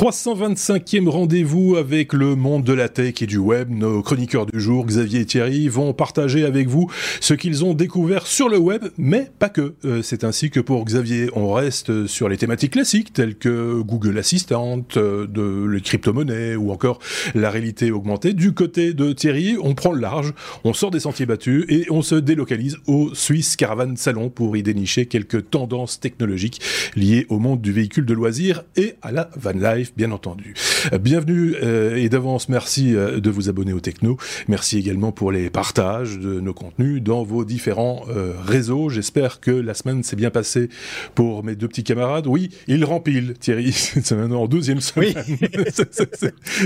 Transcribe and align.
325e 0.00 1.10
rendez-vous 1.10 1.76
avec 1.76 2.14
le 2.14 2.34
monde 2.34 2.64
de 2.64 2.72
la 2.72 2.88
tech 2.88 3.20
et 3.20 3.26
du 3.26 3.36
web. 3.36 3.68
Nos 3.68 4.00
chroniqueurs 4.00 4.46
du 4.46 4.58
jour, 4.58 4.86
Xavier 4.86 5.20
et 5.20 5.26
Thierry, 5.26 5.68
vont 5.68 5.92
partager 5.92 6.46
avec 6.46 6.68
vous 6.68 6.90
ce 7.20 7.34
qu'ils 7.34 7.66
ont 7.66 7.74
découvert 7.74 8.26
sur 8.26 8.48
le 8.48 8.56
web, 8.56 8.86
mais 8.96 9.30
pas 9.38 9.50
que. 9.50 9.74
Euh, 9.84 10.00
c'est 10.00 10.24
ainsi 10.24 10.48
que 10.48 10.58
pour 10.58 10.86
Xavier, 10.86 11.28
on 11.34 11.52
reste 11.52 12.06
sur 12.06 12.30
les 12.30 12.38
thématiques 12.38 12.72
classiques 12.72 13.12
telles 13.12 13.36
que 13.36 13.82
Google 13.82 14.16
Assistant, 14.16 14.86
euh, 14.96 15.26
de 15.26 15.66
les 15.66 15.82
crypto-monnaies 15.82 16.56
ou 16.56 16.72
encore 16.72 16.98
la 17.34 17.50
réalité 17.50 17.90
augmentée. 17.90 18.32
Du 18.32 18.54
côté 18.54 18.94
de 18.94 19.12
Thierry, 19.12 19.58
on 19.62 19.74
prend 19.74 19.92
le 19.92 20.00
large, 20.00 20.32
on 20.64 20.72
sort 20.72 20.90
des 20.90 21.00
sentiers 21.00 21.26
battus 21.26 21.66
et 21.68 21.84
on 21.90 22.00
se 22.00 22.14
délocalise 22.14 22.78
au 22.86 23.14
Swiss 23.14 23.54
Caravan 23.54 23.94
Salon 23.96 24.30
pour 24.30 24.56
y 24.56 24.62
dénicher 24.62 25.04
quelques 25.04 25.50
tendances 25.50 26.00
technologiques 26.00 26.62
liées 26.96 27.26
au 27.28 27.38
monde 27.38 27.60
du 27.60 27.72
véhicule 27.72 28.06
de 28.06 28.14
loisirs 28.14 28.62
et 28.76 28.94
à 29.02 29.12
la 29.12 29.28
van 29.36 29.52
life 29.52 29.89
bien 29.96 30.10
entendu. 30.10 30.54
Euh, 30.92 30.98
bienvenue 30.98 31.54
euh, 31.62 31.96
et 31.96 32.08
d'avance, 32.08 32.48
merci 32.48 32.94
euh, 32.94 33.20
de 33.20 33.30
vous 33.30 33.48
abonner 33.48 33.72
au 33.72 33.80
Techno. 33.80 34.16
Merci 34.48 34.78
également 34.78 35.12
pour 35.12 35.32
les 35.32 35.50
partages 35.50 36.18
de 36.18 36.40
nos 36.40 36.54
contenus 36.54 37.02
dans 37.02 37.22
vos 37.22 37.44
différents 37.44 38.04
réseaux. 38.46 38.88
J'espère 38.88 39.40
que 39.40 39.50
la 39.50 39.74
semaine 39.74 40.02
s'est 40.02 40.16
bien 40.16 40.30
passée 40.30 40.68
pour 41.14 41.44
mes 41.44 41.56
deux 41.56 41.68
petits 41.68 41.84
camarades. 41.84 42.26
Oui, 42.26 42.50
ils 42.66 42.84
remplissent, 42.84 43.38
Thierry. 43.38 43.72
C'est 43.72 44.12
maintenant 44.12 44.42
en 44.42 44.46
deuxième 44.46 44.80
semaine. 44.80 45.00
Oui. 45.00 45.14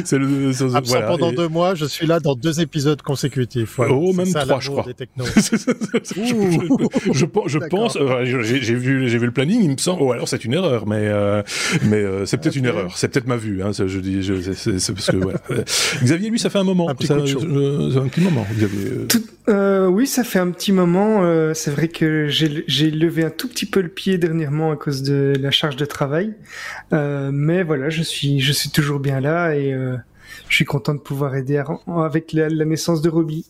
c'est 0.04 0.18
le, 0.18 0.50
voilà. 0.80 1.06
pendant 1.06 1.32
deux 1.32 1.48
mois, 1.48 1.74
je 1.74 1.84
suis 1.84 2.06
là 2.06 2.18
dans 2.20 2.34
deux 2.34 2.60
épisodes 2.60 3.00
consécutifs. 3.00 3.78
Oh, 3.78 4.12
même 4.12 4.32
trois, 4.32 4.60
je 4.60 4.70
crois. 4.70 4.86
je, 5.16 5.56
je, 7.12 7.26
je 7.46 7.58
pense, 7.68 7.96
j'ai 8.24 8.74
vu, 8.74 9.08
j'ai 9.08 9.18
vu 9.18 9.26
le 9.26 9.32
planning, 9.32 9.62
il 9.62 9.70
me 9.70 9.76
semble. 9.76 10.02
Oh, 10.02 10.12
alors 10.12 10.28
c'est 10.28 10.44
une 10.44 10.54
erreur, 10.54 10.86
mais 10.86 11.10
mais 11.84 12.02
c'est 12.26 12.38
peut-être 12.38 12.56
une 12.56 12.66
erreur 12.66 12.96
peut-être 13.14 13.28
ma 13.28 13.36
vue. 13.36 13.62
Hein, 13.62 13.70
je 13.72 13.98
dis, 14.00 14.22
c'est 14.54 14.92
parce 14.92 15.10
que 15.10 15.16
voilà. 15.16 15.38
Xavier, 16.02 16.30
lui, 16.30 16.38
ça 16.38 16.50
fait 16.50 16.58
un 16.58 16.64
moment. 16.64 16.88
Un 16.88 16.94
petit, 16.94 17.06
ça, 17.06 17.14
euh, 17.14 17.96
un 17.96 18.08
petit 18.08 18.20
moment. 18.20 18.44
Xavier. 18.52 19.06
Euh, 19.48 19.86
oui, 19.86 20.06
ça 20.06 20.24
fait 20.24 20.40
un 20.40 20.50
petit 20.50 20.72
moment. 20.72 21.22
Euh, 21.22 21.54
c'est 21.54 21.70
vrai 21.70 21.88
que 21.88 22.26
j'ai 22.28 22.90
levé 22.90 23.24
un 23.24 23.30
tout 23.30 23.48
petit 23.48 23.66
peu 23.66 23.80
le 23.80 23.88
pied 23.88 24.18
dernièrement 24.18 24.72
à 24.72 24.76
cause 24.76 25.02
de 25.02 25.32
la 25.40 25.50
charge 25.50 25.76
de 25.76 25.84
travail, 25.84 26.34
mais 26.92 27.62
voilà, 27.62 27.88
je 27.88 28.02
suis, 28.02 28.40
je 28.40 28.52
suis 28.52 28.70
toujours 28.70 28.98
bien 28.98 29.20
là 29.20 29.54
et 29.54 29.72
je 30.48 30.54
suis 30.54 30.64
content 30.64 30.94
de 30.94 31.00
pouvoir 31.00 31.36
aider 31.36 31.62
avec 31.86 32.32
la, 32.32 32.48
la 32.48 32.64
naissance 32.64 33.00
de 33.00 33.08
Robbie. 33.08 33.46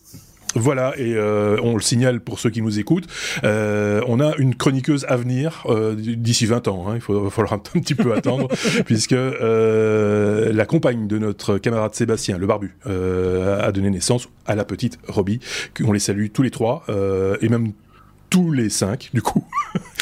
Voilà, 0.55 0.93
et 0.97 1.13
euh, 1.15 1.57
on 1.61 1.75
le 1.75 1.81
signale 1.81 2.21
pour 2.21 2.39
ceux 2.39 2.49
qui 2.49 2.61
nous 2.61 2.79
écoutent, 2.79 3.07
euh, 3.43 4.01
on 4.07 4.21
a 4.21 4.35
une 4.37 4.55
chroniqueuse 4.55 5.05
à 5.09 5.17
venir 5.17 5.65
euh, 5.67 5.95
d'ici 5.95 6.45
20 6.45 6.69
ans, 6.69 6.85
hein, 6.87 6.95
il 6.95 7.01
falloir 7.29 7.53
un, 7.53 7.57
petit 7.57 7.93
peu 7.93 8.13
attendre, 8.13 8.47
puisque 8.85 9.11
la 9.11 10.65
compagne 10.65 11.07
de 11.07 11.17
notre 11.17 11.57
camarade 11.57 11.93
Sébastien, 11.93 12.37
le 12.37 12.47
barbu, 12.47 12.75
a 12.85 13.71
donné 13.73 13.89
naissance 13.89 14.29
à 14.45 14.55
la 14.55 14.63
petite 14.63 14.97
Robbie, 15.07 15.39
on 15.83 15.91
les 15.91 15.99
salue 15.99 16.27
tous 16.33 16.41
les 16.41 16.51
trois, 16.51 16.85
et 17.41 17.49
même 17.49 17.73
tous 18.29 18.51
les 18.51 18.69
cinq, 18.69 19.09
du 19.13 19.21
coup. 19.21 19.43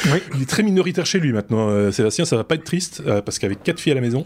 Oui. 0.05 0.19
Il 0.35 0.41
est 0.41 0.49
très 0.49 0.63
minoritaire 0.63 1.05
chez 1.05 1.19
lui 1.19 1.31
maintenant, 1.31 1.91
Sébastien, 1.91 2.25
ça 2.25 2.35
va 2.35 2.43
pas 2.43 2.55
être 2.55 2.63
triste, 2.63 3.02
parce 3.25 3.39
qu'avec 3.39 3.63
quatre 3.63 3.79
filles 3.79 3.93
à 3.93 3.95
la 3.95 4.02
maison, 4.02 4.25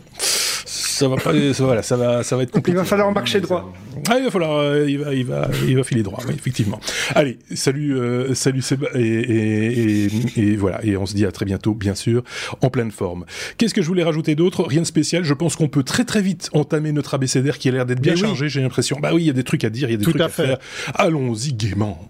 ça 0.65 1.07
va 1.07 1.15
pas, 1.17 1.31
ça, 1.53 1.63
voilà, 1.63 1.83
ça 1.83 1.95
va, 1.95 2.23
ça 2.23 2.35
va 2.35 2.43
être 2.43 2.51
compliqué. 2.51 2.75
Il 2.75 2.79
va 2.79 2.83
falloir 2.83 3.11
marcher 3.11 3.39
droit. 3.39 3.71
Ah, 4.09 4.17
il 4.17 4.25
va 4.25 4.31
falloir, 4.31 4.57
euh, 4.57 4.89
il 4.89 4.99
va, 4.99 5.13
il 5.13 5.25
va, 5.25 5.47
il 5.67 5.75
va 5.77 5.83
filer 5.83 6.03
droit, 6.03 6.19
oui, 6.27 6.33
effectivement. 6.35 6.79
Allez, 7.15 7.37
salut, 7.53 7.95
euh, 7.95 8.33
salut 8.33 8.63
et, 8.95 8.99
et, 8.99 10.09
et, 10.35 10.55
voilà, 10.55 10.83
et 10.83 10.97
on 10.97 11.05
se 11.05 11.13
dit 11.13 11.25
à 11.25 11.31
très 11.31 11.45
bientôt, 11.45 11.73
bien 11.73 11.95
sûr, 11.95 12.23
en 12.61 12.69
pleine 12.69 12.91
forme. 12.91 13.25
Qu'est-ce 13.57 13.73
que 13.73 13.81
je 13.81 13.87
voulais 13.87 14.03
rajouter 14.03 14.35
d'autre? 14.35 14.63
Rien 14.63 14.81
de 14.81 14.87
spécial. 14.87 15.23
Je 15.23 15.33
pense 15.33 15.55
qu'on 15.55 15.69
peut 15.69 15.83
très 15.83 16.03
très 16.03 16.21
vite 16.21 16.49
entamer 16.53 16.91
notre 16.91 17.13
abécédaire 17.13 17.59
qui 17.59 17.69
a 17.69 17.71
l'air 17.71 17.85
d'être 17.85 18.01
bien 18.01 18.15
chargé. 18.15 18.49
J'ai 18.49 18.61
l'impression. 18.61 18.97
Bah 18.99 19.11
oui, 19.13 19.23
il 19.23 19.27
y 19.27 19.31
a 19.31 19.33
des 19.33 19.43
trucs 19.43 19.63
à 19.63 19.69
dire, 19.69 19.89
il 19.89 19.93
y 19.93 19.95
a 19.95 19.97
des 19.97 20.03
trucs 20.03 20.19
à, 20.21 20.29
faire. 20.29 20.57
Allons-y 20.95 21.53
gaiement. 21.53 22.09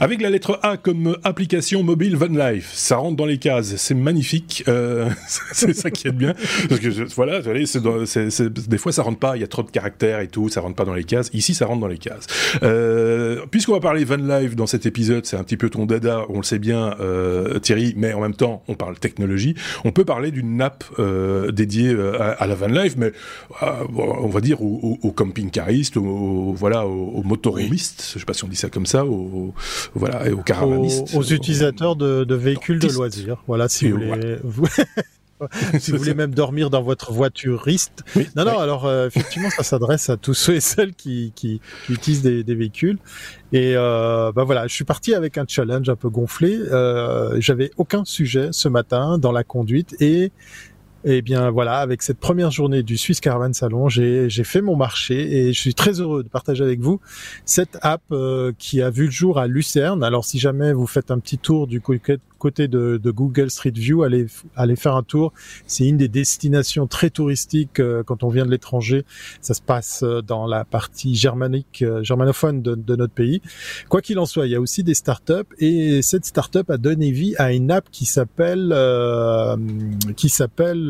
Avec 0.00 0.20
la 0.20 0.30
lettre 0.30 0.58
A 0.62 0.76
comme 0.76 1.16
application 1.24 1.82
mobile 1.82 2.16
Van 2.16 2.26
Life, 2.26 2.72
ça 2.74 2.96
rentre 2.96 3.16
dans 3.16 3.26
les 3.26 3.38
cases, 3.38 3.76
c'est 3.76 3.94
magnifique, 3.94 4.64
euh, 4.68 5.08
c'est 5.52 5.74
ça 5.74 5.90
qui 5.90 6.08
est 6.08 6.12
bien. 6.12 6.34
Parce 6.68 6.80
que 6.80 7.14
voilà, 7.14 7.40
des 7.40 8.78
fois 8.78 8.92
ça 8.92 9.02
rentre 9.02 9.18
pas, 9.18 9.36
il 9.36 9.40
y 9.40 9.44
a 9.44 9.48
trop 9.48 9.62
de 9.62 9.70
caractères 9.70 10.20
et 10.20 10.28
tout, 10.28 10.48
ça 10.48 10.60
rentre 10.60 10.76
pas 10.76 10.84
dans 10.84 10.94
les 10.94 11.04
cases. 11.04 11.30
Ici, 11.32 11.54
ça 11.54 11.66
rentre 11.66 11.80
dans 11.80 11.88
les 11.88 11.98
cases. 11.98 12.26
Euh, 12.62 13.44
Puisqu'on 13.50 13.72
va 13.72 13.80
parler 13.80 14.04
Van 14.04 14.16
Life 14.16 14.56
dans 14.56 14.66
cet 14.66 14.86
épisode, 14.86 15.26
c'est 15.26 15.36
un 15.36 15.44
petit 15.44 15.56
peu 15.56 15.70
ton 15.70 15.86
dada, 15.86 16.24
on 16.28 16.38
le 16.38 16.42
sait 16.42 16.58
bien, 16.58 16.96
euh, 17.00 17.58
Thierry, 17.58 17.94
mais 17.96 18.12
en 18.12 18.20
même 18.20 18.34
temps, 18.34 18.62
on 18.68 18.74
parle 18.74 18.98
technologie. 18.98 19.54
On 19.84 19.92
peut 19.92 20.04
parler 20.04 20.30
d'une 20.30 20.60
app 20.60 20.84
euh, 20.98 21.52
dédiée 21.52 21.90
euh, 21.90 22.34
à, 22.38 22.46
la 22.46 22.54
Van 22.54 22.66
Life, 22.66 22.94
mais 22.96 23.12
euh, 23.62 23.66
on 23.96 24.28
va 24.28 24.40
dire 24.40 24.62
aux, 24.62 24.98
aux, 25.02 25.12
camping-caristes, 25.12 25.96
aux, 25.96 26.52
voilà, 26.52 26.86
aux, 26.86 27.22
motoristes, 27.22 28.10
je 28.14 28.18
sais 28.18 28.24
pas 28.24 28.34
si 28.34 28.44
on 28.44 28.48
dit 28.48 28.56
ça 28.56 28.68
comme 28.68 28.86
ça, 28.86 29.04
aux 29.04 29.54
voilà, 29.94 30.26
et 30.26 30.32
aux 30.32 30.42
caravanistes. 30.42 31.14
Aux, 31.14 31.22
utilisateurs 31.22 31.96
de, 31.96 32.24
de 32.24 32.34
véhicules 32.34 32.78
de 32.78 32.88
loisirs. 32.88 33.42
Voilà, 33.46 33.68
si 33.68 33.90
vous 33.90 33.98
voulez. 33.98 34.38
si 35.78 35.90
vous 35.90 35.98
voulez 35.98 36.14
même 36.14 36.34
dormir 36.34 36.70
dans 36.70 36.82
votre 36.82 37.12
voituriste. 37.12 38.04
non, 38.36 38.44
non, 38.44 38.58
alors 38.58 38.86
euh, 38.86 39.06
effectivement, 39.06 39.50
ça 39.50 39.62
s'adresse 39.62 40.10
à 40.10 40.16
tous 40.16 40.34
ceux 40.34 40.54
et 40.54 40.60
celles 40.60 40.94
qui, 40.94 41.32
qui, 41.34 41.60
utilisent 41.88 42.22
des, 42.22 42.44
des, 42.44 42.54
véhicules. 42.54 42.98
Et 43.52 43.74
euh, 43.76 44.32
bah 44.32 44.44
voilà, 44.44 44.66
je 44.66 44.74
suis 44.74 44.84
parti 44.84 45.14
avec 45.14 45.38
un 45.38 45.44
challenge 45.46 45.88
un 45.88 45.96
peu 45.96 46.08
gonflé. 46.08 46.56
Euh, 46.56 47.36
J'avais 47.40 47.70
aucun 47.76 48.04
sujet 48.04 48.48
ce 48.52 48.68
matin 48.68 49.18
dans 49.18 49.32
la 49.32 49.44
conduite 49.44 49.96
et 50.00 50.32
et 51.06 51.18
eh 51.18 51.22
bien 51.22 51.50
voilà, 51.50 51.80
avec 51.80 52.00
cette 52.02 52.18
première 52.18 52.50
journée 52.50 52.82
du 52.82 52.96
Swiss 52.96 53.20
Caravan 53.20 53.52
Salon, 53.52 53.90
j'ai 53.90 54.28
fait 54.44 54.62
mon 54.62 54.74
marché 54.74 55.36
et 55.36 55.52
je 55.52 55.60
suis 55.60 55.74
très 55.74 56.00
heureux 56.00 56.22
de 56.22 56.28
partager 56.28 56.64
avec 56.64 56.80
vous 56.80 56.98
cette 57.44 57.76
app 57.82 58.00
euh, 58.10 58.52
qui 58.58 58.80
a 58.80 58.88
vu 58.88 59.04
le 59.04 59.10
jour 59.10 59.38
à 59.38 59.46
Lucerne. 59.46 60.02
Alors 60.02 60.24
si 60.24 60.38
jamais 60.38 60.72
vous 60.72 60.86
faites 60.86 61.10
un 61.10 61.18
petit 61.18 61.36
tour 61.36 61.66
du 61.66 61.82
côté 61.82 62.16
de, 62.50 62.98
de, 63.02 63.10
Google 63.10 63.50
Street 63.50 63.72
View, 63.74 64.02
allez, 64.02 64.26
allez 64.56 64.76
faire 64.76 64.94
un 64.94 65.02
tour. 65.02 65.32
C'est 65.66 65.86
une 65.86 65.96
des 65.96 66.08
destinations 66.08 66.86
très 66.86 67.10
touristiques 67.10 67.80
euh, 67.80 68.02
quand 68.02 68.22
on 68.22 68.28
vient 68.28 68.44
de 68.44 68.50
l'étranger. 68.50 69.04
Ça 69.40 69.54
se 69.54 69.62
passe 69.62 70.02
euh, 70.02 70.22
dans 70.22 70.46
la 70.46 70.64
partie 70.64 71.14
germanique, 71.14 71.82
euh, 71.82 72.02
germanophone 72.02 72.62
de, 72.62 72.74
de, 72.74 72.96
notre 72.96 73.14
pays. 73.14 73.40
Quoi 73.88 74.00
qu'il 74.00 74.18
en 74.18 74.26
soit, 74.26 74.46
il 74.46 74.52
y 74.52 74.54
a 74.54 74.60
aussi 74.60 74.82
des 74.82 74.94
startups 74.94 75.32
et 75.58 76.02
cette 76.02 76.24
startup 76.24 76.70
a 76.70 76.76
donné 76.76 77.10
vie 77.10 77.34
à 77.38 77.52
une 77.52 77.70
app 77.70 77.88
qui 77.90 78.04
s'appelle, 78.04 78.72
euh, 78.72 79.56
qui 80.16 80.28
s'appelle, 80.28 80.88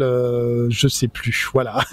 je 0.71 0.89
sais 0.89 1.09
plus. 1.09 1.49
Voilà. 1.53 1.85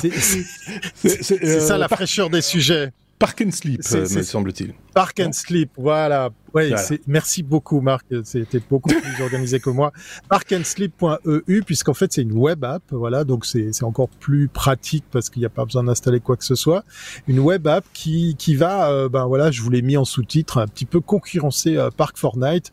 c'est 0.00 1.60
ça 1.60 1.78
la 1.78 1.88
fraîcheur 1.88 2.30
des 2.30 2.42
sujets. 2.42 2.92
Park 3.18 3.42
and 3.46 3.50
Sleep, 3.50 3.80
me 3.92 4.22
semble-t-il. 4.22 4.74
Park 4.94 5.20
and 5.20 5.32
Sleep, 5.32 5.70
voilà. 5.76 6.30
Ouais, 6.54 6.72
merci 7.06 7.42
beaucoup 7.42 7.82
Marc, 7.82 8.06
c'était 8.24 8.62
beaucoup 8.70 8.88
plus 9.02 9.22
organisé 9.22 9.60
que 9.60 9.68
moi. 9.68 9.92
Parkandsleep.eu 10.30 11.62
puisqu'en 11.62 11.92
fait 11.92 12.12
c'est 12.14 12.22
une 12.22 12.32
web 12.32 12.64
app, 12.64 12.82
voilà, 12.90 13.24
donc 13.24 13.44
c'est 13.44 13.82
encore 13.82 14.08
plus 14.08 14.48
pratique 14.48 15.04
parce 15.10 15.28
qu'il 15.28 15.40
n'y 15.40 15.46
a 15.46 15.50
pas 15.50 15.66
besoin 15.66 15.84
d'installer 15.84 16.20
quoi 16.20 16.36
que 16.36 16.44
ce 16.44 16.54
soit. 16.54 16.84
Une 17.28 17.40
web 17.40 17.66
app 17.66 17.84
qui 17.92 18.36
qui 18.38 18.54
va, 18.54 18.90
euh, 18.90 19.08
ben 19.10 19.26
voilà, 19.26 19.50
je 19.50 19.60
vous 19.60 19.70
l'ai 19.70 19.82
mis 19.82 19.98
en 19.98 20.06
sous-titre, 20.06 20.58
un 20.58 20.66
petit 20.66 20.86
peu 20.86 21.00
concurrencer 21.00 21.76
euh, 21.76 21.90
Park 21.94 22.16
Fortnite. 22.16 22.72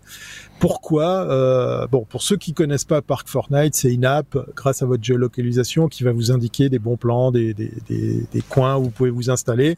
Pourquoi 0.63 1.29
euh, 1.29 1.87
Bon, 1.87 2.05
pour 2.05 2.23
ceux 2.23 2.37
qui 2.37 2.53
connaissent 2.53 2.85
pas 2.85 3.01
Park 3.01 3.27
Fortnite, 3.27 3.75
c'est 3.75 3.93
une 3.93 4.05
app 4.05 4.37
grâce 4.55 4.81
à 4.81 4.85
votre 4.85 5.03
géolocalisation 5.03 5.89
qui 5.89 6.05
va 6.05 6.13
vous 6.13 6.31
indiquer 6.31 6.69
des 6.69 6.79
bons 6.79 6.95
plans, 6.95 7.31
des, 7.31 7.53
des, 7.53 7.69
des, 7.89 8.41
coins 8.47 8.77
où 8.77 8.83
vous 8.83 8.89
pouvez 8.89 9.09
vous 9.09 9.29
installer, 9.29 9.75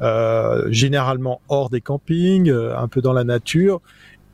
euh, 0.00 0.66
généralement 0.72 1.40
hors 1.48 1.70
des 1.70 1.80
campings, 1.80 2.50
euh, 2.50 2.76
un 2.76 2.88
peu 2.88 3.00
dans 3.00 3.12
la 3.12 3.22
nature. 3.22 3.80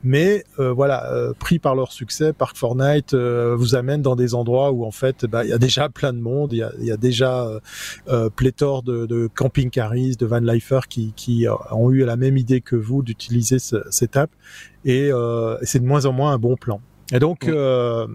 Mais 0.03 0.43
euh, 0.59 0.71
voilà, 0.71 1.11
euh, 1.11 1.33
pris 1.37 1.59
par 1.59 1.75
leur 1.75 1.91
succès, 1.91 2.33
Park 2.33 2.57
Fortnite 2.57 3.13
vous 3.13 3.75
amène 3.75 4.01
dans 4.01 4.15
des 4.15 4.33
endroits 4.33 4.71
où 4.71 4.85
en 4.85 4.91
fait, 4.91 5.25
bah, 5.25 5.43
il 5.43 5.49
y 5.49 5.53
a 5.53 5.57
déjà 5.57 5.89
plein 6.01 6.13
de 6.13 6.19
monde, 6.19 6.53
il 6.53 6.59
y 6.59 6.63
a, 6.63 6.71
y 6.79 6.91
a, 6.91 6.97
déjà 6.97 7.47
pléthore 8.35 8.83
de, 8.83 9.05
de 9.05 9.27
camping-caristes, 9.33 10.19
de 10.19 10.25
van 10.25 10.39
lifers 10.39 10.87
qui, 10.87 11.13
qui 11.15 11.45
ont 11.71 11.91
eu 11.91 12.05
la 12.05 12.15
même 12.15 12.37
idée 12.37 12.61
que 12.61 12.75
vous 12.75 13.03
d'utiliser 13.03 13.57
cette 13.59 14.17
app, 14.17 14.31
et 14.85 15.11
c'est 15.63 15.79
de 15.79 15.85
moins 15.85 16.05
en 16.05 16.13
moins 16.13 16.33
un 16.33 16.37
bon 16.37 16.55
plan. 16.55 16.81
Et 17.11 17.19
donc, 17.19 17.47
euh, 17.47 18.07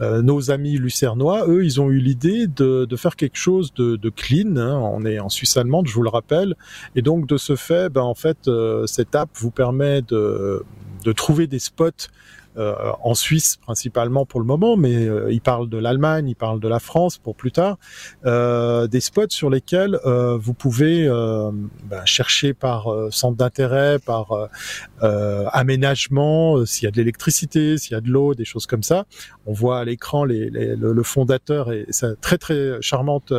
euh, 0.00 0.22
nos 0.22 0.50
amis 0.50 0.78
lucernois, 0.78 1.46
eux, 1.46 1.64
ils 1.64 1.80
ont 1.80 1.90
eu 1.90 1.98
l'idée 1.98 2.46
de, 2.46 2.86
de, 2.86 2.96
faire 2.96 3.16
quelque 3.16 3.36
chose 3.36 3.74
de, 3.74 3.96
de 3.96 4.08
clean. 4.08 4.56
Hein. 4.56 4.78
On 4.78 5.04
est 5.04 5.18
en 5.18 5.28
Suisse 5.28 5.56
allemande, 5.58 5.86
je 5.88 5.94
vous 5.94 6.02
le 6.02 6.08
rappelle. 6.08 6.54
Et 6.96 7.02
donc, 7.02 7.26
de 7.26 7.36
ce 7.36 7.54
fait, 7.54 7.90
ben, 7.90 8.00
en 8.00 8.14
fait, 8.14 8.48
euh, 8.48 8.86
cette 8.86 9.14
app 9.14 9.28
vous 9.34 9.50
permet 9.50 10.00
de, 10.02 10.64
de 11.08 11.12
trouver 11.12 11.46
des 11.46 11.58
spots 11.58 12.08
en 12.56 13.14
Suisse 13.14 13.56
principalement 13.56 14.26
pour 14.26 14.40
le 14.40 14.46
moment, 14.46 14.76
mais 14.76 15.06
il 15.30 15.40
parle 15.40 15.68
de 15.68 15.78
l'Allemagne, 15.78 16.28
il 16.28 16.34
parle 16.34 16.58
de 16.58 16.66
la 16.66 16.80
France 16.80 17.16
pour 17.16 17.36
plus 17.36 17.52
tard, 17.52 17.78
des 18.24 19.00
spots 19.00 19.30
sur 19.30 19.48
lesquels 19.48 19.96
vous 20.04 20.54
pouvez 20.54 21.06
ben, 21.06 22.04
chercher 22.04 22.54
par 22.54 22.88
centre 23.10 23.36
d'intérêt, 23.36 24.00
par 24.00 24.48
aménagement, 25.00 26.66
s'il 26.66 26.84
y 26.84 26.88
a 26.88 26.90
de 26.90 26.96
l'électricité, 26.96 27.78
s'il 27.78 27.92
y 27.92 27.96
a 27.96 28.00
de 28.00 28.10
l'eau, 28.10 28.34
des 28.34 28.44
choses 28.44 28.66
comme 28.66 28.82
ça. 28.82 29.04
On 29.46 29.52
voit 29.52 29.78
à 29.78 29.84
l'écran 29.84 30.24
les, 30.24 30.50
le, 30.50 31.02
fondateur 31.04 31.72
et 31.72 31.86
sa 31.90 32.16
très 32.16 32.38
très 32.38 32.78
charmante 32.80 33.32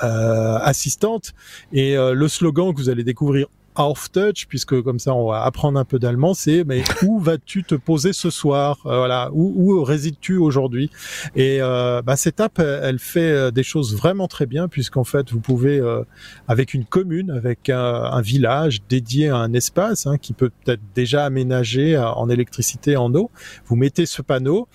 assistante 0.00 1.32
et 1.72 1.94
le 1.94 2.28
slogan 2.28 2.74
que 2.74 2.80
vous 2.80 2.90
allez 2.90 3.04
découvrir 3.04 3.46
off 3.78 4.10
touch 4.10 4.46
puisque 4.46 4.80
comme 4.82 4.98
ça 4.98 5.14
on 5.14 5.28
va 5.28 5.42
apprendre 5.44 5.78
un 5.78 5.84
peu 5.84 5.98
d'allemand 5.98 6.34
c'est 6.34 6.64
mais 6.64 6.82
où 7.02 7.18
vas-tu 7.18 7.64
te 7.64 7.74
poser 7.74 8.12
ce 8.12 8.30
soir? 8.30 8.78
Euh, 8.86 8.98
voilà. 8.98 9.30
Où, 9.32 9.52
où 9.56 9.82
résides-tu 9.82 10.36
aujourd'hui? 10.36 10.90
Et 11.36 11.58
euh, 11.60 12.02
bah, 12.02 12.16
cette 12.16 12.40
app 12.40 12.58
elle 12.58 12.98
fait 12.98 13.20
euh, 13.20 13.50
des 13.50 13.62
choses 13.62 13.96
vraiment 13.96 14.28
très 14.28 14.46
bien 14.46 14.68
puisqu'en 14.68 15.04
fait 15.04 15.30
vous 15.30 15.40
pouvez 15.40 15.80
avec 16.46 16.74
une 16.74 16.84
commune 16.84 17.30
avec 17.30 17.68
un, 17.68 18.20
village 18.20 18.80
dédié 18.88 19.28
à 19.28 19.36
un 19.36 19.52
espace 19.52 20.06
hein, 20.06 20.18
qui 20.18 20.32
peut 20.32 20.50
peut-être 20.64 20.80
déjà 20.94 21.24
aménagé 21.24 21.96
en 21.96 22.28
électricité 22.28 22.96
en 22.96 23.14
eau 23.14 23.30
vous 23.66 23.76
mettez 23.76 24.06
ce 24.06 24.22
panneau 24.22 24.68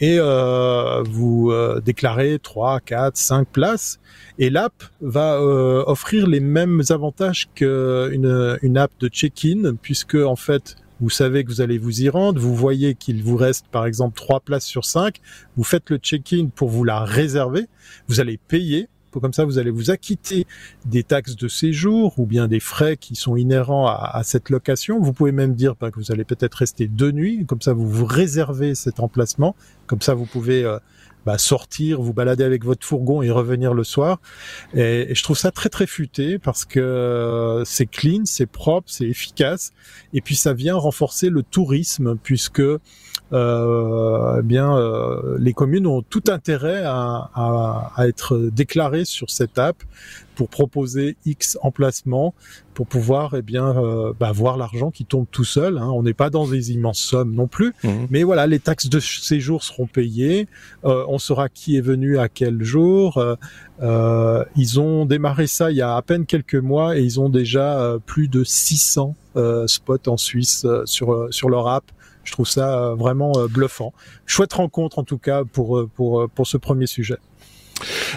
et 0.00 0.18
euh, 0.18 1.02
vous 1.02 1.50
euh, 1.50 1.80
déclarez 1.80 2.38
3, 2.38 2.80
4, 2.80 3.16
5 3.16 3.48
places. 3.48 3.98
Et 4.38 4.50
l'app 4.50 4.84
va 5.00 5.34
euh, 5.34 5.82
offrir 5.86 6.26
les 6.26 6.40
mêmes 6.40 6.82
avantages 6.90 7.48
qu'une 7.54 8.58
une 8.62 8.78
app 8.78 8.92
de 9.00 9.08
check-in 9.08 9.74
puisque 9.82 10.14
en 10.14 10.36
fait 10.36 10.76
vous 11.00 11.10
savez 11.10 11.44
que 11.44 11.48
vous 11.48 11.60
allez 11.60 11.78
vous 11.78 12.02
y 12.02 12.08
rendre, 12.08 12.40
vous 12.40 12.54
voyez 12.54 12.94
qu'il 12.94 13.22
vous 13.22 13.36
reste 13.36 13.66
par 13.70 13.86
exemple 13.86 14.16
3 14.16 14.40
places 14.40 14.64
sur 14.64 14.84
5, 14.84 15.20
vous 15.56 15.62
faites 15.62 15.90
le 15.90 15.96
check-in 15.98 16.48
pour 16.54 16.70
vous 16.70 16.82
la 16.82 17.04
réserver, 17.04 17.66
vous 18.08 18.18
allez 18.18 18.36
payer 18.36 18.88
comme 19.20 19.32
ça, 19.32 19.44
vous 19.44 19.58
allez 19.58 19.70
vous 19.70 19.90
acquitter 19.90 20.46
des 20.84 21.02
taxes 21.02 21.36
de 21.36 21.48
séjour 21.48 22.18
ou 22.18 22.26
bien 22.26 22.48
des 22.48 22.60
frais 22.60 22.96
qui 22.96 23.14
sont 23.14 23.36
inhérents 23.36 23.86
à, 23.86 24.20
cette 24.24 24.50
location. 24.50 25.00
Vous 25.00 25.12
pouvez 25.12 25.32
même 25.32 25.54
dire 25.54 25.74
bah, 25.80 25.90
que 25.90 25.98
vous 25.98 26.12
allez 26.12 26.24
peut-être 26.24 26.54
rester 26.54 26.86
deux 26.86 27.12
nuits. 27.12 27.44
Comme 27.46 27.62
ça, 27.62 27.72
vous 27.72 27.88
vous 27.88 28.06
réservez 28.06 28.74
cet 28.74 29.00
emplacement. 29.00 29.54
Comme 29.86 30.02
ça, 30.02 30.14
vous 30.14 30.26
pouvez 30.26 30.64
euh, 30.64 30.78
bah, 31.26 31.38
sortir, 31.38 32.00
vous 32.00 32.12
balader 32.12 32.44
avec 32.44 32.64
votre 32.64 32.86
fourgon 32.86 33.22
et 33.22 33.30
revenir 33.30 33.74
le 33.74 33.84
soir. 33.84 34.20
Et, 34.74 35.14
je 35.14 35.22
trouve 35.22 35.36
ça 35.36 35.50
très 35.50 35.68
très 35.68 35.86
futé 35.86 36.38
parce 36.38 36.64
que 36.64 36.80
euh, 36.80 37.64
c'est 37.64 37.86
clean, 37.86 38.22
c'est 38.24 38.46
propre, 38.46 38.88
c'est 38.90 39.06
efficace. 39.06 39.72
Et 40.12 40.20
puis 40.20 40.36
ça 40.36 40.54
vient 40.54 40.76
renforcer 40.76 41.30
le 41.30 41.42
tourisme 41.42 42.16
puisque 42.22 42.62
euh, 43.32 44.36
eh 44.38 44.42
bien 44.42 44.74
euh, 44.76 45.36
les 45.38 45.52
communes 45.52 45.86
ont 45.86 46.02
tout 46.02 46.24
intérêt 46.28 46.82
à, 46.84 47.30
à, 47.34 47.92
à, 47.96 48.08
être 48.08 48.38
déclarées 48.50 49.04
sur 49.04 49.28
cette 49.30 49.58
app 49.58 49.76
pour 50.38 50.48
proposer 50.48 51.16
X 51.26 51.58
emplacements 51.62 52.32
pour 52.72 52.86
pouvoir 52.86 53.34
eh 53.34 53.42
bien 53.42 53.76
euh, 53.76 54.12
bah, 54.20 54.30
voir 54.30 54.56
l'argent 54.56 54.92
qui 54.92 55.04
tombe 55.04 55.26
tout 55.32 55.42
seul. 55.42 55.78
Hein. 55.78 55.90
On 55.92 56.04
n'est 56.04 56.14
pas 56.14 56.30
dans 56.30 56.46
des 56.46 56.70
immenses 56.70 57.00
sommes 57.00 57.34
non 57.34 57.48
plus, 57.48 57.74
mmh. 57.82 57.88
mais 58.10 58.22
voilà, 58.22 58.46
les 58.46 58.60
taxes 58.60 58.88
de 58.88 59.00
séjour 59.00 59.64
seront 59.64 59.88
payées. 59.88 60.46
Euh, 60.84 61.04
on 61.08 61.18
saura 61.18 61.48
qui 61.48 61.76
est 61.76 61.80
venu 61.80 62.18
à 62.18 62.28
quel 62.28 62.62
jour. 62.62 63.20
Euh, 63.82 64.44
ils 64.54 64.78
ont 64.78 65.06
démarré 65.06 65.48
ça 65.48 65.72
il 65.72 65.76
y 65.76 65.82
a 65.82 65.96
à 65.96 66.02
peine 66.02 66.24
quelques 66.24 66.54
mois 66.54 66.96
et 66.96 67.02
ils 67.02 67.18
ont 67.18 67.30
déjà 67.30 67.96
plus 68.06 68.28
de 68.28 68.44
600 68.44 69.16
spots 69.66 70.06
en 70.06 70.16
Suisse 70.16 70.64
sur 70.84 71.26
sur 71.30 71.48
leur 71.50 71.66
app. 71.66 71.84
Je 72.22 72.30
trouve 72.30 72.46
ça 72.46 72.94
vraiment 72.96 73.32
bluffant. 73.50 73.92
Chouette 74.24 74.52
rencontre 74.52 75.00
en 75.00 75.04
tout 75.04 75.18
cas 75.18 75.42
pour 75.42 75.84
pour 75.96 76.30
pour 76.30 76.46
ce 76.46 76.58
premier 76.58 76.86
sujet. 76.86 77.18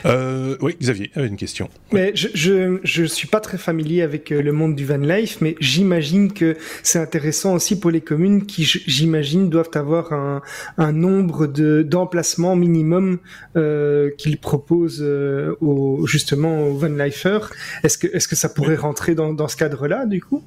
Euh, 0.06 0.58
oui, 0.62 0.76
Xavier 0.82 1.12
avait 1.16 1.28
une 1.28 1.38
question. 1.38 1.70
Mais 1.92 2.12
je, 2.16 2.28
je, 2.34 2.80
je 2.84 3.04
suis 3.04 3.28
pas 3.28 3.40
très 3.40 3.58
familier 3.58 4.02
avec 4.02 4.32
euh, 4.32 4.42
le 4.42 4.52
monde 4.52 4.76
du 4.76 4.86
van 4.86 4.98
life, 4.98 5.38
mais 5.42 5.56
j'imagine 5.60 6.34
que 6.34 6.58
c'est 6.84 7.00
intéressant 7.00 7.54
aussi 7.54 7.80
pour 7.80 7.92
les 7.92 8.02
communes 8.02 8.46
qui, 8.46 8.64
j'imagine, 8.64 9.50
doivent 9.50 9.70
avoir 9.76 10.14
un, 10.14 10.42
un 10.78 10.92
nombre 10.92 11.48
de 11.48 11.84
d'emplacements 11.84 12.56
minimum 12.56 13.20
euh, 13.56 14.10
qu'ils 14.18 14.38
proposent 14.38 15.02
euh, 15.02 15.56
au, 15.62 16.06
justement 16.08 16.68
aux 16.68 16.78
van 16.78 16.90
lifers. 16.90 17.52
Est-ce 17.84 17.98
que 17.98 18.08
est-ce 18.08 18.28
que 18.28 18.36
ça 18.36 18.50
pourrait 18.50 18.76
rentrer 18.76 19.16
dans, 19.16 19.34
dans 19.34 19.48
ce 19.48 19.58
cadre-là 19.58 20.06
du 20.06 20.22
coup? 20.22 20.44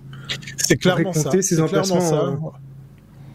C'est 0.56 0.76
clairement 0.76 1.12
ça. 1.12 1.30
Ces 1.40 1.60
emplacements, 1.60 2.00
ça. 2.00 2.36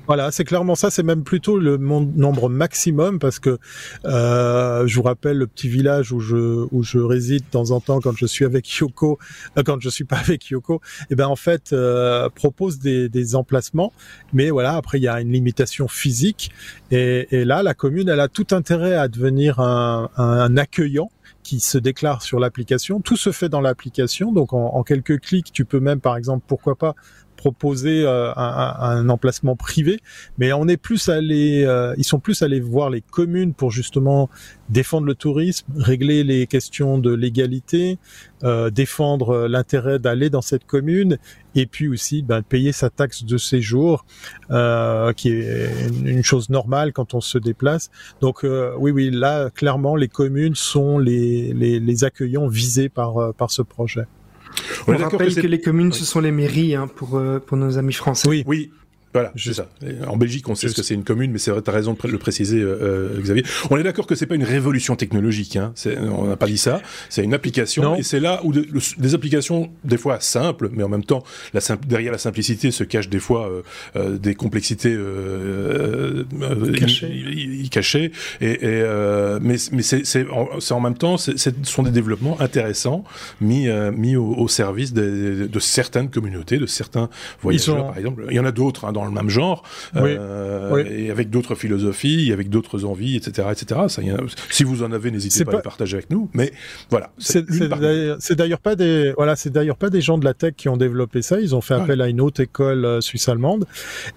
Voilà, 0.10 0.32
c'est 0.32 0.44
clairement 0.44 0.74
ça. 0.74 0.90
C'est 0.90 1.04
même 1.04 1.24
plutôt 1.24 1.60
le 1.60 1.78
nombre 1.78 2.50
maximum 2.50 3.20
parce 3.20 3.38
que 3.38 3.60
euh, 4.06 4.88
je 4.88 4.96
vous 4.96 5.04
rappelle 5.04 5.38
le 5.38 5.46
petit 5.46 5.70
village 5.70 6.12
où 6.12 6.20
je 6.20 6.66
où 6.72 6.82
je 6.82 6.98
réside 6.98 7.44
de 7.44 7.52
temps 7.52 7.70
en 7.70 7.80
temps 7.80 8.00
quand 8.00 8.18
je 8.18 8.26
suis 8.26 8.44
avec 8.44 8.68
Yoko, 8.68 9.20
euh, 9.56 9.62
quand 9.64 9.80
je 9.80 9.88
suis 9.88 10.06
pas 10.06 10.18
avec 10.18 10.48
Yoko. 10.48 10.82
Et 11.02 11.06
eh 11.12 11.16
ben 11.16 11.28
en 11.28 11.36
fait 11.36 11.74
euh, 11.74 12.28
propose 12.30 12.80
des, 12.80 13.08
des 13.08 13.36
emplacements, 13.36 13.94
mais 14.34 14.50
voilà 14.50 14.78
après 14.78 14.98
il 14.98 15.04
y 15.04 15.08
a 15.08 15.22
une 15.22 15.32
limitation 15.32 15.88
physique 15.88 16.50
et, 16.90 17.28
et 17.30 17.46
là 17.46 17.62
la 17.62 17.76
commune 17.76 18.10
elle 18.10 18.20
a 18.20 18.30
tout 18.30 18.48
intérêt 18.50 18.96
à 18.96 19.10
devenir 19.10 19.60
un, 19.60 20.10
un 20.18 20.58
accueillant 20.58 21.12
qui 21.44 21.60
se 21.60 21.78
déclare 21.78 22.22
sur 22.22 22.40
l'application. 22.40 23.02
Tout 23.02 23.16
se 23.16 23.32
fait 23.32 23.50
dans 23.50 23.62
l'application, 23.62 24.32
donc 24.32 24.54
en, 24.54 24.76
en, 24.76 24.84
quelques 24.84 25.20
clics, 25.20 25.52
tu 25.52 25.66
peux 25.66 25.80
même, 25.80 26.00
par 26.00 26.16
exemple, 26.18 26.44
pourquoi 26.48 26.76
pas 26.76 26.96
proposer 27.40 28.04
euh, 28.04 28.34
un, 28.36 29.08
emplacement 29.08 29.56
privé, 29.56 30.02
mais 30.38 30.52
on 30.52 30.68
est 30.68 30.76
plus 30.76 31.08
allé, 31.08 31.64
euh, 31.64 31.96
ils 31.98 32.04
sont 32.04 32.20
plus 32.20 32.42
allés 32.42 32.60
voir 32.60 32.90
les 32.90 33.00
communes 33.00 33.54
pour 33.54 33.72
justement 33.72 34.30
défendre 34.68 35.08
le 35.08 35.16
tourisme, 35.16 35.66
régler 35.78 36.26
les 36.26 36.48
questions 36.48 36.98
de 36.98 37.14
légalité, 37.14 37.98
euh, 38.44 38.70
défendre 38.70 39.48
l'intérêt 39.48 40.00
d'aller 40.00 40.30
dans 40.30 40.42
cette 40.42 40.66
commune, 40.66 41.18
et 41.56 41.66
puis 41.66 41.88
aussi 41.88 42.24
ben, 42.24 42.42
payer 42.44 42.74
sa 42.74 42.90
taxe 42.90 43.24
de 43.24 43.38
séjour, 43.38 44.06
qui 45.16 45.30
est 45.30 45.70
une 46.04 46.24
chose 46.24 46.50
normale 46.50 46.92
quand 46.92 47.14
on 47.14 47.22
se 47.22 47.38
déplace. 47.38 47.90
Donc 48.20 48.46
oui, 48.78 48.92
oui, 48.92 49.12
là 49.12 49.50
clairement 49.50 49.96
les 49.96 50.10
communes 50.10 50.56
sont 50.56 51.00
les, 51.00 51.54
les, 51.54 51.80
les 51.80 52.04
accueillants 52.04 52.48
visés 52.48 52.90
par 52.90 53.34
par 53.34 53.50
ce 53.50 53.62
projet. 53.62 54.06
On, 54.88 54.98
rappelle 54.98 55.36
que, 55.36 55.48
les 55.48 55.62
communes, 55.62 55.92
ce 55.94 56.06
sont 56.06 56.20
les 56.20 56.32
mairies 56.32 56.76
hein, 56.76 56.88
pour, 56.88 57.18
euh, 57.18 57.40
pour 57.40 57.58
nos 57.58 57.78
amis 57.78 57.94
français. 57.94 58.28
Oui, 58.28 58.44
oui. 58.48 58.72
Voilà, 59.12 59.32
c'est 59.36 59.54
ça. 59.54 59.68
En 60.08 60.18
Belgique, 60.18 60.48
on 60.50 60.56
sait 60.56 60.70
ce 60.70 60.76
que 60.76 60.84
c'est 60.84 60.94
une 60.94 61.04
commune, 61.04 61.32
mais 61.32 61.40
c'est 61.40 61.50
vrai, 61.50 61.62
t'as 61.64 61.72
raison 61.72 61.98
de 62.00 62.08
le 62.08 62.20
préciser, 62.20 62.60
euh, 62.60 62.78
euh, 63.16 63.22
Xavier. 63.22 63.44
On 63.72 63.78
est 63.78 63.84
d'accord 63.84 64.06
que 64.06 64.14
c'est 64.14 64.28
pas 64.28 64.36
une 64.36 64.44
révolution 64.44 64.96
technologique, 64.96 65.56
hein. 65.56 65.74
On 66.12 66.28
n'a 66.28 66.36
pas 66.36 66.46
dit 66.46 66.60
ça. 66.60 66.82
C'est 67.10 67.24
une 67.24 67.34
application, 67.34 67.96
et 67.96 68.04
c'est 68.04 68.20
là 68.20 68.42
où 68.44 68.54
des 68.54 69.16
applications, 69.16 69.72
des 69.84 69.98
fois 69.98 70.20
simples, 70.20 70.70
mais 70.72 70.84
en 70.84 70.90
même 70.90 71.04
temps, 71.04 71.24
la 71.54 71.60
derrière 71.88 72.12
la 72.12 72.18
simplicité 72.18 72.72
se 72.72 72.84
cachent 72.84 73.10
des 73.10 73.20
fois 73.20 73.50
euh, 73.96 74.18
des 74.18 74.36
complexités 74.36 74.98
cachées. 77.72 78.12
Et, 78.42 78.66
et 78.66 78.84
mais 79.42 79.56
mais 79.72 79.82
c'est 79.82 80.28
en, 80.30 80.48
en 80.70 80.80
même 80.80 80.98
temps, 80.98 81.18
ce 81.18 81.32
sont 81.64 81.84
des 81.84 81.92
développements 81.92 82.40
intéressants 82.40 83.04
mis 83.42 83.68
mis 83.96 84.16
au, 84.16 84.48
service 84.48 84.94
de, 84.94 85.48
de, 85.52 85.60
certaines 85.60 86.10
communautés, 86.10 86.58
de 86.58 86.66
certains 86.66 87.10
voyageurs, 87.42 87.88
par 87.88 87.98
exemple. 87.98 88.26
Il 88.30 88.36
y 88.36 88.40
en 88.40 88.46
a 88.46 88.52
d'autres. 88.52 88.86
Hein, 88.86 88.94
dans 89.00 89.06
le 89.06 89.12
même 89.12 89.30
genre, 89.30 89.64
euh, 89.96 90.84
et 90.86 91.10
avec 91.10 91.30
d'autres 91.30 91.56
philosophies, 91.56 92.32
avec 92.34 92.50
d'autres 92.50 92.84
envies, 92.86 93.16
etc., 93.16 93.48
etc. 93.52 93.82
Ça, 93.88 94.02
si 94.50 94.64
vous 94.64 94.84
en 94.84 94.92
avez, 94.92 95.10
n'hésitez 95.12 95.46
pas, 95.46 95.54
à 95.54 95.56
le 95.58 95.62
partager 95.62 95.96
avec 95.96 96.10
nous. 96.10 96.30
Mais 96.34 96.52
voilà. 96.90 97.12
C'est 97.18 97.46
d'ailleurs 98.36 98.60
pas 98.60 98.76
des, 98.76 99.14
voilà, 99.16 99.36
c'est 99.36 99.52
d'ailleurs 99.52 99.78
pas 99.78 99.90
des 99.90 100.02
gens 100.02 100.18
de 100.18 100.26
la 100.26 100.34
tech 100.34 100.54
qui 100.58 100.68
ont 100.70 100.78
développé 100.78 101.22
ça. 101.22 101.40
Ils 101.40 101.56
ont 101.56 101.62
fait 101.62 101.76
appel 101.76 102.02
à 102.02 102.08
une 102.08 102.22
haute 102.22 102.40
école 102.40 102.86
euh, 102.86 103.02
suisse 103.02 103.30
allemande. 103.30 103.66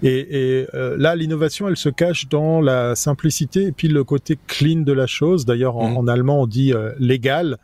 Et, 0.01 0.59
et 0.59 0.67
euh, 0.73 0.95
là, 0.97 1.15
l'innovation, 1.15 1.67
elle 1.67 1.77
se 1.77 1.89
cache 1.89 2.27
dans 2.27 2.59
la 2.59 2.95
simplicité 2.95 3.63
et 3.63 3.71
puis 3.71 3.87
le 3.87 4.03
côté 4.03 4.37
clean 4.47 4.81
de 4.81 4.93
la 4.93 5.07
chose. 5.07 5.45
D'ailleurs, 5.45 5.77
en, 5.77 5.89
mmh. 5.89 5.97
en, 5.97 6.07
allemand, 6.07 6.41
on 6.41 6.47
dit 6.47 6.73
légal. 6.99 7.57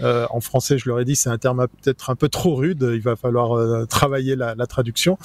Euh, 0.00 0.26
en 0.30 0.40
français, 0.40 0.78
je 0.78 0.88
leur 0.88 1.00
ai 1.00 1.04
dit, 1.04 1.16
c'est 1.16 1.28
un 1.28 1.38
terme 1.38 1.66
peut-être 1.82 2.10
un 2.10 2.14
peu 2.14 2.28
trop 2.28 2.54
rude. 2.54 2.88
Il 2.94 3.00
va 3.00 3.16
falloir 3.16 3.52
euh, 3.52 3.84
travailler 3.86 4.36
la, 4.36 4.54
la, 4.54 4.66
traduction. 4.66 5.18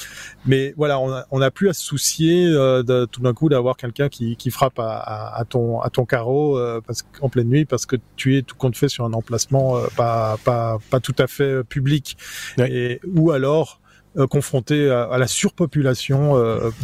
Mais 0.45 0.73
voilà, 0.77 0.99
on 0.99 1.39
n'a 1.39 1.51
plus 1.51 1.69
à 1.69 1.73
se 1.73 1.83
soucier 1.83 2.45
euh, 2.47 2.83
de, 2.83 3.05
tout 3.05 3.21
d'un 3.21 3.33
coup 3.33 3.49
d'avoir 3.49 3.77
quelqu'un 3.77 4.09
qui, 4.09 4.35
qui, 4.35 4.51
frappe 4.51 4.79
à, 4.79 5.35
à, 5.35 5.45
ton 5.45 5.79
à 5.81 5.89
ton 5.89 6.05
carreau 6.05 6.59
parce, 6.85 7.05
en 7.21 7.29
pleine 7.29 7.47
nuit 7.47 7.65
parce 7.65 7.85
que 7.85 7.95
tu 8.15 8.37
es 8.37 8.41
tout 8.41 8.55
compte 8.55 8.75
fait 8.75 8.89
sur 8.89 9.05
un 9.05 9.13
emplacement 9.13 9.79
pas, 9.95 10.37
pas 10.43 10.77
pas 10.89 10.99
tout 10.99 11.15
à 11.17 11.27
fait 11.27 11.63
public. 11.63 12.17
Et, 12.57 12.99
ou 13.05 13.31
alors 13.31 13.81
confronté 14.29 14.89
à, 14.89 15.17
la 15.17 15.27
surpopulation. 15.27 16.33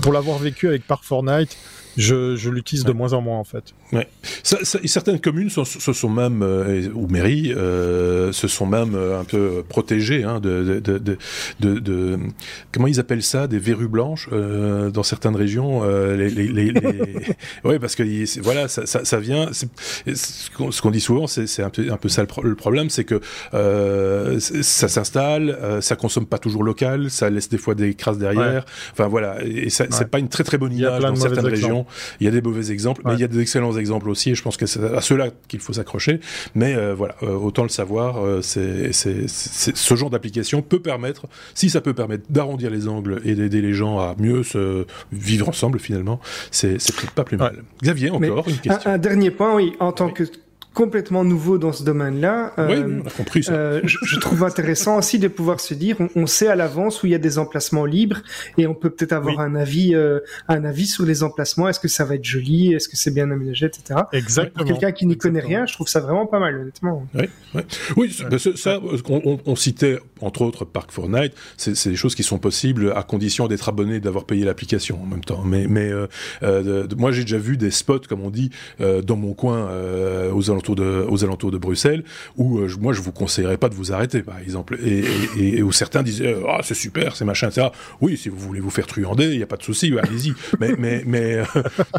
pour 0.01 0.13
l'avoir 0.13 0.37
vécu 0.37 0.67
avec 0.67 0.85
Park 0.85 1.03
Fortnite, 1.03 1.57
Je, 1.97 2.35
je 2.35 2.49
l'utilise 2.49 2.83
de 2.83 2.91
moins 2.91 3.13
en 3.13 3.21
moins 3.21 3.37
en 3.37 3.43
fait. 3.43 3.73
Ouais. 3.91 4.07
Ça, 4.41 4.57
certaines 4.85 5.19
communes 5.19 5.49
se 5.49 5.63
sont, 5.63 6.09
même, 6.09 6.41
euh, 6.41 6.89
ou 6.93 7.07
mairies, 7.07 7.53
euh, 7.53 8.31
se 8.31 8.47
sont 8.47 8.65
même 8.65 8.95
euh, 8.95 9.19
un 9.19 9.23
peu 9.23 9.63
protégées 9.67 10.23
hein, 10.23 10.39
de, 10.39 10.79
de, 10.79 10.97
de, 11.59 11.79
de, 11.79 12.19
Comment 12.71 12.87
ils 12.87 12.99
appellent 12.99 13.23
ça 13.23 13.47
Des 13.47 13.59
verrues 13.59 13.87
blanches 13.87 14.29
dans 14.29 15.03
certaines 15.03 15.35
régions. 15.35 15.83
Les, 15.83 16.29
les, 16.29 16.47
les, 16.47 16.73
ouais, 17.63 17.79
parce 17.79 17.95
que 17.95 18.03
voilà, 18.41 18.67
ça, 18.67 18.85
ça, 18.85 19.05
ça 19.05 19.19
vient. 19.19 19.49
Ce 19.53 20.81
qu'on 20.81 20.91
dit 20.91 21.01
souvent, 21.01 21.27
c'est 21.27 21.63
un 21.63 21.69
peu, 21.69 21.91
un 21.91 21.97
peu 21.97 22.09
ça 22.09 22.25
le, 22.41 22.55
problème, 22.55 22.89
c'est 22.89 23.03
que 23.03 23.21
ça 23.51 24.87
s'installe, 24.87 25.79
ça 25.81 25.95
consomme 25.95 26.25
pas 26.25 26.39
toujours 26.39 26.63
local, 26.63 27.11
ça 27.11 27.29
laisse 27.29 27.49
des 27.49 27.57
fois 27.57 27.75
des 27.75 27.93
crasses 27.93 28.17
derrière. 28.17 28.65
Enfin 28.91 29.07
voilà, 29.07 29.43
et 29.43 29.69
c'est 29.69 30.09
pas 30.09 30.19
une 30.19 30.29
très 30.29 30.43
très 30.43 30.57
bonne 30.57 30.73
image 30.73 31.01
dans 31.01 31.15
certaines 31.15 31.45
régions. 31.45 31.82
Il 32.19 32.25
y 32.25 32.27
a 32.27 32.31
des 32.31 32.41
mauvais 32.41 32.71
exemples, 32.71 33.01
mais 33.05 33.13
il 33.13 33.19
y 33.19 33.23
a 33.23 33.27
des 33.27 33.39
excellents 33.39 33.77
exemples 33.77 34.09
aussi, 34.09 34.31
et 34.31 34.35
je 34.35 34.41
pense 34.41 34.57
que 34.57 34.65
c'est 34.65 34.83
à 34.83 35.01
ceux-là 35.01 35.29
qu'il 35.47 35.59
faut 35.59 35.73
s'accrocher. 35.73 36.19
Mais 36.55 36.75
euh, 36.75 36.93
voilà, 36.93 37.15
euh, 37.23 37.35
autant 37.35 37.63
le 37.63 37.69
savoir, 37.69 38.23
euh, 38.23 38.41
c'est 38.41 38.91
ce 38.93 39.95
genre 39.95 40.09
d'application 40.09 40.61
peut 40.61 40.79
permettre, 40.79 41.27
si 41.53 41.69
ça 41.69 41.81
peut 41.81 41.93
permettre 41.93 42.25
d'arrondir 42.29 42.69
les 42.69 42.87
angles 42.87 43.21
et 43.25 43.35
d'aider 43.35 43.61
les 43.61 43.73
gens 43.73 43.99
à 43.99 44.15
mieux 44.17 44.43
se 44.43 44.85
vivre 45.11 45.49
ensemble 45.49 45.79
finalement, 45.79 46.19
c'est 46.51 46.77
peut-être 46.77 47.11
pas 47.11 47.23
plus 47.23 47.37
mal. 47.37 47.63
Xavier, 47.81 48.09
encore 48.09 48.47
une 48.47 48.57
question. 48.57 48.91
Un, 48.91 48.97
dernier 48.97 49.31
point, 49.31 49.55
oui, 49.55 49.73
en 49.79 49.91
tant 49.91 50.09
que 50.09 50.23
complètement 50.73 51.23
nouveau 51.23 51.57
dans 51.57 51.71
ce 51.71 51.83
domaine-là. 51.83 52.53
Oui, 52.57 52.63
euh, 52.75 53.01
on 53.03 53.07
a 53.07 53.11
compris 53.11 53.43
ça. 53.43 53.53
Euh, 53.53 53.81
je, 53.83 53.97
je, 54.01 54.19
trouve 54.19 54.43
intéressant 54.43 54.97
aussi 54.97 55.19
de 55.19 55.27
pouvoir 55.27 55.59
se 55.59 55.73
dire, 55.73 55.97
on, 55.99 56.09
on, 56.15 56.27
sait 56.27 56.47
à 56.47 56.55
l'avance 56.55 57.03
où 57.03 57.05
il 57.05 57.11
y 57.11 57.15
a 57.15 57.19
des 57.19 57.37
emplacements 57.37 57.85
libres 57.85 58.21
et 58.57 58.65
on 58.65 58.73
peut 58.73 58.89
peut-être 58.89 59.13
avoir 59.13 59.39
un 59.39 59.55
avis, 59.55 59.93
euh, 59.93 60.19
un 60.47 60.65
avis 60.65 60.87
sur 60.87 61.05
les 61.05 61.21
emplacements. 61.23 61.69
Est-ce 61.69 61.79
que 61.79 61.87
ça 61.87 62.05
va 62.05 62.15
être 62.15 62.25
joli? 62.25 62.73
Est-ce 62.73 62.89
que 62.89 62.97
c'est 62.97 63.13
bien 63.13 63.29
aménagé, 63.29 63.67
etc. 63.67 64.01
Exactement. 64.11 64.65
Pour 64.65 64.79
quelqu'un 64.79 64.91
qui 64.91 65.05
n'y 65.05 65.17
connaît 65.17 65.41
rien, 65.41 65.65
je 65.67 65.73
trouve 65.73 65.87
ça 65.87 65.99
vraiment 65.99 66.25
pas 66.25 66.39
mal, 66.39 66.55
honnêtement. 66.55 67.07
Oui, 67.13 67.25
oui. 67.53 67.61
oui 67.95 68.11
ça, 68.55 68.79
on, 69.09 69.39
on, 69.45 69.55
citait 69.55 69.99
entre 70.21 70.41
autres 70.41 70.65
Park 70.65 70.91
Fortnite. 70.91 71.33
C'est 71.57 71.89
des 71.89 71.95
choses 71.95 72.15
qui 72.15 72.23
sont 72.23 72.39
possibles 72.39 72.93
à 72.95 73.03
condition 73.03 73.47
d'être 73.47 73.69
abonné, 73.69 73.99
d'avoir 73.99 74.25
payé 74.25 74.43
l'application 74.43 74.99
en 75.01 75.05
même 75.05 75.23
temps. 75.23 75.43
Mais, 75.45 75.67
mais 75.67 75.91
moi, 76.97 77.11
j'ai 77.11 77.21
déjà 77.21 77.37
vu 77.37 77.57
des 77.57 77.71
spots, 77.71 78.01
comme 78.09 78.21
on 78.21 78.31
dit, 78.31 78.49
dans 78.79 79.17
mon 79.17 79.33
coin, 79.33 79.69
aux 80.33 80.49
alentours 80.49 80.62
aux 80.69 81.23
alentours 81.23 81.51
de 81.51 81.57
Bruxelles, 81.57 82.03
où 82.37 82.59
euh, 82.59 82.69
moi 82.79 82.93
je 82.93 83.01
vous 83.01 83.11
conseillerais 83.11 83.57
pas 83.57 83.69
de 83.69 83.75
vous 83.75 83.91
arrêter, 83.91 84.21
par 84.21 84.39
exemple, 84.39 84.77
et, 84.83 85.61
où 85.61 85.71
certains 85.71 86.03
disaient 86.03 86.35
ah 86.47 86.59
c'est 86.63 86.73
super, 86.73 87.15
c'est 87.15 87.25
machin, 87.25 87.47
etc. 87.49 87.67
Oui, 88.01 88.17
si 88.17 88.29
vous 88.29 88.37
voulez 88.37 88.59
vous 88.59 88.69
faire 88.69 88.87
truander, 88.87 89.25
il 89.25 89.39
y 89.39 89.43
a 89.43 89.47
pas 89.47 89.57
de 89.57 89.63
souci, 89.63 89.93
allez-y. 90.01 90.33
mais 90.59 90.73
mais 90.77 91.03
mais 91.05 91.35
euh, 91.35 91.45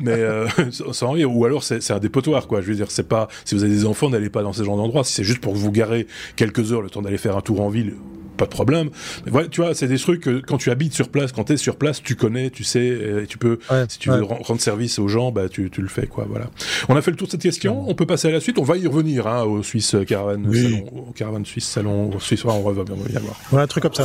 mais 0.03 0.13
euh, 0.13 0.49
sans 0.71 1.13
rire. 1.13 1.35
Ou 1.35 1.45
alors 1.45 1.63
c'est 1.63 1.91
un 1.91 1.99
dépotoir, 1.99 2.47
quoi. 2.47 2.61
Je 2.61 2.67
veux 2.67 2.75
dire, 2.75 2.91
c'est 2.91 3.09
pas 3.09 3.29
si 3.45 3.55
vous 3.55 3.65
avez 3.65 3.73
des 3.73 3.87
enfants, 3.87 4.11
n'allez 4.11 4.31
pas 4.31 4.43
dans 4.43 4.53
ce 4.53 4.63
genre 4.63 4.77
d'endroit. 4.77 5.05
Si 5.05 5.13
c'est 5.15 5.25
juste 5.25 5.41
pour 5.41 5.55
vous 5.55 5.71
garer 5.71 6.07
quelques 6.37 6.73
heures, 6.73 6.83
le 6.83 6.91
temps 6.91 7.03
d'aller 7.03 7.19
faire 7.19 7.37
un 7.37 7.41
tour 7.41 7.61
en 7.61 7.69
ville, 7.69 7.95
pas 8.37 8.45
de 8.45 8.51
problème. 8.51 8.91
Mais 9.25 9.31
voilà, 9.31 9.49
tu 9.49 9.61
vois, 9.61 9.75
c'est 9.75 9.89
des 9.89 9.99
trucs 9.99 10.23
que 10.23 10.41
quand 10.41 10.59
tu 10.59 10.71
habites 10.71 10.95
sur 10.95 11.09
place, 11.09 11.33
quand 11.33 11.45
tu 11.45 11.55
es 11.55 11.57
sur 11.57 11.77
place, 11.77 12.03
tu 12.03 12.17
connais, 12.17 12.51
tu 12.51 12.65
sais, 12.65 12.87
et 13.23 13.27
tu 13.27 13.39
peux, 13.39 13.59
si 13.89 13.99
tu 13.99 14.11
veux 14.11 14.23
rendre 14.23 14.61
service 14.61 14.99
aux 14.99 15.09
gens, 15.09 15.33
bah, 15.33 15.49
tu, 15.49 15.71
tu, 15.71 15.83
le 15.83 15.89
fais, 15.89 16.07
quoi, 16.07 16.27
voilà. 16.29 16.47
On 16.89 16.97
a 16.97 17.03
fait 17.03 17.11
le 17.11 17.17
tour 17.17 17.27
de 17.27 17.33
cette 17.33 17.43
question, 17.43 17.89
on 17.89 17.95
peut 17.95 18.07
passer 18.07 18.29
à 18.29 18.31
la 18.33 18.41
suite, 18.41 18.59
on 18.59 18.65
va 18.65 18.77
y 18.77 18.87
revenir, 18.87 19.27
hein, 19.27 19.43
au 19.43 19.63
Suisse 19.63 19.97
Caravan, 20.07 20.53
salon, 20.53 21.07
au 21.09 21.13
Caravan 21.13 21.45
Suisse 21.45 21.67
Salon, 21.67 22.19
Suisse, 22.21 22.45
on 22.45 22.71
va 22.71 22.85
bien 22.85 22.95
y 23.13 23.17
avoir. 23.17 23.37
Ouais, 23.53 23.63
un 23.63 23.67
truc 23.67 23.83
comme 23.83 23.95
ça. 23.95 24.05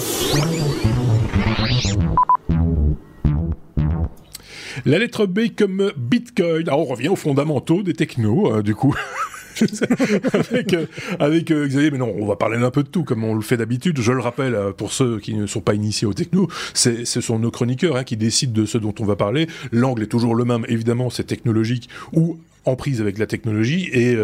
La 4.85 4.97
lettre 4.97 5.25
B 5.25 5.41
comme 5.55 5.91
Bitcoin. 5.97 6.67
Alors 6.67 6.79
on 6.79 6.85
revient 6.85 7.09
aux 7.09 7.15
fondamentaux 7.15 7.83
des 7.83 7.93
technos, 7.93 8.51
hein, 8.51 8.61
du 8.61 8.75
coup. 8.75 8.95
avec, 10.43 10.73
euh, 10.73 10.85
euh, 11.21 11.67
Xavier, 11.67 11.91
mais 11.91 11.97
non, 11.97 12.13
on 12.17 12.25
va 12.25 12.35
parler 12.35 12.59
d'un 12.59 12.71
peu 12.71 12.83
de 12.83 12.87
tout, 12.87 13.03
comme 13.03 13.23
on 13.23 13.33
le 13.33 13.41
fait 13.41 13.57
d'habitude. 13.57 13.99
Je 13.99 14.11
le 14.11 14.19
rappelle, 14.19 14.55
euh, 14.55 14.71
pour 14.71 14.91
ceux 14.91 15.19
qui 15.19 15.33
ne 15.33 15.47
sont 15.47 15.61
pas 15.61 15.73
initiés 15.73 16.07
au 16.07 16.13
techno, 16.13 16.47
ce 16.73 17.03
sont 17.05 17.39
nos 17.39 17.51
chroniqueurs 17.51 17.95
hein, 17.95 18.03
qui 18.03 18.17
décident 18.17 18.53
de 18.53 18.65
ce 18.65 18.77
dont 18.77 18.93
on 18.99 19.05
va 19.05 19.15
parler. 19.15 19.47
L'angle 19.71 20.03
est 20.03 20.07
toujours 20.07 20.35
le 20.35 20.45
même, 20.45 20.65
évidemment, 20.67 21.09
c'est 21.09 21.25
technologique 21.25 21.89
ou 22.13 22.37
en 22.65 22.75
prise 22.75 23.01
avec 23.01 23.17
la 23.17 23.25
technologie. 23.25 23.89
Et, 23.93 24.15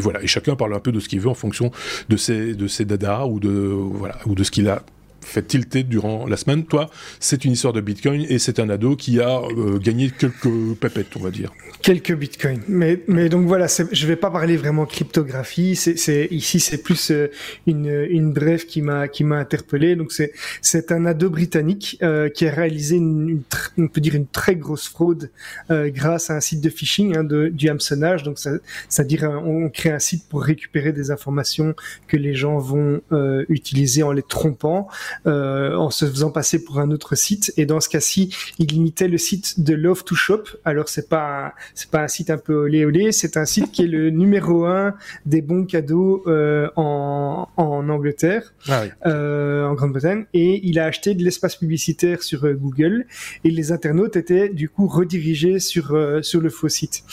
voilà. 0.00 0.22
Et 0.22 0.26
chacun 0.26 0.56
parle 0.56 0.74
un 0.74 0.80
peu 0.80 0.92
de 0.92 1.00
ce 1.00 1.08
qu'il 1.08 1.20
veut 1.20 1.28
en 1.28 1.34
fonction 1.34 1.70
de 2.08 2.16
ses 2.16 2.54
de 2.54 2.84
dadas 2.84 3.26
ou 3.26 3.40
de 3.40 4.44
ce 4.44 4.50
qu'il 4.50 4.68
a 4.68 4.82
fait 5.22 5.42
tilter 5.42 5.82
durant 5.82 6.26
la 6.26 6.36
semaine. 6.36 6.64
Toi, 6.64 6.90
c'est 7.20 7.44
une 7.44 7.52
histoire 7.52 7.72
de 7.72 7.80
Bitcoin 7.80 8.26
et 8.28 8.38
c'est 8.38 8.58
un 8.58 8.68
ado 8.68 8.96
qui 8.96 9.20
a 9.20 9.40
euh, 9.40 9.78
gagné 9.78 10.10
quelques 10.10 10.74
pépettes, 10.80 11.16
on 11.16 11.20
va 11.20 11.30
dire. 11.30 11.52
Quelques 11.80 12.14
Bitcoins. 12.14 12.60
Mais, 12.68 13.00
mais 13.08 13.28
donc 13.28 13.46
voilà, 13.46 13.66
je 13.66 14.06
vais 14.06 14.16
pas 14.16 14.30
parler 14.30 14.56
vraiment 14.56 14.86
cryptographie. 14.86 15.76
C'est, 15.76 16.28
ici, 16.30 16.60
c'est 16.60 16.82
plus 16.82 17.10
euh, 17.10 17.28
une, 17.66 18.06
une 18.10 18.32
brève 18.32 18.66
qui 18.66 18.82
m'a, 18.82 19.08
qui 19.08 19.24
m'a 19.24 19.36
interpellé. 19.36 19.96
Donc 19.96 20.12
c'est, 20.12 20.32
c'est 20.60 20.92
un 20.92 21.06
ado 21.06 21.30
britannique 21.30 21.98
euh, 22.02 22.28
qui 22.28 22.46
a 22.46 22.50
réalisé 22.52 22.96
une, 22.96 23.42
on 23.78 23.88
peut 23.88 24.00
dire 24.00 24.14
une 24.14 24.26
très 24.26 24.56
grosse 24.56 24.88
fraude 24.88 25.30
grâce 25.70 26.30
à 26.30 26.36
un 26.36 26.40
site 26.40 26.60
de 26.60 26.68
phishing 26.70 27.16
hein, 27.16 27.24
de, 27.24 27.48
du 27.48 27.68
hameçonnage. 27.68 28.22
Donc 28.22 28.38
ça, 28.38 28.50
c'est-à-dire 28.88 29.24
on 29.24 29.68
crée 29.70 29.90
un 29.90 29.98
site 29.98 30.28
pour 30.28 30.42
récupérer 30.42 30.92
des 30.92 31.10
informations 31.10 31.74
que 32.08 32.16
les 32.16 32.34
gens 32.34 32.58
vont 32.58 33.00
utiliser 33.48 34.02
en 34.02 34.12
les 34.12 34.22
trompant. 34.22 34.88
Euh, 35.26 35.74
en 35.76 35.90
se 35.90 36.04
faisant 36.06 36.30
passer 36.30 36.64
pour 36.64 36.78
un 36.78 36.90
autre 36.90 37.14
site. 37.14 37.52
Et 37.56 37.66
dans 37.66 37.80
ce 37.80 37.88
cas-ci, 37.88 38.34
il 38.58 38.66
limitait 38.66 39.08
le 39.08 39.18
site 39.18 39.60
de 39.60 39.74
Love 39.74 40.04
to 40.04 40.14
Shop. 40.14 40.42
Alors 40.64 40.88
c'est 40.88 41.08
pas 41.08 41.54
c'est 41.74 41.90
pas 41.90 42.02
un 42.02 42.08
site 42.08 42.30
un 42.30 42.38
peu 42.38 42.54
olé 42.54 42.84
olé, 42.84 43.12
c'est 43.12 43.36
un 43.36 43.44
site 43.44 43.70
qui 43.72 43.82
est 43.82 43.86
le 43.86 44.10
numéro 44.22 44.64
un 44.64 44.94
des 45.26 45.42
bons 45.42 45.64
cadeaux 45.64 46.22
euh, 46.26 46.68
en, 46.76 47.48
en 47.56 47.88
Angleterre, 47.88 48.54
ah 48.68 48.84
euh, 49.06 49.66
en 49.66 49.74
Grande-Bretagne. 49.74 50.24
Et 50.34 50.60
il 50.66 50.78
a 50.78 50.84
acheté 50.84 51.14
de 51.14 51.22
l'espace 51.22 51.56
publicitaire 51.56 52.22
sur 52.22 52.44
euh, 52.44 52.54
Google 52.54 53.06
et 53.44 53.50
les 53.50 53.72
internautes 53.72 54.16
étaient 54.16 54.48
du 54.48 54.68
coup 54.68 54.86
redirigés 54.86 55.58
sur 55.58 55.94
euh, 55.94 56.22
sur 56.22 56.40
le 56.40 56.50
faux 56.50 56.68
site. 56.68 57.04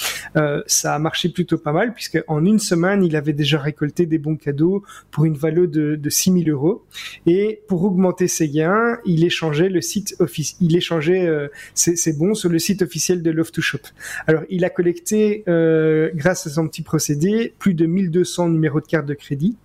ça 0.68 0.96
a 0.96 1.00
marché 1.00 1.30
plutôt 1.30 1.58
pas 1.58 1.72
mal 1.72 1.94
puisque 1.94 2.22
en 2.28 2.46
une 2.46 2.60
semaine, 2.60 3.04
il 3.04 3.16
avait 3.16 3.34
déjà 3.34 3.60
récolté 3.60 4.06
des 4.06 4.18
bons 4.18 4.36
cadeaux 4.36 4.84
pour 5.12 5.26
une 5.26 5.36
valeur 5.36 5.68
de, 5.68 5.96
de 5.96 6.10
6000 6.10 6.50
euros. 6.50 6.84
Et 7.26 7.62
pour 7.68 7.89
augmenter 7.90 8.28
ses 8.28 8.50
gains, 8.50 9.00
il 9.06 9.24
échangeait 9.26 9.70
le 9.70 9.82
site 9.82 10.16
office, 10.20 10.56
il 10.62 10.76
échangeait 10.76 11.28
euh, 11.28 11.48
ses, 11.74 12.14
bons 12.14 12.34
sur 12.34 12.50
le 12.50 12.60
site 12.60 12.82
officiel 12.82 13.22
de 13.22 13.32
Love 13.32 13.52
to 13.52 13.62
Shop. 13.62 13.80
Alors, 14.28 14.44
il 14.50 14.64
a 14.64 14.70
collecté, 14.70 15.44
euh, 15.48 16.12
grâce 16.14 16.48
à 16.48 16.50
son 16.50 16.68
petit 16.68 16.82
procédé, 16.82 17.54
plus 17.60 17.74
de 17.74 17.86
1200 17.86 18.50
numéros 18.50 18.80
de 18.80 18.86
carte 18.86 19.06
de 19.06 19.14
crédit 19.14 19.58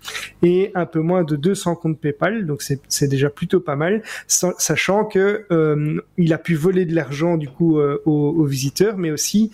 et 0.43 0.71
un 0.75 0.87
peu 0.87 1.00
moins 1.00 1.25
de 1.25 1.37
200 1.37 1.76
comptes 1.76 2.00
PayPal. 2.00 2.47
Donc, 2.47 2.62
c'est 2.62 3.09
déjà 3.09 3.31
plutôt 3.31 3.61
pas 3.61 3.76
mal, 3.76 4.02
sachant 4.26 5.04
que 5.04 5.45
euh, 5.50 6.00
il 6.16 6.33
a 6.33 6.38
pu 6.38 6.54
voler 6.54 6.87
de 6.87 6.95
l'argent 6.95 7.37
du 7.37 7.49
coup 7.49 7.78
aux, 7.78 8.00
aux, 8.07 8.45
visiteurs, 8.45 8.97
mais 8.97 9.11
aussi 9.11 9.50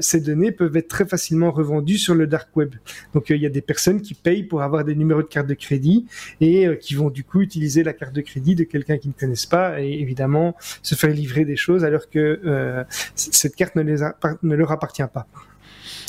ces 0.00 0.20
données 0.20 0.52
peuvent 0.52 0.76
être 0.76 0.88
très 0.88 1.06
facilement 1.06 1.50
revendues 1.50 1.98
sur 1.98 2.14
le 2.14 2.26
dark 2.26 2.54
web. 2.56 2.74
Donc, 3.14 3.30
il 3.30 3.36
y 3.36 3.46
a 3.46 3.50
des 3.50 3.60
personnes 3.60 4.00
qui 4.00 4.14
payent 4.14 4.44
pour 4.44 4.62
avoir 4.62 4.84
des 4.84 4.94
numéros 4.94 5.22
de 5.22 5.28
carte 5.28 5.46
de 5.46 5.54
crédit 5.54 6.06
et 6.40 6.66
qui 6.80 6.94
vont 6.94 7.10
du 7.10 7.24
coup 7.24 7.40
utiliser 7.40 7.81
la 7.82 7.92
carte 7.92 8.12
de 8.12 8.20
crédit 8.20 8.54
de 8.54 8.64
quelqu'un 8.64 8.98
qui 8.98 9.08
ne 9.08 9.12
connaissent 9.12 9.46
pas 9.46 9.80
et 9.80 9.92
évidemment 10.00 10.56
se 10.82 10.94
faire 10.94 11.10
livrer 11.10 11.44
des 11.44 11.56
choses 11.56 11.84
alors 11.84 12.08
que 12.08 12.40
euh, 12.44 12.84
cette 13.14 13.56
carte 13.56 13.76
ne, 13.76 13.82
les 13.82 13.96
ne 14.42 14.54
leur 14.54 14.72
appartient 14.72 15.02
pas. 15.12 15.26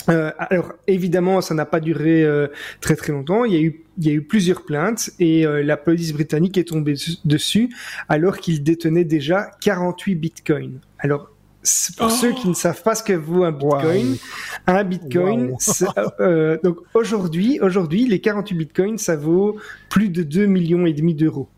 Euh, 0.09 0.31
alors 0.37 0.73
évidemment, 0.87 1.41
ça 1.41 1.53
n'a 1.53 1.65
pas 1.65 1.79
duré 1.79 2.23
euh, 2.23 2.47
très 2.81 2.95
très 2.95 3.13
longtemps. 3.13 3.45
Il 3.45 3.53
y 3.53 3.57
a 3.57 3.61
eu 3.61 3.81
il 3.97 4.07
y 4.07 4.09
a 4.09 4.13
eu 4.13 4.23
plusieurs 4.23 4.63
plaintes 4.65 5.11
et 5.19 5.45
la 5.45 5.77
police 5.77 6.13
britannique 6.13 6.57
est 6.57 6.69
tombée 6.69 6.95
dessus 7.25 7.69
alors 8.09 8.37
qu'il 8.37 8.63
détenait 8.63 9.03
déjà 9.03 9.51
48 9.61 10.15
bitcoins. 10.15 10.79
Alors 10.97 11.29
pour 11.97 12.09
ceux 12.09 12.33
qui 12.33 12.49
ne 12.49 12.55
savent 12.55 12.81
pas 12.81 12.95
ce 12.95 13.03
que 13.03 13.13
vaut 13.13 13.43
un 13.43 13.51
bitcoin, 13.51 14.17
un 14.65 14.83
bitcoin, 14.83 15.55
donc 16.63 16.77
aujourd'hui, 16.95 17.59
aujourd'hui, 17.61 18.07
les 18.07 18.19
48 18.19 18.55
bitcoins, 18.55 18.97
ça 18.97 19.15
vaut 19.15 19.57
plus 19.89 20.09
de 20.09 20.23
2 20.23 20.47
millions 20.47 20.87
et 20.87 20.93
demi 20.93 21.13
d'euros. 21.13 21.49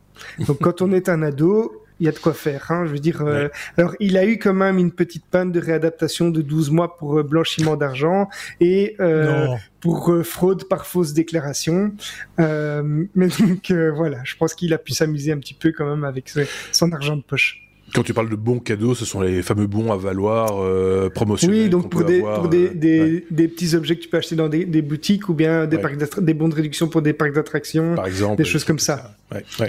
Donc 0.48 0.60
quand 0.62 0.82
on 0.82 0.92
est 0.92 1.10
un 1.10 1.22
ado, 1.22 1.86
il 2.00 2.06
y 2.06 2.10
a 2.10 2.12
de 2.12 2.20
quoi 2.20 2.34
faire. 2.34 2.72
Hein, 2.72 2.86
je 2.86 2.92
veux 2.92 3.00
dire, 3.00 3.22
euh, 3.22 3.48
alors 3.78 3.96
il 4.00 4.18
a 4.18 4.26
eu 4.26 4.38
quand 4.38 4.54
même 4.54 4.78
une 4.78 4.92
petite 4.92 5.26
panne 5.26 5.52
de 5.52 5.60
réadaptation 5.60 6.30
de 6.30 6.42
12 6.42 6.72
mois 6.72 6.98
pour 6.98 7.20
euh, 7.20 7.24
blanchiment 7.24 7.76
d'argent 7.76 8.30
et 8.60 8.96
euh, 9.00 9.48
pour 9.80 10.14
fraude 10.24 10.68
par 10.68 10.86
fausse 10.86 11.14
déclaration. 11.14 11.94
mais 12.38 13.28
donc 13.40 13.72
voilà, 13.72 14.20
je 14.24 14.36
pense 14.36 14.54
qu'il 14.54 14.74
a 14.74 14.78
pu 14.78 14.94
s'amuser 14.94 15.32
un 15.32 15.40
petit 15.40 15.54
peu 15.54 15.72
quand 15.72 15.86
même 15.86 16.04
avec 16.04 16.32
son 16.72 16.92
argent 16.92 17.16
de 17.16 17.24
poche. 17.24 17.65
Quand 17.96 18.04
tu 18.04 18.14
parles 18.14 18.30
de 18.30 18.36
bons 18.36 18.60
cadeaux, 18.60 18.94
ce 18.94 19.06
sont 19.06 19.22
les 19.22 19.42
fameux 19.42 19.68
bons 19.68 19.94
à 19.94 19.96
valoir 19.96 20.62
euh, 20.62 21.10
promotionnels. 21.10 21.64
Oui, 21.64 21.70
donc 21.70 21.90
pour, 21.90 22.04
des, 22.04 22.20
pour 22.20 22.50
des, 22.50 22.68
euh, 22.68 23.22
des, 23.32 23.48
petits 23.48 23.74
objets 23.74 23.96
que 23.96 24.02
tu 24.02 24.10
peux 24.10 24.18
acheter 24.18 24.36
dans 24.36 24.50
des, 24.50 24.66
boutiques 24.82 25.30
ou 25.30 25.34
bien 25.34 25.66
des, 25.66 25.80
des 26.20 26.34
bons 26.34 26.50
de 26.50 26.56
réduction 26.56 26.90
pour 26.90 27.02
des 27.02 27.14
parcs 27.14 27.32
d'attractions. 27.32 27.96
Par 27.96 28.06
exemple. 28.06 28.36
Des 28.36 28.44
choses 28.44 28.66
comme 28.66 28.80
ça. 28.80 29.16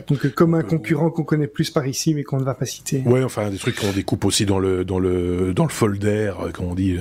Donc 0.09 0.26
comme 0.35 0.54
un 0.54 0.62
concurrent 0.62 1.11
qu'on 1.11 1.23
connaît 1.23 1.47
plus 1.47 1.71
par 1.71 1.87
ici 1.87 2.14
mais 2.14 2.25
qu'on 2.25 2.38
ne 2.38 2.45
va 2.45 2.54
pas 2.54 2.66
citer. 2.66 3.02
Ouais, 3.06 3.23
enfin 3.23 3.49
des 3.49 3.59
trucs 3.59 3.76
qu'on 3.76 3.92
découpe 3.92 4.25
aussi 4.25 4.45
dans 4.45 4.59
le 4.59 4.85
dans 4.85 4.99
le 4.99 5.54
dans 5.54 5.64
le 5.64 5.71
folder, 5.71 6.33
comme 6.52 6.66
on 6.66 6.75
dit, 6.75 6.99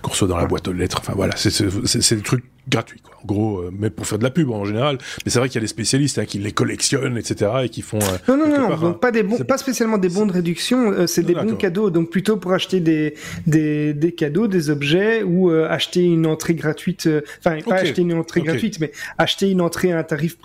qu'on 0.00 0.10
reçoit 0.10 0.28
dans 0.28 0.36
la 0.36 0.46
boîte 0.46 0.68
aux 0.68 0.72
lettres. 0.72 0.98
Enfin 1.00 1.14
voilà, 1.16 1.34
c'est 1.36 2.14
des 2.14 2.22
trucs 2.22 2.44
gratuits 2.68 3.00
quoi. 3.00 3.11
En 3.22 3.26
gros, 3.26 3.64
mais 3.76 3.90
pour 3.90 4.06
faire 4.06 4.18
de 4.18 4.24
la 4.24 4.30
pub 4.30 4.50
en 4.50 4.64
général. 4.64 4.98
Mais 5.24 5.30
c'est 5.30 5.38
vrai 5.38 5.48
qu'il 5.48 5.56
y 5.56 5.58
a 5.58 5.62
des 5.62 5.66
spécialistes 5.66 6.18
hein, 6.18 6.24
qui 6.24 6.38
les 6.38 6.52
collectionnent, 6.52 7.16
etc. 7.16 7.50
et 7.64 7.68
qui 7.68 7.82
font. 7.82 7.98
non, 8.28 8.36
non, 8.36 8.48
non, 8.48 8.76
donc 8.76 9.00
pas 9.00 9.10
des 9.10 9.22
bons, 9.22 9.38
pas 9.38 9.58
spécialement 9.58 9.98
des 9.98 10.08
bons 10.08 10.26
de 10.26 10.32
réduction 10.32 10.92
euh, 10.92 11.06
c'est 11.06 11.22
des 11.22 11.34
bons 11.34 11.56
cadeaux. 11.56 11.90
Donc 11.90 12.10
plutôt 12.10 12.36
pour 12.36 12.52
acheter 12.52 12.80
des, 12.80 13.14
des, 13.46 13.94
des 13.94 14.12
cadeaux, 14.12 14.48
des 14.48 14.70
objets 14.70 15.22
ou 15.22 15.50
euh, 15.50 15.68
acheter 15.68 16.02
une 16.02 16.26
entrée 16.26 16.54
gratuite. 16.54 17.06
Euh, 17.06 17.22
enfin, 17.38 17.58
pas 17.60 17.76
acheter 17.76 18.02
une 18.02 18.14
entrée 18.14 18.42
gratuite, 18.42 18.80
mais 18.80 18.92
acheter 19.18 19.50
une 19.50 19.60
entrée 19.60 19.92
à 19.92 19.98
un 19.98 20.02
tarif 20.02 20.38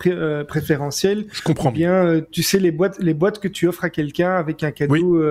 préférentiel. 0.48 1.26
Je 1.32 1.42
comprends 1.42 1.72
bien. 1.72 2.22
tu 2.30 2.42
sais 2.42 2.58
les 2.58 2.70
boîtes, 2.70 2.98
les 3.00 3.14
boîtes 3.14 3.40
que 3.40 3.48
tu 3.48 3.66
offres 3.68 3.84
à 3.84 3.90
quelqu'un 3.90 4.36
avec 4.36 4.62
un 4.62 4.70
cadeau 4.70 5.22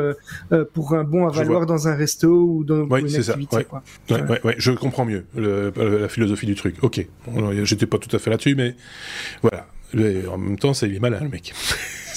pour 0.73 0.95
un 0.95 1.03
bon 1.03 1.27
à 1.27 1.31
valoir 1.31 1.65
dans 1.65 1.87
un 1.87 1.95
resto 1.95 2.27
ou 2.29 2.63
dans 2.63 2.85
une 2.97 3.15
activité. 3.15 3.57
Ouais. 3.57 4.21
Ouais, 4.27 4.41
ouais, 4.43 4.55
je 4.57 4.71
comprends 4.71 5.05
mieux 5.05 5.25
la 5.35 6.07
philosophie 6.07 6.45
du 6.45 6.55
truc. 6.55 6.75
Ok, 6.81 7.05
j'étais 7.63 7.85
pas 7.85 7.97
tout 7.97 8.13
à 8.15 8.19
fait 8.19 8.29
là-dessus, 8.29 8.55
mais 8.55 8.75
voilà. 9.41 9.67
En 10.29 10.37
même 10.37 10.59
temps, 10.59 10.73
ça 10.73 10.85
il 10.85 10.95
est 10.95 10.99
malin 10.99 11.19
le 11.21 11.29
mec. 11.29 11.53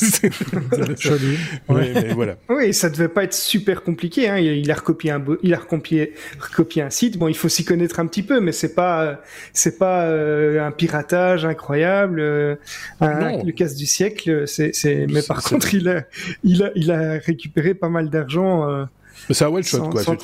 Joli. 0.98 1.38
Oui, 1.68 1.90
mais 1.94 2.14
voilà. 2.14 2.36
Oui, 2.48 2.72
ça 2.72 2.90
devait 2.90 3.08
pas 3.08 3.24
être 3.24 3.34
super 3.34 3.82
compliqué. 3.82 4.28
Hein. 4.28 4.38
Il, 4.38 4.70
a 4.70 4.74
recopié 4.74 5.10
un, 5.10 5.22
il 5.42 5.54
a 5.54 5.58
recopié, 5.58 6.14
recopié 6.38 6.82
un 6.82 6.90
site. 6.90 7.18
Bon, 7.18 7.28
il 7.28 7.36
faut 7.36 7.48
s'y 7.48 7.64
connaître 7.64 8.00
un 8.00 8.06
petit 8.06 8.22
peu, 8.22 8.40
mais 8.40 8.52
c'est 8.52 8.74
pas, 8.74 9.20
c'est 9.52 9.78
pas 9.78 10.04
euh, 10.04 10.66
un 10.66 10.72
piratage 10.72 11.44
incroyable, 11.44 12.20
euh, 12.20 12.56
le 13.00 13.52
casse 13.52 13.74
du 13.74 13.86
siècle. 13.86 14.46
C'est, 14.46 14.74
c'est. 14.74 15.06
Mais 15.08 15.22
par 15.22 15.42
contre, 15.42 15.74
il 15.74 15.88
a, 15.88 16.04
il 16.44 16.62
a, 16.62 16.70
il 16.74 16.90
a 16.90 17.18
récupéré 17.18 17.74
pas 17.74 17.88
mal 17.88 18.10
d'argent. 18.10 18.68
Euh, 18.68 18.84
c'est 19.30 19.44
un 19.44 19.48
one 19.48 19.62
shot, 19.62 19.88
quoi. 19.90 20.02
ça, 20.02 20.16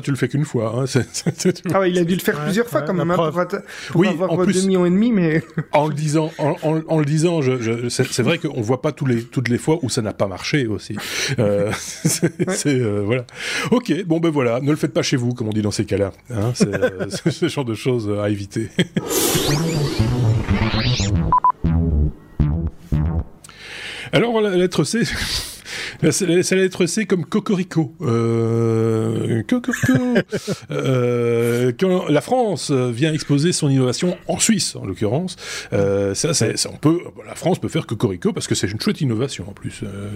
tu, 0.00 0.10
le 0.10 0.16
fais 0.16 0.28
qu'une 0.28 0.44
fois. 0.44 0.74
Hein. 0.76 0.84
ah 1.72 1.80
ouais, 1.80 1.90
il 1.90 1.98
a 1.98 2.04
dû 2.04 2.14
le 2.14 2.20
faire 2.20 2.42
plusieurs 2.42 2.68
fois 2.68 2.82
quand 2.82 2.94
même, 2.94 3.10
hein, 3.10 3.16
pour, 3.16 4.00
oui, 4.00 4.08
avoir 4.08 4.32
en 4.32 4.38
plus, 4.38 4.62
2 4.62 4.66
millions 4.68 4.86
et 4.86 4.90
demi, 4.90 5.12
mais. 5.12 5.42
en 5.72 5.86
le 5.86 5.94
disant, 5.94 6.32
en, 6.38 6.98
le 6.98 7.04
disant, 7.04 7.42
je, 7.42 7.88
c'est 7.88 8.22
vrai 8.22 8.38
qu'on 8.38 8.60
voit 8.60 8.82
pas 8.82 8.92
tous 8.92 9.06
les, 9.06 9.22
toutes 9.22 9.48
les 9.48 9.58
fois 9.58 9.78
où 9.82 9.88
ça 9.88 10.02
n'a 10.02 10.12
pas 10.12 10.26
marché 10.26 10.66
aussi. 10.66 10.96
Euh, 11.38 11.72
c'est, 11.80 12.30
euh, 12.66 13.02
voilà. 13.04 13.24
Ok, 13.70 13.92
bon 14.06 14.20
ben 14.20 14.30
voilà, 14.30 14.60
ne 14.60 14.70
le 14.70 14.76
faites 14.76 14.92
pas 14.92 15.02
chez 15.02 15.16
vous, 15.16 15.34
comme 15.34 15.48
on 15.48 15.52
dit 15.52 15.62
dans 15.62 15.70
ces 15.70 15.84
cas-là. 15.84 16.12
Hein, 16.30 16.52
c'est 16.54 16.74
euh, 16.74 17.08
ce 17.10 17.48
genre 17.48 17.64
de 17.64 17.74
choses 17.74 18.10
à 18.20 18.30
éviter. 18.30 18.68
Alors 24.12 24.32
voilà, 24.32 24.50
la 24.50 24.56
lettre 24.56 24.84
C. 24.84 25.02
C'est 26.10 26.26
la 26.26 26.62
lettre 26.62 26.86
C 26.86 27.06
comme 27.06 27.24
Cocorico. 27.24 27.94
Euh, 28.00 29.42
Cocorico. 29.42 29.92
euh, 30.70 31.72
quand 31.78 32.08
la 32.08 32.20
France 32.20 32.70
vient 32.70 33.12
exposer 33.12 33.52
son 33.52 33.68
innovation 33.68 34.16
en 34.28 34.38
Suisse, 34.38 34.76
en 34.76 34.84
l'occurrence, 34.84 35.36
euh, 35.72 36.14
ça, 36.14 36.34
ça, 36.34 36.46
on 36.72 36.76
peut, 36.76 37.00
la 37.26 37.34
France 37.34 37.58
peut 37.58 37.68
faire 37.68 37.86
Cocorico 37.86 38.32
parce 38.32 38.46
que 38.46 38.54
c'est 38.54 38.68
une 38.68 38.80
chouette 38.80 39.00
innovation 39.00 39.48
en 39.48 39.52
plus. 39.52 39.80
Euh. 39.82 40.10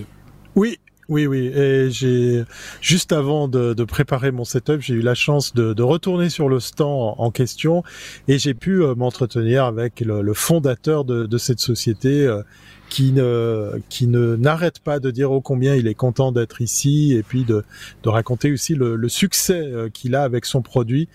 Oui, 0.55 0.79
oui, 1.09 1.27
oui. 1.27 1.47
Et 1.49 1.91
j'ai 1.91 2.45
juste 2.81 3.13
avant 3.13 3.49
de, 3.49 3.75
de, 3.75 3.85
préparer 3.85 4.31
mon 4.31 4.45
setup, 4.45 4.81
j'ai 4.81 4.95
eu 4.95 5.01
la 5.01 5.15
chance 5.15 5.55
de, 5.55 5.73
de, 5.75 5.83
retourner 5.83 6.29
sur 6.29 6.49
le 6.49 6.61
stand 6.61 7.15
en, 7.19 7.31
question 7.31 7.83
et 8.29 8.39
j'ai 8.39 8.55
pu 8.55 8.83
euh, 8.83 8.95
m'entretenir 8.95 9.65
avec 9.65 10.01
le, 10.01 10.23
le 10.23 10.35
fondateur 10.35 11.05
de, 11.05 11.27
de, 11.27 11.39
cette 11.39 11.61
société. 11.61 12.27
Euh, 12.27 12.43
qui 12.91 13.13
ne 13.13 13.81
qui 13.89 14.09
ne 14.09 14.37
n'arrête 14.37 14.81
pas 14.81 14.99
de 14.99 15.11
dire 15.11 15.31
ô 15.31 15.41
combien 15.41 15.77
il 15.77 15.87
est 15.87 15.95
content 15.95 16.33
d'être 16.33 16.61
ici 16.61 17.15
et 17.15 17.23
puis 17.23 17.45
de, 17.45 17.65
de 18.03 18.09
raconter 18.09 18.53
aussi 18.53 18.75
le, 18.75 18.97
le 18.97 19.09
succès 19.09 19.63
euh, 19.63 19.89
qu'il 19.89 20.15
a 20.15 20.25
avec 20.25 20.45
son 20.45 20.61
produit. 20.61 21.09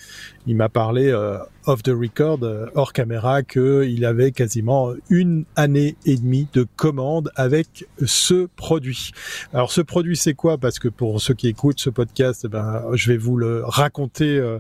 Il 0.48 0.56
m'a 0.56 0.70
parlé 0.70 1.10
euh, 1.10 1.38
off 1.66 1.84
the 1.84 1.90
record, 1.90 2.40
euh, 2.44 2.68
hors 2.76 2.94
caméra, 2.94 3.44
qu'il 3.44 4.06
avait 4.06 4.32
quasiment 4.32 4.94
une 5.10 5.44
année 5.56 5.98
et 6.06 6.16
demie 6.16 6.48
de 6.54 6.66
commandes 6.76 7.30
avec 7.36 7.88
ce 8.06 8.48
produit. 8.56 9.12
Alors 9.54 9.72
ce 9.72 9.82
produit 9.82 10.16
c'est 10.16 10.34
quoi? 10.34 10.58
Parce 10.58 10.80
que 10.80 10.88
pour 10.88 11.22
ceux 11.22 11.34
qui 11.34 11.50
écoutent 11.50 11.82
ce 11.82 11.90
podcast, 11.90 12.44
eh 12.46 12.48
ben 12.48 12.84
je 12.94 13.12
vais 13.12 13.18
vous 13.18 13.38
le 13.38 13.64
raconter. 13.66 14.38
Euh, 14.38 14.60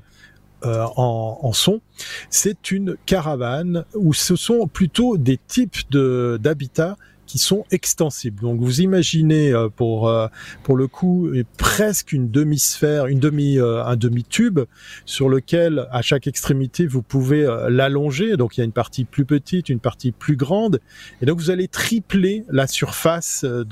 en, 0.64 1.40
en, 1.42 1.54
son, 1.54 1.82
c'est 2.30 2.72
une 2.72 2.96
caravane 3.06 3.86
où 3.94 4.14
ce 4.14 4.36
sont 4.36 4.68
plutôt 4.68 5.18
des 5.18 5.38
types 5.38 5.90
de 5.92 6.40
d'habitats 6.42 6.98
qui 7.26 7.38
sont 7.38 7.66
extensibles. 7.72 8.42
Donc 8.42 8.60
vous 8.60 8.82
imaginez 8.82 9.52
euh, 9.52 9.70
pour 9.70 10.08
euh, 10.10 10.28
pour 10.64 10.76
le 10.76 10.88
coup 10.88 11.30
presque 11.58 12.12
une 12.12 12.30
demi-sphère, 12.30 13.08
une 13.08 13.20
demi 13.20 13.58
euh, 13.58 13.84
un 13.84 13.96
demi-tube 13.96 14.60
sur 15.06 15.30
lequel 15.30 15.88
à 15.92 16.02
chaque 16.02 16.28
extrémité 16.28 16.88
vous 16.88 17.02
pouvez 17.02 17.46
l'allonger. 17.70 18.38
Donc 18.38 18.58
il 18.58 18.62
y 18.62 18.64
a 18.64 18.66
une 18.66 18.72
partie 18.72 19.06
plus 19.06 19.26
petite, 19.26 19.70
une 19.70 19.80
partie 19.80 20.12
plus 20.12 20.36
grande, 20.36 20.80
et 21.22 21.26
donc 21.26 21.40
vous 21.40 21.50
allez 21.50 21.68
tripler 21.68 22.46
la 22.50 22.68
surface 22.68 23.44
de, 23.44 23.64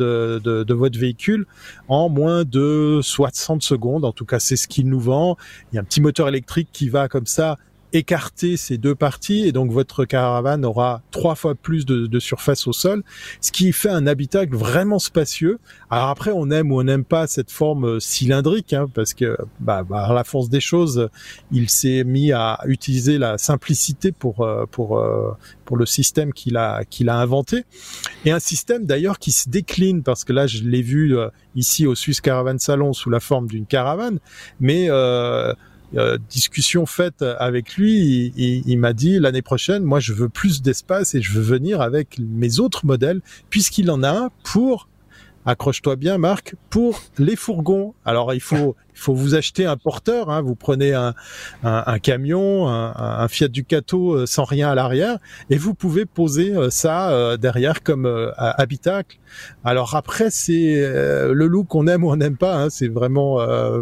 de, 0.44 0.64
de 0.64 0.74
votre 0.74 1.00
véhicule 1.00 1.46
en 1.88 2.10
moins 2.10 2.44
de 2.44 3.00
60 3.02 3.62
secondes. 3.62 4.06
En 4.06 4.12
tout 4.12 4.26
cas, 4.26 4.40
c'est 4.40 4.56
ce 4.56 4.68
qu'il 4.68 4.88
nous 4.88 5.00
vend. 5.00 5.38
Il 5.72 5.76
y 5.76 5.78
a 5.78 5.82
un 5.82 5.86
petit 5.86 6.02
moteur 6.02 6.28
électrique 6.28 6.70
qui 6.72 6.90
va 6.90 7.08
comme 7.08 7.28
ça 7.28 7.58
écarter 7.94 8.58
ces 8.58 8.78
deux 8.78 8.96
parties 8.96 9.46
et 9.48 9.52
donc 9.52 9.72
votre 9.72 10.06
caravane 10.06 10.66
aura 10.66 11.02
trois 11.12 11.36
fois 11.36 11.56
plus 11.56 11.86
de, 11.86 12.20
surface 12.20 12.68
au 12.68 12.74
sol, 12.74 13.04
ce 13.42 13.52
qui 13.52 13.72
fait 13.72 13.90
un 13.90 14.08
habitat 14.08 14.46
vraiment 14.46 15.00
spacieux. 15.00 15.60
Alors 15.90 16.10
après, 16.10 16.32
on 16.34 16.50
aime 16.52 16.72
ou 16.72 16.80
on 16.80 16.84
n'aime 16.84 17.04
pas 17.04 17.28
cette 17.28 17.52
forme 17.52 17.86
euh, 17.86 18.00
cylindrique, 18.00 18.74
hein, 18.74 18.88
parce 18.94 19.14
que 19.14 19.38
bah, 19.60 19.84
bah, 19.84 20.06
à 20.06 20.14
la 20.14 20.24
force 20.24 20.50
des 20.50 20.60
choses, 20.60 21.10
il 21.52 21.70
s'est 21.70 22.04
mis 22.04 22.32
à 22.32 22.60
utiliser 22.66 23.18
la 23.18 23.38
simplicité 23.38 24.12
pour 24.12 24.42
euh, 24.42 24.66
pour 24.72 24.98
euh, 24.98 25.32
pour 25.66 25.78
le 25.78 25.86
système 25.86 26.34
qu'il 26.34 26.58
a 26.58 26.86
qu'il 26.86 27.10
a 27.10 27.18
inventé 27.18 27.66
et 28.26 28.32
un 28.32 28.40
système 28.40 28.86
d'ailleurs 28.86 29.20
qui 29.20 29.32
se 29.32 29.50
décline 29.50 30.04
parce 30.04 30.24
que 30.24 30.34
là 30.34 30.48
je 30.48 30.64
l'ai 30.64 30.82
vu 30.82 31.16
ici 31.56 31.86
au 31.86 31.96
Swiss 31.96 32.22
Caravan 32.22 32.58
Salon 32.58 32.94
sous 32.94 33.10
la 33.10 33.20
forme 33.20 33.48
d'une 33.48 33.66
caravane, 33.66 34.20
mais 34.60 34.88
euh, 34.90 35.54
discussion 36.30 36.86
faite 36.86 37.22
avec 37.22 37.76
lui, 37.76 38.34
il, 38.36 38.64
il 38.66 38.78
m'a 38.80 38.94
dit 38.94 39.20
l'année 39.20 39.42
prochaine, 39.42 39.84
moi 39.84 40.00
je 40.00 40.14
veux 40.14 40.30
plus 40.30 40.62
d'espace 40.62 41.16
et 41.16 41.22
je 41.22 41.32
veux 41.32 41.42
venir 41.42 41.82
avec 41.82 42.20
mes 42.20 42.60
autres 42.60 42.86
modèles 42.86 43.22
puisqu'il 43.50 43.92
en 43.92 44.04
a 44.04 44.10
un 44.10 44.30
pour 44.44 44.88
accroche-toi 45.46 45.96
bien 45.96 46.18
Marc, 46.18 46.56
pour 46.70 47.02
les 47.18 47.36
fourgons. 47.36 47.94
Alors 48.06 48.34
il 48.34 48.42
faut 48.42 48.76
il 48.94 49.00
faut 49.00 49.14
vous 49.14 49.36
acheter 49.36 49.66
un 49.66 49.78
porteur. 49.78 50.30
Hein. 50.30 50.42
Vous 50.42 50.56
prenez 50.56 50.94
un, 50.94 51.14
un, 51.64 51.84
un 51.86 52.00
camion, 52.00 52.68
un, 52.68 52.94
un, 52.96 53.28
Fiat 53.28 53.48
Ducato 53.48 54.14
euh, 54.14 54.26
sans 54.26 54.44
rien 54.44 54.70
à 54.70 54.76
l'arrière, 54.76 55.18
et 55.50 55.58
vous 55.58 55.74
pouvez 55.74 56.06
poser 56.06 56.56
euh, 56.56 56.70
ça 56.70 57.12
euh, 57.12 57.38
derrière 57.38 57.84
comme 57.84 58.06
habitacle. 58.38 59.18
Alors 59.64 59.96
après, 59.96 60.30
c'est 60.30 60.76
le 60.84 61.48
look 61.48 61.68
qu'on 61.68 61.88
aime 61.88 62.04
ou 62.04 62.12
on 62.12 62.16
n'aime 62.16 62.38
pas. 62.38 62.56
Hein. 62.56 62.70
C'est 62.70 62.88
vraiment 62.88 63.40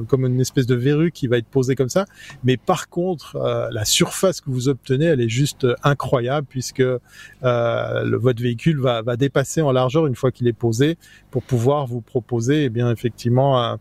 comme 0.07 0.25
une 0.25 0.39
espèce 0.39 0.65
de 0.65 0.75
verrue 0.75 1.11
qui 1.11 1.27
va 1.27 1.37
être 1.37 1.47
posée 1.47 1.75
comme 1.75 1.89
ça. 1.89 2.05
Mais 2.43 2.55
par 2.55 2.87
contre, 2.87 3.37
la 3.71 3.83
surface 3.83 4.39
que 4.39 4.49
vous 4.49 4.69
obtenez, 4.69 5.05
elle 5.05 5.19
est 5.19 5.29
juste 5.29 5.67
incroyable 5.83 6.47
puisque 6.49 6.79
le, 6.79 8.15
votre 8.15 8.41
véhicule 8.41 8.79
va, 8.79 9.01
va 9.01 9.17
dépasser 9.17 9.61
en 9.61 9.73
largeur 9.73 10.07
une 10.07 10.15
fois 10.15 10.31
qu'il 10.31 10.47
est 10.47 10.53
posé 10.53 10.97
pour 11.31 11.43
pouvoir 11.43 11.85
vous 11.85 12.01
proposer, 12.01 12.65
eh 12.65 12.69
bien 12.69 12.89
effectivement, 12.89 13.77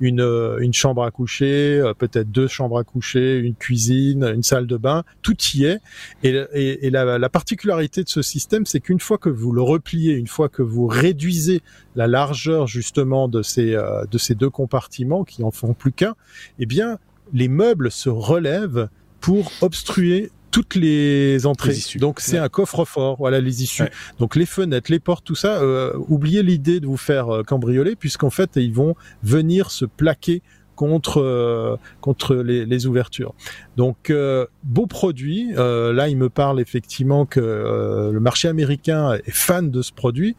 une, 0.00 0.56
une 0.60 0.73
chambre 0.74 1.04
à 1.04 1.10
coucher, 1.10 1.78
euh, 1.78 1.94
peut-être 1.94 2.30
deux 2.30 2.48
chambres 2.48 2.78
à 2.78 2.84
coucher, 2.84 3.38
une 3.38 3.54
cuisine, 3.54 4.24
une 4.24 4.42
salle 4.42 4.66
de 4.66 4.76
bain, 4.76 5.04
tout 5.22 5.36
y 5.54 5.64
est. 5.64 5.80
Et, 6.22 6.90
la, 6.90 7.28
particularité 7.28 8.04
de 8.04 8.08
ce 8.08 8.22
système, 8.22 8.66
c'est 8.66 8.80
qu'une 8.80 9.00
fois 9.00 9.18
que 9.18 9.28
vous 9.28 9.52
le 9.52 9.62
repliez, 9.62 10.14
une 10.14 10.26
fois 10.26 10.48
que 10.48 10.62
vous 10.62 10.86
réduisez 10.86 11.62
la 11.96 12.06
largeur 12.06 12.66
justement 12.66 13.28
de 13.28 13.42
ces 13.42 13.74
euh, 13.74 14.04
de 14.10 14.18
ces 14.18 14.34
deux 14.34 14.50
compartiments 14.50 15.24
qui 15.24 15.42
en 15.42 15.50
font 15.50 15.74
plus 15.74 15.92
qu'un, 15.92 16.14
eh 16.58 16.66
bien 16.66 16.98
les 17.32 17.48
meubles 17.48 17.90
se 17.90 18.08
relèvent 18.08 18.88
pour 19.20 19.50
obstruer 19.62 20.30
toutes 20.50 20.76
les 20.76 21.46
entrées. 21.46 21.74
Donc 21.96 22.20
c'est 22.20 22.38
un 22.38 22.48
coffre-fort, 22.48 23.16
voilà 23.16 23.40
les 23.40 23.64
issues. 23.64 23.88
Donc 24.20 24.36
les 24.36 24.46
fenêtres, 24.46 24.92
les 24.92 25.00
portes, 25.00 25.24
tout 25.24 25.34
ça. 25.34 25.60
Euh, 25.60 25.92
oubliez 26.08 26.44
l'idée 26.44 26.78
de 26.78 26.86
vous 26.86 26.96
faire 26.96 27.42
cambrioler, 27.44 27.96
puisqu'en 27.96 28.30
fait 28.30 28.50
ils 28.54 28.72
vont 28.72 28.94
venir 29.24 29.72
se 29.72 29.84
plaquer 29.84 30.42
contre 30.74 31.20
euh, 31.20 31.76
contre 32.00 32.34
les, 32.36 32.66
les, 32.66 32.86
ouvertures. 32.86 33.34
Donc 33.76 34.10
euh, 34.10 34.46
beau 34.62 34.86
produit. 34.86 35.52
Euh, 35.56 35.92
là, 35.92 36.08
il 36.08 36.16
me 36.16 36.28
parle 36.28 36.60
effectivement 36.60 37.26
que 37.26 38.10
le 38.12 38.20
marché 38.20 38.48
américain 38.48 39.12
est 39.12 39.30
fan 39.30 39.70
de 39.70 39.82
ce 39.82 39.92
produit. 39.92 40.36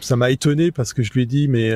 ça 0.00 0.16
m'a 0.16 0.30
étonné 0.30 0.70
parce 0.70 0.92
que 0.92 1.02
je 1.02 1.12
lui 1.12 1.22
ai 1.22 1.26
dit, 1.26 1.48
mais 1.48 1.72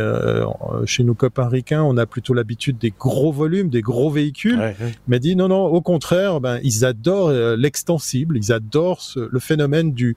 chez 0.86 1.04
nos 1.04 1.14
copains 1.14 1.48
ricains, 1.48 1.82
on 1.82 1.96
a 1.96 2.06
plutôt 2.06 2.34
l'habitude 2.34 2.78
des 2.78 2.90
gros 2.90 3.32
volumes, 3.32 3.68
des 3.68 3.82
gros 3.82 4.10
véhicules. 4.10 4.74
Il 4.80 4.94
m'a 5.08 5.18
dit, 5.18 5.36
non, 5.36 5.48
non, 5.48 5.64
au 5.66 5.80
contraire, 5.80 6.40
ben, 6.40 6.60
ils 6.62 6.84
adorent 6.84 7.32
l'extensible, 7.56 8.36
ils 8.36 8.52
adorent 8.52 9.02
le 9.16 9.38
phénomène 9.40 9.92
du, 9.92 10.16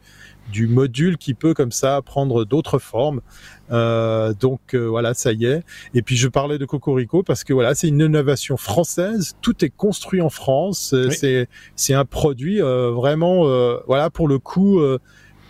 du 0.51 0.67
module 0.67 1.17
qui 1.17 1.33
peut 1.33 1.53
comme 1.53 1.71
ça 1.71 2.01
prendre 2.01 2.45
d'autres 2.45 2.79
formes. 2.79 3.21
Euh, 3.71 4.33
donc 4.33 4.73
euh, 4.73 4.85
voilà, 4.85 5.13
ça 5.13 5.33
y 5.33 5.45
est. 5.45 5.63
Et 5.93 6.01
puis 6.01 6.15
je 6.15 6.27
parlais 6.27 6.57
de 6.57 6.65
Cocorico 6.65 7.23
parce 7.23 7.43
que 7.43 7.53
voilà, 7.53 7.75
c'est 7.75 7.87
une 7.87 8.01
innovation 8.01 8.57
française. 8.57 9.35
Tout 9.41 9.63
est 9.65 9.69
construit 9.69 10.21
en 10.21 10.29
France. 10.29 10.95
C'est 11.11 11.47
c'est 11.75 11.93
un 11.93 12.05
produit 12.05 12.59
vraiment 12.59 13.43
voilà 13.87 14.09
pour 14.09 14.27
le 14.27 14.39
coup 14.39 14.79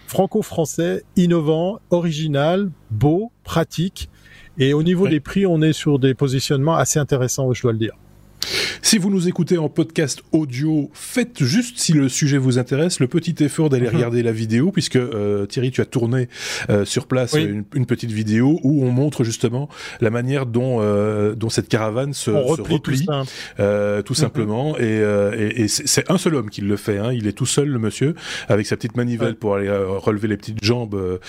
franco-français, 0.07 1.03
innovant, 1.15 1.79
original, 1.91 2.71
beau, 2.89 3.31
pratique. 3.43 4.09
Et 4.57 4.73
au 4.73 4.81
niveau 4.81 5.07
des 5.07 5.19
prix, 5.19 5.45
on 5.45 5.61
est 5.61 5.73
sur 5.73 5.99
des 5.99 6.15
positionnements 6.15 6.75
assez 6.75 6.97
intéressants, 6.97 7.53
je 7.53 7.61
dois 7.61 7.73
le 7.73 7.77
dire. 7.77 7.93
Si 8.81 8.97
vous 8.97 9.09
nous 9.09 9.27
écoutez 9.27 9.57
en 9.57 9.69
podcast 9.69 10.21
audio, 10.31 10.89
faites 10.93 11.43
juste, 11.43 11.77
si 11.79 11.93
le 11.93 12.09
sujet 12.09 12.37
vous 12.37 12.59
intéresse, 12.59 12.99
le 12.99 13.07
petit 13.07 13.35
effort 13.43 13.69
d'aller 13.69 13.87
mhm. 13.87 13.95
regarder 13.95 14.23
la 14.23 14.31
vidéo, 14.31 14.71
puisque 14.71 14.97
euh, 14.97 15.45
Thierry, 15.45 15.71
tu 15.71 15.81
as 15.81 15.85
tourné 15.85 16.29
euh, 16.69 16.85
sur 16.85 17.07
place 17.07 17.33
une, 17.33 17.63
petite 17.85 18.11
vidéo 18.11 18.59
où 18.63 18.83
on 18.83 18.91
montre 18.91 19.23
justement 19.23 19.69
la 20.01 20.09
manière 20.09 20.45
dont, 20.45 20.77
euh, 20.81 21.35
dont 21.35 21.49
cette 21.49 21.69
caravane 21.69 22.13
se, 22.13 22.31
replie, 22.31 23.05
tout, 23.05 23.13
mhm. 23.61 24.03
simplement. 24.13 24.77
Et, 24.77 25.67
c'est 25.67 26.09
un 26.11 26.17
seul 26.17 26.35
homme 26.35 26.49
qui 26.49 26.61
le 26.61 26.77
fait. 26.77 26.97
Hein. 26.97 27.13
Il 27.13 27.27
est 27.27 27.33
tout 27.33 27.45
seul, 27.45 27.69
le 27.69 27.79
monsieur, 27.79 28.15
avec 28.47 28.65
sa 28.67 28.75
petite 28.75 28.95
manivelle 28.95 29.35
pour 29.35 29.55
aller 29.55 29.69
relever 29.69 30.27
les 30.27 30.37
petites 30.37 30.63
jambes 30.63 31.19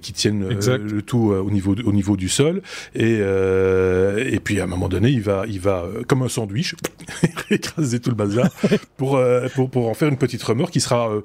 qui 0.00 0.12
tiennent 0.12 0.48
le 0.48 1.02
tout 1.02 1.32
au 1.32 1.50
niveau 1.50 1.74
au 1.84 1.92
niveau 1.92 2.16
du 2.16 2.28
sol. 2.28 2.62
Et, 2.94 3.18
et 3.18 4.40
puis 4.40 4.60
à 4.60 4.64
un 4.64 4.66
moment 4.66 4.88
donné, 4.88 5.10
il 5.10 5.20
va 5.20 5.44
il 5.48 5.60
va 5.60 5.86
comme 6.08 6.22
un 6.22 6.28
sandwich 6.28 6.74
écraser 7.50 8.00
tout 8.00 8.10
le 8.10 8.16
bazar 8.16 8.48
pour, 8.96 9.16
euh, 9.16 9.48
pour, 9.54 9.70
pour 9.70 9.88
en 9.88 9.94
faire 9.94 10.08
une 10.08 10.16
petite 10.16 10.42
remorque 10.42 10.72
qui 10.72 10.80
sera 10.80 11.10
euh, 11.10 11.20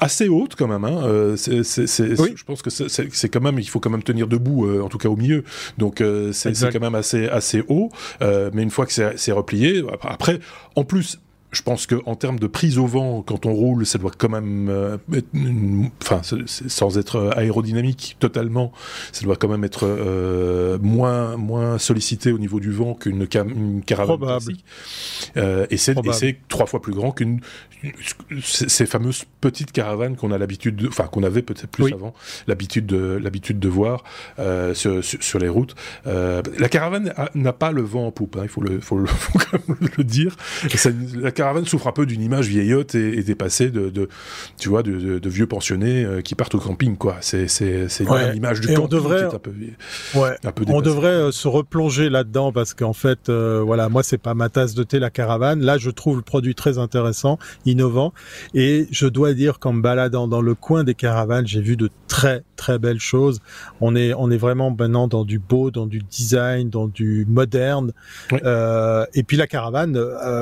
assez 0.00 0.28
haute 0.28 0.54
quand 0.56 0.68
même. 0.68 0.84
Hein. 0.84 1.02
Euh, 1.04 1.36
c'est, 1.36 1.62
Je 1.64 2.44
pense 2.44 2.62
que 2.62 2.70
c'est, 2.70 3.28
quand 3.28 3.40
même, 3.40 3.58
il 3.58 3.68
faut 3.68 3.80
quand 3.80 3.90
même 3.90 4.02
tenir 4.02 4.26
debout, 4.26 4.80
en 4.80 4.88
tout 4.88 4.98
cas 4.98 5.08
au 5.08 5.16
milieu. 5.16 5.44
Donc 5.78 6.02
c'est, 6.32 6.52
quand 6.72 6.80
même 6.80 6.94
assez, 6.94 7.28
assez 7.28 7.62
haut. 7.68 7.90
mais 8.20 8.62
une 8.62 8.70
fois 8.70 8.86
que 8.86 8.92
c'est, 8.92 9.32
replié, 9.32 9.84
après, 10.02 10.40
en 10.76 10.84
plus, 10.84 11.18
je 11.54 11.62
pense 11.62 11.86
que 11.86 11.96
en 12.06 12.16
termes 12.16 12.38
de 12.38 12.46
prise 12.46 12.78
au 12.78 12.86
vent, 12.86 13.22
quand 13.22 13.46
on 13.46 13.52
roule, 13.52 13.86
ça 13.86 13.98
doit 13.98 14.10
quand 14.16 14.28
même, 14.28 14.68
euh, 14.68 14.98
être 15.12 15.28
enfin, 16.02 16.20
sans 16.22 16.98
être 16.98 17.32
aérodynamique 17.36 18.16
totalement, 18.18 18.72
ça 19.12 19.24
doit 19.24 19.36
quand 19.36 19.48
même 19.48 19.64
être 19.64 19.86
euh, 19.86 20.78
moins 20.82 21.36
moins 21.36 21.78
sollicité 21.78 22.32
au 22.32 22.38
niveau 22.38 22.60
du 22.60 22.70
vent 22.70 22.94
qu'une 22.94 23.26
caravane 23.26 24.18
classique. 24.18 24.64
Euh, 25.36 25.66
et 25.70 25.76
c'est 25.76 25.94
trois 26.48 26.66
fois 26.66 26.82
plus 26.82 26.92
grand 26.92 27.12
qu'une 27.12 27.40
ces 28.42 28.86
fameuses 28.86 29.24
petites 29.42 29.70
caravanes 29.70 30.16
qu'on 30.16 30.32
a 30.32 30.38
l'habitude, 30.38 30.86
enfin 30.88 31.04
qu'on 31.04 31.22
avait 31.22 31.42
peut-être 31.42 31.68
plus 31.68 31.92
avant 31.92 32.14
l'habitude 32.46 32.86
de 32.86 33.20
l'habitude 33.22 33.58
de 33.58 33.68
voir 33.68 34.04
sur, 34.74 35.04
sur, 35.04 35.38
les 35.38 35.48
routes. 35.48 35.74
la 36.06 36.68
caravane 36.70 37.12
n'a 37.34 37.52
pas 37.52 37.72
le 37.72 37.82
vent 37.82 38.06
en 38.06 38.10
poupe, 38.10 38.36
hein, 38.36 38.44
il 38.44 38.48
faut 38.48 38.62
le 38.62 38.80
faut 38.80 38.96
le, 38.96 39.06
faut 39.06 39.38
quand 39.38 39.68
même 39.68 39.88
le 39.98 40.04
dire. 40.04 40.36
Ça, 40.74 40.90
la 41.14 41.30
caravane 41.30 41.43
souffre 41.66 41.86
un 41.86 41.92
peu 41.92 42.06
d'une 42.06 42.22
image 42.22 42.48
vieillotte 42.48 42.94
et, 42.94 43.22
dépassée 43.22 43.70
de, 43.70 44.08
tu 44.58 44.68
vois, 44.68 44.82
de, 44.82 45.28
vieux 45.28 45.46
pensionnés 45.46 46.04
euh, 46.04 46.20
qui 46.20 46.34
partent 46.34 46.54
au 46.54 46.58
camping, 46.58 46.96
quoi. 46.96 47.16
C'est, 47.20 47.48
c'est, 47.48 47.88
c'est 47.88 48.04
une 48.04 48.36
image 48.36 48.60
du 48.60 48.68
camping 48.68 48.84
on 48.84 48.88
devrait, 48.88 49.18
qui 49.18 49.24
est 49.24 49.34
un 49.34 49.38
peu, 49.38 49.52
ouais. 50.14 50.36
On 50.68 50.80
devrait 50.80 51.08
euh, 51.08 51.32
se 51.32 51.48
replonger 51.48 52.08
là-dedans 52.08 52.52
parce 52.52 52.74
qu'en 52.74 52.92
fait, 52.92 53.28
euh, 53.28 53.62
voilà, 53.64 53.88
moi, 53.88 54.02
c'est 54.02 54.18
pas 54.18 54.34
ma 54.34 54.48
tasse 54.48 54.74
de 54.74 54.82
thé, 54.82 54.98
la 54.98 55.10
caravane. 55.10 55.60
Là, 55.60 55.78
je 55.78 55.90
trouve 55.90 56.16
le 56.16 56.22
produit 56.22 56.54
très 56.54 56.78
intéressant, 56.78 57.38
innovant. 57.66 58.12
Et 58.54 58.86
je 58.90 59.06
dois 59.06 59.34
dire 59.34 59.58
qu'en 59.58 59.72
me 59.72 59.82
baladant 59.82 60.28
dans 60.28 60.42
le 60.42 60.54
coin 60.54 60.84
des 60.84 60.94
caravanes, 60.94 61.46
j'ai 61.46 61.60
vu 61.60 61.76
de 61.76 61.90
très, 62.08 62.44
très 62.56 62.78
belles 62.78 63.00
choses. 63.00 63.40
On 63.80 63.96
est, 63.96 64.14
on 64.14 64.30
est 64.30 64.36
vraiment 64.36 64.70
maintenant 64.70 65.08
dans 65.08 65.24
du 65.24 65.38
beau, 65.38 65.70
dans 65.70 65.86
du 65.86 65.98
design, 65.98 66.70
dans 66.70 66.86
du 66.86 67.26
moderne. 67.28 67.92
et 68.32 69.22
puis 69.22 69.36
la 69.36 69.46
caravane, 69.46 69.92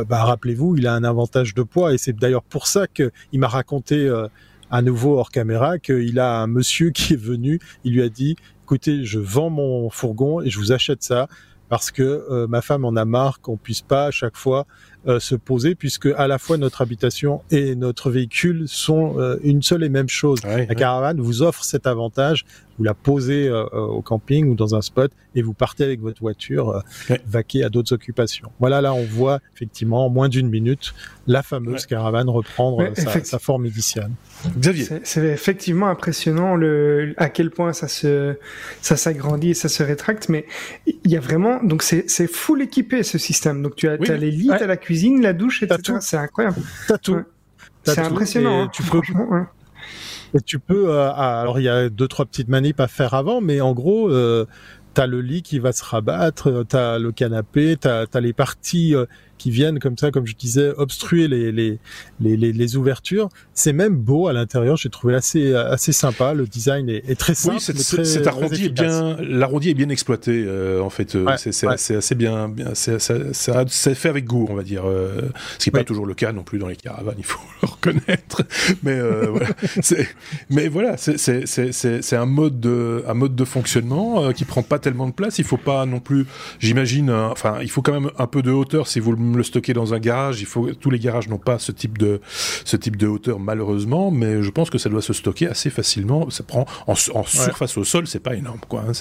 bah, 0.08 0.24
rappelez-vous, 0.24 0.76
il 0.76 0.86
a 0.86 0.91
un 0.94 1.04
avantage 1.04 1.54
de 1.54 1.62
poids. 1.62 1.94
Et 1.94 1.98
c'est 1.98 2.12
d'ailleurs 2.12 2.42
pour 2.42 2.66
ça 2.66 2.86
qu'il 2.86 3.10
m'a 3.34 3.48
raconté 3.48 4.06
euh, 4.06 4.28
à 4.70 4.82
nouveau 4.82 5.18
hors 5.18 5.30
caméra 5.30 5.78
qu'il 5.78 6.18
a 6.18 6.40
un 6.40 6.46
monsieur 6.46 6.90
qui 6.96 7.14
est 7.14 7.20
venu, 7.20 7.60
il 7.84 7.94
lui 7.94 8.02
a 8.02 8.08
dit 8.08 8.36
écoutez, 8.64 9.04
je 9.04 9.18
vends 9.18 9.50
mon 9.50 9.90
fourgon 9.90 10.40
et 10.40 10.48
je 10.48 10.58
vous 10.58 10.72
achète 10.72 11.02
ça 11.02 11.28
parce 11.68 11.90
que 11.90 12.02
euh, 12.02 12.46
ma 12.46 12.62
femme 12.62 12.84
en 12.84 12.96
a 12.96 13.04
marre 13.04 13.40
qu'on 13.40 13.56
puisse 13.56 13.82
pas 13.82 14.06
à 14.06 14.10
chaque 14.10 14.36
fois 14.36 14.66
euh, 15.06 15.20
se 15.20 15.34
poser 15.34 15.74
puisque 15.74 16.06
à 16.06 16.26
la 16.26 16.38
fois 16.38 16.56
notre 16.56 16.82
habitation 16.82 17.42
et 17.50 17.74
notre 17.74 18.10
véhicule 18.10 18.64
sont 18.66 19.16
une 19.42 19.62
seule 19.62 19.84
et 19.84 19.88
même 19.88 20.08
chose. 20.08 20.40
la 20.44 20.66
caravane 20.74 21.20
vous 21.20 21.42
offre 21.42 21.64
cet 21.64 21.86
avantage 21.86 22.44
vous 22.78 22.84
la 22.84 22.94
posez 22.94 23.48
euh, 23.48 23.64
euh, 23.72 23.80
au 23.80 24.02
camping 24.02 24.48
ou 24.48 24.54
dans 24.54 24.74
un 24.74 24.82
spot 24.82 25.12
et 25.34 25.42
vous 25.42 25.54
partez 25.54 25.84
avec 25.84 26.00
votre 26.00 26.20
voiture 26.20 26.82
euh, 27.10 27.16
vaquer 27.26 27.64
à 27.64 27.68
d'autres 27.68 27.94
occupations. 27.94 28.50
Voilà, 28.60 28.80
là 28.80 28.94
on 28.94 29.04
voit 29.04 29.40
effectivement 29.54 30.06
en 30.06 30.10
moins 30.10 30.28
d'une 30.28 30.48
minute 30.48 30.94
la 31.26 31.42
fameuse 31.42 31.86
caravane 31.86 32.28
reprendre 32.28 32.90
sa, 32.96 33.38
forme 33.38 33.66
initiale. 33.66 34.10
Xavier, 34.58 34.86
c'est 35.04 35.24
effectivement 35.26 35.88
impressionnant 35.88 36.56
le 36.56 37.14
à 37.16 37.28
quel 37.28 37.50
point 37.50 37.72
ça 37.72 37.86
se 37.86 38.36
ça 38.80 38.96
s'agrandit 38.96 39.50
et 39.50 39.54
ça 39.54 39.68
se 39.68 39.82
rétracte, 39.82 40.28
mais 40.28 40.46
il 40.86 41.10
y 41.10 41.16
a 41.16 41.20
vraiment 41.20 41.62
donc 41.62 41.82
c'est 41.82 42.10
c'est 42.10 42.26
full 42.26 42.62
équipé 42.62 43.02
ce 43.04 43.18
système. 43.18 43.62
Donc 43.62 43.76
tu 43.76 43.88
as, 43.88 43.92
as 43.92 44.16
les 44.16 44.30
lits, 44.32 44.48
tu 44.48 44.64
as 44.64 44.66
la 44.66 44.76
cuisine, 44.76 44.91
la 45.20 45.32
douche, 45.32 45.62
etc. 45.62 45.98
C'est 46.00 46.16
incroyable. 46.16 46.56
T'as 46.88 46.98
tout. 46.98 47.22
C'est 47.84 47.98
impressionnant. 47.98 48.64
Hein, 48.64 48.70
tu 48.72 48.82
peux 48.82 49.00
et 50.34 50.40
tu 50.40 50.58
peux, 50.58 50.90
euh, 50.90 51.12
alors 51.12 51.60
il 51.60 51.64
y 51.64 51.68
a 51.68 51.88
deux 51.90 52.08
trois 52.08 52.24
petites 52.24 52.48
manips 52.48 52.80
à 52.80 52.88
faire 52.88 53.14
avant, 53.14 53.40
mais 53.40 53.60
en 53.60 53.72
gros, 53.72 54.08
euh, 54.08 54.46
t'as 54.94 55.06
le 55.06 55.20
lit 55.20 55.42
qui 55.42 55.58
va 55.58 55.72
se 55.72 55.84
rabattre, 55.84 56.64
t'as 56.66 56.98
le 56.98 57.12
canapé, 57.12 57.76
t'as 57.78 58.06
as 58.12 58.20
les 58.20 58.32
parties 58.32 58.94
euh, 58.94 59.04
qui 59.42 59.50
viennent 59.50 59.80
comme 59.80 59.98
ça, 59.98 60.12
comme 60.12 60.24
je 60.24 60.36
disais, 60.36 60.70
obstruer 60.76 61.26
les, 61.26 61.50
les, 61.50 61.80
les, 62.20 62.36
les, 62.36 62.76
ouvertures. 62.76 63.28
C'est 63.54 63.72
même 63.72 63.96
beau 63.96 64.28
à 64.28 64.32
l'intérieur. 64.32 64.76
J'ai 64.76 64.88
trouvé 64.88 65.16
assez, 65.16 65.52
assez 65.52 65.90
sympa. 65.90 66.32
Le 66.32 66.46
design 66.46 66.88
est, 66.88 67.02
est 67.10 67.18
très 67.18 67.34
simple. 67.34 67.56
Oui, 67.56 68.04
cet 68.04 68.26
arrondi 68.28 68.66
est 68.66 68.68
bien, 68.68 69.16
l'arrondi 69.20 69.70
est 69.70 69.74
bien 69.74 69.88
exploité, 69.88 70.44
euh, 70.46 70.80
en 70.80 70.90
fait. 70.90 71.16
Euh, 71.16 71.26
c'est 71.36 71.66
assez 71.96 72.14
bien, 72.14 72.48
bien 72.48 72.72
c'est 72.74 73.94
fait 73.94 74.08
avec 74.08 74.26
goût, 74.26 74.46
on 74.48 74.54
va 74.54 74.62
dire. 74.62 74.88
Euh, 74.88 75.22
ce 75.58 75.64
qui 75.64 75.70
n'est 75.70 75.80
pas 75.80 75.84
toujours 75.84 76.06
le 76.06 76.14
cas 76.14 76.30
non 76.30 76.44
plus 76.44 76.60
dans 76.60 76.68
les 76.68 76.76
caravanes, 76.76 77.16
il 77.18 77.24
faut 77.24 77.40
le 77.62 77.68
reconnaître. 77.68 78.44
Mais 78.84 79.00
voilà. 79.28 79.48
mais 80.50 80.68
voilà, 80.68 80.96
c'est 80.96 82.16
un 82.16 82.26
mode 82.26 82.60
de, 82.60 83.02
un 83.08 83.14
mode 83.14 83.34
de 83.34 83.44
fonctionnement 83.44 84.32
qui 84.32 84.44
prend 84.44 84.62
pas 84.62 84.78
tellement 84.78 85.08
de 85.08 85.12
place. 85.12 85.40
Il 85.40 85.44
faut 85.44 85.56
pas 85.56 85.84
non 85.84 85.98
plus, 85.98 86.26
j'imagine, 86.60 87.10
enfin, 87.10 87.58
il 87.60 87.70
faut 87.70 87.82
quand 87.82 87.92
même 87.92 88.12
un 88.18 88.28
peu 88.28 88.42
de 88.42 88.52
hauteur 88.52 88.86
si 88.86 89.00
vous 89.00 89.10
le 89.10 89.31
le 89.36 89.42
stocker 89.42 89.72
dans 89.72 89.94
un 89.94 89.98
garage. 89.98 90.40
Il 90.40 90.46
faut 90.46 90.72
tous 90.72 90.90
les 90.90 90.98
garages 90.98 91.28
n'ont 91.28 91.38
pas 91.38 91.58
ce 91.58 91.72
type 91.72 91.98
de 91.98 92.20
ce 92.64 92.76
type 92.76 92.96
de 92.96 93.06
hauteur 93.06 93.38
malheureusement, 93.38 94.10
mais 94.10 94.42
je 94.42 94.50
pense 94.50 94.70
que 94.70 94.78
ça 94.78 94.88
doit 94.88 95.02
se 95.02 95.12
stocker 95.12 95.46
assez 95.46 95.70
facilement. 95.70 96.30
Ça 96.30 96.42
prend 96.42 96.66
en, 96.86 96.94
surface 96.94 97.76
au 97.76 97.84
sol, 97.84 98.06
c'est 98.06 98.20
pas 98.20 98.34
énorme 98.34 98.60
quoi. 98.68 98.84
Hein. 98.88 98.92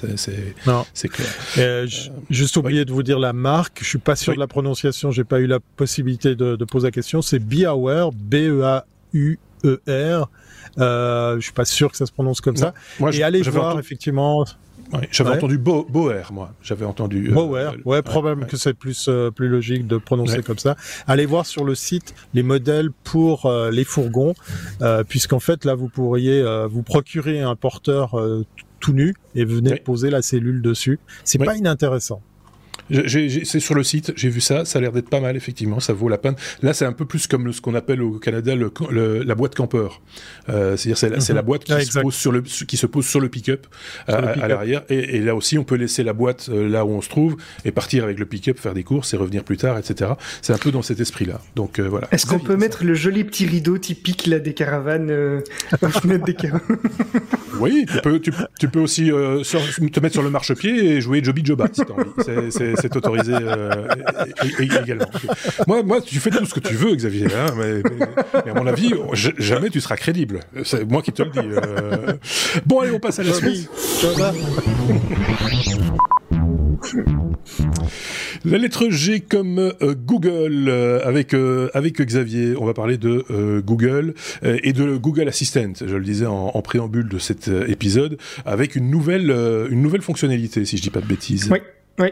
c'est 0.94 1.10
clair. 1.10 1.28
Euh, 1.58 1.88
juste 2.30 2.58
oublié 2.58 2.86
de 2.86 2.92
vous 2.92 3.04
dire 3.04 3.20
la 3.20 3.34
marque. 3.34 3.80
Je 3.82 3.88
suis 3.88 3.98
pas 3.98 4.16
sûr 4.16 4.34
de 4.34 4.40
la 4.40 4.48
prononciation. 4.48 5.12
J'ai 5.12 5.24
pas 5.24 5.40
eu 5.40 5.48
la 5.48 5.60
possibilité 5.60 6.36
de, 6.36 6.56
poser 6.66 6.88
la 6.88 6.92
question. 6.92 7.22
C'est 7.22 7.40
Beaware, 7.40 8.12
B 8.12 8.36
E 8.36 8.64
A 8.64 8.86
U 9.14 9.40
E 9.66 9.82
R. 9.88 10.30
Euh, 10.78 11.36
je 11.36 11.42
suis 11.42 11.54
pas 11.54 11.66
sûr 11.66 11.92
que 11.92 11.98
ça 11.98 12.06
se 12.06 12.12
prononce 12.12 12.40
comme 12.42 12.56
ça. 12.56 12.74
Moi, 13.00 13.14
et 13.14 13.24
allez 13.24 13.42
voir 13.42 13.78
effectivement 13.80 14.46
j'avais 15.12 15.32
entendu 15.32 15.58
Bo 15.58 15.86
Boer, 15.90 16.32
moi. 16.32 16.54
J'avais 16.62 16.86
entendu. 16.86 17.30
Euh, 17.30 17.34
Boer, 17.34 17.76
ouais, 17.86 18.02
probablement 18.02 18.48
que 18.48 18.58
c'est 18.58 18.74
plus 18.74 19.08
euh, 19.08 19.32
plus 19.32 19.48
logique 19.48 19.88
de 19.88 19.98
prononcer 19.98 20.42
comme 20.44 20.58
ça. 20.58 20.76
Allez 21.08 21.26
voir 21.26 21.46
sur 21.46 21.64
le 21.64 21.76
site 21.76 22.14
les 22.34 22.44
modèles 22.44 22.92
pour 23.04 23.46
euh, 23.46 23.72
les 23.72 23.84
fourgons, 23.84 24.34
puisqu'en 25.08 25.40
fait 25.40 25.66
là 25.66 25.76
vous 25.76 25.90
pourriez 25.90 26.44
vous 26.70 26.84
procurer 26.84 27.42
un 27.42 27.56
porteur 27.56 28.16
tout 28.80 28.94
nu 28.94 29.14
et 29.36 29.46
venez 29.46 29.76
poser 29.76 30.10
la 30.10 30.22
cellule 30.22 30.62
dessus. 30.62 31.00
C'est 31.24 31.38
pas 31.38 31.56
inintéressant. 31.56 32.22
C'est 33.08 33.60
sur 33.60 33.76
le 33.76 33.84
site, 33.84 34.14
j'ai 34.16 34.30
vu 34.30 34.42
ça, 34.42 34.66
ça 34.66 34.80
a 34.80 34.82
l'air 34.82 34.92
d'être 34.92 35.10
pas 35.10 35.20
mal, 35.20 35.36
effectivement, 35.36 35.80
ça 35.80 35.94
vaut 35.94 36.10
la 36.10 36.18
peine. 36.18 36.36
Là, 36.62 36.74
c'est 36.74 36.86
un 36.86 36.94
peu 36.94 37.06
plus 37.06 37.28
comme 37.28 37.52
ce 37.54 37.62
qu'on 37.62 37.76
appelle 37.76 38.02
au 38.02 38.20
Canada 38.20 38.56
le, 38.56 39.24
la 39.24 39.36
boîte 39.36 39.56
campeur. 39.56 40.02
Euh, 40.50 40.78
c'est-à-dire, 40.78 41.22
c'est 41.22 41.34
la, 41.34 41.42
boîte 41.42 41.64
qui, 41.64 41.86
se 41.86 42.00
pose 42.00 42.14
sur 42.14 42.32
le, 42.32 42.42
qui 42.42 42.78
se 42.78 42.86
pose 42.86 43.06
sur 43.06 43.20
le 43.20 43.30
pick-up 43.30 43.68
à, 44.08 44.48
l'arrière. 44.48 44.84
Et, 44.90 45.20
là 45.20 45.36
aussi, 45.36 45.58
on 45.58 45.64
peut 45.64 45.76
laisser 45.76 46.04
la 46.04 46.14
boîte 46.14 46.50
euh, 46.50 46.68
là 46.68 46.86
où 46.86 46.90
on 46.90 47.02
se 47.02 47.10
trouve 47.10 47.38
et 47.66 47.72
partir 47.72 48.04
avec 48.04 48.20
le 48.20 48.26
pick-up, 48.26 48.58
faire 48.58 48.74
des 48.74 48.84
courses 48.84 49.14
et 49.14 49.18
revenir 49.18 49.44
plus 49.44 49.58
tard, 49.58 49.78
etc. 49.78 50.12
C'est 50.42 50.54
un 50.54 50.58
peu 50.58 50.72
dans 50.72 50.82
cet 50.82 51.00
esprit-là. 51.00 51.42
Donc 51.56 51.80
euh, 51.80 51.88
voilà. 51.88 52.08
Est-ce 52.12 52.26
qu'on 52.26 52.40
peut 52.40 52.58
mettre 52.58 52.84
le 52.84 52.94
joli 52.94 53.24
petit 53.24 53.46
rideau 53.46 53.78
typique 53.78 54.28
là, 54.28 54.40
des 54.40 54.54
caravanes 54.54 55.08
des 56.26 56.36
Oui, 57.60 57.86
tu 57.92 58.02
peux, 58.02 58.20
tu, 58.20 58.32
tu 58.60 58.68
peux 58.68 58.80
aussi 58.80 59.10
te 59.10 60.00
mettre 60.00 60.14
sur 60.14 60.24
le 60.24 60.30
marchepied 60.30 60.86
et 60.86 61.02
jouer 61.02 61.24
Joby 61.24 61.46
Joba 61.46 61.68
si 61.72 61.82
t'as 61.86 61.94
envie. 61.94 62.81
C'est 62.82 62.96
autorisé 62.96 63.34
également. 64.60 65.06
Moi, 65.68 65.84
moi, 65.84 66.02
tu 66.02 66.20
fais 66.20 66.30
tout 66.30 66.46
ce 66.46 66.54
que 66.54 66.60
tu 66.60 66.74
veux, 66.74 66.96
Xavier. 66.96 67.28
Hein, 67.28 67.54
mais, 67.58 68.52
à 68.52 68.54
mon 68.54 68.68
avis, 68.68 68.94
jamais 69.14 69.70
tu 69.70 69.80
seras 69.82 69.96
crédible. 69.96 70.42
C'est 70.64 70.90
moi 70.90 71.02
qui 71.02 71.12
te 71.12 71.24
le 71.24 71.30
dis. 71.30 71.40
Euh. 71.40 72.14
Bon, 72.66 72.80
allez, 72.80 72.92
on 72.92 73.00
passe 73.00 73.20
à 73.20 73.24
la 73.24 73.34
suite. 73.34 73.70
La 78.44 78.58
lettre 78.58 78.90
G 78.90 79.20
comme 79.20 79.60
euh, 79.60 79.94
Google 79.96 80.66
euh, 80.68 81.00
avec 81.06 81.36
avec 81.74 82.02
Xavier. 82.02 82.56
On 82.58 82.66
va 82.66 82.74
parler 82.74 82.98
de 82.98 83.62
Google 83.62 84.14
et 84.44 84.74
de 84.74 84.98
Google 84.98 85.28
Assistant. 85.28 85.74
Je 85.80 85.96
le 85.96 86.04
disais 86.04 86.26
en, 86.26 86.52
en 86.54 86.62
préambule 86.62 87.08
de 87.08 87.20
cet 87.20 87.50
épisode, 87.68 88.18
avec 88.46 88.76
une 88.76 88.90
nouvelle 88.90 89.30
une 89.70 89.82
nouvelle 89.82 90.02
fonctionnalité, 90.02 90.66
si 90.66 90.78
je 90.78 90.82
dis 90.82 90.90
pas 90.90 91.02
de 91.02 91.08
bêtises. 91.08 91.50
Oui. 91.52 91.60
Oui, 92.00 92.08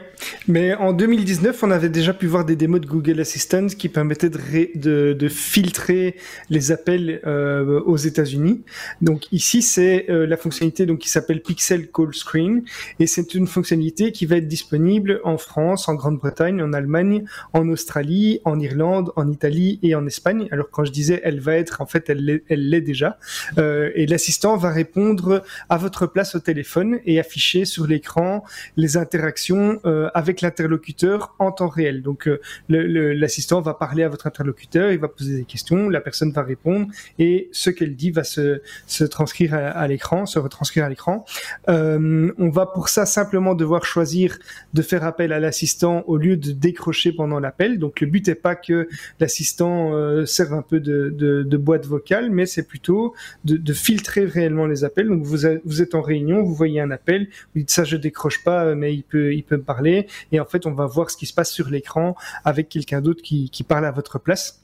mais 0.47 0.75
en 0.75 0.91
2019, 0.91 1.63
on 1.63 1.71
avait 1.71 1.89
déjà 1.89 2.13
pu 2.13 2.27
voir 2.27 2.43
des 2.43 2.57
démos 2.57 2.81
de 2.81 2.85
Google 2.85 3.21
Assistant 3.21 3.67
qui 3.67 3.87
permettaient 3.87 4.29
de, 4.29 5.13
de, 5.13 5.29
filtrer 5.29 6.17
les 6.49 6.71
appels 6.71 7.21
euh, 7.25 7.79
aux 7.85 7.95
États-Unis. 7.95 8.61
Donc 9.01 9.31
ici, 9.31 9.61
c'est 9.61 10.05
euh, 10.09 10.27
la 10.27 10.35
fonctionnalité 10.35 10.85
donc 10.85 10.99
qui 10.99 11.09
s'appelle 11.09 11.41
Pixel 11.41 11.89
Call 11.91 12.13
Screen 12.13 12.63
et 12.99 13.07
c'est 13.07 13.33
une 13.33 13.47
fonctionnalité 13.47 14.11
qui 14.11 14.25
va 14.25 14.35
être 14.35 14.49
disponible 14.49 15.21
en 15.23 15.37
France, 15.37 15.87
en 15.87 15.95
Grande-Bretagne, 15.95 16.61
en 16.61 16.73
Allemagne, 16.73 17.23
en 17.53 17.67
Australie, 17.69 18.41
en 18.43 18.59
Irlande, 18.59 19.11
en 19.15 19.31
Italie 19.31 19.79
et 19.81 19.95
en 19.95 20.05
Espagne. 20.05 20.49
Alors 20.51 20.69
quand 20.71 20.83
je 20.83 20.91
disais 20.91 21.21
elle 21.23 21.39
va 21.39 21.55
être, 21.55 21.81
en 21.81 21.85
fait, 21.85 22.09
elle 22.09 22.41
l'est, 22.49 22.81
déjà. 22.81 23.17
Euh, 23.57 23.91
et 23.95 24.05
l'assistant 24.07 24.57
va 24.57 24.71
répondre 24.71 25.43
à 25.69 25.77
votre 25.77 26.05
place 26.05 26.35
au 26.35 26.39
téléphone 26.39 26.99
et 27.05 27.19
afficher 27.19 27.65
sur 27.65 27.87
l'écran 27.87 28.43
les 28.75 28.97
interactions 28.97 29.68
euh, 29.85 30.09
avec 30.13 30.41
l'interlocuteur 30.41 31.35
en 31.39 31.51
temps 31.51 31.67
réel. 31.67 32.01
Donc 32.01 32.27
euh, 32.27 32.39
l'assistant 32.69 33.61
va 33.61 33.73
parler 33.73 34.03
à 34.03 34.09
votre 34.09 34.27
interlocuteur, 34.27 34.91
il 34.91 34.99
va 34.99 35.07
poser 35.07 35.37
des 35.37 35.43
questions, 35.43 35.89
la 35.89 36.01
personne 36.01 36.31
va 36.31 36.43
répondre 36.43 36.87
et 37.17 37.49
ce 37.51 37.69
qu'elle 37.69 37.95
dit 37.95 38.11
va 38.11 38.23
se, 38.23 38.61
transcrire 39.05 39.53
à, 39.53 39.87
l'écran, 39.87 40.25
se 40.25 40.39
retranscrire 40.39 40.85
à 40.85 40.89
l'écran. 40.89 41.25
Euh, 41.69 42.31
on 42.37 42.49
va 42.49 42.65
pour 42.65 42.89
ça 42.89 43.05
simplement 43.05 43.55
devoir 43.55 43.85
choisir 43.85 44.37
de 44.73 44.81
faire 44.81 45.03
appel 45.03 45.31
à 45.33 45.39
l'assistant 45.39 46.03
au 46.07 46.17
lieu 46.17 46.37
de 46.37 46.51
décrocher 46.51 47.11
pendant 47.11 47.39
l'appel. 47.39 47.79
Donc 47.79 48.01
le 48.01 48.07
but 48.07 48.27
n'est 48.27 48.35
pas 48.35 48.55
que 48.55 48.87
l'assistant 49.19 50.25
serve 50.25 50.53
un 50.53 50.61
peu 50.61 50.79
de, 50.79 51.57
boîte 51.57 51.85
vocale, 51.85 52.29
mais 52.31 52.45
c'est 52.45 52.67
plutôt 52.67 53.13
de, 53.45 53.73
filtrer 53.73 54.25
réellement 54.25 54.65
les 54.65 54.83
appels. 54.83 55.07
Donc 55.07 55.23
vous, 55.23 55.45
êtes 55.45 55.95
en 55.95 56.01
réunion, 56.01 56.43
vous 56.43 56.55
voyez 56.55 56.81
un 56.81 56.91
appel, 56.91 57.27
vous 57.53 57.61
dites 57.61 57.71
ça 57.71 57.83
je 57.83 57.97
décroche 57.97 58.43
pas, 58.43 58.75
mais 58.75 58.93
il 58.93 59.03
peut 59.03 59.58
parler 59.59 60.07
et 60.31 60.39
en 60.39 60.45
fait 60.45 60.65
on 60.65 60.73
va 60.73 60.85
voir 60.85 61.09
ce 61.09 61.17
qui 61.17 61.25
se 61.25 61.33
passe 61.33 61.51
sur 61.51 61.69
l'écran 61.69 62.15
avec 62.45 62.69
quelqu'un 62.69 63.01
d'autre 63.01 63.21
qui, 63.21 63.49
parle 63.67 63.85
à 63.85 63.91
votre 63.91 64.19
place. 64.19 64.61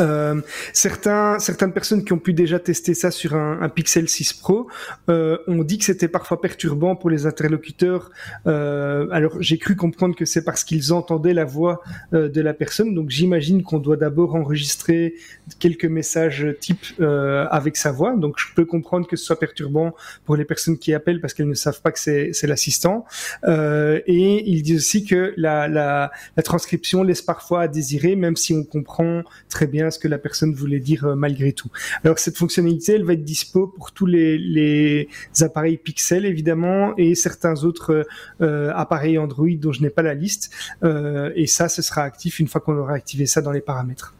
Euh, 0.00 0.40
certains, 0.72 1.38
certaines 1.38 1.72
personnes 1.72 2.04
qui 2.04 2.12
ont 2.12 2.18
pu 2.18 2.32
déjà 2.32 2.58
tester 2.58 2.94
ça 2.94 3.10
sur 3.10 3.34
un, 3.34 3.68
Pixel 3.68 4.08
6 4.08 4.34
Pro 4.34 4.68
euh, 5.08 5.38
ont 5.46 5.62
dit 5.62 5.78
que 5.78 5.84
c'était 5.84 6.08
parfois 6.08 6.40
perturbant 6.40 6.96
pour 6.96 7.10
les 7.10 7.26
interlocuteurs. 7.26 8.10
Euh, 8.46 9.06
alors 9.10 9.40
j'ai 9.40 9.58
cru 9.58 9.76
comprendre 9.76 10.16
que 10.16 10.24
c'est 10.24 10.44
parce 10.44 10.64
qu'ils 10.64 10.92
entendaient 10.92 11.34
la 11.34 11.44
voix 11.44 11.82
de 12.12 12.40
la 12.40 12.54
personne. 12.54 12.94
Donc 12.94 13.10
j'imagine 13.10 13.62
qu'on 13.62 13.78
doit 13.78 13.96
d'abord 13.96 14.34
enregistrer 14.34 15.14
quelques 15.58 15.84
messages 15.84 16.46
type 16.60 16.84
avec 17.00 17.76
sa 17.76 17.92
voix. 17.92 18.16
Donc 18.16 18.38
je 18.38 18.46
peux 18.54 18.64
comprendre 18.64 19.06
que 19.06 19.16
ce 19.16 19.24
soit 19.24 19.38
perturbant 19.38 19.94
pour 20.24 20.36
les 20.36 20.44
personnes 20.44 20.78
qui 20.78 20.94
appellent 20.94 21.20
parce 21.20 21.34
qu'elles 21.34 21.48
ne 21.48 21.54
savent 21.54 21.80
pas 21.80 21.92
que 21.92 21.98
c'est 21.98 22.46
l'assistant. 22.46 23.04
et 23.46 24.50
il 24.50 24.62
dit 24.62 24.76
aussi 24.76 25.04
que 25.04 25.34
la 25.36 26.10
transcription 26.44 27.02
laisse 27.02 27.22
parfois 27.22 27.62
à 27.62 27.68
désirer, 27.68 28.16
même 28.16 28.36
si 28.36 28.52
on 28.52 28.64
comprend 28.64 29.22
très 29.48 29.66
bien 29.66 29.89
ce 29.90 29.98
que 29.98 30.08
la 30.08 30.18
personne 30.18 30.54
voulait 30.54 30.80
dire 30.80 31.04
euh, 31.04 31.14
malgré 31.14 31.52
tout. 31.52 31.70
Alors 32.04 32.18
cette 32.18 32.36
fonctionnalité, 32.36 32.94
elle 32.94 33.04
va 33.04 33.14
être 33.14 33.24
dispo 33.24 33.66
pour 33.66 33.92
tous 33.92 34.06
les, 34.06 35.08
appareils 35.40 35.76
Pixel 35.76 36.24
évidemment 36.26 36.94
et 36.96 37.14
certains 37.14 37.64
autres 37.64 38.06
euh, 38.40 38.72
appareils 38.74 39.18
Android 39.18 39.48
dont 39.58 39.72
je 39.72 39.82
n'ai 39.82 39.90
pas 39.90 40.02
la 40.02 40.14
liste. 40.14 40.50
Euh, 40.84 41.32
et 41.34 41.46
ça, 41.46 41.68
ce 41.68 41.82
sera 41.82 42.02
actif 42.02 42.38
une 42.38 42.48
fois 42.48 42.60
qu'on 42.60 42.76
aura 42.76 42.94
activé 42.94 43.26
ça 43.26 43.40
dans 43.40 43.52
les 43.52 43.60
paramètres. 43.60 44.14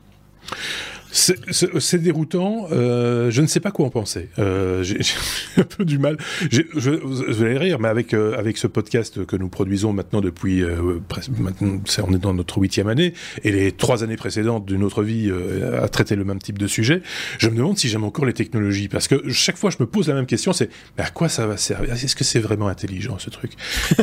C'est 1.12 1.99
déroutant. 2.03 2.68
Euh, 2.73 3.31
je 3.31 3.42
ne 3.42 3.46
sais 3.46 3.61
pas 3.61 3.70
quoi 3.70 3.87
en 3.87 3.90
penser. 3.90 4.29
Euh, 4.38 4.83
J'ai 4.83 5.01
un 5.57 5.62
peu 5.64 5.85
du 5.85 5.99
mal. 5.99 6.16
Je, 6.51 6.62
vous 7.03 7.42
allez 7.42 7.59
rire, 7.59 7.79
mais 7.81 7.88
avec 7.88 8.14
euh, 8.14 8.38
avec 8.38 8.59
ce 8.59 8.66
podcast 8.66 9.25
que 9.27 9.37
nous 9.37 9.49
produisons 9.49 9.92
maintenant 9.92 10.20
depuis 10.20 10.62
euh, 10.62 11.01
maintenant, 11.38 11.81
on 12.07 12.14
est 12.14 12.18
dans 12.18 12.35
notre 12.35 12.59
huitième 12.59 12.88
année 12.88 13.14
et 13.42 13.51
les 13.51 13.73
trois 13.73 14.05
années 14.05 14.16
précédentes 14.16 14.66
d'une 14.66 14.83
autre 14.85 15.03
vie 15.03 15.29
euh, 15.31 15.83
à 15.83 15.88
traiter 15.88 16.16
le 16.16 16.25
même 16.25 16.38
type 16.38 16.59
de 16.59 16.66
sujet. 16.66 17.03
Je 17.38 17.49
me 17.49 17.57
demande 17.57 17.79
si 17.79 17.88
j'aime 17.88 18.05
encore 18.05 18.25
les 18.25 18.33
technologies 18.33 18.88
parce 18.88 19.09
que 19.09 19.29
chaque 19.31 19.57
fois 19.57 19.70
je 19.70 19.77
me 19.81 19.87
pose 19.87 20.09
la 20.09 20.14
même 20.14 20.27
question, 20.27 20.53
c'est 20.53 20.70
à 20.99 21.11
quoi 21.11 21.29
ça 21.29 21.46
va 21.46 21.57
servir? 21.57 21.92
Est-ce 21.94 22.16
que 22.16 22.25
c'est 22.25 22.40
vraiment 22.40 22.68
intelligent 22.68 23.18
ce 23.18 23.31
truc? 23.31 23.53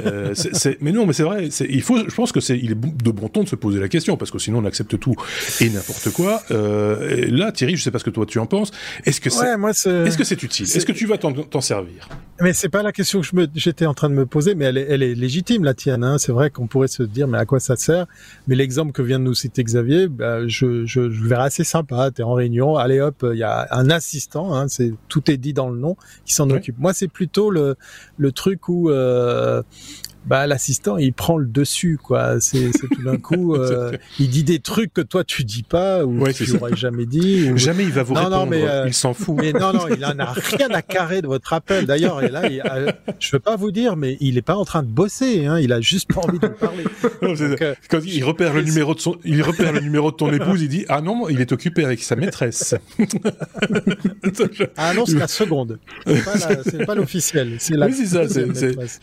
Euh, 0.05 0.33
Mais 0.81 0.91
non, 0.91 1.05
mais 1.05 1.13
c'est 1.13 1.23
vrai. 1.23 1.49
Il 1.69 1.81
faut. 1.81 1.97
Je 1.97 2.15
pense 2.15 2.31
que 2.31 2.39
c'est 2.39 2.57
il 2.57 2.71
est 2.71 2.75
de 2.75 3.11
bon 3.11 3.29
ton 3.29 3.43
de 3.43 3.49
se 3.49 3.55
poser 3.55 3.79
la 3.79 3.87
question 3.87 4.17
parce 4.17 4.31
que 4.31 4.39
sinon 4.39 4.59
on 4.59 4.65
accepte 4.65 4.99
tout 4.99 5.15
et 5.61 5.69
n'importe 5.69 6.11
quoi. 6.11 6.41
Là, 7.29 7.51
Thierry, 7.51 7.75
je 7.75 7.83
sais 7.83 7.91
pas 7.91 7.99
ce 7.99 8.03
que 8.03 8.09
toi 8.09 8.25
tu 8.25 8.39
en 8.39 8.45
penses. 8.45 8.71
Est-ce 9.05 9.21
que 9.21 9.29
c'est, 9.29 9.45
est-ce 9.47 10.17
que 10.17 10.23
c'est 10.23 10.41
utile? 10.43 10.65
Est-ce 10.65 10.85
que 10.85 10.91
tu 10.91 11.05
vas 11.05 11.17
t'en 11.17 11.61
servir? 11.61 12.07
Mais 12.39 12.53
c'est 12.53 12.69
pas 12.69 12.83
la 12.83 12.91
question 12.91 13.21
que 13.21 13.25
je 13.25 13.35
me, 13.35 13.47
j'étais 13.55 13.87
en 13.87 13.95
train 13.95 14.09
de 14.09 14.13
me 14.13 14.27
poser, 14.27 14.53
mais 14.53 14.65
elle 14.65 14.77
est, 14.77 14.85
elle 14.89 15.01
est 15.01 15.15
légitime 15.15 15.63
la 15.63 15.73
tienne. 15.73 16.03
Hein. 16.03 16.17
C'est 16.19 16.31
vrai 16.31 16.51
qu'on 16.51 16.67
pourrait 16.67 16.87
se 16.87 17.01
dire, 17.01 17.27
mais 17.27 17.39
à 17.39 17.45
quoi 17.45 17.59
ça 17.59 17.75
sert? 17.75 18.05
Mais 18.47 18.55
l'exemple 18.55 18.91
que 18.91 19.01
vient 19.01 19.17
de 19.17 19.23
nous 19.23 19.33
citer 19.33 19.63
Xavier, 19.63 20.07
bah, 20.07 20.47
je, 20.47 20.85
je, 20.85 21.09
je 21.09 21.23
verrais 21.23 21.45
assez 21.45 21.63
sympa. 21.63 22.11
T'es 22.11 22.21
en 22.23 22.33
réunion, 22.33 22.77
allez 22.77 23.01
hop, 23.01 23.25
il 23.31 23.39
y 23.39 23.43
a 23.43 23.67
un 23.71 23.89
assistant. 23.89 24.53
Hein, 24.53 24.67
c'est 24.67 24.93
tout 25.07 25.31
est 25.31 25.37
dit 25.37 25.53
dans 25.53 25.69
le 25.69 25.79
nom 25.79 25.97
qui 26.25 26.35
s'en 26.35 26.49
occupe. 26.49 26.77
Moi, 26.77 26.93
c'est 26.93 27.07
plutôt 27.07 27.49
le 27.49 27.75
le 28.17 28.31
truc 28.31 28.69
où 28.69 28.89
euh, 28.89 29.63
bah 30.27 30.45
l'assistant 30.45 30.97
il 30.97 31.13
prend 31.13 31.37
le 31.37 31.45
dessus 31.45 31.97
quoi. 32.01 32.39
C'est 32.41 32.71
tout 32.71 33.03
d'un 33.03 33.17
coup 33.17 33.55
euh, 33.55 33.93
il 34.19 34.29
dit 34.29 34.43
des 34.43 34.59
trucs 34.59 34.93
que 34.93 35.01
toi 35.01 35.23
tu 35.23 35.43
dis 35.43 35.63
pas 35.63 36.05
ou 36.05 36.19
ouais, 36.19 36.33
tu 36.33 36.51
n'aurais 36.51 36.75
jamais 36.75 37.05
dit. 37.05 37.49
Ou... 37.51 37.57
Jamais 37.67 37.83
il 37.83 37.91
va 37.91 38.03
vous 38.03 38.13
non, 38.13 38.21
répondre. 38.21 38.37
Non, 38.37 38.45
mais, 38.45 38.63
euh, 38.63 38.87
il 38.87 38.93
s'en 38.93 39.13
fout. 39.13 39.35
Mais 39.37 39.51
non 39.51 39.73
non 39.73 39.87
il 39.89 40.03
en 40.05 40.17
a 40.19 40.25
rien 40.57 40.69
à 40.71 40.81
carrer 40.81 41.21
de 41.21 41.27
votre 41.27 41.53
appel. 41.53 41.85
D'ailleurs 41.85 42.21
et 42.23 42.29
là 42.29 42.47
il, 42.49 42.61
euh, 42.61 42.91
je 43.19 43.31
veux 43.31 43.39
pas 43.39 43.55
vous 43.55 43.71
dire 43.71 43.95
mais 43.95 44.17
il 44.19 44.37
est 44.37 44.41
pas 44.41 44.55
en 44.55 44.65
train 44.65 44.83
de 44.83 44.87
bosser. 44.87 45.45
Hein, 45.45 45.59
il 45.59 45.71
a 45.71 45.81
juste 45.81 46.13
pas 46.13 46.21
envie 46.21 46.39
de 46.39 46.47
parler. 46.47 46.83
Donc, 47.21 47.63
Quand 47.89 47.99
il 48.05 48.23
repère 48.23 48.53
le 48.53 48.63
numéro 48.63 48.93
de 48.93 48.99
son 48.99 49.17
il 49.23 49.41
repère 49.41 49.71
le 49.71 49.79
numéro 49.79 50.11
de 50.11 50.17
ton 50.17 50.31
épouse 50.31 50.61
il 50.61 50.69
dit 50.69 50.85
ah 50.89 51.01
non 51.01 51.29
il 51.29 51.39
est 51.39 51.51
occupé 51.51 51.85
avec 51.85 52.03
sa 52.03 52.15
maîtresse. 52.15 52.75
ah 54.75 54.93
non 54.93 55.05
c'est 55.05 55.19
la 55.19 55.27
seconde. 55.27 55.79
C'est 56.63 56.85
pas 56.85 56.95
l'officiel. 56.95 57.57
C'est 57.59 57.75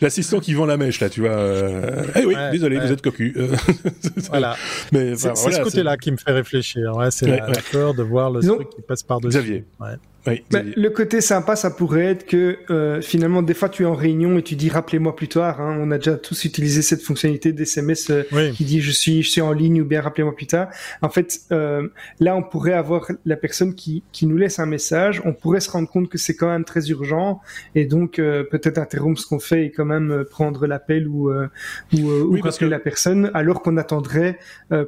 l'assistant 0.01 0.39
qui 0.39 0.53
vend 0.53 0.65
la 0.65 0.77
mèche 0.77 0.99
là 0.99 1.09
tu 1.15 1.21
vois. 1.21 1.29
Euh... 1.29 2.03
Eh 2.13 2.25
oui, 2.25 2.35
désolé, 2.51 2.77
vous 2.77 2.91
êtes 2.91 3.01
cocu. 3.01 3.33
voilà. 4.29 4.57
Mais 4.91 5.15
c'est 5.15 5.33
ce 5.33 5.61
côté-là 5.61 5.95
qui 5.95 6.11
me 6.11 6.17
fait 6.17 6.33
réfléchir. 6.33 6.93
Ouais, 6.93 7.09
c'est 7.09 7.25
la, 7.25 7.47
peur 7.71 7.93
de 7.93 8.03
voir 8.03 8.29
le 8.31 8.41
truc 8.41 8.69
qui 8.69 8.81
passe 8.81 9.01
par-dessus. 9.01 9.37
Xavier. 9.37 9.63
Ouais. 9.79 9.95
Bah, 10.25 10.61
le 10.63 10.89
côté 10.89 11.21
sympa, 11.21 11.55
ça 11.55 11.69
pourrait 11.69 12.05
être 12.05 12.25
que 12.25 12.57
euh, 12.71 13.01
finalement, 13.01 13.43
des 13.43 13.53
fois, 13.53 13.69
tu 13.69 13.83
es 13.83 13.85
en 13.85 13.93
réunion 13.93 14.37
et 14.37 14.41
tu 14.41 14.55
dis 14.55 14.69
rappelez-moi 14.69 15.15
plus 15.15 15.27
tard. 15.27 15.61
Hein, 15.61 15.77
on 15.79 15.91
a 15.91 15.97
déjà 15.97 16.17
tous 16.17 16.45
utilisé 16.45 16.81
cette 16.81 17.01
fonctionnalité 17.01 17.53
d'SMS 17.53 17.93
euh, 18.09 18.51
qui 18.51 18.65
dit 18.65 18.81
je 18.81 18.91
suis 18.91 19.21
je 19.21 19.29
suis 19.29 19.41
en 19.41 19.51
ligne 19.51 19.81
ou 19.81 19.85
bien 19.85 20.01
rappelez-moi 20.01 20.35
plus 20.35 20.47
tard. 20.47 20.69
En 21.01 21.09
fait, 21.09 21.41
euh, 21.51 21.87
là, 22.19 22.35
on 22.35 22.43
pourrait 22.43 22.73
avoir 22.73 23.11
la 23.25 23.35
personne 23.35 23.75
qui 23.75 24.03
qui 24.11 24.25
nous 24.25 24.37
laisse 24.37 24.59
un 24.59 24.65
message. 24.65 25.21
On 25.25 25.33
pourrait 25.33 25.59
se 25.59 25.69
rendre 25.69 25.89
compte 25.89 26.09
que 26.09 26.17
c'est 26.17 26.35
quand 26.35 26.47
même 26.47 26.65
très 26.65 26.89
urgent 26.89 27.41
et 27.75 27.85
donc 27.85 28.19
euh, 28.19 28.43
peut-être 28.43 28.77
interrompre 28.77 29.19
ce 29.19 29.27
qu'on 29.27 29.39
fait 29.39 29.65
et 29.65 29.71
quand 29.71 29.85
même 29.85 30.11
euh, 30.11 30.23
prendre 30.23 30.65
l'appel 30.65 31.07
ou 31.07 31.25
ou, 31.93 32.11
oui, 32.27 32.41
parce 32.41 32.57
que 32.57 32.65
la 32.65 32.79
personne 32.79 33.31
alors 33.33 33.61
qu'on 33.61 33.77
attendrait 33.77 34.37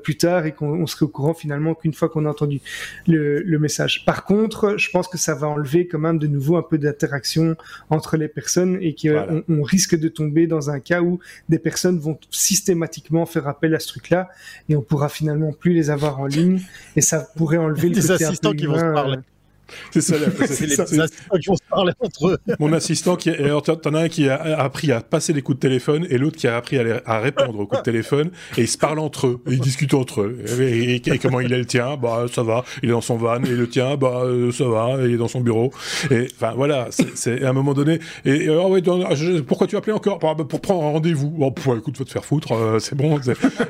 plus 0.04 0.18
tard 0.18 0.46
et 0.46 0.52
qu'on 0.52 0.86
serait 0.88 1.06
au 1.06 1.10
courant 1.10 1.34
finalement 1.34 1.74
qu'une 1.74 1.94
fois 1.94 2.10
qu'on 2.10 2.26
a 2.26 2.30
entendu 2.30 2.62
le, 3.08 3.42
le 3.42 3.60
message. 3.60 4.06
Par 4.06 4.24
contre, 4.24 4.76
je 4.78 4.90
pense 4.90 5.08
que 5.08 5.18
ça 5.18 5.27
va 5.34 5.48
enlever 5.48 5.88
quand 5.88 6.00
même 6.00 6.20
de 6.20 6.28
nouveau 6.28 6.58
un 6.58 6.62
peu 6.62 6.78
d'interaction 6.78 7.56
entre 7.90 8.18
les 8.18 8.28
personnes 8.28 8.78
et 8.82 8.96
qu'on 8.96 9.44
on 9.50 9.62
risque 9.62 9.98
de 9.98 10.08
tomber 10.08 10.48
dans 10.48 10.70
un 10.70 10.80
cas 10.80 11.02
où 11.02 11.20
des 11.50 11.60
personnes 11.60 12.00
vont 12.00 12.18
systématiquement 12.30 13.26
faire 13.26 13.48
appel 13.48 13.76
à 13.76 13.80
ce 13.80 13.88
truc-là 13.88 14.30
et 14.70 14.76
on 14.76 14.82
pourra 14.82 15.10
finalement 15.10 15.52
plus 15.52 15.74
les 15.74 15.90
avoir 15.90 16.20
en 16.20 16.26
ligne 16.26 16.62
et 16.96 17.02
ça 17.02 17.28
pourrait 17.36 17.58
enlever 17.58 17.90
le 17.90 17.96
des 18.02 18.12
assistants 18.12 18.54
qui 18.54 18.66
vont 18.66 18.80
se 18.80 18.94
parler. 18.94 19.18
C'est 19.92 20.02
ça, 20.02 20.16
c'est 20.46 20.66
les 20.66 20.80
assistants 20.80 21.38
qui 21.40 21.48
vont 21.48 21.56
se 21.56 21.70
parler 21.70 21.94
entre 22.00 22.30
eux. 22.30 22.38
Mon 22.60 22.74
assistant 22.74 23.16
qui, 23.16 23.30
alors 23.30 23.64
t'en 23.64 23.94
as 23.94 24.02
un 24.02 24.10
qui 24.10 24.30
a 24.30 24.60
appris 24.60 24.92
à 24.92 25.02
passer 25.02 25.34
les 25.34 25.42
coups 25.42 25.58
de 25.58 25.62
téléphone 25.62 26.06
et 26.10 26.18
l'autre 26.18 26.38
qui 26.38 26.48
a 26.48 26.58
appris 26.58 26.78
à, 26.78 27.20
répondre 27.20 27.60
aux 27.60 27.66
coups 27.66 27.82
de 27.82 27.86
téléphone 27.86 28.32
et 28.58 28.62
ils 28.62 28.68
se 28.68 28.78
parlent 28.78 29.00
entre 29.00 29.28
eux, 29.28 29.42
ils 29.48 29.60
discutent 29.60 29.94
entre 29.94 30.22
eux. 30.22 30.38
Et, 30.60 31.02
comment 31.20 31.40
il 31.40 31.52
est 31.54 31.58
le 31.58 31.66
tien, 31.66 31.98
bah 31.98 32.26
ça 32.32 32.44
va, 32.44 32.64
il 32.84 32.90
est 32.90 32.92
dans 32.92 33.02
son 33.02 33.18
van 33.18 33.42
et 33.44 33.50
le 33.50 33.68
tien, 33.68 33.96
bah 33.98 34.22
euh, 34.24 34.52
ça 34.52 34.66
va, 34.66 34.98
il 35.04 35.14
est 35.14 35.18
dans 35.18 35.28
son 35.28 35.42
bureau. 35.42 35.72
Et 36.12 36.28
enfin 36.36 36.54
voilà, 36.56 36.88
c'est 37.16 37.44
à 37.44 37.50
un 37.50 37.54
moment 37.54 37.74
donné. 37.74 38.00
Et 38.26 38.50
oh, 38.50 38.70
ouais, 38.70 38.82
pourquoi 39.48 39.68
tu 39.68 39.78
appelé 39.78 39.94
encore? 39.94 40.20
Bah, 40.20 40.36
Pour 40.48 40.62
prendre 40.62 40.84
un 40.84 40.92
rendez-vous. 40.92 41.30
Bon, 41.30 41.54
écoute, 41.78 41.98
faut 41.98 42.04
te 42.04 42.12
faire 42.12 42.26
foutre, 42.26 42.54
euh, 42.54 42.80
c'est 42.80 42.96
bon. 42.96 43.20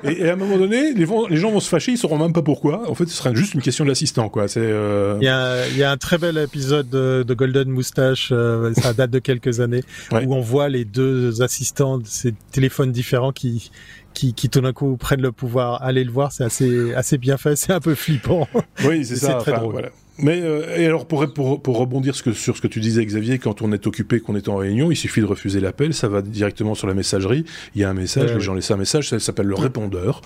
Et, 0.03 0.29
à 0.29 0.33
un 0.33 0.35
moment 0.35 0.57
donné, 0.57 0.93
les, 0.93 1.05
les, 1.05 1.37
gens 1.37 1.51
vont 1.51 1.59
se 1.59 1.69
fâcher, 1.69 1.91
ils 1.91 1.97
sauront 1.97 2.17
même 2.17 2.33
pas 2.33 2.41
pourquoi. 2.41 2.89
En 2.89 2.95
fait, 2.95 3.05
ce 3.05 3.15
serait 3.15 3.35
juste 3.35 3.53
une 3.53 3.61
question 3.61 3.83
de 3.83 3.89
l'assistant, 3.89 4.29
quoi. 4.29 4.47
C'est. 4.47 4.59
Euh... 4.61 5.17
A, 5.27 5.67
y 5.69 5.83
a 5.83 5.86
un 5.87 5.97
très 5.97 6.17
bel 6.17 6.37
épisode 6.37 6.89
de, 6.89 7.33
Golden 7.33 7.69
Moustache, 7.69 8.29
euh, 8.31 8.73
ça 8.73 8.93
date 8.93 9.11
de 9.11 9.19
quelques 9.19 9.59
années, 9.59 9.83
où 10.11 10.35
on 10.35 10.41
voit 10.41 10.69
les 10.69 10.85
deux 10.85 11.41
assistants 11.41 11.97
de 11.97 12.07
ces 12.07 12.33
téléphones 12.51 12.91
différents 12.91 13.31
qui, 13.31 13.71
qui, 14.13 14.33
qui 14.33 14.49
tout 14.49 14.61
d'un 14.61 14.73
coup 14.73 14.97
prennent 14.97 15.21
le 15.21 15.31
pouvoir. 15.31 15.81
Allez 15.83 16.03
le 16.03 16.11
voir, 16.11 16.31
c'est 16.31 16.43
assez, 16.43 16.93
assez 16.93 17.17
bien 17.17 17.37
fait, 17.37 17.55
c'est 17.55 17.73
un 17.73 17.79
peu 17.79 17.95
flippant. 17.95 18.47
Oui, 18.85 19.05
c'est 19.05 19.15
ça. 19.17 19.35
très 19.35 19.53
drôle. 19.53 19.71
Voilà. 19.71 19.89
Mais 20.19 20.41
euh, 20.41 20.77
et 20.77 20.85
alors 20.85 21.05
pour, 21.05 21.31
pour, 21.31 21.61
pour 21.61 21.77
rebondir 21.77 22.15
ce 22.15 22.23
que, 22.23 22.33
sur 22.33 22.57
ce 22.57 22.61
que 22.61 22.67
tu 22.67 22.79
disais 22.79 23.05
Xavier, 23.05 23.37
quand 23.37 23.61
on 23.61 23.71
est 23.71 23.85
occupé, 23.85 24.19
qu'on 24.19 24.35
est 24.35 24.47
en 24.47 24.55
réunion, 24.55 24.91
il 24.91 24.95
suffit 24.95 25.21
de 25.21 25.25
refuser 25.25 25.59
l'appel, 25.59 25.93
ça 25.93 26.07
va 26.07 26.21
directement 26.21 26.75
sur 26.75 26.87
la 26.87 26.93
messagerie, 26.93 27.45
il 27.75 27.81
y 27.81 27.83
a 27.83 27.89
un 27.89 27.93
message, 27.93 28.33
les 28.33 28.39
gens 28.39 28.55
laissent 28.55 28.71
un 28.71 28.77
message, 28.77 29.09
ça 29.09 29.19
s'appelle 29.19 29.47
le 29.47 29.55
répondeur. 29.55 30.21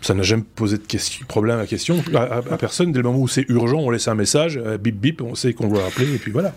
Ça 0.00 0.14
n'a 0.14 0.22
jamais 0.22 0.44
posé 0.54 0.78
de 0.78 0.82
question, 0.82 1.26
problème 1.26 1.58
à 1.58 1.66
question 1.66 2.02
à, 2.14 2.56
personne. 2.56 2.92
Dès 2.92 2.98
le 2.98 3.04
moment 3.04 3.20
où 3.20 3.28
c'est 3.28 3.44
urgent, 3.48 3.78
on 3.78 3.90
laisse 3.90 4.08
un 4.08 4.14
message, 4.14 4.58
euh, 4.64 4.78
bip 4.78 4.98
bip, 4.98 5.20
on 5.22 5.34
sait 5.34 5.52
qu'on 5.52 5.68
doit 5.68 5.84
appeler 5.86 6.14
et 6.14 6.18
puis 6.18 6.32
voilà. 6.32 6.54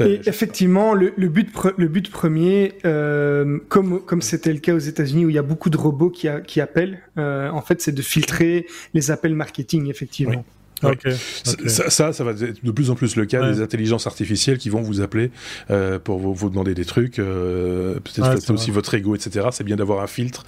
Et 0.00 0.20
effectivement, 0.26 0.94
le, 0.94 1.12
le, 1.16 1.28
but, 1.28 1.48
le 1.76 1.88
but 1.88 2.10
premier, 2.10 2.74
euh, 2.84 3.58
comme 3.68 4.00
comme 4.04 4.20
c'était 4.20 4.52
le 4.52 4.58
cas 4.58 4.74
aux 4.74 4.78
États-Unis 4.78 5.24
où 5.24 5.30
il 5.30 5.34
y 5.34 5.38
a 5.38 5.42
beaucoup 5.42 5.70
de 5.70 5.76
robots 5.76 6.10
qui, 6.10 6.28
a, 6.28 6.40
qui 6.40 6.60
appellent, 6.60 7.00
euh, 7.18 7.48
en 7.50 7.62
fait, 7.62 7.80
c'est 7.80 7.92
de 7.92 8.02
filtrer 8.02 8.66
les 8.94 9.10
appels 9.10 9.34
marketing, 9.34 9.88
effectivement. 9.88 10.44
Ça, 10.82 11.90
ça, 11.90 12.12
ça, 12.12 12.24
va 12.24 12.32
être 12.32 12.64
de 12.64 12.70
plus 12.70 12.90
en 12.90 12.94
plus 12.94 13.16
le 13.16 13.24
cas 13.24 13.50
des 13.50 13.62
intelligences 13.62 14.06
artificielles 14.06 14.58
qui 14.58 14.68
vont 14.68 14.82
vous 14.82 15.00
appeler 15.00 15.30
euh, 15.70 15.98
pour 15.98 16.18
vous, 16.18 16.34
vous, 16.34 16.50
demander 16.50 16.74
des 16.74 16.84
trucs, 16.84 17.18
euh, 17.18 17.94
peut-être 17.94 18.52
aussi 18.52 18.70
votre 18.70 18.92
ego, 18.94 19.14
etc. 19.14 19.48
C'est 19.52 19.64
bien 19.64 19.76
d'avoir 19.76 20.02
un 20.02 20.06
filtre 20.06 20.44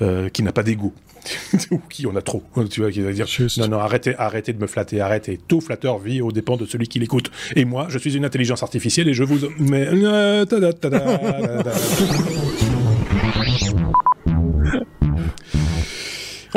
euh, 0.00 0.28
qui 0.28 0.42
n'a 0.42 0.52
pas 0.52 0.62
d'ego. 0.62 0.92
ou 1.70 1.80
qui 1.88 2.06
en 2.06 2.14
a 2.16 2.22
trop, 2.22 2.42
tu 2.70 2.82
vois, 2.82 2.90
qui 2.90 3.00
va 3.00 3.12
dire 3.12 3.26
non 3.56 3.68
non 3.68 3.78
arrêtez 3.78 4.14
arrêtez 4.18 4.52
de 4.52 4.60
me 4.60 4.66
flatter, 4.66 5.00
arrêtez. 5.00 5.40
Tout 5.48 5.62
flatteur 5.62 5.98
vit 5.98 6.20
au 6.20 6.32
dépend 6.32 6.58
de 6.58 6.66
celui 6.66 6.86
qui 6.86 6.98
l'écoute. 6.98 7.30
Et 7.56 7.64
moi, 7.64 7.86
je 7.88 7.98
suis 7.98 8.14
une 8.14 8.26
intelligence 8.26 8.62
artificielle 8.62 9.08
et 9.08 9.14
je 9.14 9.24
vous 9.24 9.48
mais 9.58 9.88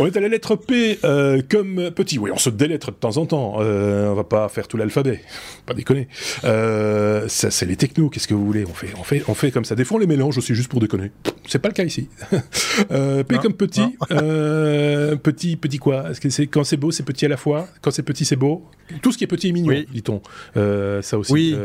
On 0.07 0.09
est 0.09 0.15
à 0.15 0.21
la 0.21 0.29
lettre 0.29 0.55
P 0.55 0.99
euh, 1.03 1.41
comme 1.49 1.91
petit. 1.91 2.17
Oui, 2.17 2.31
on 2.33 2.37
se 2.37 2.49
délettre 2.49 2.91
de 2.91 2.95
temps 2.95 3.17
en 3.17 3.25
temps. 3.25 3.57
Euh, 3.59 4.09
on 4.09 4.13
va 4.13 4.23
pas 4.23 4.47
faire 4.47 4.69
tout 4.69 4.77
l'alphabet, 4.77 5.19
pas 5.65 5.73
déconner. 5.73 6.07
Euh, 6.45 7.27
ça, 7.27 7.51
c'est 7.51 7.65
les 7.65 7.75
technos. 7.75 8.09
Qu'est-ce 8.09 8.29
que 8.29 8.33
vous 8.33 8.45
voulez? 8.45 8.63
On 8.63 8.73
fait, 8.73 8.87
on 8.97 9.03
fait, 9.03 9.23
on 9.27 9.33
fait 9.33 9.51
comme 9.51 9.65
ça. 9.65 9.75
Des 9.75 9.83
fois, 9.83 9.97
on 9.97 9.99
les 9.99 10.07
mélange 10.07 10.37
aussi 10.37 10.55
juste 10.55 10.69
pour 10.69 10.79
déconner. 10.79 11.11
C'est 11.45 11.59
pas 11.59 11.67
le 11.67 11.73
cas 11.73 11.83
ici. 11.83 12.07
euh, 12.91 13.25
P 13.25 13.37
comme 13.39 13.53
petit. 13.53 13.83
Petit, 15.27 15.57
petit 15.57 15.77
quoi? 15.77 16.11
Est-ce 16.11 16.21
que 16.21 16.29
c'est 16.29 16.47
quand 16.47 16.63
c'est 16.63 16.77
beau, 16.77 16.91
c'est 16.91 17.03
petit 17.03 17.25
à 17.25 17.29
la 17.29 17.37
fois? 17.37 17.67
Quand 17.81 17.91
c'est 17.91 18.03
petit, 18.03 18.23
c'est 18.23 18.35
beau? 18.35 18.63
Tout 19.01 19.11
ce 19.11 19.17
qui 19.17 19.25
est 19.25 19.27
petit 19.27 19.49
est 19.49 19.51
mignon, 19.51 19.83
dit-on. 19.91 20.21
Euh, 20.55 21.01
ça 21.01 21.17
aussi. 21.17 21.33
Oui. 21.33 21.57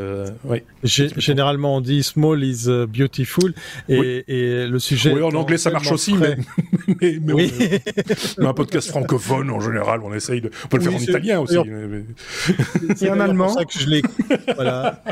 Oui. 0.44 0.62
Généralement, 0.82 1.76
on 1.76 1.80
dit 1.80 2.02
small 2.02 2.42
is 2.42 2.64
uh, 2.66 2.86
beautiful. 2.86 3.54
Et, 3.88 4.24
et 4.26 4.66
le 4.66 4.78
sujet. 4.78 5.12
Oui, 5.12 5.22
en 5.22 5.32
anglais, 5.34 5.58
ça 5.58 5.70
marche 5.70 5.92
aussi, 5.92 6.14
mais, 6.14 6.36
mais, 7.00 7.18
mais 7.22 7.32
oui. 7.32 7.52
On, 8.38 8.46
un 8.46 8.54
podcast 8.54 8.90
francophone 8.90 9.50
en 9.50 9.60
général, 9.60 10.00
on 10.02 10.12
essaye 10.14 10.40
de. 10.40 10.50
On 10.64 10.68
peut 10.68 10.78
le 10.78 10.82
faire 10.84 10.94
en 10.94 10.98
italien 10.98 11.40
aussi. 11.40 11.56
C'est 12.96 13.10
en 13.10 13.20
allemand. 13.20 13.48
C'est 13.48 13.58
ça 13.60 13.64
que 13.64 13.78
je 13.78 13.88
l'ai. 13.88 14.02
voilà. 14.54 15.02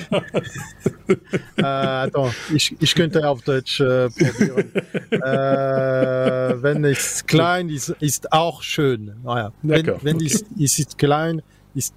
euh, 1.10 2.02
attends, 2.04 2.30
ich, 2.54 2.76
ich 2.80 2.94
könnte 2.94 3.24
auf 3.28 3.42
Deutsch 3.42 3.80
äh, 3.80 4.08
probieren. 4.10 4.64
äh, 5.12 6.62
wenn 6.62 6.84
es 6.84 7.24
klein 7.26 7.68
ist, 7.68 7.94
ist 8.00 8.32
auch 8.32 8.62
schön. 8.62 9.12
Naja, 9.24 9.52
wenn, 9.62 9.86
wenn 10.02 10.20
es, 10.20 10.44
es 10.58 10.78
ist 10.78 10.98
klein, 10.98 11.42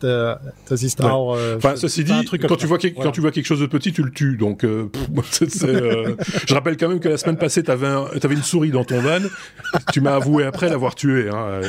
euh, 0.04 0.36
euh, 0.72 1.58
enfin, 1.58 1.76
ceci 1.76 2.04
dit, 2.04 2.14
quand 2.48 2.56
tu 2.56 2.68
vois 2.68 2.78
quand 2.78 3.12
tu 3.12 3.22
vois 3.22 3.32
quelque 3.32 3.46
chose 3.46 3.60
de 3.60 3.66
petit, 3.66 3.92
tu 3.92 4.04
le 4.04 4.12
tues. 4.12 4.38
Donc, 4.38 4.64
euh, 4.64 4.90
je 5.32 6.54
rappelle 6.54 6.78
quand 6.78 6.90
même 6.90 7.00
que 7.00 7.10
la 7.10 7.18
semaine 7.18 7.38
passée, 7.38 7.64
t'avais 7.64 7.88
avais 7.88 8.36
une 8.36 8.44
souris 8.44 8.72
dans 8.72 8.84
ton 8.84 9.00
van. 9.02 9.20
tu 9.92 10.02
m'as 10.02 10.16
avoué 10.16 10.46
après 10.46 10.70
l'avoir 10.70 10.96
tuée. 10.96 11.30
Hein. 11.30 11.62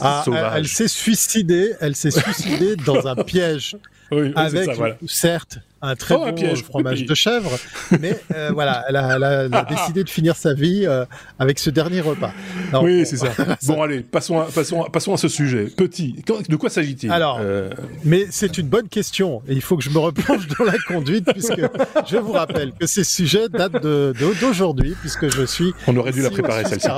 Ah, 0.00 0.24
elle, 0.56 0.68
s'est 0.68 0.88
suicidée. 0.88 1.72
Elle 1.80 1.96
s'est 1.96 2.10
suicidée 2.10 2.76
dans 2.76 3.06
un 3.06 3.16
piège. 3.16 3.76
Oui, 4.10 4.32
avec, 4.36 4.64
ça, 4.64 4.72
voilà. 4.74 4.96
certes, 5.06 5.58
un 5.80 5.94
très 5.94 6.14
oh, 6.16 6.24
bon 6.24 6.32
piège, 6.32 6.62
fromage 6.64 7.04
de 7.04 7.14
chèvre, 7.14 7.56
mais 8.00 8.18
euh, 8.34 8.50
voilà, 8.54 8.84
elle 8.88 8.96
a, 8.96 9.14
elle, 9.14 9.24
a, 9.24 9.32
elle 9.44 9.54
a, 9.54 9.64
décidé 9.64 10.02
de 10.02 10.10
finir 10.10 10.36
sa 10.36 10.52
vie 10.54 10.84
euh, 10.86 11.04
avec 11.38 11.58
ce 11.58 11.70
dernier 11.70 12.00
repas. 12.00 12.32
Non, 12.72 12.82
oui, 12.82 13.02
bon, 13.02 13.08
c'est 13.08 13.16
ça. 13.16 13.32
bon, 13.66 13.82
allez, 13.82 14.00
passons 14.00 14.40
à, 14.40 14.46
passons, 14.46 14.82
à, 14.82 14.90
passons 14.90 15.14
à 15.14 15.16
ce 15.16 15.28
sujet. 15.28 15.66
Petit, 15.66 16.16
de 16.48 16.56
quoi 16.56 16.68
s'agit-il? 16.68 17.10
Alors, 17.12 17.38
euh... 17.40 17.70
mais 18.04 18.26
c'est 18.30 18.58
une 18.58 18.66
bonne 18.66 18.88
question 18.88 19.42
et 19.48 19.52
il 19.52 19.62
faut 19.62 19.76
que 19.76 19.84
je 19.84 19.90
me 19.90 19.98
replonge 19.98 20.48
dans 20.58 20.64
la 20.64 20.78
conduite 20.86 21.26
puisque 21.32 21.60
je 22.06 22.16
vous 22.16 22.32
rappelle 22.32 22.72
que 22.72 22.86
ces 22.86 23.04
sujets 23.04 23.48
datent 23.48 23.82
de, 23.82 24.12
d'aujourd'hui 24.40 24.96
puisque 25.00 25.32
je 25.32 25.44
suis. 25.44 25.72
On 25.86 25.96
aurait 25.96 26.12
dû 26.12 26.22
la 26.22 26.30
préparer 26.30 26.64
celle-ci. 26.64 26.88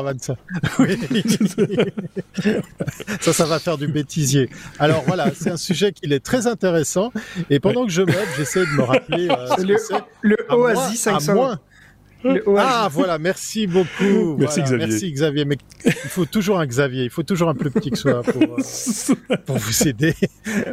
Oui. 0.79 0.99
ça, 3.21 3.33
ça 3.33 3.45
va 3.45 3.59
faire 3.59 3.77
du 3.77 3.89
bêtisier. 3.89 4.49
Alors 4.79 5.05
voilà, 5.07 5.31
c'est 5.35 5.51
un 5.51 5.57
sujet 5.57 5.93
qui 5.93 6.11
est 6.11 6.21
très 6.21 6.47
intéressant 6.47 7.13
et 7.51 7.61
pendant 7.61 7.85
que 7.85 7.93
je 7.93 8.03
meuble, 8.03 8.29
j'essaie 8.37 8.65
me 8.77 8.83
rappeler. 8.83 9.29
Euh, 9.29 9.57
le, 9.59 9.77
le 10.23 10.37
Oasis 10.51 11.01
500. 11.01 11.59
Ah 12.59 12.89
voilà, 12.93 13.19
merci 13.19 13.67
beaucoup. 13.67 14.37
Merci 14.39 14.63
Xavier. 14.63 14.87
Merci 14.87 15.13
Xavier. 15.13 15.45
Mais 15.45 15.57
il 15.87 15.93
faut 15.93 16.27
toujours 16.27 16.61
un 16.61 16.67
Xavier, 16.67 17.05
il 17.05 17.11
faut 17.11 17.23
toujours 17.23 17.49
un 17.49 17.55
plus 17.55 17.71
petit 17.71 17.91
que 17.91 17.99
soi 17.99 18.23
pour, 18.23 18.43
euh, 18.43 19.37
pour 19.47 19.57
vous 19.57 19.89
aider. 19.89 20.15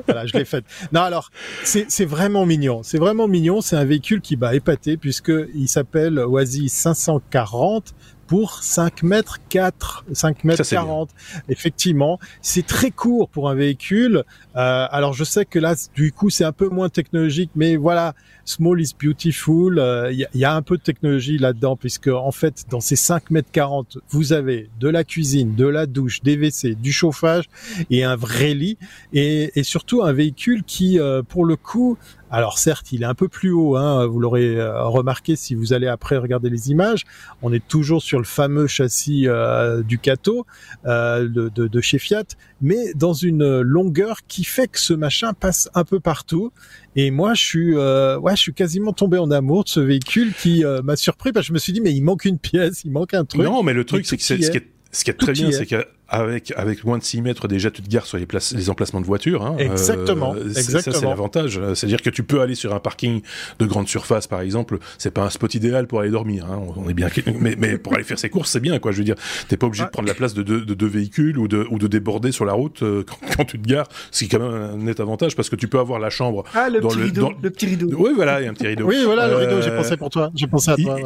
voilà, 0.05 0.25
je 0.25 0.38
l'ai 0.38 0.45
fait. 0.45 0.65
Non 0.91 1.01
alors, 1.01 1.31
c'est 1.63 2.05
vraiment 2.05 2.45
mignon. 2.45 2.83
C'est 2.83 2.97
vraiment 2.97 3.27
mignon. 3.27 3.62
C'est 3.62 3.77
un 3.77 3.86
véhicule 3.86 4.21
qui 4.21 4.36
m'a 4.38 4.55
épaté 4.55 4.97
puisque 4.97 5.31
il 5.55 5.67
s'appelle 5.67 6.19
Oasis 6.19 6.73
540 6.73 7.93
pour 8.27 8.62
5 8.62 9.03
mètres 9.03 9.38
4, 9.49 10.05
5 10.12 10.43
mètres 10.43 10.67
40. 10.67 11.10
Effectivement, 11.49 12.19
c'est 12.41 12.65
très 12.65 12.91
court 12.91 13.29
pour 13.29 13.49
un 13.49 13.55
véhicule. 13.55 14.23
Euh, 14.58 14.88
alors 14.89 15.13
je 15.13 15.24
sais 15.24 15.46
que 15.46 15.60
là, 15.60 15.76
du 15.96 16.12
coup, 16.12 16.30
c'est 16.30 16.43
un 16.43 16.52
peu 16.52 16.67
moins 16.67 16.89
technologique, 16.89 17.52
mais 17.56 17.76
voilà, 17.76 18.15
small 18.43 18.82
is 18.82 18.93
beautiful. 19.00 19.76
Il 19.76 19.80
euh, 19.80 20.12
y, 20.12 20.26
y, 20.34 20.46
a 20.46 20.54
un 20.56 20.62
peu 20.63 20.78
de 20.78 20.82
technologie 20.82 21.38
là-dedans, 21.38 21.76
puisque 21.76 22.08
en 22.08 22.32
fait, 22.32 22.65
dans 22.70 22.80
ces 22.80 22.96
5 22.96 23.30
mètres 23.30 23.52
40, 23.52 24.00
vous 24.10 24.34
avez 24.34 24.70
de 24.80 24.89
la 24.89 25.04
cuisine, 25.04 25.54
de 25.56 25.67
la 25.67 25.86
douche, 25.86 26.22
des 26.24 26.36
WC, 26.36 26.76
du 26.76 26.91
chauffage 26.91 27.46
et 27.91 28.04
un 28.04 28.15
vrai 28.15 28.56
lit, 28.56 28.78
et, 29.13 29.52
et 29.60 29.63
surtout 29.63 30.02
un 30.02 30.12
véhicule 30.12 30.63
qui, 30.63 31.00
euh, 31.00 31.22
pour 31.22 31.46
le 31.46 31.56
coup, 31.56 31.98
alors 32.30 32.58
certes, 32.58 32.91
il 32.91 33.04
est 33.04 33.06
un 33.06 33.13
peu 33.13 33.30
plus 33.30 33.52
haut, 33.52 33.78
hein, 33.78 34.06
vous 34.06 34.20
l'aurez 34.20 34.60
euh, 34.60 34.84
remarqué 34.84 35.38
si 35.38 35.56
vous 35.56 35.72
allez 35.72 35.88
après 35.88 36.17
regarder 36.17 36.50
les 36.50 36.72
images. 36.72 37.06
On 37.41 37.54
est 37.54 37.65
toujours 37.65 38.02
sur 38.02 38.17
le 38.17 38.26
fameux 38.26 38.67
châssis 38.67 39.28
euh, 39.28 39.82
du 39.82 39.98
Cato 39.98 40.46
euh, 40.86 41.28
de, 41.30 41.50
de, 41.50 41.67
de, 41.67 41.82
chez 41.82 42.00
Fiat, 42.00 42.26
mais 42.62 42.93
dans 42.96 43.13
une 43.13 43.62
longueur 43.62 44.20
qui 44.28 44.43
fait 44.47 44.67
que 44.67 44.79
ce 44.79 44.93
machin 44.93 45.33
passe 45.33 45.69
un 45.73 45.83
peu 45.83 45.99
partout. 45.99 46.51
Et 46.95 47.12
moi, 47.12 47.33
je 47.33 47.43
suis, 47.43 47.75
ouais, 47.75 48.36
je 48.36 48.41
suis 48.41 48.53
quasiment 48.53 48.93
tombé 48.93 49.17
en 49.17 49.29
amour 49.31 49.63
de 49.63 49.69
ce 49.69 49.79
véhicule 49.79 50.33
qui 50.33 50.63
m'a 50.83 50.95
surpris 50.95 51.31
parce 51.31 51.45
que 51.45 51.49
je 51.49 51.53
me 51.53 51.60
suis 51.60 51.73
dit 51.73 51.81
mais 51.81 51.93
il 51.93 52.01
manque 52.01 52.25
une 52.25 52.39
pièce, 52.39 52.83
il 52.83 52.91
manque 52.91 53.13
un 53.13 53.25
truc. 53.25 53.43
Non, 53.43 53.63
mais 53.63 53.73
le 53.73 53.86
truc 53.86 54.05
c'est 54.05 54.17
que 54.17 54.23
ce 54.23 54.33
qui 54.33 54.57
est 54.57 54.67
ce 54.91 55.03
qui 55.03 55.12
est 55.12 55.15
très 55.15 55.33
bien, 55.33 55.51
c'est 55.51 55.65
que 55.65 55.86
avec 56.10 56.54
avec 56.56 56.84
moins 56.84 56.98
de 56.98 57.04
6 57.04 57.22
mètres 57.22 57.48
déjà 57.48 57.72
tu 57.72 57.82
te 57.82 57.89
gares 57.89 58.06
sur 58.06 58.17
les, 58.17 58.26
places, 58.26 58.54
les 58.54 58.70
emplacements 58.70 59.02
de 59.02 59.06
voitures. 59.06 59.46
Hein. 59.46 59.56
Exactement. 59.58 60.36
exactement. 60.36 60.82
Ça 60.82 60.91
c'est 61.00 61.06
l'avantage. 61.06 61.62
C'est-à-dire 61.74 62.02
que 62.02 62.10
tu 62.10 62.24
peux 62.24 62.41
aller 62.41 62.56
sur 62.56 62.74
un 62.74 62.80
parking 62.80 63.22
de 63.60 63.65
grande 63.65 63.88
surface 63.88 64.28
par 64.28 64.41
exemple. 64.41 64.80
C'est 64.98 65.12
pas 65.12 65.24
un 65.24 65.30
spot 65.30 65.54
idéal 65.56 65.88
pour 65.88 66.00
aller 66.00 66.12
dormir. 66.12 66.46
Hein. 66.50 66.62
On 66.76 66.89
est 66.89 66.93
bien. 66.93 67.08
Mais, 67.39 67.56
mais 67.58 67.78
pour 67.78 67.93
aller 67.93 68.04
faire 68.04 68.20
ses 68.20 68.30
courses 68.30 68.52
c'est 68.52 68.60
bien 68.60 68.80
quoi. 68.80 68.91
Je 68.91 68.98
veux 68.98 69.04
dire, 69.04 69.15
t'es 69.48 69.58
pas 69.58 69.67
obligé 69.67 69.84
de 69.84 69.89
prendre 69.89 70.08
la 70.08 70.13
place 70.13 70.34
de 70.34 70.43
deux, 70.43 70.62
de 70.62 70.74
deux 70.74 70.88
véhicules 70.88 71.38
ou 71.38 71.48
de 71.48 71.65
ou 71.70 71.78
de 71.78 71.88
déborder 71.88 72.32
sur 72.32 72.46
la 72.46 72.54
route 72.54 72.80
quand, 72.80 73.17
quand, 73.36 73.46
tu 73.46 73.60
te 73.60 73.67
gares. 73.67 73.88
C'est 74.12 74.28
quand 74.28 74.39
même 74.39 74.54
un 74.54 74.78
net 74.78 75.00
avantage 75.00 75.36
parce 75.36 75.50
que 75.50 75.56
tu 75.56 75.67
peux 75.67 75.80
avoir 75.80 76.00
la 76.00 76.10
chambre. 76.10 76.43
Ah 76.54 76.70
le, 76.70 76.80
petit, 76.80 77.00
rideau, 77.00 77.34
le 77.41 77.50
petit 77.50 77.65
rideau. 77.65 77.89
Oui 77.98 78.12
voilà, 78.15 78.41
il 78.41 78.46
y 78.46 78.48
a 78.48 78.52
un 78.52 78.54
petit 78.54 78.67
rideau. 78.67 78.86
oui 78.86 79.04
voilà 79.04 79.28
le 79.28 79.36
rideau. 79.36 79.62
J'ai 79.62 79.72
pensé 79.72 79.98
pour 79.98 80.10
toi. 80.10 80.32
J'ai 80.36 80.48
pensé 80.48 80.72
à 80.72 80.76
toi. 80.76 80.98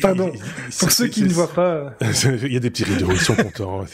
Pardon. 0.00 0.32
Pour 0.78 0.90
ceux 0.90 1.06
qui 1.06 1.22
ne 1.22 1.28
voient 1.28 1.52
pas. 1.52 1.94
Il 2.44 2.52
y 2.52 2.56
a 2.56 2.60
des 2.60 2.70
petits 2.70 2.84
rideaux. 2.84 3.08
Ils 3.10 3.20
sont 3.20 3.34
contents. 3.34 3.84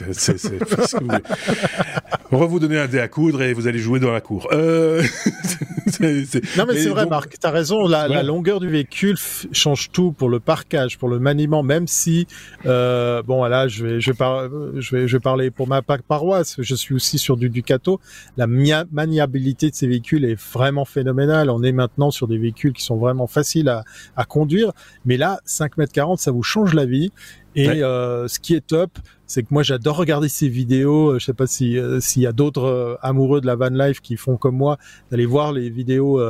On 2.33 2.39
va 2.39 2.47
vous 2.47 2.61
donner 2.61 2.79
un 2.79 2.87
dé 2.87 3.01
à 3.01 3.09
coudre 3.09 3.43
et 3.43 3.53
vous 3.53 3.67
allez 3.67 3.79
jouer 3.79 3.99
dans 3.99 4.13
la 4.13 4.21
cour. 4.21 4.49
Euh... 4.53 5.03
non 6.01 6.65
mais, 6.67 6.75
c'est 6.75 6.89
vrai, 6.89 7.07
Marc, 7.07 7.37
t'as 7.41 7.51
raison. 7.51 7.87
La, 7.87 8.07
la, 8.09 8.23
longueur 8.23 8.61
du 8.61 8.69
véhicule 8.69 9.17
change 9.53 9.91
tout 9.91 10.13
pour 10.13 10.29
le 10.29 10.39
parquage, 10.39 10.97
pour 10.99 11.09
le 11.09 11.19
maniement, 11.19 11.63
même 11.63 11.87
si 11.87 12.27
euh, 12.67 13.23
bon 13.23 13.45
là, 13.45 13.69
je 13.69 13.85
vais, 13.85 14.01
je 14.01 14.11
vais, 14.13 14.17
par... 14.17 14.49
je 14.77 14.97
vais, 14.97 15.09
je 15.09 15.17
vais 15.17 15.21
parler 15.21 15.51
pour 15.51 15.67
ma 15.67 15.83
paroisse. 15.83 16.57
Je 16.59 16.75
suis 16.75 16.95
aussi 16.95 17.19
sur 17.19 17.37
du 17.37 17.51
Ducato. 17.51 18.01
La 18.37 18.47
maniabilité 18.47 19.71
de 19.71 19.75
ces 19.75 19.89
véhicules 19.89 20.25
est 20.25 20.41
vraiment 20.41 20.85
phénoménale. 20.85 21.51
On 21.51 21.63
est 21.63 21.73
maintenant 21.73 22.11
sur 22.11 22.29
des 22.29 22.39
véhicules 22.39 22.73
qui 22.73 22.85
sont 22.85 22.97
vraiment 22.97 23.27
faciles 23.27 23.69
à, 23.69 23.85
à 24.17 24.25
conduire. 24.25 24.73
Mais 25.05 25.17
là, 25.17 25.41
5 25.45 25.77
mètres 25.79 25.93
40, 25.93 26.19
ça 26.21 26.31
vous 26.31 26.43
change 26.43 26.75
la 26.75 26.87
vie. 26.87 27.11
Et 27.57 27.69
euh, 27.69 28.29
ce 28.29 28.39
qui 28.39 28.55
est 28.55 28.67
top, 28.67 28.91
c'est 29.31 29.45
que 29.45 29.49
moi 29.53 29.63
j'adore 29.63 29.97
regarder 29.97 30.29
ces 30.29 30.49
vidéos. 30.49 31.13
Euh, 31.13 31.19
je 31.21 31.27
sais 31.27 31.35
pas 31.35 31.47
si 31.47 31.79
euh, 31.79 32.01
s'il 32.01 32.23
y 32.23 32.27
a 32.27 32.33
d'autres 32.33 32.65
euh, 32.65 32.97
amoureux 33.01 33.41
de 33.41 33.47
la 33.47 33.55
van 33.55 33.69
life 33.69 34.01
qui 34.01 34.17
font 34.17 34.37
comme 34.37 34.57
moi, 34.57 34.77
d'aller 35.13 35.25
voir 35.25 35.53
les 35.53 35.71
vidéos 35.71 36.21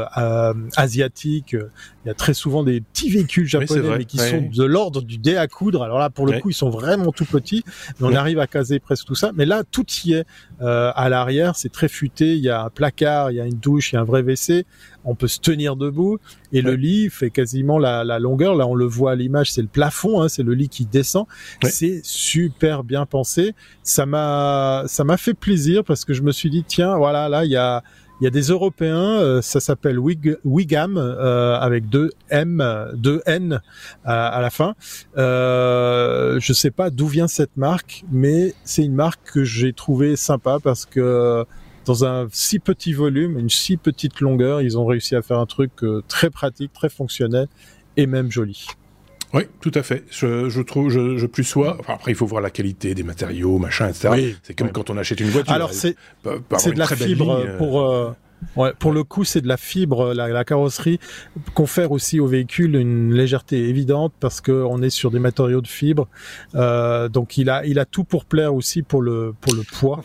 asiatiques. 0.77 1.57
Il 2.05 2.09
y 2.09 2.11
a 2.11 2.15
très 2.15 2.35
souvent 2.35 2.63
des 2.63 2.83
petits 2.83 3.09
véhicules 3.09 3.47
japonais 3.47 3.99
mais 3.99 4.05
qui 4.05 4.19
sont 4.19 4.43
de 4.55 4.65
l'ordre 4.65 5.01
du 5.01 5.17
dé 5.17 5.37
à 5.37 5.47
coudre. 5.47 5.83
Alors 5.83 5.99
là, 5.99 6.11
pour 6.11 6.27
le 6.27 6.41
coup, 6.41 6.51
ils 6.51 6.55
sont 6.55 6.69
vraiment 6.69 7.11
tout 7.11 7.25
petits. 7.25 7.65
Mais 7.99 8.09
on 8.09 8.15
arrive 8.15 8.39
à 8.39 8.47
caser 8.47 8.81
presque 8.81 9.07
tout 9.07 9.15
ça. 9.15 9.33
Mais 9.35 9.47
là, 9.47 9.63
tout 9.71 9.87
y 10.05 10.13
est 10.13 10.27
à 10.61 11.09
l'arrière. 11.09 11.57
C'est 11.57 11.73
très 11.73 11.89
futé. 11.89 12.37
Il 12.37 12.43
y 12.43 12.51
a 12.51 12.65
un 12.65 12.71
placard, 12.71 13.31
il 13.31 13.37
y 13.37 13.41
a 13.41 13.47
une 13.47 13.59
douche, 13.59 13.93
il 13.93 13.97
y 13.97 13.99
a 13.99 14.03
un 14.03 14.05
vrai 14.05 14.23
WC. 14.23 14.67
On 15.05 15.15
peut 15.15 15.29
se 15.29 15.41
tenir 15.41 15.77
debout. 15.77 16.19
Et 16.53 16.61
le 16.61 16.75
lit 16.75 17.09
fait 17.09 17.31
quasiment 17.31 17.79
la, 17.79 18.05
la, 18.05 18.19
longueur. 18.19 18.55
Là, 18.55 18.67
on 18.67 18.75
le 18.75 18.85
voit 18.85 19.13
à 19.13 19.15
l'image, 19.15 19.53
c'est 19.53 19.63
le 19.63 19.69
plafond. 19.69 20.21
Hein, 20.21 20.29
c'est 20.29 20.43
le 20.43 20.53
lit 20.53 20.69
qui 20.69 20.85
descend. 20.85 21.27
C'est 21.63 22.01
super 22.05 22.85
bien 22.91 23.07
pensé. 23.07 23.55
Ça 23.83 24.05
m'a 24.05 24.85
ça 24.87 25.05
m'a 25.05 25.17
fait 25.17 25.35
plaisir 25.35 25.85
parce 25.85 26.05
que 26.05 26.13
je 26.13 26.23
me 26.23 26.33
suis 26.33 26.51
dit 26.51 26.65
tiens 26.67 26.97
voilà 26.97 27.29
là 27.29 27.45
il 27.45 27.51
y 27.51 27.57
a 27.57 27.83
il 28.21 28.25
y 28.25 28.27
a 28.27 28.31
des 28.31 28.49
Européens, 28.49 29.19
euh, 29.19 29.41
ça 29.41 29.61
s'appelle 29.61 29.99
Wig, 29.99 30.37
Wigam 30.45 30.99
euh, 30.99 31.59
avec 31.59 31.89
deux 31.89 32.11
M, 32.29 32.63
deux 32.93 33.23
N 33.25 33.63
à, 34.05 34.43
la 34.43 34.51
fin. 34.51 34.75
Euh, 35.17 36.39
je 36.39 36.53
sais 36.53 36.71
pas 36.71 36.91
d'où 36.91 37.07
vient 37.07 37.29
cette 37.29 37.57
marque, 37.57 38.05
mais 38.13 38.53
c'est 38.63 38.85
une 38.85 38.95
marque 38.95 39.33
que 39.33 39.43
j'ai 39.43 39.73
trouvé 39.73 40.17
sympa 40.17 40.59
parce 40.63 40.85
que 40.85 41.47
dans 41.87 42.05
un 42.05 42.29
si 42.31 42.59
petit 42.59 42.93
volume, 42.93 43.39
une 43.39 43.49
si 43.49 43.77
petite 43.77 44.21
longueur, 44.21 44.61
ils 44.61 44.79
ont 44.79 44.85
réussi 44.85 45.17
à 45.17 45.23
faire 45.23 45.39
un 45.39 45.47
truc 45.47 45.73
euh, 45.83 46.03
très 46.07 46.29
pratique, 46.29 46.73
très 46.73 46.91
fonctionnel 46.91 47.49
et 47.97 48.07
même 48.07 48.31
joli. 48.31 48.67
Oui, 49.33 49.43
tout 49.61 49.71
à 49.75 49.83
fait. 49.83 50.05
Je, 50.11 50.49
je 50.49 50.61
trouve, 50.61 50.91
je, 50.91 51.17
je 51.17 51.27
plus 51.27 51.45
sois. 51.45 51.77
Enfin, 51.79 51.95
après, 51.95 52.11
il 52.13 52.15
faut 52.15 52.27
voir 52.27 52.43
la 52.43 52.51
qualité 52.51 52.95
des 52.95 53.03
matériaux, 53.03 53.59
machin, 53.59 53.89
etc. 53.89 54.35
c'est 54.43 54.55
comme 54.55 54.73
quand 54.73 54.91
on 54.91 54.97
achète 54.97 55.21
une 55.21 55.29
voiture. 55.29 55.53
Alors 55.53 55.73
c'est 55.73 55.97
c'est 56.59 56.73
de 56.73 56.79
la 56.79 56.87
fibre 56.87 57.31
euh, 57.31 57.57
pour. 57.59 57.81
Euh, 57.81 58.13
ouais, 58.57 58.73
pour 58.79 58.93
le 58.93 59.05
coup, 59.05 59.25
c'est 59.25 59.41
de 59.41 59.49
la 59.49 59.57
fibre. 59.57 60.15
La, 60.15 60.29
la 60.29 60.45
carrosserie 60.45 60.99
confère 61.55 61.93
aussi 61.93 62.19
au 62.19 62.27
véhicule 62.27 62.75
une 62.75 63.15
légèreté 63.15 63.69
évidente 63.69 64.13
parce 64.19 64.41
que 64.41 64.53
on 64.53 64.83
est 64.83 64.91
sur 64.91 65.11
des 65.13 65.21
matériaux 65.21 65.61
de 65.61 65.69
fibre. 65.69 66.09
Euh, 66.57 67.09
donc, 67.09 67.39
il 67.39 67.51
a, 67.51 67.65
il 67.65 67.79
a 67.79 67.85
tout 67.85 68.05
pour 68.05 68.25
plaire 68.25 68.55
aussi 68.55 68.83
pour 68.83 69.01
le 69.01 69.35
pour 69.41 69.55
le 69.55 69.63
poids. 69.63 70.01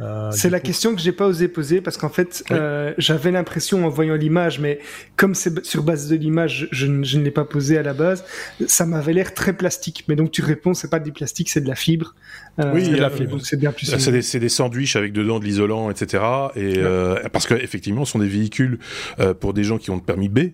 Euh, 0.00 0.30
c'est 0.30 0.50
la 0.50 0.60
question 0.60 0.94
que 0.94 1.00
j'ai 1.00 1.12
pas 1.12 1.26
osé 1.26 1.48
poser 1.48 1.80
parce 1.80 1.96
qu'en 1.96 2.08
fait, 2.08 2.44
euh, 2.50 2.94
j'avais 2.98 3.30
l'impression 3.30 3.84
en 3.84 3.88
voyant 3.88 4.14
l'image, 4.14 4.60
mais 4.60 4.78
comme 5.16 5.34
c'est 5.34 5.64
sur 5.64 5.82
base 5.82 6.08
de 6.08 6.16
l'image, 6.16 6.68
je, 6.70 6.86
je, 7.02 7.18
ne 7.18 7.24
l'ai 7.24 7.30
pas 7.30 7.44
posé 7.44 7.76
à 7.78 7.82
la 7.82 7.94
base, 7.94 8.24
ça 8.66 8.86
m'avait 8.86 9.12
l'air 9.12 9.34
très 9.34 9.52
plastique. 9.52 10.04
Mais 10.08 10.14
donc 10.14 10.30
tu 10.30 10.42
réponds, 10.42 10.74
c'est 10.74 10.90
pas 10.90 11.00
du 11.00 11.12
plastique, 11.12 11.50
c'est 11.50 11.60
de 11.60 11.68
la 11.68 11.74
fibre. 11.74 12.14
Euh, 12.58 12.72
oui. 12.74 12.90
Donc 13.26 13.44
c'est 13.44 13.56
bien 13.56 13.72
plus. 13.72 13.86
C'est 13.86 14.12
des, 14.12 14.40
des 14.40 14.48
sandwichs 14.48 14.96
avec 14.96 15.12
dedans 15.12 15.38
de 15.38 15.44
l'isolant, 15.44 15.90
etc. 15.90 16.22
Et 16.56 16.74
euh, 16.78 17.16
parce 17.32 17.46
que 17.46 17.54
effectivement, 17.54 18.04
ce 18.04 18.12
sont 18.12 18.18
des 18.18 18.28
véhicules 18.28 18.78
euh, 19.20 19.34
pour 19.34 19.54
des 19.54 19.64
gens 19.64 19.78
qui 19.78 19.90
ont 19.90 19.96
le 19.96 20.02
permis 20.02 20.28
B. 20.28 20.50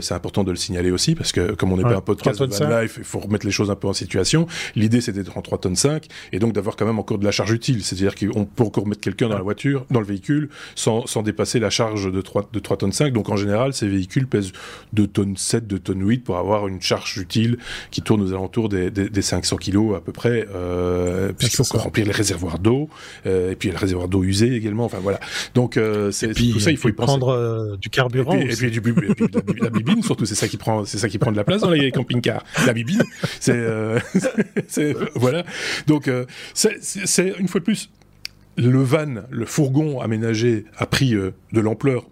c'est 0.00 0.14
important 0.14 0.44
de 0.44 0.50
le 0.50 0.56
signaler 0.56 0.90
aussi 0.90 1.14
parce 1.14 1.32
que 1.32 1.52
comme 1.52 1.72
on 1.72 1.76
n'est 1.76 1.82
pas 1.82 1.96
un 1.96 2.00
podcast 2.00 2.40
de 2.42 2.46
van 2.46 2.80
life, 2.80 2.96
il 2.98 3.04
faut 3.04 3.20
remettre 3.20 3.46
les 3.46 3.52
choses 3.52 3.70
un 3.70 3.76
peu 3.76 3.88
en 3.88 3.92
situation. 3.92 4.46
L'idée 4.74 5.00
c'était 5.00 5.22
d'être 5.22 5.36
en 5.36 5.42
3 5.42 5.58
tonnes 5.58 5.76
5 5.76 6.06
et 6.32 6.38
donc 6.38 6.52
d'avoir 6.52 6.76
quand 6.76 6.86
même 6.86 6.98
encore 6.98 7.18
de 7.18 7.24
la 7.24 7.30
charge 7.30 7.52
utile, 7.52 7.84
c'est-à-dire 7.84 8.14
qu'on 8.14 8.44
peut 8.44 8.64
encore 8.64 8.86
mettre 8.86 9.00
quelqu'un 9.00 9.28
dans 9.28 9.36
la 9.36 9.42
voiture, 9.42 9.86
dans 9.90 10.00
le 10.00 10.06
véhicule, 10.06 10.48
sans, 10.74 11.06
sans 11.06 11.22
dépasser 11.22 11.58
la 11.58 11.70
charge 11.70 12.10
de 12.10 12.20
3, 12.20 12.50
de 12.52 12.58
3 12.58 12.76
tonnes 12.78 12.92
5. 12.92 13.12
Donc 13.12 13.28
en 13.28 13.36
général, 13.36 13.72
ces 13.72 13.88
véhicules 13.88 14.26
pèsent 14.26 14.52
2 14.92 15.06
tonnes 15.06 15.36
7, 15.36 15.66
2 15.66 15.78
tonnes 15.78 16.06
8 16.06 16.24
pour 16.24 16.38
avoir 16.38 16.68
une 16.68 16.80
charge 16.80 17.18
utile 17.18 17.58
qui 17.90 18.02
tourne 18.02 18.22
aux 18.22 18.32
alentours 18.32 18.68
des, 18.68 18.90
des, 18.90 19.08
des 19.08 19.22
500 19.22 19.56
kilos 19.56 19.96
à 19.96 20.00
peu 20.00 20.12
près, 20.12 20.46
euh, 20.54 21.32
puisqu'il 21.38 21.64
faut 21.64 21.78
remplir 21.78 22.06
les 22.06 22.12
réservoirs 22.12 22.58
d'eau, 22.58 22.88
euh, 23.26 23.52
et 23.52 23.56
puis 23.56 23.70
le 23.70 23.76
réservoir 23.76 24.08
d'eau 24.08 24.22
usée 24.22 24.54
également. 24.54 24.84
Enfin 24.84 24.98
voilà. 25.02 25.20
Donc 25.54 25.76
euh, 25.76 26.10
c'est 26.10 26.32
tout 26.32 26.60
ça, 26.60 26.70
il 26.70 26.76
faut 26.76 26.88
y 26.88 26.92
penser. 26.92 27.06
prendre 27.06 27.28
euh, 27.28 27.76
du 27.76 27.90
carburant. 27.90 28.34
Et 28.34 28.46
puis, 28.48 28.66
et 28.66 28.80
puis, 28.80 28.90
et 28.90 29.14
puis, 29.14 29.60
la, 29.60 29.70
bibine 29.70 30.02
surtout, 30.02 30.26
c'est 30.26 30.34
ça 30.34 30.48
qui 30.48 30.56
prend, 30.56 30.84
c'est 30.84 30.98
ça 30.98 31.08
qui 31.08 31.18
prend 31.18 31.32
de 31.32 31.36
la 31.36 31.44
place 31.44 31.62
dans 31.62 31.70
les 31.70 31.90
camping-cars. 31.90 32.44
La 32.66 32.72
bibine, 32.72 33.02
c'est, 33.40 33.52
euh, 33.54 33.98
voilà. 35.14 35.44
Donc 35.86 36.08
euh, 36.08 36.26
c'est 36.54 37.34
une 37.38 37.48
fois 37.48 37.60
de 37.60 37.64
plus 37.64 37.90
le 38.56 38.82
van, 38.82 39.22
le 39.30 39.46
fourgon 39.46 40.00
aménagé 40.00 40.64
a 40.76 40.86
pris 40.86 41.14
euh, 41.14 41.32
de 41.52 41.60
l'ampleur 41.60 42.06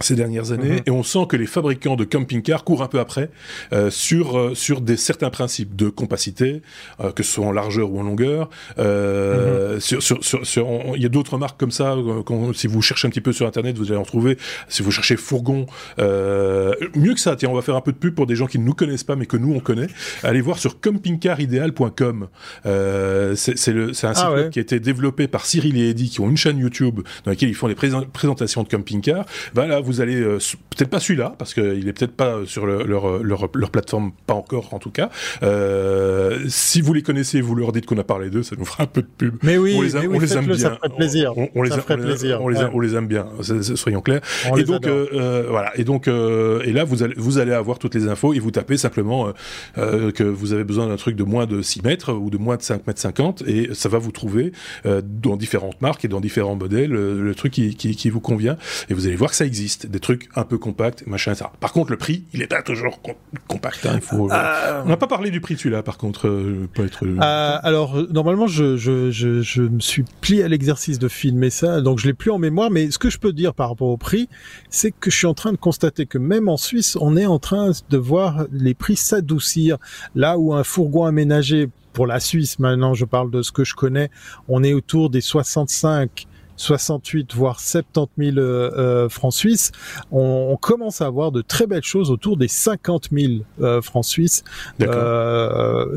ces 0.00 0.14
dernières 0.14 0.52
années, 0.52 0.72
mhm. 0.72 0.82
et 0.86 0.90
on 0.90 1.02
sent 1.02 1.26
que 1.28 1.36
les 1.36 1.46
fabricants 1.46 1.96
de 1.96 2.04
camping-cars 2.04 2.64
courent 2.64 2.82
un 2.82 2.88
peu 2.88 3.00
après 3.00 3.30
euh, 3.72 3.90
sur 3.90 4.38
euh, 4.38 4.54
sur 4.54 4.80
des 4.80 4.96
certains 4.96 5.30
principes 5.30 5.74
de 5.74 5.88
compacité, 5.88 6.62
euh, 7.00 7.12
que 7.12 7.22
ce 7.22 7.32
soit 7.32 7.46
en 7.46 7.52
largeur 7.52 7.90
ou 7.90 8.00
en 8.00 8.02
longueur. 8.02 8.50
Euh, 8.78 9.80
sur, 9.80 10.02
sur, 10.02 10.22
sur, 10.22 10.68
il 10.96 11.02
y 11.02 11.06
a 11.06 11.08
d'autres 11.08 11.38
marques 11.38 11.58
comme 11.58 11.70
ça. 11.70 11.96
Quand, 12.24 12.54
si 12.54 12.66
vous 12.66 12.82
cherchez 12.82 13.06
un 13.06 13.10
petit 13.10 13.20
peu 13.20 13.32
sur 13.32 13.46
internet, 13.46 13.76
vous 13.78 13.90
allez 13.90 14.00
en 14.00 14.04
trouver. 14.04 14.36
Si 14.68 14.82
vous 14.82 14.90
cherchez 14.90 15.16
fourgon, 15.16 15.66
mieux 15.98 17.14
que 17.14 17.20
ça. 17.20 17.36
Tiens, 17.36 17.48
on 17.50 17.54
va 17.54 17.62
faire 17.62 17.76
un 17.76 17.80
peu 17.80 17.92
de 17.92 17.98
pub 17.98 18.14
pour 18.14 18.26
des 18.26 18.36
gens 18.36 18.46
qui 18.46 18.58
ne 18.58 18.64
nous 18.64 18.74
connaissent 18.74 19.04
pas, 19.04 19.16
mais 19.16 19.26
que 19.26 19.36
nous 19.36 19.54
on 19.54 19.60
connaît. 19.60 19.88
Allez 20.22 20.40
voir 20.40 20.58
sur 20.58 20.80
campingcarideal.com. 20.80 22.28
c'est 22.64 23.72
le 23.72 23.92
c'est 23.92 24.06
un 24.06 24.12
ah 24.16 24.34
site 24.42 24.50
qui 24.50 24.58
a 24.58 24.62
été 24.62 24.80
développé 24.80 25.28
par 25.28 25.44
Cyril 25.46 25.76
et 25.78 25.90
Eddie, 25.90 26.10
qui 26.10 26.20
ont 26.20 26.28
une 26.28 26.36
chaîne 26.36 26.58
YouTube 26.58 27.00
dans 27.24 27.30
laquelle 27.30 27.48
ils 27.48 27.54
font 27.54 27.68
des 27.68 27.74
présentations 27.74 28.62
de 28.62 28.68
camping-cars. 28.68 29.26
Voilà 29.54 29.80
vous 29.86 30.00
allez 30.00 30.20
euh, 30.20 30.38
peut-être 30.76 30.90
pas 30.90 31.00
celui-là 31.00 31.34
parce 31.38 31.54
qu'il 31.54 31.88
est 31.88 31.92
peut-être 31.92 32.12
pas 32.12 32.40
sur 32.44 32.66
leur, 32.66 32.86
leur, 32.86 33.48
leur, 33.54 33.70
plateforme, 33.70 34.12
pas 34.26 34.34
encore 34.34 34.74
en 34.74 34.78
tout 34.78 34.90
cas. 34.90 35.10
Euh, 35.42 36.38
si 36.48 36.80
vous 36.80 36.92
les 36.92 37.02
connaissez, 37.02 37.40
vous 37.40 37.54
leur 37.54 37.72
dites 37.72 37.86
qu'on 37.86 37.98
a 37.98 38.04
parlé 38.04 38.30
d'eux, 38.30 38.42
ça 38.42 38.56
nous 38.58 38.64
fera 38.64 38.84
un 38.84 38.86
peu 38.86 39.02
de 39.02 39.06
pub. 39.06 39.36
Mais 39.42 39.56
oui, 39.58 39.74
on 39.78 39.82
les, 39.82 40.08
on 40.08 40.18
les 40.18 40.36
aime 40.36 40.46
bien. 40.46 40.56
Ça 40.56 40.76
ferait 40.76 40.88
plaisir. 40.96 41.32
On, 41.36 41.62
les, 41.62 41.70
plaisir. 41.70 42.42
On, 42.42 42.80
les, 42.80 42.94
aime 42.94 43.06
bien. 43.06 43.26
Soyons 43.74 44.00
clairs. 44.00 44.20
et 44.56 44.64
donc 44.64 44.86
euh, 44.86 45.06
euh, 45.12 45.46
voilà. 45.48 45.72
Et 45.78 45.84
donc 45.84 46.08
et 46.08 46.72
là 46.72 46.84
vous 46.84 47.02
allez 47.02 47.14
vous 47.16 47.38
allez 47.38 47.52
avoir 47.52 47.78
toutes 47.78 47.94
les 47.94 48.08
infos 48.08 48.34
et 48.34 48.38
vous 48.38 48.50
tapez 48.50 48.76
simplement 48.76 49.32
que 49.76 50.22
vous 50.22 50.52
avez 50.52 50.64
besoin 50.64 50.88
d'un 50.88 50.96
truc 50.96 51.16
de 51.16 51.24
moins 51.24 51.46
de 51.46 51.62
6 51.62 51.82
mètres 51.82 52.12
ou 52.12 52.30
de 52.30 52.38
moins 52.38 52.56
de 52.56 52.62
5 52.62 52.86
mètres 52.86 53.00
50 53.00 53.42
et 53.46 53.70
ça 53.72 53.88
va 53.88 53.98
vous 53.98 54.12
trouver 54.12 54.52
dans 54.84 55.36
différentes 55.36 55.80
marques 55.80 56.04
et 56.04 56.08
dans 56.08 56.20
différents 56.20 56.56
modèles 56.56 56.90
le, 56.90 57.34
truc 57.34 57.52
qui, 57.52 57.74
qui, 57.76 57.94
qui 57.94 58.10
vous 58.10 58.20
convient 58.20 58.56
et 58.88 58.94
vous 58.94 59.06
allez 59.06 59.16
voir 59.16 59.30
que 59.30 59.36
ça 59.36 59.44
existe 59.44 59.75
des 59.84 60.00
trucs 60.00 60.28
un 60.34 60.44
peu 60.44 60.56
compacts, 60.56 61.06
machin, 61.06 61.34
ça. 61.34 61.52
Par 61.60 61.72
contre, 61.72 61.90
le 61.90 61.98
prix, 61.98 62.24
il 62.32 62.40
est 62.40 62.46
pas 62.46 62.62
toujours 62.62 63.00
compact. 63.46 63.84
Hein, 63.84 63.92
il 63.96 64.00
faut, 64.00 64.30
euh, 64.30 64.82
On 64.84 64.88
n'a 64.88 64.96
pas 64.96 65.06
parlé 65.06 65.30
du 65.30 65.40
prix 65.40 65.56
celui-là, 65.56 65.82
par 65.82 65.98
contre, 65.98 66.28
euh, 66.28 66.68
peut 66.72 66.86
être. 66.86 67.04
Euh, 67.04 67.18
alors, 67.20 67.96
normalement, 68.10 68.46
je, 68.46 68.76
je, 68.76 69.10
je, 69.10 69.42
je, 69.42 69.62
me 69.62 69.80
suis 69.80 70.04
plié 70.20 70.44
à 70.44 70.48
l'exercice 70.48 70.98
de 70.98 71.08
filmer 71.08 71.50
ça, 71.50 71.80
donc 71.80 71.98
je 71.98 72.06
l'ai 72.06 72.14
plus 72.14 72.30
en 72.30 72.38
mémoire. 72.38 72.70
Mais 72.70 72.90
ce 72.90 72.98
que 72.98 73.10
je 73.10 73.18
peux 73.18 73.32
dire 73.32 73.54
par 73.54 73.68
rapport 73.68 73.88
au 73.88 73.96
prix, 73.96 74.28
c'est 74.70 74.92
que 74.92 75.10
je 75.10 75.16
suis 75.16 75.26
en 75.26 75.34
train 75.34 75.52
de 75.52 75.58
constater 75.58 76.06
que 76.06 76.18
même 76.18 76.48
en 76.48 76.56
Suisse, 76.56 76.96
on 77.00 77.16
est 77.16 77.26
en 77.26 77.38
train 77.38 77.72
de 77.90 77.96
voir 77.98 78.46
les 78.52 78.74
prix 78.74 78.96
s'adoucir. 78.96 79.78
Là 80.14 80.38
où 80.38 80.54
un 80.54 80.64
fourgon 80.64 81.04
aménagé 81.04 81.68
pour 81.92 82.06
la 82.06 82.20
Suisse, 82.20 82.58
maintenant, 82.58 82.94
je 82.94 83.04
parle 83.04 83.30
de 83.30 83.42
ce 83.42 83.52
que 83.52 83.64
je 83.64 83.74
connais, 83.74 84.10
on 84.48 84.62
est 84.62 84.72
autour 84.72 85.10
des 85.10 85.20
65 85.20 86.26
68 86.56 87.34
voire 87.34 87.60
70 87.60 88.32
000 88.34 88.38
euh, 88.38 89.08
francs 89.08 89.32
suisses, 89.32 89.72
on, 90.10 90.48
on, 90.50 90.56
commence 90.56 91.00
à 91.00 91.06
avoir 91.06 91.32
de 91.32 91.42
très 91.42 91.66
belles 91.66 91.82
choses 91.82 92.10
autour 92.10 92.36
des 92.36 92.48
50 92.48 93.08
000 93.12 93.80
francs 93.82 94.04
suisses 94.04 94.44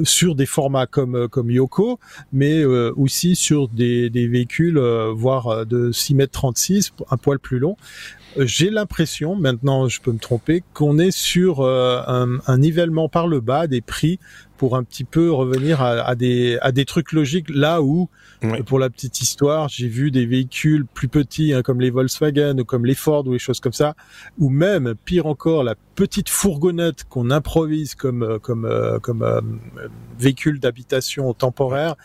sur 0.04 0.36
des 0.36 0.46
formats 0.46 0.88
comme 0.88 1.28
comme 1.28 1.50
Yoko, 1.50 2.00
mais 2.34 2.64
aussi 2.64 3.36
sur 3.36 3.68
des, 3.68 4.10
des 4.10 4.28
véhicules 4.28 4.80
voire 4.80 5.66
de 5.66 5.92
6 5.92 6.16
mètres 6.16 6.34
36, 6.34 6.94
un 7.10 7.18
poil 7.18 7.40
plus 7.40 7.60
long. 7.60 7.78
J'ai 8.38 8.70
l'impression, 8.70 9.36
maintenant 9.36 9.88
je 9.88 10.02
peux 10.02 10.12
me 10.12 10.20
tromper, 10.20 10.64
qu'on 10.74 11.00
est 11.00 11.12
sur 11.12 11.62
euh, 11.62 12.02
un, 12.06 12.58
nivellement 12.58 13.10
par 13.10 13.28
le 13.28 13.40
bas 13.40 13.68
des 13.68 13.82
prix 13.82 14.20
pour 14.60 14.76
un 14.76 14.84
petit 14.84 15.06
peu 15.06 15.32
revenir 15.32 15.82
à, 15.82 16.16
des, 16.16 16.58
à 16.62 16.74
des 16.74 16.84
trucs 16.84 17.14
logiques 17.14 17.50
là 17.50 17.82
où, 17.82 18.10
pour 18.66 18.78
la 18.78 18.90
petite 18.90 19.22
histoire, 19.22 19.70
j'ai 19.70 19.88
vu 19.88 20.12
des 20.12 20.26
véhicules 20.26 20.86
plus 20.86 21.08
petits 21.08 21.54
hein, 21.54 21.62
comme 21.62 21.80
les 21.80 21.90
Volkswagen 21.90 22.60
ou 22.60 22.66
comme 22.66 22.86
les 22.86 22.94
Ford 22.94 23.26
ou 23.26 23.32
les 23.32 23.40
choses 23.40 23.62
comme 23.62 23.72
ça, 23.72 23.96
ou 24.38 24.50
même, 24.50 24.96
pire 25.06 25.28
encore, 25.28 25.64
la 25.64 25.76
petite 25.96 26.28
fourgonnette 26.28 27.06
qu'on 27.06 27.32
improvise 27.32 27.96
comme, 27.96 28.22
euh, 28.22 28.38
comme, 28.38 28.66
euh, 28.66 29.00
comme 29.00 29.26
véhicule 30.20 30.60
d'habitation 30.60 31.34
temporaire 31.34 31.96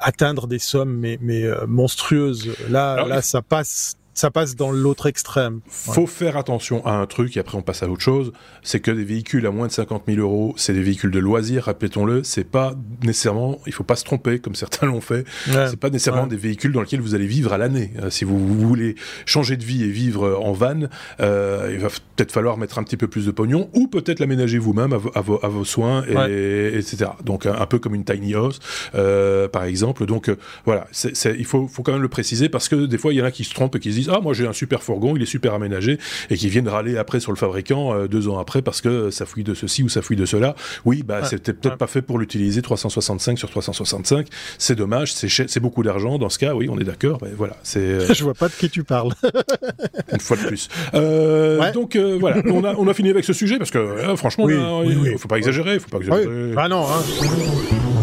atteindre 0.00 0.46
des 0.46 0.58
sommes 0.58 0.96
mais, 0.96 1.18
mais 1.20 1.44
monstrueuses. 1.68 2.56
Là, 2.70 3.06
là, 3.06 3.20
ça 3.20 3.42
passe 3.42 3.99
ça 4.14 4.30
passe 4.30 4.56
dans 4.56 4.70
l'autre 4.70 5.06
extrême. 5.06 5.60
Faut 5.68 6.06
faire 6.06 6.36
attention 6.36 6.84
à 6.86 6.92
un 6.92 7.06
truc, 7.06 7.36
et 7.36 7.40
après 7.40 7.56
on 7.56 7.62
passe 7.62 7.82
à 7.82 7.88
autre 7.88 8.02
chose, 8.02 8.32
c'est 8.62 8.80
que 8.80 8.90
des 8.90 9.04
véhicules 9.04 9.46
à 9.46 9.50
moins 9.50 9.66
de 9.66 9.72
50 9.72 10.04
000 10.06 10.20
euros, 10.20 10.54
c'est 10.56 10.72
des 10.72 10.82
véhicules 10.82 11.10
de 11.10 11.18
loisirs, 11.18 11.64
répétons-le, 11.64 12.24
c'est 12.24 12.44
pas 12.44 12.74
nécessairement, 13.02 13.58
il 13.66 13.72
faut 13.72 13.84
pas 13.84 13.96
se 13.96 14.04
tromper, 14.04 14.38
comme 14.38 14.54
certains 14.54 14.86
l'ont 14.86 15.00
fait, 15.00 15.24
c'est 15.46 15.78
pas 15.78 15.90
nécessairement 15.90 16.26
des 16.26 16.36
véhicules 16.36 16.72
dans 16.72 16.80
lesquels 16.80 17.00
vous 17.00 17.14
allez 17.14 17.26
vivre 17.26 17.52
à 17.52 17.58
l'année. 17.58 17.92
Euh, 18.02 18.10
si 18.10 18.24
vous, 18.24 18.38
voulez 18.38 18.94
changer 19.26 19.56
de 19.56 19.64
vie 19.64 19.84
et 19.84 19.90
vivre 19.90 20.38
en 20.42 20.52
van, 20.52 20.88
euh, 21.20 21.70
il 21.72 21.78
va 21.78 21.88
peut-être 22.16 22.32
falloir 22.32 22.56
mettre 22.56 22.78
un 22.78 22.82
petit 22.82 22.96
peu 22.96 23.08
plus 23.08 23.26
de 23.26 23.30
pognon, 23.30 23.70
ou 23.74 23.88
peut-être 23.88 24.20
l'aménager 24.20 24.58
vous-même 24.58 24.92
à, 24.92 25.20
vos, 25.20 25.64
soins, 25.64 26.04
et, 26.06 26.76
etc. 26.76 27.12
Donc 27.24 27.46
un, 27.46 27.66
peu 27.66 27.78
comme 27.78 27.94
une 27.94 28.04
tiny 28.04 28.34
house, 28.34 28.60
euh, 28.94 29.48
par 29.48 29.64
exemple. 29.64 30.06
Donc 30.06 30.28
euh, 30.28 30.36
voilà, 30.64 30.86
il 31.24 31.44
faut, 31.44 31.66
faut 31.68 31.82
quand 31.82 31.92
même 31.92 32.02
le 32.02 32.08
préciser, 32.08 32.48
parce 32.48 32.68
que 32.68 32.86
des 32.86 32.98
fois 32.98 33.12
il 33.12 33.16
y 33.16 33.22
en 33.22 33.24
a 33.24 33.30
qui 33.30 33.44
se 33.44 33.54
trompent 33.54 33.76
et 33.76 33.80
qui 33.80 33.90
se 33.90 33.96
disent 33.96 33.99
ah 34.08 34.20
moi 34.20 34.34
j'ai 34.34 34.46
un 34.46 34.52
super 34.52 34.82
fourgon, 34.82 35.16
il 35.16 35.22
est 35.22 35.26
super 35.26 35.54
aménagé 35.54 35.98
et 36.30 36.36
qui 36.36 36.48
viennent 36.48 36.68
râler 36.68 36.96
après 36.96 37.20
sur 37.20 37.32
le 37.32 37.36
fabricant 37.36 37.94
euh, 37.94 38.08
deux 38.08 38.28
ans 38.28 38.38
après 38.38 38.62
parce 38.62 38.80
que 38.80 39.10
ça 39.10 39.26
fouille 39.26 39.44
de 39.44 39.54
ceci 39.54 39.82
ou 39.82 39.88
ça 39.88 40.02
fouille 40.02 40.16
de 40.16 40.26
cela. 40.26 40.54
Oui, 40.84 41.02
bah 41.02 41.24
c'était 41.24 41.52
peut-être 41.52 41.76
pas 41.76 41.86
fait 41.86 42.02
pour 42.02 42.18
l'utiliser 42.18 42.62
365 42.62 43.38
sur 43.38 43.50
365. 43.50 44.26
C'est 44.58 44.74
dommage, 44.74 45.12
c'est 45.12 45.60
beaucoup 45.60 45.82
d'argent 45.82 46.18
dans 46.18 46.28
ce 46.28 46.38
cas. 46.38 46.54
Oui, 46.54 46.68
on 46.70 46.78
est 46.78 46.84
d'accord. 46.84 47.18
Mais 47.22 47.30
voilà, 47.36 47.56
c'est. 47.62 47.80
Euh, 47.80 48.14
Je 48.14 48.24
vois 48.24 48.34
pas 48.34 48.48
de 48.48 48.54
qui 48.54 48.70
tu 48.70 48.84
parles. 48.84 49.12
une 50.12 50.20
fois 50.20 50.36
de 50.36 50.46
plus. 50.46 50.68
Euh, 50.94 51.72
donc 51.72 51.96
voilà, 51.96 52.42
on 52.46 52.64
a, 52.64 52.74
on 52.74 52.88
a 52.88 52.94
fini 52.94 53.10
avec 53.10 53.24
ce 53.24 53.32
sujet 53.32 53.58
parce 53.58 53.70
que 53.70 54.16
franchement, 54.16 54.48
il 54.48 55.18
faut 55.18 55.28
pas 55.28 55.38
exagérer, 55.38 55.78
faut 55.78 55.88
pas 55.88 55.98
exagérer. 55.98 56.52
Ah 56.56 56.68
non. 56.68 56.86
Hein. 56.86 57.99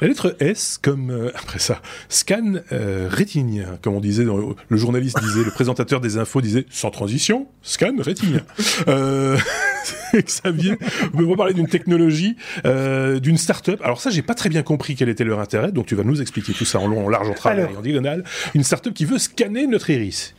La 0.00 0.08
lettre 0.08 0.36
S, 0.40 0.78
comme 0.80 1.10
euh, 1.10 1.30
après 1.34 1.58
ça, 1.58 1.80
scan 2.08 2.54
euh, 2.72 3.08
rétinien, 3.10 3.78
comme 3.82 3.94
on 3.94 4.00
disait, 4.00 4.24
dans, 4.24 4.36
le 4.36 4.76
journaliste 4.76 5.18
disait, 5.20 5.44
le 5.44 5.50
présentateur 5.50 6.00
des 6.00 6.18
infos 6.18 6.40
disait, 6.40 6.66
sans 6.70 6.90
transition, 6.90 7.48
scan 7.62 7.94
rétinien. 7.98 8.42
euh, 8.88 9.36
Xavier, 10.14 10.78
on 11.14 11.22
va 11.22 11.36
parler 11.36 11.54
d'une 11.54 11.68
technologie, 11.68 12.36
euh, 12.64 13.18
d'une 13.20 13.38
start-up. 13.38 13.80
Alors 13.82 14.00
ça, 14.00 14.10
j'ai 14.10 14.22
pas 14.22 14.34
très 14.34 14.48
bien 14.48 14.62
compris 14.62 14.94
quel 14.94 15.08
était 15.08 15.24
leur 15.24 15.40
intérêt, 15.40 15.72
donc 15.72 15.86
tu 15.86 15.94
vas 15.94 16.04
nous 16.04 16.20
expliquer 16.20 16.52
tout 16.52 16.64
ça 16.64 16.78
en 16.78 16.86
long, 16.86 17.06
en 17.06 17.08
large, 17.08 17.28
en 17.28 17.34
travers 17.34 17.70
et 17.70 17.76
en 17.76 17.82
diagonale. 17.82 18.24
Une 18.54 18.64
start-up 18.64 18.94
qui 18.94 19.04
veut 19.04 19.18
scanner 19.18 19.66
notre 19.66 19.90
iris 19.90 20.34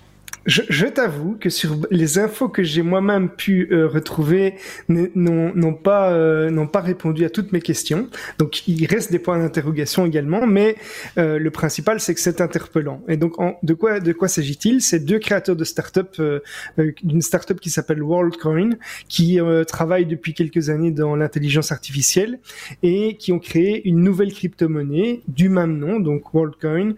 je, 0.46 0.62
je 0.70 0.86
t'avoue 0.88 1.36
que 1.40 1.50
sur 1.50 1.76
les 1.92 2.18
infos 2.18 2.50
que 2.50 2.64
j'ai 2.64 2.82
moi-même 2.82 3.30
pu 3.30 3.68
euh, 3.72 3.88
retrouver 3.88 4.56
n'ont 4.88 5.74
pas 5.74 6.12
euh, 6.12 6.50
n'ont 6.50 6.68
pas 6.68 6.82
répondu 6.82 7.26
à 7.26 7.30
toutes 7.30 7.52
mes 7.52 7.62
questions. 7.62 8.08
Donc 8.38 8.68
il 8.68 8.86
reste 8.86 9.12
des 9.12 9.20
points 9.20 9.38
d'interrogation 9.38 10.06
également, 10.06 10.48
mais 10.48 10.76
euh, 11.18 11.40
le 11.40 11.52
principal 11.52 12.00
c'est 12.00 12.14
que 12.14 12.20
c'est 12.20 12.42
interpellant. 12.42 13.02
Et 13.08 13.18
donc 13.18 13.40
en, 13.40 13.58
de 13.64 13.74
quoi 13.74 14.00
de 14.00 14.14
quoi 14.14 14.28
s'agit-il? 14.28 14.82
C'est 14.82 15.00
deux 15.00 15.20
créateurs 15.20 15.56
de 15.56 15.64
start-up 15.64 16.22
d'une 17.04 17.22
start-up 17.22 17.60
qui 17.60 17.70
s'appelle 17.70 18.02
WorldCoin 18.02 18.72
qui 19.08 19.40
travaillent 19.68 20.06
depuis 20.06 20.34
quelques 20.34 20.70
années 20.70 20.92
dans 20.92 21.16
l'intelligence 21.16 21.72
artificielle 21.72 22.40
et 22.84 23.18
qui 23.18 23.32
ont 23.32 23.40
créé 23.40 23.88
une 23.88 24.02
nouvelle 24.02 24.34
crypto-monnaie 24.34 25.22
du 25.28 25.50
même 25.50 25.78
nom, 25.78 26.00
donc 26.00 26.34
WorldCoin, 26.34 26.94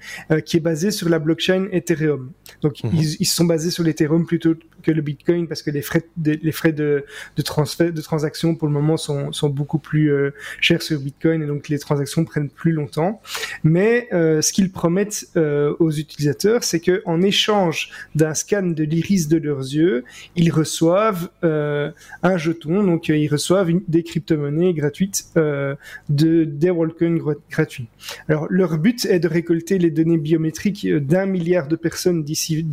qui 0.46 0.58
est 0.58 0.62
basée 0.62 0.92
sur 0.92 1.10
la 1.10 1.20
blockchain 1.20 1.68
Ethereum. 1.72 2.32
Donc 2.62 2.84
mhm. 2.84 2.92
ils, 2.94 3.18
ils 3.20 3.26
sont 3.32 3.46
basés 3.46 3.72
sur 3.72 3.84
l'Ethereum 3.84 4.26
plutôt 4.26 4.56
que 4.82 4.92
le 4.92 5.02
Bitcoin 5.02 5.48
parce 5.48 5.62
que 5.62 5.72
les 5.72 5.82
frais 5.82 6.04
de, 6.18 6.40
les 6.42 6.52
frais 6.52 6.74
de, 6.74 7.06
de 7.36 7.42
transfert 7.42 7.94
de 7.94 8.02
transaction 8.02 8.56
pour 8.56 8.68
le 8.68 8.74
moment 8.74 8.98
sont, 8.98 9.32
sont 9.32 9.50
beaucoup 9.50 9.80
plus 9.80 10.12
euh, 10.12 10.32
chers 10.60 10.82
sur 10.82 11.00
Bitcoin 11.00 11.44
et 11.44 11.48
donc 11.48 11.70
les 11.70 11.80
transactions 11.80 12.26
prennent 12.26 12.50
plus 12.50 12.72
longtemps. 12.72 13.22
Mais 13.64 14.08
euh, 14.14 14.42
ce 14.42 14.52
qu'ils 14.52 14.72
promettent 14.72 15.28
euh, 15.36 15.76
aux 15.80 15.92
utilisateurs, 15.92 16.64
c'est 16.64 16.80
que 16.80 17.02
en 17.06 17.22
échange 17.22 17.92
d'un 18.16 18.34
scan 18.34 18.64
de 18.64 18.84
l'iris 18.84 19.28
de 19.28 19.38
leurs 19.38 19.60
yeux, 19.60 20.04
ils 20.36 20.52
reçoivent 20.52 21.30
un 21.44 22.38
jeton, 22.38 22.84
donc 22.84 23.10
ils 23.10 23.28
reçoivent 23.28 23.72
des 23.88 24.04
crypto-monnaies 24.04 24.74
gratuites 24.74 25.26
de 25.36 26.44
des 26.44 26.70
Walken 26.70 27.20
gratuits. 27.50 27.88
Alors 28.28 28.48
leur 28.50 28.78
but 28.78 29.06
est 29.06 29.20
de 29.20 29.28
récolter 29.28 29.78
les 29.78 29.92
données 29.92 30.18
biométriques 30.18 30.88
d'un 30.88 31.26
milliard 31.26 31.68
de 31.68 31.76
personnes 31.76 32.24
d'ici 32.24 32.64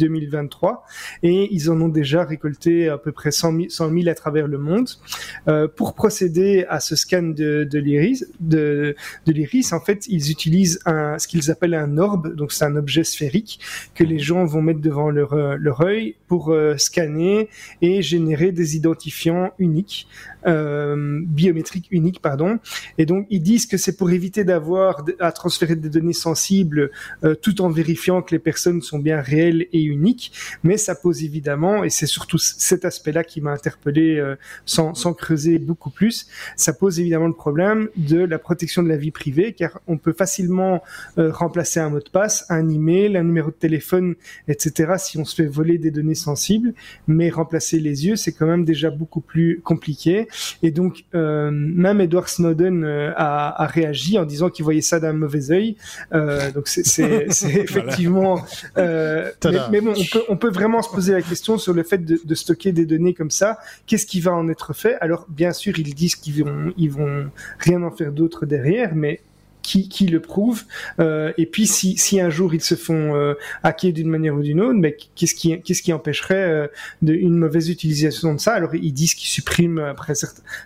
2023 0.48 0.84
et 1.22 1.48
ils 1.52 1.70
en 1.70 1.80
ont 1.80 1.88
déjà 1.88 2.24
récolté 2.24 2.88
à 2.88 2.98
peu 2.98 3.12
près 3.12 3.30
100 3.30 3.68
000, 3.70 4.08
à 4.08 4.14
travers 4.14 4.46
le 4.46 4.58
monde. 4.58 4.88
Euh, 5.46 5.68
pour 5.68 5.94
procéder 5.94 6.64
à 6.68 6.80
ce 6.80 6.96
scan 6.96 7.22
de, 7.22 7.68
l'iris, 7.72 8.26
de, 8.40 8.94
en 9.72 9.80
fait, 9.80 10.06
ils 10.08 10.30
utilisent 10.30 10.80
ce 10.86 11.26
qu'ils 11.28 11.50
appellent 11.50 11.74
un 11.74 11.98
orbe, 11.98 12.34
donc 12.34 12.52
c'est 12.52 12.64
un 12.64 12.76
objet 12.76 13.04
sphérique 13.04 13.60
que 13.94 14.04
les 14.04 14.18
gens 14.18 14.44
vont 14.44 14.62
mettre 14.62 14.80
devant 14.80 15.10
leur, 15.10 15.32
euh, 15.34 15.56
œil 15.80 16.16
pour 16.26 16.50
euh, 16.50 16.76
scanner 16.76 17.48
et 17.82 18.02
générer 18.02 18.52
des 18.52 18.76
identifiants 18.76 19.52
uniques, 19.58 20.08
biométriques 20.44 21.88
uniques, 21.90 22.20
pardon. 22.22 22.58
Et 22.96 23.04
donc 23.04 23.26
ils 23.28 23.42
disent 23.42 23.66
que 23.66 23.76
c'est 23.76 23.96
pour 23.96 24.10
éviter 24.10 24.44
d'avoir 24.44 25.04
à 25.20 25.30
transférer 25.30 25.76
des 25.76 25.90
données 25.90 26.14
sensibles 26.14 26.90
tout 27.42 27.60
en 27.60 27.68
vérifiant 27.68 28.22
que 28.22 28.34
les 28.34 28.38
personnes 28.38 28.80
sont 28.80 28.98
bien 28.98 29.20
réelles 29.20 29.66
et 29.72 29.82
uniques, 29.82 30.32
mais 30.62 30.76
ça 30.76 30.94
pose 30.94 31.24
évidemment 31.24 31.84
et 31.84 31.90
c'est 31.90 32.06
surtout 32.06 32.38
cet 32.38 32.84
aspect-là 32.84 33.24
qui 33.24 33.40
m'a 33.40 33.52
interpellé 33.52 34.16
euh, 34.18 34.36
sans, 34.64 34.94
sans, 34.94 35.14
creuser 35.14 35.58
beaucoup 35.58 35.90
plus. 35.90 36.28
Ça 36.56 36.72
pose 36.72 37.00
évidemment 37.00 37.26
le 37.26 37.34
problème 37.34 37.88
de 37.96 38.18
la 38.18 38.38
protection 38.38 38.82
de 38.82 38.88
la 38.88 38.96
vie 38.96 39.10
privée, 39.10 39.52
car 39.52 39.80
on 39.86 39.96
peut 39.96 40.12
facilement 40.12 40.82
euh, 41.18 41.32
remplacer 41.32 41.80
un 41.80 41.90
mot 41.90 42.00
de 42.00 42.08
passe, 42.10 42.46
un 42.48 42.68
email, 42.68 43.16
un 43.16 43.24
numéro 43.24 43.50
de 43.50 43.56
téléphone, 43.56 44.14
etc. 44.46 44.94
si 44.98 45.18
on 45.18 45.24
se 45.24 45.34
fait 45.34 45.46
voler 45.46 45.78
des 45.78 45.90
données 45.90 46.14
sensibles, 46.14 46.74
mais 47.06 47.30
remplacer 47.30 47.80
les 47.80 48.06
yeux, 48.06 48.16
c'est 48.16 48.32
quand 48.32 48.46
même 48.46 48.64
déjà 48.64 48.90
beaucoup 48.90 49.20
plus 49.20 49.60
compliqué. 49.62 50.28
Et 50.62 50.70
donc, 50.70 51.04
euh, 51.14 51.50
même 51.52 52.00
Edward 52.00 52.28
Snowden 52.28 52.84
a, 52.84 53.62
a, 53.62 53.66
réagi 53.66 54.18
en 54.18 54.24
disant 54.24 54.50
qu'il 54.50 54.64
voyait 54.64 54.80
ça 54.80 55.00
d'un 55.00 55.12
mauvais 55.12 55.50
œil. 55.50 55.76
donc, 56.54 56.68
c'est 56.68 57.26
effectivement. 57.42 58.44
mais, 58.76 59.32
mais, 59.70 59.80
bon, 59.80 59.94
on 59.96 60.04
peut, 60.12 60.22
on 60.28 60.36
peut 60.36 60.50
vraiment 60.50 60.82
se 60.82 60.90
poser 60.90 61.12
la 61.12 61.22
question 61.22 61.58
sur 61.58 61.74
le 61.74 61.82
fait 61.82 61.98
de, 62.04 62.34
stocker 62.34 62.72
des 62.72 62.86
données 62.86 63.14
comme 63.14 63.30
ça. 63.30 63.58
Qu'est-ce 63.86 64.06
qui 64.06 64.20
va 64.20 64.32
en 64.32 64.48
être 64.48 64.72
fait? 64.72 64.96
Alors, 65.00 65.26
bien 65.28 65.52
sûr, 65.52 65.78
ils 65.78 65.94
disent 65.94 66.16
qu'ils 66.16 66.44
vont, 66.44 66.72
ils 66.76 66.90
vont 66.90 67.30
rien 67.58 67.82
en 67.82 67.90
faire 67.90 68.12
d'autre 68.12 68.46
derrière, 68.46 68.94
mais 68.94 69.20
qui, 69.62 70.06
le 70.06 70.20
prouve? 70.20 70.64
Euh, 70.98 71.32
et 71.36 71.46
puis 71.46 71.66
si, 71.66 72.20
un 72.20 72.30
jour 72.30 72.54
ils 72.54 72.62
se 72.62 72.74
font 72.74 73.14
euh, 73.14 73.34
hacker 73.62 73.92
d'une 73.92 74.08
manière 74.08 74.34
ou 74.34 74.40
d'une 74.40 74.60
autre, 74.60 74.78
mais 74.78 74.96
qu'est-ce 75.14 75.34
qui, 75.34 75.60
qu'est-ce 75.60 75.82
qui 75.82 75.92
empêcherait 75.92 76.34
euh, 76.36 76.68
une 77.02 77.36
mauvaise 77.36 77.68
utilisation 77.68 78.34
de 78.34 78.40
ça? 78.40 78.54
Alors 78.54 78.74
ils 78.74 78.92
disent 78.92 79.14
qu'ils 79.14 79.28
suppriment 79.28 79.80
après, 79.80 80.14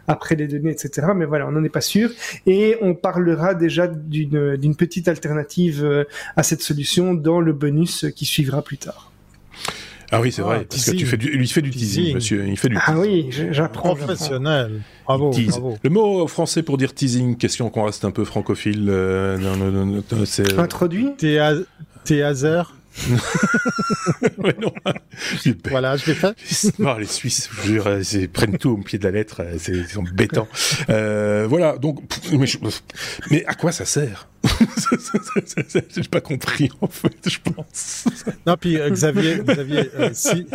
après 0.07 0.37
les 0.37 0.47
données, 0.47 0.71
etc. 0.71 1.09
Mais 1.17 1.25
voilà, 1.25 1.49
on 1.49 1.53
n'en 1.53 1.65
est 1.65 1.69
pas 1.69 1.81
sûr. 1.81 2.11
Et 2.47 2.77
on 2.81 2.95
parlera 2.95 3.55
déjà 3.55 3.87
d'une, 3.89 4.77
petite 4.77 5.09
alternative 5.09 6.07
à 6.37 6.43
cette 6.43 6.63
solution 6.63 7.15
dans 7.15 7.41
le 7.41 7.53
bonus 7.53 8.07
qui 8.17 8.25
suivra 8.25 8.63
plus 8.63 8.79
tard. 8.79 9.12
Ah 10.15 10.21
oui, 10.21 10.31
c'est 10.31 10.43
vrai, 10.43 10.59
ah, 10.61 10.67
parce 10.69 10.85
que 10.85 10.91
tu 10.97 11.07
fais 11.07 11.17
du, 11.17 11.31
lui 11.31 11.49
fait 11.49 11.63
du 11.63 11.71
teasing, 11.71 12.15
monsieur. 12.15 12.47
Il 12.47 12.59
fait 12.59 12.69
du 12.69 12.77
ah 12.79 12.99
oui, 12.99 13.31
j'apprends. 13.51 13.95
Professionnel. 13.97 14.83
Bravo, 15.07 15.31
bravo, 15.31 15.79
Le 15.83 15.91
mot 15.91 16.27
français 16.27 16.63
pour 16.63 16.77
dire 16.77 16.95
teasing, 16.95 17.37
question 17.37 17.71
qu'on 17.71 17.85
reste 17.85 18.05
un 18.05 18.11
peu 18.11 18.25
francophile. 18.25 18.87
Euh, 18.89 19.39
non, 19.39 19.57
non, 19.57 19.87
non, 19.87 20.03
c'est... 20.27 20.59
Introduit 20.59 21.11
Théâtre 21.17 22.75
ouais, 24.39 24.55
non. 24.61 24.73
Voilà, 25.71 25.97
je 25.97 26.07
l'ai 26.07 26.15
fait. 26.15 26.37
Non, 26.79 26.97
les 26.97 27.07
Suisses, 27.07 27.49
je 27.51 27.69
jure, 27.69 27.89
ils 28.13 28.29
prennent 28.29 28.59
tout 28.59 28.71
au 28.71 28.77
pied 28.77 28.99
de 28.99 29.05
la 29.05 29.11
lettre, 29.11 29.43
c'est 29.59 29.97
embêtant. 29.97 30.49
Euh, 30.91 31.47
voilà, 31.49 31.79
donc, 31.79 32.03
mais, 32.33 32.47
mais, 33.31 33.45
à 33.47 33.55
quoi 33.55 33.73
ça 33.73 33.85
sert? 33.85 34.29
J'ai 35.97 36.03
pas 36.11 36.21
compris 36.21 36.71
en 36.81 36.87
fait, 36.87 37.17
je 37.29 37.39
pense. 37.39 38.05
Non, 38.47 38.57
puis 38.59 38.77
euh, 38.77 38.91
Xavier, 38.91 39.39
Xavier 39.45 39.91
euh, 39.99 40.11
si, 40.13 40.47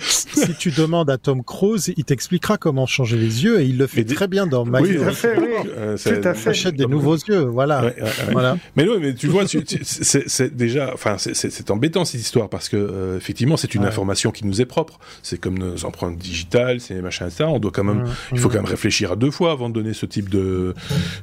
si 0.00 0.54
tu 0.54 0.70
demandes 0.70 1.10
à 1.10 1.18
Tom 1.18 1.42
Cruise, 1.42 1.92
il 1.96 2.04
t'expliquera 2.04 2.58
comment 2.58 2.86
changer 2.86 3.16
les 3.16 3.44
yeux 3.44 3.60
et 3.60 3.64
il 3.64 3.78
le 3.78 3.86
fait 3.86 4.04
très 4.04 4.28
bien 4.28 4.46
dans 4.46 4.64
My 4.64 4.80
Oui, 4.80 4.96
tout 4.96 5.04
à 5.04 5.12
fait, 5.12 5.38
oui. 5.38 5.70
Euh, 5.76 5.96
tout 5.96 6.28
à 6.28 6.34
fait. 6.34 6.50
achète 6.50 6.76
des 6.76 6.86
nouveaux 6.86 7.16
yeux, 7.16 7.44
voilà. 7.44 7.92
voilà. 8.30 8.58
Mais 8.76 8.84
non, 8.84 8.98
mais 9.00 9.14
tu 9.14 9.28
vois, 9.28 9.44
c'est 9.82 10.56
déjà, 10.56 10.92
enfin, 10.92 11.16
c'est 11.18 11.70
embêtant 11.70 12.04
cette 12.04 12.20
histoire 12.20 12.48
parce 12.48 12.68
que 12.68 13.16
effectivement, 13.16 13.56
c'est 13.56 13.74
une 13.74 13.84
information 13.84 14.30
qui 14.30 14.46
nous 14.46 14.60
est 14.60 14.66
propre. 14.66 14.98
C'est 15.22 15.38
comme 15.38 15.58
nos 15.58 15.84
empreintes 15.84 16.18
digitales, 16.18 16.80
c'est 16.80 17.00
machin 17.00 17.30
ça. 17.30 17.48
On 17.48 17.58
doit 17.58 17.72
quand 17.72 17.84
même, 17.84 18.04
il 18.32 18.38
faut 18.38 18.48
quand 18.48 18.56
même 18.56 18.64
réfléchir 18.64 19.12
à 19.12 19.16
deux 19.16 19.30
fois 19.30 19.52
avant 19.52 19.68
de 19.68 19.74
donner 19.74 19.94
ce 19.94 20.06
type 20.06 20.28
de, 20.28 20.74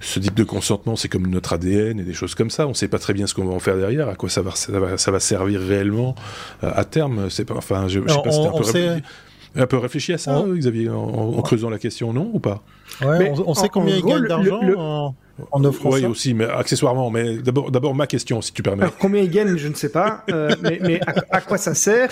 ce 0.01 0.20
type 0.20 0.36
de 0.36 0.43
consentement. 0.43 0.95
C'est 0.95 1.09
comme 1.09 1.28
notre 1.28 1.53
ADN 1.53 1.99
et 1.99 2.06
des 2.07 2.13
choses 2.13 2.35
comme 2.35 2.49
ça. 2.49 2.67
On 2.67 2.73
sait 2.73 2.87
pas 2.87 2.99
très 2.99 3.13
bien 3.13 3.27
ce 3.27 3.33
qu'on 3.33 3.45
va 3.45 3.53
en 3.53 3.59
faire 3.59 3.77
derrière, 3.77 4.09
à 4.09 4.15
quoi 4.15 4.29
ça 4.29 4.41
va, 4.41 4.51
ça 4.55 5.11
va, 5.11 5.19
servir 5.19 5.61
réellement 5.61 6.15
euh, 6.63 6.71
à 6.73 6.85
terme. 6.85 7.29
C'est 7.29 7.45
pas, 7.45 7.55
enfin, 7.55 7.87
je, 7.87 7.99
je 8.05 8.13
sais 8.13 8.21
pas 8.23 8.31
si 8.31 8.39
un 8.39 8.51
peu, 8.51 9.01
un 9.57 9.67
peu 9.67 9.77
réfléchi 9.77 10.13
à 10.13 10.17
ça, 10.17 10.43
Xavier, 10.47 10.89
en, 10.89 11.41
creusant 11.41 11.69
la 11.69 11.79
question, 11.79 12.13
non 12.13 12.29
ou 12.33 12.39
pas? 12.39 12.63
Ouais, 13.01 13.31
on, 13.45 13.53
sait 13.53 13.69
combien 13.69 13.95
il 13.95 14.03
gagne 14.03 14.27
d'argent 14.27 15.13
en 15.51 15.63
offrant 15.63 15.91
oui, 15.91 16.05
aussi, 16.05 16.33
mais 16.33 16.45
accessoirement. 16.45 17.09
Mais 17.09 17.37
d'abord, 17.37 17.71
d'abord 17.71 17.95
ma 17.95 18.07
question, 18.07 18.41
si 18.41 18.53
tu 18.53 18.63
permets. 18.63 18.83
Alors, 18.83 18.97
combien 18.97 19.21
ils 19.21 19.29
gagnent, 19.29 19.57
je 19.57 19.67
ne 19.67 19.73
sais 19.73 19.89
pas. 19.89 20.23
Euh, 20.29 20.55
mais, 20.61 20.79
mais 20.81 20.99
à, 21.29 21.41
quoi 21.41 21.57
ça 21.57 21.73
sert? 21.73 22.11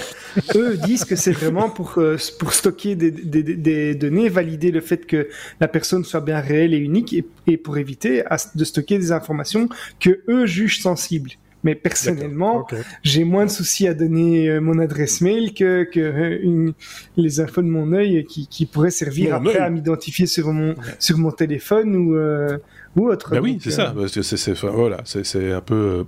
Eux 0.55 0.77
disent 0.77 1.05
que 1.05 1.15
c'est 1.15 1.31
vraiment 1.31 1.69
pour 1.69 1.95
euh, 1.97 2.17
pour 2.39 2.53
stocker 2.53 2.95
des, 2.95 3.11
des, 3.11 3.43
des, 3.43 3.95
données, 3.95 4.29
valider 4.29 4.71
le 4.71 4.81
fait 4.81 5.05
que 5.05 5.27
la 5.59 5.67
personne 5.67 6.03
soit 6.03 6.21
bien 6.21 6.39
réelle 6.39 6.73
et 6.73 6.77
unique, 6.77 7.13
et, 7.13 7.25
et 7.47 7.57
pour 7.57 7.77
éviter 7.77 8.23
de 8.55 8.63
stocker 8.63 8.97
des 8.97 9.11
informations 9.11 9.69
que 9.99 10.21
eux 10.27 10.45
jugent 10.45 10.81
sensibles. 10.81 11.31
Mais 11.65 11.73
personnellement, 11.73 12.67
j'ai 13.01 13.23
moins 13.23 13.47
de 13.47 13.49
soucis 13.49 13.87
à 13.87 13.95
donner 13.95 14.47
euh, 14.47 14.61
mon 14.61 14.77
adresse 14.77 15.19
mail 15.19 15.51
que, 15.55 15.83
que 15.83 16.39
une, 16.43 16.73
les 17.17 17.39
infos 17.39 17.63
de 17.63 17.67
mon 17.67 17.91
œil 17.91 18.23
qui, 18.25 18.47
qui 18.47 18.67
pourraient 18.67 18.91
servir 18.91 19.33
après 19.33 19.57
à 19.57 19.71
m'identifier 19.71 20.27
sur 20.27 20.53
mon 20.53 20.75
sur 20.99 21.17
mon 21.17 21.31
téléphone 21.31 21.95
ou 21.95 22.15
euh, 22.15 22.59
ou 22.95 23.09
autre. 23.09 23.31
Bah 23.31 23.39
oui, 23.41 23.57
c'est 23.61 23.71
ça. 23.71 23.95
Parce 23.97 24.13
que 24.13 24.21
c'est 24.21 24.53
voilà, 24.53 25.01
c'est 25.05 25.51
un 25.51 25.61
peu 25.61 25.75
euh, 25.75 26.03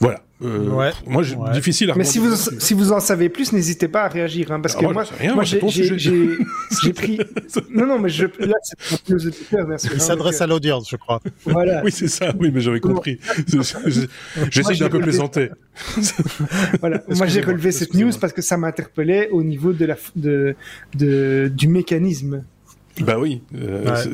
voilà. 0.00 0.25
Euh, 0.42 0.68
ouais. 0.68 0.92
Moi, 1.06 1.22
j'ai 1.22 1.36
difficile 1.54 1.90
à. 1.90 1.94
Mais 1.94 2.04
si 2.04 2.18
vous 2.18 2.34
si 2.36 2.74
vous 2.74 2.92
en 2.92 3.00
savez 3.00 3.30
plus, 3.30 3.52
n'hésitez 3.52 3.88
pas 3.88 4.02
à 4.02 4.08
réagir, 4.08 4.52
hein, 4.52 4.60
parce 4.60 4.74
ah, 4.76 4.80
que 4.80 4.84
moi, 4.84 5.04
moi, 5.34 5.44
j'ai 5.44 6.92
pris. 6.92 7.18
non, 7.70 7.86
non, 7.86 7.98
mais 7.98 8.10
je 8.10 8.26
là, 8.40 8.54
c'est 8.62 8.78
pour 9.06 9.16
les 9.16 9.26
auditeurs, 9.26 9.66
bien 9.66 9.78
sûr. 9.78 9.92
Il 9.94 10.00
s'adresse 10.00 10.40
à 10.42 10.46
l'audience, 10.46 10.90
je 10.90 10.96
crois. 10.96 11.20
Voilà. 11.46 11.82
oui, 11.84 11.92
c'est 11.92 12.08
ça. 12.08 12.34
Oui, 12.38 12.50
mais 12.52 12.60
j'avais 12.60 12.80
compris. 12.80 13.18
J'essaie 14.50 14.74
d'un 14.74 14.88
peu 14.90 15.00
plaisanter. 15.00 15.50
voilà. 16.80 17.02
Moi, 17.08 17.26
j'ai 17.26 17.40
relevé 17.40 17.72
cette 17.72 17.94
news 17.94 18.12
parce 18.20 18.32
que 18.32 18.42
ça 18.42 18.58
m'interpellait 18.58 19.30
au 19.30 19.42
niveau 19.42 19.72
de 19.72 19.86
la 19.86 19.96
de, 20.16 20.54
de 20.94 21.50
du 21.54 21.68
mécanisme. 21.68 22.44
Bah 23.00 23.18
oui. 23.18 23.42
Euh, 23.54 24.04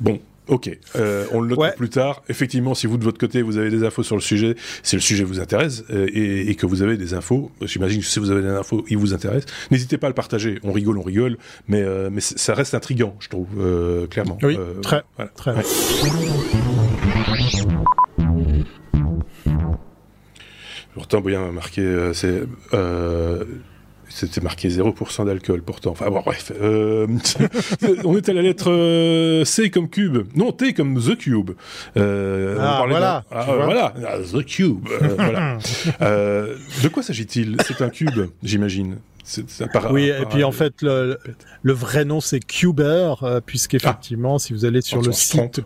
bon, 0.00 0.20
Ok, 0.48 0.70
euh, 0.96 1.26
on 1.32 1.40
le 1.40 1.54
note 1.54 1.76
plus 1.76 1.90
tard. 1.90 2.22
Effectivement, 2.28 2.74
si 2.74 2.86
vous 2.86 2.96
de 2.96 3.04
votre 3.04 3.18
côté 3.18 3.42
vous 3.42 3.58
avez 3.58 3.70
des 3.70 3.84
infos 3.84 4.02
sur 4.02 4.16
le 4.16 4.22
sujet, 4.22 4.56
si 4.82 4.96
le 4.96 5.02
sujet 5.02 5.24
vous 5.24 5.40
intéresse 5.40 5.84
euh, 5.90 6.08
et, 6.12 6.54
que 6.54 6.64
vous 6.66 6.82
avez 6.82 6.96
des 6.96 7.14
infos, 7.14 7.50
j'imagine 7.62 8.00
que 8.00 8.06
si 8.06 8.18
vous 8.18 8.30
avez 8.30 8.42
des 8.42 8.48
infos, 8.48 8.84
il 8.88 8.96
vous 8.96 9.12
intéresse, 9.14 9.44
n'hésitez 9.70 9.98
pas 9.98 10.06
à 10.06 10.10
le 10.10 10.14
partager. 10.14 10.58
On 10.64 10.72
rigole, 10.72 10.98
on 10.98 11.02
rigole, 11.02 11.36
mais 11.68 11.82
euh, 11.82 12.08
mais 12.10 12.20
ça 12.20 12.54
reste 12.54 12.74
intrigant, 12.74 13.14
je 13.20 13.28
trouve, 13.28 13.48
clairement. 14.08 14.38
Oui, 14.42 14.58
très, 14.82 15.02
très. 15.36 15.54
Pourtant, 20.94 21.20
Boyan 21.20 21.48
a 21.48 21.52
marqué, 21.52 22.10
c'est 22.14 22.42
c'était 24.08 24.40
marqué 24.40 24.68
0% 24.68 25.26
d'alcool 25.26 25.62
pourtant. 25.62 25.90
Enfin 25.90 26.10
bon, 26.10 26.22
bref. 26.24 26.52
Euh, 26.60 27.06
on 28.04 28.16
est 28.16 28.28
à 28.28 28.32
la 28.32 28.42
lettre 28.42 28.70
euh, 28.70 29.44
C 29.44 29.70
comme 29.70 29.88
cube. 29.88 30.26
Non, 30.34 30.52
T 30.52 30.72
comme 30.72 31.00
The 31.00 31.16
Cube. 31.16 31.50
Euh, 31.96 32.56
ah, 32.60 32.84
voilà. 32.88 33.24
Ah, 33.30 33.46
voilà. 33.46 33.94
Ah, 34.06 34.18
the 34.18 34.44
Cube. 34.44 34.88
voilà. 35.16 35.58
de 36.00 36.88
quoi 36.88 37.02
s'agit-il? 37.02 37.56
C'est 37.66 37.82
un 37.82 37.90
cube, 37.90 38.28
j'imagine. 38.42 38.98
oui, 39.90 40.08
et 40.08 40.24
puis 40.30 40.42
en 40.42 40.52
fait, 40.52 40.80
le, 40.82 41.18
le 41.62 41.72
vrai 41.72 42.04
nom 42.04 42.20
c'est 42.20 42.40
Cuber, 42.40 43.14
puisqu'effectivement, 43.44 44.36
ah. 44.36 44.38
si 44.38 44.52
vous 44.52 44.64
allez 44.64 44.80
sur 44.80 45.02
le 45.02 45.12
site 45.12 45.60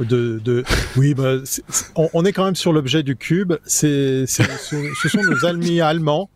de, 0.00 0.40
de, 0.44 0.64
oui, 0.96 1.14
bah, 1.14 1.36
on, 1.94 2.24
est 2.24 2.32
quand 2.32 2.44
même 2.44 2.56
sur 2.56 2.72
l'objet 2.72 3.02
du 3.02 3.16
cube. 3.16 3.54
C'est, 3.64 4.26
ce, 4.26 4.42
ce 5.00 5.08
sont 5.08 5.22
nos 5.22 5.44
amis 5.44 5.80
allemands 5.80 6.28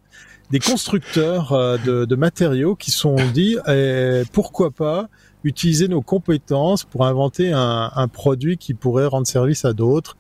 des 0.51 0.59
constructeurs 0.59 1.53
euh, 1.53 1.77
de, 1.79 2.05
de, 2.05 2.17
matériaux 2.17 2.75
qui 2.75 2.91
sont 2.91 3.17
dit 3.35 3.57
eh, 3.67 4.23
pourquoi 4.33 4.71
pas 4.71 5.09
utiliser 5.45 5.89
nos 5.89 6.03
compétences 6.03 6.85
pour 6.85 7.07
inventer 7.07 7.53
un, 7.53 7.91
un, 7.95 8.09
produit 8.09 8.57
qui 8.57 8.75
pourrait 8.75 9.07
rendre 9.07 9.27
service 9.27 9.65
à 9.65 9.73
d'autres 9.73 10.17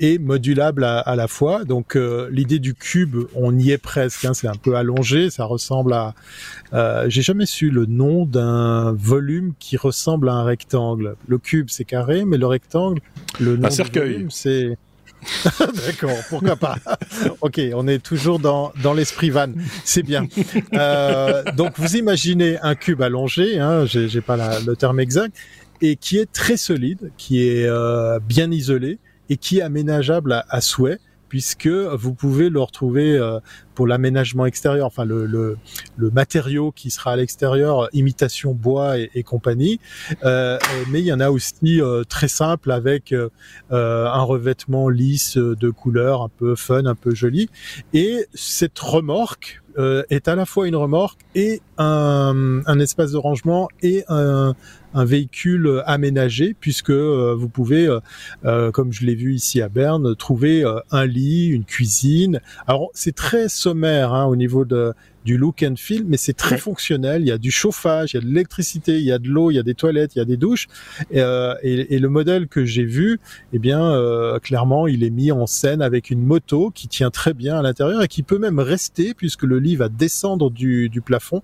et 0.00 0.18
modulable 0.18 0.84
à, 0.84 0.98
à, 0.98 1.16
la 1.16 1.28
fois? 1.28 1.64
Donc 1.64 1.96
euh, 1.96 2.28
l'idée 2.30 2.58
du 2.58 2.74
cube, 2.74 3.16
on 3.34 3.56
y 3.58 3.70
est 3.70 3.78
presque. 3.78 4.24
Hein, 4.24 4.34
c'est 4.34 4.48
un 4.48 4.54
peu 4.54 4.76
allongé, 4.76 5.30
ça 5.30 5.44
ressemble 5.44 5.92
à. 5.92 6.14
Euh, 6.72 7.06
J'ai 7.08 7.22
jamais 7.22 7.46
su 7.46 7.70
le 7.70 7.86
nom 7.86 8.24
d'un 8.24 8.92
volume 8.92 9.52
qui 9.58 9.76
ressemble 9.76 10.28
à 10.28 10.34
un 10.34 10.44
rectangle. 10.44 11.16
Le 11.26 11.38
cube 11.38 11.68
c'est 11.68 11.84
carré, 11.84 12.24
mais 12.24 12.38
le 12.38 12.46
rectangle, 12.46 13.00
le 13.38 13.56
nom 13.56 13.68
un 13.68 13.70
cercueil, 13.70 14.26
c'est 14.30 14.78
D'accord, 15.86 16.18
pourquoi 16.28 16.56
pas. 16.56 16.76
ok, 17.40 17.60
on 17.74 17.88
est 17.88 17.98
toujours 17.98 18.38
dans, 18.38 18.72
dans 18.82 18.94
l'esprit 18.94 19.30
van, 19.30 19.48
c'est 19.84 20.02
bien. 20.02 20.26
Euh, 20.74 21.42
donc 21.56 21.72
vous 21.78 21.96
imaginez 21.96 22.58
un 22.60 22.74
cube 22.74 23.02
allongé, 23.02 23.58
hein, 23.58 23.84
j'ai 23.86 24.20
pas 24.20 24.60
le 24.60 24.74
terme 24.76 25.00
exact, 25.00 25.36
et 25.80 25.96
qui 25.96 26.18
est 26.18 26.30
très 26.30 26.56
solide, 26.56 27.10
qui 27.16 27.46
est 27.46 27.66
euh, 27.66 28.18
bien 28.20 28.50
isolé 28.50 28.98
et 29.30 29.36
qui 29.36 29.58
est 29.58 29.62
aménageable 29.62 30.44
à 30.48 30.60
souhait 30.60 30.98
puisque 31.28 31.68
vous 31.68 32.14
pouvez 32.14 32.48
le 32.48 32.60
retrouver 32.60 33.16
euh, 33.16 33.40
pour 33.78 33.86
l'aménagement 33.86 34.44
extérieur, 34.44 34.86
enfin 34.86 35.04
le, 35.04 35.24
le, 35.24 35.56
le, 35.96 36.10
matériau 36.10 36.72
qui 36.72 36.90
sera 36.90 37.12
à 37.12 37.16
l'extérieur, 37.16 37.88
imitation 37.92 38.52
bois 38.52 38.98
et, 38.98 39.22
compagnie. 39.22 39.78
Euh, 40.24 40.58
mais 40.90 40.98
il 40.98 41.06
y 41.06 41.12
en 41.12 41.20
a 41.20 41.30
aussi 41.30 41.80
euh, 41.80 42.02
très 42.02 42.26
simple 42.26 42.72
avec 42.72 43.12
euh, 43.12 43.28
un 43.70 44.22
revêtement 44.22 44.88
lisse 44.88 45.36
de 45.36 45.70
couleur 45.70 46.22
un 46.22 46.28
peu 46.28 46.56
fun, 46.56 46.86
un 46.86 46.96
peu 46.96 47.14
joli. 47.14 47.50
Et 47.92 48.26
cette 48.34 48.80
remorque 48.80 49.62
est 50.10 50.28
à 50.28 50.34
la 50.34 50.44
fois 50.44 50.66
une 50.66 50.76
remorque 50.76 51.20
et 51.34 51.60
un, 51.78 52.80
espace 52.80 53.12
de 53.12 53.16
rangement 53.16 53.68
et 53.82 54.04
un, 54.08 54.54
véhicule 54.94 55.82
aménagé 55.86 56.56
puisque 56.58 56.90
euh, 56.90 57.34
vous 57.38 57.48
pouvez, 57.48 57.86
euh, 57.86 58.00
euh, 58.44 58.70
comme 58.72 58.92
je 58.92 59.04
l'ai 59.04 59.14
vu 59.14 59.34
ici 59.34 59.62
à 59.62 59.68
Berne, 59.68 60.16
trouver 60.16 60.64
un 60.90 61.06
lit, 61.06 61.46
une 61.46 61.64
cuisine. 61.64 62.40
Alors 62.66 62.90
c'est 62.94 63.14
très 63.14 63.48
sommaire 63.48 64.12
hein, 64.12 64.24
au 64.24 64.34
niveau 64.34 64.64
de, 64.64 64.92
du 65.28 65.36
look 65.36 65.62
and 65.62 65.74
feel, 65.76 66.04
mais 66.06 66.16
c'est 66.16 66.32
très 66.32 66.56
fonctionnel. 66.56 67.20
Il 67.20 67.28
y 67.28 67.32
a 67.32 67.36
du 67.36 67.50
chauffage, 67.50 68.14
il 68.14 68.16
y 68.16 68.18
a 68.18 68.22
de 68.22 68.26
l'électricité, 68.28 68.92
il 68.96 69.04
y 69.04 69.12
a 69.12 69.18
de 69.18 69.28
l'eau, 69.28 69.50
il 69.50 69.56
y 69.56 69.58
a 69.58 69.62
des 69.62 69.74
toilettes, 69.74 70.16
il 70.16 70.20
y 70.20 70.22
a 70.22 70.24
des 70.24 70.38
douches. 70.38 70.68
Et, 71.10 71.20
euh, 71.20 71.54
et, 71.62 71.98
le 71.98 72.08
modèle 72.08 72.48
que 72.48 72.64
j'ai 72.64 72.86
vu, 72.86 73.20
eh 73.52 73.58
bien, 73.58 73.82
euh, 73.92 74.38
clairement, 74.38 74.86
il 74.86 75.04
est 75.04 75.10
mis 75.10 75.30
en 75.30 75.46
scène 75.46 75.82
avec 75.82 76.08
une 76.08 76.22
moto 76.22 76.70
qui 76.74 76.88
tient 76.88 77.10
très 77.10 77.34
bien 77.34 77.58
à 77.58 77.62
l'intérieur 77.62 78.02
et 78.02 78.08
qui 78.08 78.22
peut 78.22 78.38
même 78.38 78.58
rester 78.58 79.12
puisque 79.12 79.42
le 79.42 79.58
lit 79.58 79.76
va 79.76 79.90
descendre 79.90 80.50
du, 80.50 80.88
du 80.88 81.02
plafond, 81.02 81.42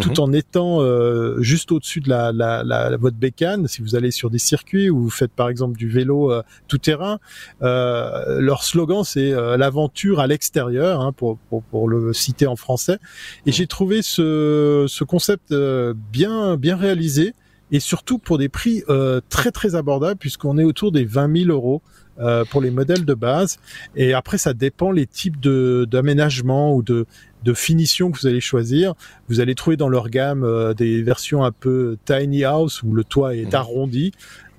tout 0.00 0.08
mhm. 0.08 0.20
en 0.20 0.32
étant 0.32 0.80
euh, 0.80 1.38
juste 1.42 1.72
au-dessus 1.72 2.00
de 2.00 2.08
la, 2.08 2.32
la, 2.32 2.64
la, 2.64 2.96
votre 2.96 3.18
bécane. 3.18 3.68
Si 3.68 3.82
vous 3.82 3.96
allez 3.96 4.12
sur 4.12 4.30
des 4.30 4.38
circuits 4.38 4.88
ou 4.88 5.02
vous 5.02 5.10
faites 5.10 5.32
par 5.32 5.50
exemple 5.50 5.76
du 5.76 5.90
vélo 5.90 6.32
tout 6.68 6.78
terrain, 6.78 7.18
leur 7.60 8.62
slogan 8.62 9.04
c'est 9.04 9.32
l'aventure 9.58 10.20
à 10.20 10.26
l'extérieur, 10.26 11.02
hein, 11.02 11.12
pour, 11.12 11.36
pour, 11.50 11.62
pour 11.64 11.86
le 11.86 12.14
citer 12.14 12.46
en 12.46 12.56
français. 12.56 12.98
Et 13.46 13.52
j'ai 13.52 13.66
trouvé 13.66 14.02
ce, 14.02 14.86
ce 14.88 15.04
concept 15.04 15.52
euh, 15.52 15.94
bien 16.12 16.56
bien 16.56 16.76
réalisé 16.76 17.34
et 17.72 17.80
surtout 17.80 18.18
pour 18.18 18.38
des 18.38 18.48
prix 18.48 18.84
euh, 18.88 19.20
très 19.28 19.50
très 19.50 19.74
abordables 19.74 20.18
puisqu'on 20.18 20.58
est 20.58 20.64
autour 20.64 20.92
des 20.92 21.04
20 21.04 21.44
000 21.44 21.50
euros 21.50 21.82
euh, 22.18 22.44
pour 22.44 22.60
les 22.60 22.70
modèles 22.70 23.04
de 23.04 23.14
base. 23.14 23.58
Et 23.96 24.14
après, 24.14 24.38
ça 24.38 24.54
dépend 24.54 24.90
les 24.90 25.06
types 25.06 25.40
de 25.40 25.86
d'aménagement 25.90 26.74
ou 26.74 26.82
de 26.82 27.06
de 27.44 27.54
finition 27.54 28.10
que 28.10 28.18
vous 28.18 28.26
allez 28.26 28.40
choisir. 28.40 28.94
Vous 29.28 29.40
allez 29.40 29.54
trouver 29.54 29.76
dans 29.76 29.88
leur 29.88 30.08
gamme 30.08 30.74
des 30.74 31.02
versions 31.02 31.44
un 31.44 31.52
peu 31.52 31.96
tiny 32.04 32.44
house 32.44 32.82
où 32.82 32.92
le 32.92 33.04
toit 33.04 33.36
est 33.36 33.52
mmh. 33.52 33.56
arrondi, 33.56 34.12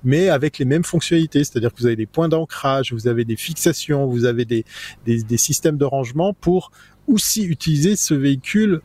mais 0.04 0.28
avec 0.28 0.58
les 0.58 0.64
mêmes 0.64 0.84
fonctionnalités, 0.84 1.44
c'est-à-dire 1.44 1.72
que 1.72 1.80
vous 1.80 1.86
avez 1.86 1.96
des 1.96 2.06
points 2.06 2.28
d'ancrage, 2.28 2.92
vous 2.92 3.08
avez 3.08 3.24
des 3.24 3.36
fixations, 3.36 4.06
vous 4.06 4.24
avez 4.24 4.44
des, 4.44 4.64
des, 5.04 5.22
des 5.22 5.36
systèmes 5.36 5.76
de 5.76 5.84
rangement 5.84 6.32
pour 6.32 6.70
aussi 7.08 7.44
utiliser 7.44 7.96
ce 7.96 8.14
véhicule 8.14 8.80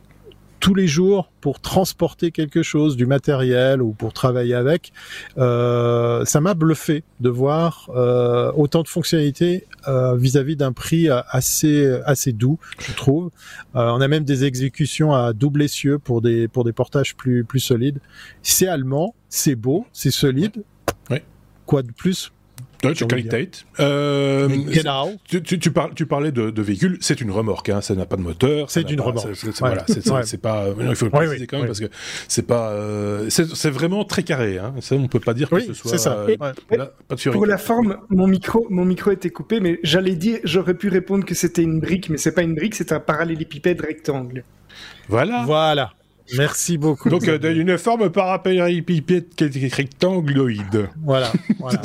tous 0.64 0.76
les 0.76 0.88
jours 0.88 1.30
pour 1.42 1.60
transporter 1.60 2.32
quelque 2.32 2.64
chose, 2.64 2.96
du 2.96 3.06
matériel 3.06 3.82
ou 3.82 3.92
pour 3.92 4.14
travailler 4.14 4.54
avec. 4.54 4.94
Euh, 5.38 6.24
ça 6.24 6.40
m'a 6.40 6.54
bluffé 6.54 7.04
de 7.20 7.28
voir 7.28 7.90
euh, 7.94 8.50
autant 8.56 8.82
de 8.82 8.88
fonctionnalités 8.88 9.68
euh, 9.90 10.16
vis-à-vis 10.16 10.56
d'un 10.56 10.72
prix 10.72 11.10
assez 11.10 11.86
assez 12.06 12.32
doux, 12.32 12.60
je 12.80 12.94
trouve. 12.94 13.30
on 13.74 14.00
a 14.00 14.08
même 14.08 14.24
des 14.24 14.46
exécutions 14.46 15.14
à 15.14 15.34
double 15.34 15.64
essieu 15.64 16.00
pour 16.00 16.22
des 16.22 16.48
pour 16.48 16.64
des 16.64 16.72
portages 16.72 17.18
plus 17.18 17.44
plus 17.44 17.60
solides. 17.60 18.00
C'est 18.42 18.68
allemand, 18.68 19.16
c'est 19.28 19.56
beau, 19.56 19.86
c'est 19.92 20.12
solide. 20.12 20.64
Oui. 21.10 21.18
Quoi 21.66 21.84
de 21.84 21.92
plus 21.92 22.32
Deutsche 22.84 23.08
Qualität. 23.08 23.66
Euh, 23.80 24.50
tu, 25.28 25.42
tu, 25.42 25.60
tu, 25.60 25.72
tu, 25.96 26.06
parlais 26.06 26.32
de, 26.32 26.50
de 26.50 26.62
véhicule, 26.62 26.98
c'est 27.02 27.22
une 27.22 27.32
remorque, 27.32 27.70
hein, 27.70 27.82
ça 27.82 27.96
n'a 27.96 28.06
pas 28.06 28.18
de 28.18 28.22
moteur. 28.22 28.70
C'est 28.70 28.90
une 28.92 29.02
remorque. 29.02 29.30
Voilà, 29.60 29.86
c'est 29.88 30.42
pas. 30.42 30.68
il 30.80 30.96
faut 30.96 31.06
le 31.06 31.12
préciser 31.12 31.48
quand 31.48 31.58
même 31.58 31.68
parce 31.68 31.80
que 31.80 31.90
c'est 32.28 32.46
pas. 32.48 32.70
Euh, 32.72 33.30
c'est 33.30 33.70
vraiment 33.70 34.04
très 34.06 34.24
carré. 34.24 34.58
Hein, 34.58 34.74
ça, 34.82 34.96
on 34.96 35.08
peut 35.08 35.20
pas 35.20 35.34
dire 35.34 35.50
que 35.50 35.60
ce 35.60 35.74
soit. 35.74 35.92
c'est 35.92 35.98
ça. 35.98 36.18
Euh, 36.18 36.36
voilà, 36.70 36.92
pas 37.08 37.16
de 37.16 37.30
pour 37.32 37.46
la 37.46 37.58
forme, 37.58 37.98
mon 38.10 38.28
micro, 38.28 38.68
mon 38.70 38.86
micro 38.86 39.12
était 39.12 39.30
coupé, 39.30 39.60
mais 39.60 39.80
j'allais 39.84 40.16
dire, 40.16 40.40
j'aurais 40.44 40.74
pu 40.74 40.90
répondre 40.90 41.26
que 41.26 41.36
c'était 41.36 41.64
une 41.64 41.80
brique, 41.80 42.10
mais 42.10 42.18
c'est 42.18 42.34
pas 42.34 42.44
une 42.44 42.56
brique, 42.56 42.76
c'est 42.76 42.92
un 42.92 43.00
parallélépipède 43.00 43.82
rectangle. 43.82 44.44
Voilà. 45.08 45.44
Voilà. 45.46 45.94
Merci 46.38 46.78
beaucoup. 46.78 47.10
Donc, 47.10 47.28
euh, 47.28 47.54
une 47.54 47.78
forme 47.78 48.10
parapléipipède 48.10 49.26
rectangloïde. 49.74 50.90
Voilà. 51.04 51.32
voilà. 51.60 51.82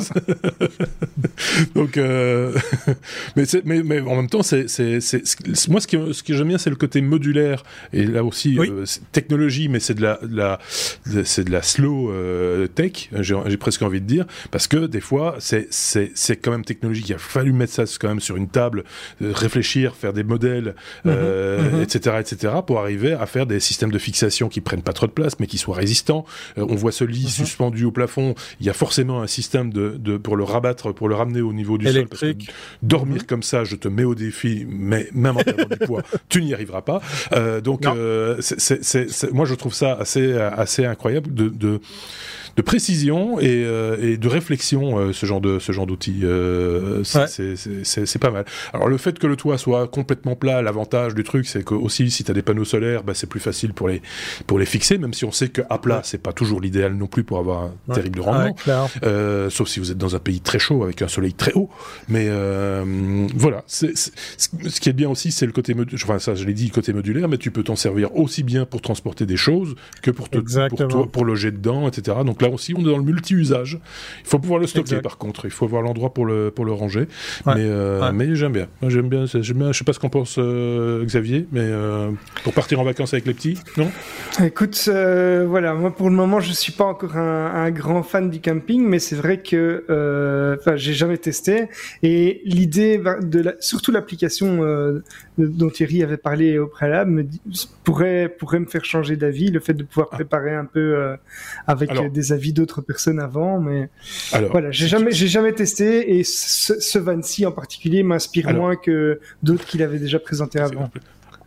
Donc, 1.75 1.97
euh... 1.97 2.53
mais, 3.35 3.43
mais, 3.65 3.83
mais, 3.83 3.99
en 3.99 4.15
même 4.15 4.29
temps, 4.29 4.43
c'est, 4.43 4.65
moi, 5.67 5.81
ce 5.81 5.87
que, 5.87 6.13
ce 6.13 6.23
que 6.23 6.33
j'aime 6.33 6.47
bien, 6.47 6.57
c'est 6.57 6.69
le 6.69 6.77
côté 6.77 7.01
modulaire. 7.01 7.63
Et 7.91 8.05
là 8.05 8.23
aussi, 8.23 8.57
euh, 8.57 8.85
technologie, 9.11 9.67
mais 9.67 9.79
c'est 9.79 9.93
de 9.93 10.01
la, 10.01 10.19
la 10.29 10.59
c'est 11.25 11.43
de 11.43 11.51
la 11.51 11.61
slow 11.61 12.11
euh, 12.11 12.67
tech, 12.67 13.09
j'ai, 13.19 13.57
presque 13.57 13.81
envie 13.81 14.01
de 14.01 14.05
dire. 14.05 14.25
Parce 14.51 14.67
que 14.67 14.85
des 14.87 15.01
fois, 15.01 15.37
c'est, 15.39 15.67
quand 16.41 16.51
même 16.51 16.65
technologique. 16.65 17.09
Il 17.09 17.15
a 17.15 17.17
fallu 17.17 17.51
mettre 17.51 17.73
ça 17.73 17.83
quand 17.99 18.07
même 18.07 18.21
sur 18.21 18.37
une 18.37 18.47
table, 18.47 18.83
euh, 19.21 19.33
réfléchir, 19.33 19.95
faire 19.95 20.13
des 20.13 20.23
modèles, 20.23 20.75
etc., 21.05 22.15
mhm. 22.15 22.21
etc., 22.21 22.53
pour 22.65 22.79
arriver 22.79 23.13
à 23.13 23.25
faire 23.25 23.45
des 23.45 23.59
systèmes 23.59 23.91
de 23.91 23.99
fixation 23.99 24.28
qui 24.29 24.61
prennent 24.61 24.81
pas 24.81 24.93
trop 24.93 25.07
de 25.07 25.11
place, 25.11 25.39
mais 25.39 25.47
qui 25.47 25.57
soient 25.57 25.75
résistants. 25.75 26.25
Euh, 26.57 26.65
on 26.69 26.75
voit 26.75 26.91
ce 26.91 27.03
lit 27.03 27.23
mhm. 27.23 27.29
suspendu 27.29 27.85
au 27.85 27.91
plafond. 27.91 28.35
Il 28.59 28.65
y 28.65 28.69
a 28.69 28.73
forcément 28.73 29.21
un 29.21 29.27
système 29.27 29.71
de, 29.71 29.95
de, 29.97 30.17
pour 30.17 30.35
le 30.35 30.43
rabattre, 30.43 30.93
pour 30.93 31.09
le 31.09 31.15
ramener 31.15 31.41
au 31.41 31.53
niveau 31.53 31.77
du 31.77 31.91
sol. 31.91 32.07
Parce 32.07 32.21
que 32.21 32.35
dormir 32.81 33.21
mhm. 33.21 33.27
comme 33.27 33.43
ça, 33.43 33.63
je 33.63 33.75
te 33.75 33.87
mets 33.87 34.03
au 34.03 34.15
défi, 34.15 34.65
mais 34.69 35.09
même 35.13 35.37
en 35.37 35.43
perdant 35.43 35.65
du 35.65 35.77
poids, 35.85 36.03
tu 36.29 36.41
n'y 36.41 36.53
arriveras 36.53 36.81
pas. 36.81 37.01
Euh, 37.33 37.61
donc, 37.61 37.85
euh, 37.85 38.39
moi, 39.33 39.45
je 39.45 39.55
trouve 39.55 39.73
ça 39.73 39.93
assez, 39.93 40.33
assez 40.33 40.85
incroyable 40.85 41.33
de, 41.33 41.49
de 41.49 41.81
de 42.59 42.61
précision 42.61 43.39
et, 43.39 43.63
euh, 43.63 43.95
et 44.01 44.17
de 44.17 44.27
réflexion 44.27 44.99
euh, 44.99 45.13
ce 45.13 45.25
genre 45.25 45.39
de 45.39 45.59
ce 45.59 45.71
genre 45.71 45.87
d'outil 45.87 46.19
euh, 46.23 47.05
c'est 47.05 48.19
pas 48.19 48.31
mal. 48.31 48.43
Alors 48.73 48.89
le 48.89 48.97
fait 48.97 49.17
que 49.17 49.27
le 49.27 49.37
toit 49.37 49.57
soit 49.57 49.87
complètement 49.87 50.35
plat 50.35 50.61
l'avantage 50.61 51.15
du 51.15 51.23
truc 51.23 51.47
c'est 51.47 51.63
que 51.63 51.73
aussi 51.73 52.11
si 52.11 52.25
tu 52.25 52.31
as 52.31 52.33
des 52.33 52.41
panneaux 52.41 52.65
solaires 52.65 53.03
bah, 53.03 53.13
c'est 53.15 53.27
plus 53.27 53.39
facile 53.39 53.73
pour 53.73 53.87
les 53.87 54.01
pour 54.45 54.59
les 54.59 54.65
fixer 54.65 54.97
même 54.97 55.13
si 55.13 55.23
on 55.23 55.31
sait 55.31 55.47
que 55.47 55.61
à 55.69 55.77
plat 55.77 56.01
c'est 56.03 56.21
pas 56.21 56.33
toujours 56.33 56.59
l'idéal 56.59 56.95
non 56.95 57.07
plus 57.07 57.23
pour 57.23 57.39
avoir 57.39 57.71
un 57.87 57.93
terrible 57.93 58.19
rendement. 58.19 58.53
Sauf 59.49 59.69
si 59.69 59.79
vous 59.79 59.91
êtes 59.91 59.97
dans 59.97 60.17
un 60.17 60.19
pays 60.19 60.41
très 60.41 60.59
chaud 60.59 60.83
avec 60.83 61.01
un 61.01 61.07
soleil 61.07 61.33
très 61.33 61.53
haut. 61.53 61.69
Mais 62.09 62.27
voilà. 63.35 63.63
Ce 63.67 64.79
qui 64.81 64.89
est 64.89 64.93
bien 64.93 65.09
aussi 65.09 65.31
c'est 65.31 65.45
le 65.45 65.53
côté 65.53 65.73
enfin 65.93 66.19
ça 66.19 66.35
je 66.35 66.43
l'ai 66.43 66.53
dit 66.53 66.71
côté 66.71 66.91
modulaire 66.91 67.29
mais 67.29 67.37
tu 67.37 67.51
peux 67.51 67.63
t'en 67.63 67.77
servir 67.77 68.13
aussi 68.17 68.43
bien 68.43 68.65
pour 68.65 68.81
transporter 68.81 69.25
des 69.25 69.37
choses 69.37 69.75
que 70.01 70.11
pour 70.11 70.27
te, 70.27 70.39
pour, 70.87 71.09
pour, 71.09 71.23
loger 71.23 71.51
dedans 71.51 71.87
etc 71.87 72.17
donc 72.25 72.41
là 72.41 72.48
aussi, 72.53 72.73
on 72.75 72.81
est 72.81 72.91
dans 72.91 72.97
le 72.97 73.03
multi-usage. 73.03 73.79
Il 74.23 74.27
faut 74.27 74.39
pouvoir 74.39 74.59
le 74.59 74.67
stocker, 74.67 75.01
par 75.01 75.17
contre. 75.17 75.45
Il 75.45 75.51
faut 75.51 75.65
avoir 75.65 75.81
l'endroit 75.81 76.13
pour 76.13 76.25
le, 76.25 76.51
pour 76.51 76.65
le 76.65 76.71
ranger. 76.71 77.07
Mais, 77.45 77.53
euh, 77.57 78.11
mais 78.13 78.35
j'aime 78.35 78.53
bien. 78.53 78.67
J'aime 78.87 79.09
bien, 79.09 79.25
bien. 79.25 79.71
Je 79.71 79.77
sais 79.77 79.83
pas 79.83 79.93
ce 79.93 79.99
qu'en 79.99 80.09
pense 80.09 80.35
euh, 80.37 81.03
Xavier, 81.05 81.47
mais 81.51 81.61
euh, 81.61 82.11
pour 82.43 82.53
partir 82.53 82.79
en 82.79 82.83
vacances 82.83 83.13
avec 83.13 83.25
les 83.25 83.33
petits, 83.33 83.57
non? 83.77 83.89
Écoute, 84.43 84.89
voilà, 84.89 85.73
moi 85.73 85.95
pour 85.95 86.09
le 86.09 86.15
moment, 86.15 86.39
je 86.39 86.51
suis 86.51 86.71
pas 86.71 86.85
encore 86.85 87.17
un, 87.17 87.69
grand 87.71 88.03
fan 88.03 88.29
du 88.29 88.41
camping, 88.41 88.85
mais 88.85 88.99
c'est 88.99 89.15
vrai 89.15 89.41
que, 89.41 90.57
j'ai 90.75 90.93
jamais 90.93 91.17
testé. 91.17 91.67
Et 92.03 92.41
l'idée 92.45 93.01
de 93.21 93.55
surtout 93.59 93.91
l'application 93.91 94.61
dont 95.37 95.69
Thierry 95.69 96.03
avait 96.03 96.17
parlé 96.17 96.57
au 96.57 96.67
préalable 96.67 97.11
me 97.11 97.25
pourrait 97.83 98.33
pourrait 98.37 98.59
me 98.59 98.65
faire 98.65 98.85
changer 98.85 99.15
d'avis. 99.15 99.51
Le 99.51 99.59
fait 99.59 99.73
de 99.73 99.83
pouvoir 99.83 100.09
ah. 100.11 100.15
préparer 100.15 100.53
un 100.53 100.65
peu 100.65 101.15
avec 101.67 101.89
des 102.11 102.33
avis 102.33 102.38
d'autres 102.53 102.81
personnes 102.81 103.19
avant, 103.19 103.59
mais 103.59 103.89
voilà, 104.51 104.71
j'ai 104.71 104.87
jamais, 104.87 105.11
j'ai 105.11 105.27
jamais 105.27 105.53
testé 105.53 106.17
et 106.17 106.23
ce, 106.23 106.79
ce 106.79 106.97
Vancy 106.99 107.45
en 107.45 107.51
particulier 107.51 108.03
m'inspire 108.03 108.51
moins 108.53 108.75
que 108.75 109.19
d'autres 109.43 109.65
qu'il 109.65 109.83
avait 109.83 109.99
déjà 109.99 110.19
présenté 110.19 110.59
avant. 110.59 110.89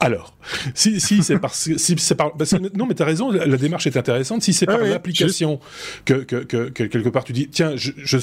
Alors, 0.02 0.34
si, 0.74 1.00
si 1.00 1.22
c'est 1.22 1.38
parce 1.38 1.68
que 1.68 1.78
si 1.78 1.96
c'est 1.96 2.16
par, 2.16 2.32
parce 2.32 2.50
que 2.50 2.76
non 2.76 2.86
mais 2.86 2.94
t'as 2.94 3.04
raison, 3.04 3.30
la, 3.30 3.56
démarche 3.56 3.86
est 3.86 3.96
intéressante. 3.96 4.42
Si 4.42 4.52
c'est 4.52 4.66
par 4.66 4.78
l'application 4.78 5.60
que, 6.04 6.14
que, 6.14 6.42
que, 6.42 6.68
quelque 6.68 7.08
part 7.08 7.22
tu 7.22 7.32
dis 7.32 7.48
tiens, 7.48 7.76
je, 7.76 7.92
je 7.96 8.18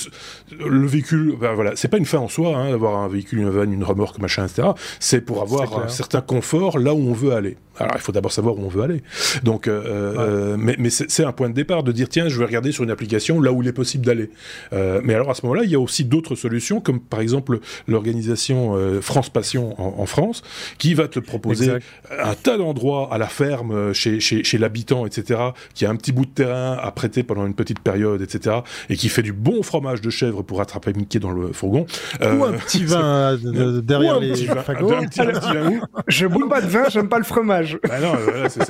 le 0.60 0.88
véhicule, 0.88 1.36
ben 1.40 1.54
voilà, 1.54 1.78
c'est 1.78 1.88
pas 1.88 1.98
une 1.98 2.06
fin 2.06 2.18
en 2.18 2.28
soi 2.28 2.58
hein, 2.58 2.72
d'avoir 2.72 2.98
un 2.98 3.08
véhicule, 3.08 3.40
une 3.40 3.50
vanne, 3.50 3.72
une 3.72 3.86
remorque, 3.86 4.20
machin, 4.20 4.46
etc. 4.46 4.70
C'est 5.00 5.22
pour 5.22 5.42
avoir 5.42 5.80
un 5.82 5.88
certain 5.88 6.20
confort 6.20 6.80
là 6.80 6.94
où 6.94 7.00
on 7.00 7.14
veut 7.14 7.32
aller. 7.32 7.56
Alors 7.80 7.94
il 7.96 8.02
faut 8.02 8.12
d'abord 8.12 8.32
savoir 8.32 8.58
où 8.58 8.62
on 8.62 8.68
veut 8.68 8.84
aller. 8.84 9.02
Donc, 9.44 9.68
euh, 9.68 9.82
euh 9.86 10.58
mais, 10.60 10.76
mais 10.78 10.90
c'est 10.90 11.24
un 11.24 11.32
point 11.32 11.50
de 11.50 11.54
départ 11.54 11.84
de 11.84 11.92
dire 11.92 12.10
tiens, 12.10 12.28
je 12.28 12.38
vais 12.38 12.46
regarder 12.46 12.72
sur 12.72 12.84
une 12.84 12.92
application 12.92 13.40
là 13.40 13.54
où 13.54 13.62
il 13.62 13.68
est 13.68 13.74
possible 13.74 14.06
d'aller. 14.06 14.30
Euh, 14.74 15.00
mais 15.04 15.14
alors 15.14 15.30
à 15.30 15.34
ce 15.34 15.46
moment-là, 15.46 15.64
il 15.64 15.72
y 15.72 15.76
a 15.76 15.80
aussi 15.80 16.04
d'autres 16.04 16.36
solutions, 16.36 16.82
comme 16.82 17.00
par 17.00 17.22
exemple 17.22 17.60
l'organisation 17.88 18.76
euh, 18.76 19.00
France 19.02 19.30
Passion 19.30 19.80
en, 19.82 20.02
en, 20.02 20.06
France, 20.06 20.42
qui 20.78 20.94
va 20.94 21.08
te 21.08 21.20
proposer 21.20 21.68
un 22.11 22.34
tas 22.36 22.57
d'endroits 22.57 23.09
à 23.11 23.17
la 23.17 23.28
ferme, 23.28 23.72
euh, 23.72 23.93
chez, 23.93 24.20
chez, 24.20 24.43
chez 24.43 24.57
l'habitant, 24.57 25.05
etc., 25.05 25.39
qui 25.74 25.86
a 25.86 25.89
un 25.89 25.95
petit 25.95 26.11
bout 26.11 26.26
de 26.26 26.32
terrain 26.32 26.78
à 26.82 26.91
prêter 26.91 27.24
pendant 27.24 27.45
une 27.45 27.53
petite 27.53 27.80
période, 27.80 28.22
etc., 28.22 28.57
et 28.89 28.95
qui 28.95 29.09
fait 29.09 29.22
du 29.22 29.34
bon 29.34 29.63
fromage 29.63 30.01
de 30.01 30.09
chèvre 30.09 30.43
pour 30.43 30.61
attraper 30.61 30.93
Mickey 30.93 31.20
dans 31.20 31.32
le 31.32 31.51
fourgon. 31.51 31.86
Ou 32.22 32.43
un 32.43 32.53
petit 32.53 32.84
vin 32.84 33.38
derrière 33.84 34.20
les 34.20 34.36
fagots. 34.36 34.93
Je 36.07 36.26
boule 36.28 36.49
pas 36.49 36.61
de 36.61 36.67
vin, 36.67 36.84
j'aime 36.89 37.09
pas 37.09 37.17
le 37.17 37.24
fromage. 37.24 37.78
Bah 37.88 37.99
non, 38.01 38.13
voilà, 38.24 38.49
ça, 38.49 38.63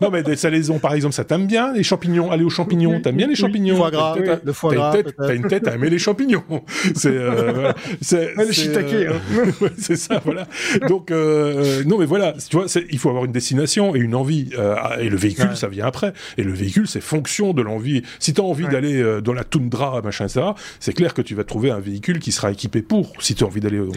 non, 0.00 0.10
mais 0.10 0.22
des 0.22 0.36
salaisons, 0.36 0.78
par 0.78 0.94
exemple, 0.94 1.14
ça 1.14 1.24
t'aime 1.24 1.46
bien 1.46 1.72
les 1.72 1.82
champignons. 1.82 2.30
Aller 2.30 2.44
aux 2.44 2.50
champignons, 2.50 3.00
t'aimes 3.00 3.16
bien 3.16 3.26
les 3.26 3.34
champignons. 3.34 3.76
Foie 3.76 3.90
gras, 3.90 4.16
le 4.42 4.52
foie 4.52 4.74
gras. 4.74 4.94
T'as 5.16 5.34
une 5.34 5.46
tête 5.46 5.68
à 5.68 5.74
aimer 5.74 5.90
les 5.90 5.98
champignons. 5.98 6.42
C'est, 6.94 7.08
euh, 7.08 7.72
c'est, 8.00 8.52
shiitake. 8.52 8.92
Euh, 8.92 9.12
hein. 9.12 9.66
c'est 9.78 9.96
ça, 9.96 10.20
voilà. 10.24 10.46
Donc, 10.88 11.10
euh, 11.10 11.82
non, 11.84 11.98
mais 11.98 12.06
voilà, 12.06 12.21
tu 12.48 12.56
vois, 12.56 12.66
il 12.90 12.98
faut 12.98 13.08
avoir 13.08 13.24
une 13.24 13.32
destination 13.32 13.94
et 13.94 13.98
une 13.98 14.14
envie. 14.14 14.50
Euh, 14.58 14.76
et 15.00 15.08
le 15.08 15.16
véhicule, 15.16 15.56
ça 15.56 15.68
vient 15.68 15.86
après. 15.86 16.12
Et 16.36 16.42
le 16.42 16.52
véhicule, 16.52 16.88
c'est 16.88 17.00
fonction 17.00 17.52
de 17.52 17.62
l'envie. 17.62 18.02
Si 18.18 18.34
t'as 18.34 18.42
envie 18.42 18.68
d'aller 18.68 19.00
euh, 19.00 19.20
dans 19.20 19.32
la 19.32 19.44
toundra, 19.44 20.00
machin, 20.02 20.26
etc., 20.26 20.46
c'est 20.80 20.92
clair 20.92 21.14
que 21.14 21.22
tu 21.22 21.34
vas 21.34 21.44
trouver 21.44 21.70
un 21.70 21.80
véhicule 21.80 22.18
qui 22.18 22.32
sera 22.32 22.50
équipé 22.50 22.82
pour. 22.82 23.12
Si 23.20 23.34
t'as 23.34 23.46
envie 23.46 23.60
d'aller 23.60 23.80
au, 23.80 23.92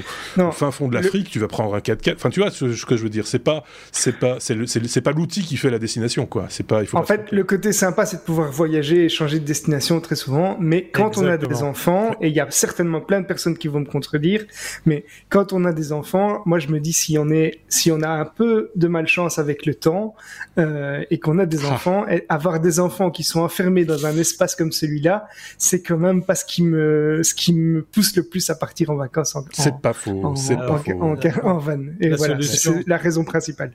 fin 0.52 0.72
fond 0.72 0.88
de 0.88 0.94
l'Afrique, 0.94 1.30
tu 1.30 1.40
vas 1.40 1.48
prendre 1.48 1.76
un 1.76 1.80
4x4. 1.80 2.16
Enfin, 2.16 2.30
tu 2.30 2.40
vois 2.40 2.52
ce, 2.52 2.74
ce 2.74 2.86
que 2.86 2.98
je 2.98 3.04
veux 3.04 3.10
dire. 3.10 3.28
C'est 3.28 3.40
pas, 3.40 3.64
c'est 3.92 4.18
pas 4.18 4.38
c'est 4.40 5.02
pas 5.02 5.12
l'outil 5.12 5.42
qui 5.42 5.58
fait 5.58 5.70
la 5.70 5.80
destination, 5.80 6.26
quoi. 6.26 6.46
C'est 6.50 6.66
pas. 6.66 6.82
Il 6.82 6.88
faut 6.88 6.98
en 6.98 7.04
fait, 7.04 7.32
le 7.32 7.44
côté 7.44 7.72
sympa, 7.72 8.06
c'est 8.06 8.18
de 8.18 8.22
pouvoir 8.22 8.52
voyager 8.52 9.06
et 9.06 9.10
changer 9.10 9.40
de 9.40 9.46
destination 9.46 10.00
très 10.00 10.16
souvent. 10.16 10.58
Mais 10.60 10.90
quand 10.90 11.18
on 11.18 11.26
a 11.26 11.38
des 11.38 11.64
enfants, 11.64 12.16
et 12.22 12.28
il 12.28 12.36
y 12.36 12.40
a 12.40 12.48
certainement 12.50 13.02
plein 13.02 13.22
de 13.22 13.26
personnes 13.26 13.58
qui 13.58 13.68
vont 13.68 13.80
me 13.80 13.86
contredire, 13.86 14.46
mais 14.86 15.06
quand 15.30 15.54
on 15.54 15.66
a 15.66 15.74
des 15.74 15.92
enfants, 15.92 16.42
moi 16.46 16.60
je 16.60 16.68
me 16.68 16.80
dis 16.80 16.94
si 16.94 17.18
on 17.18 17.30
est, 17.30 17.60
si 17.70 17.92
on 17.92 18.02
a 18.02 18.15
un 18.20 18.26
peu 18.26 18.72
de 18.76 18.88
malchance 18.88 19.40
avec 19.40 19.66
le 19.66 19.76
temps 19.76 20.16
euh, 20.58 21.04
et 21.10 21.20
qu'on 21.20 21.40
a 21.40 21.46
des 21.46 21.66
ah. 21.66 21.74
enfants, 21.74 22.06
avoir 22.30 22.60
des 22.60 22.80
enfants 22.80 23.12
qui 23.12 23.24
sont 23.24 23.42
enfermés 23.42 23.86
dans 23.86 24.06
un 24.06 24.18
espace 24.18 24.56
comme 24.56 24.72
celui-là, 24.72 25.28
c'est 25.58 25.82
quand 25.82 25.98
même 25.98 26.24
pas 26.24 26.36
ce 26.36 26.46
qui 26.46 26.64
me, 26.64 27.22
ce 27.24 27.34
qui 27.34 27.54
me 27.54 27.82
pousse 27.84 28.16
le 28.16 28.24
plus 28.24 28.50
à 28.50 28.56
partir 28.56 28.90
en 28.90 28.96
vacances. 28.96 29.38
C'est 29.52 29.80
pas 29.82 29.94
faux. 29.94 30.34
C'est 30.36 30.58
pas 30.58 30.78
faux. 30.78 30.92
En, 31.02 31.16
en, 31.44 31.58
van. 31.58 31.80
Et 32.00 32.10
voilà, 32.10 32.42
c'est 32.42 32.88
la 32.88 32.98
raison 32.98 33.24
principale. 33.24 33.74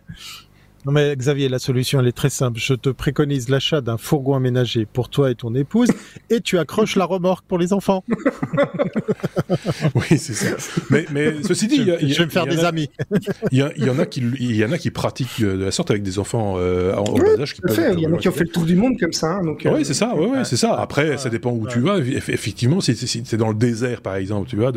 Non 0.86 0.92
mais 0.92 1.14
Xavier, 1.14 1.48
la 1.48 1.58
solution 1.58 2.00
elle 2.00 2.06
est 2.06 2.12
très 2.12 2.30
simple. 2.30 2.58
Je 2.58 2.74
te 2.74 2.88
préconise 2.88 3.48
l'achat 3.48 3.80
d'un 3.80 3.98
fourgon 3.98 4.34
aménagé 4.34 4.86
pour 4.86 5.10
toi 5.10 5.30
et 5.30 5.34
ton 5.34 5.54
épouse 5.54 5.88
et 6.30 6.40
tu 6.40 6.58
accroches 6.58 6.96
la 6.96 7.04
remorque 7.04 7.44
pour 7.46 7.58
les 7.58 7.72
enfants. 7.72 8.02
oui, 9.94 10.18
c'est 10.18 10.32
ça. 10.32 10.56
Mais, 10.88 11.04
mais 11.12 11.42
ceci 11.42 11.66
dit, 11.66 11.84
je, 11.84 12.06
je 12.06 12.18
vais 12.18 12.24
me 12.24 12.30
faire 12.30 12.46
des 12.46 12.64
amis. 12.64 12.88
Il 13.52 13.58
y, 13.58 13.90
en 13.90 13.98
a 13.98 14.06
qui, 14.06 14.22
il 14.38 14.56
y 14.56 14.64
en 14.64 14.72
a 14.72 14.78
qui 14.78 14.90
pratiquent 14.90 15.42
de 15.42 15.64
la 15.64 15.70
sorte 15.70 15.90
avec 15.90 16.02
des 16.02 16.18
enfants 16.18 16.54
euh, 16.56 16.94
en, 16.94 17.04
oui, 17.12 17.40
âge 17.40 17.54
qui 17.54 17.60
peuvent. 17.60 17.94
Il 17.94 18.00
y 18.00 18.06
en 18.06 18.14
a 18.14 18.16
qui 18.16 18.28
ont 18.28 18.32
fait 18.32 18.44
le 18.44 18.50
tour 18.50 18.64
du 18.64 18.76
monde 18.76 18.98
comme 18.98 19.12
ça. 19.12 19.34
Hein, 19.34 19.44
donc, 19.44 19.62
oui, 19.64 19.70
euh, 19.70 19.84
c'est 19.84 19.94
ça. 19.94 20.14
Oui, 20.16 20.38
c'est 20.44 20.56
ça. 20.56 20.74
Après, 20.74 21.18
ça 21.18 21.28
dépend 21.28 21.50
où 21.50 21.66
tu 21.66 21.80
vas. 21.80 21.98
Effectivement, 21.98 22.80
si, 22.80 22.96
si 22.96 23.22
tu 23.22 23.34
es 23.34 23.38
dans 23.38 23.48
le 23.48 23.54
désert, 23.54 24.00
par 24.00 24.16
exemple, 24.16 24.48
tu 24.48 24.56
vois, 24.56 24.72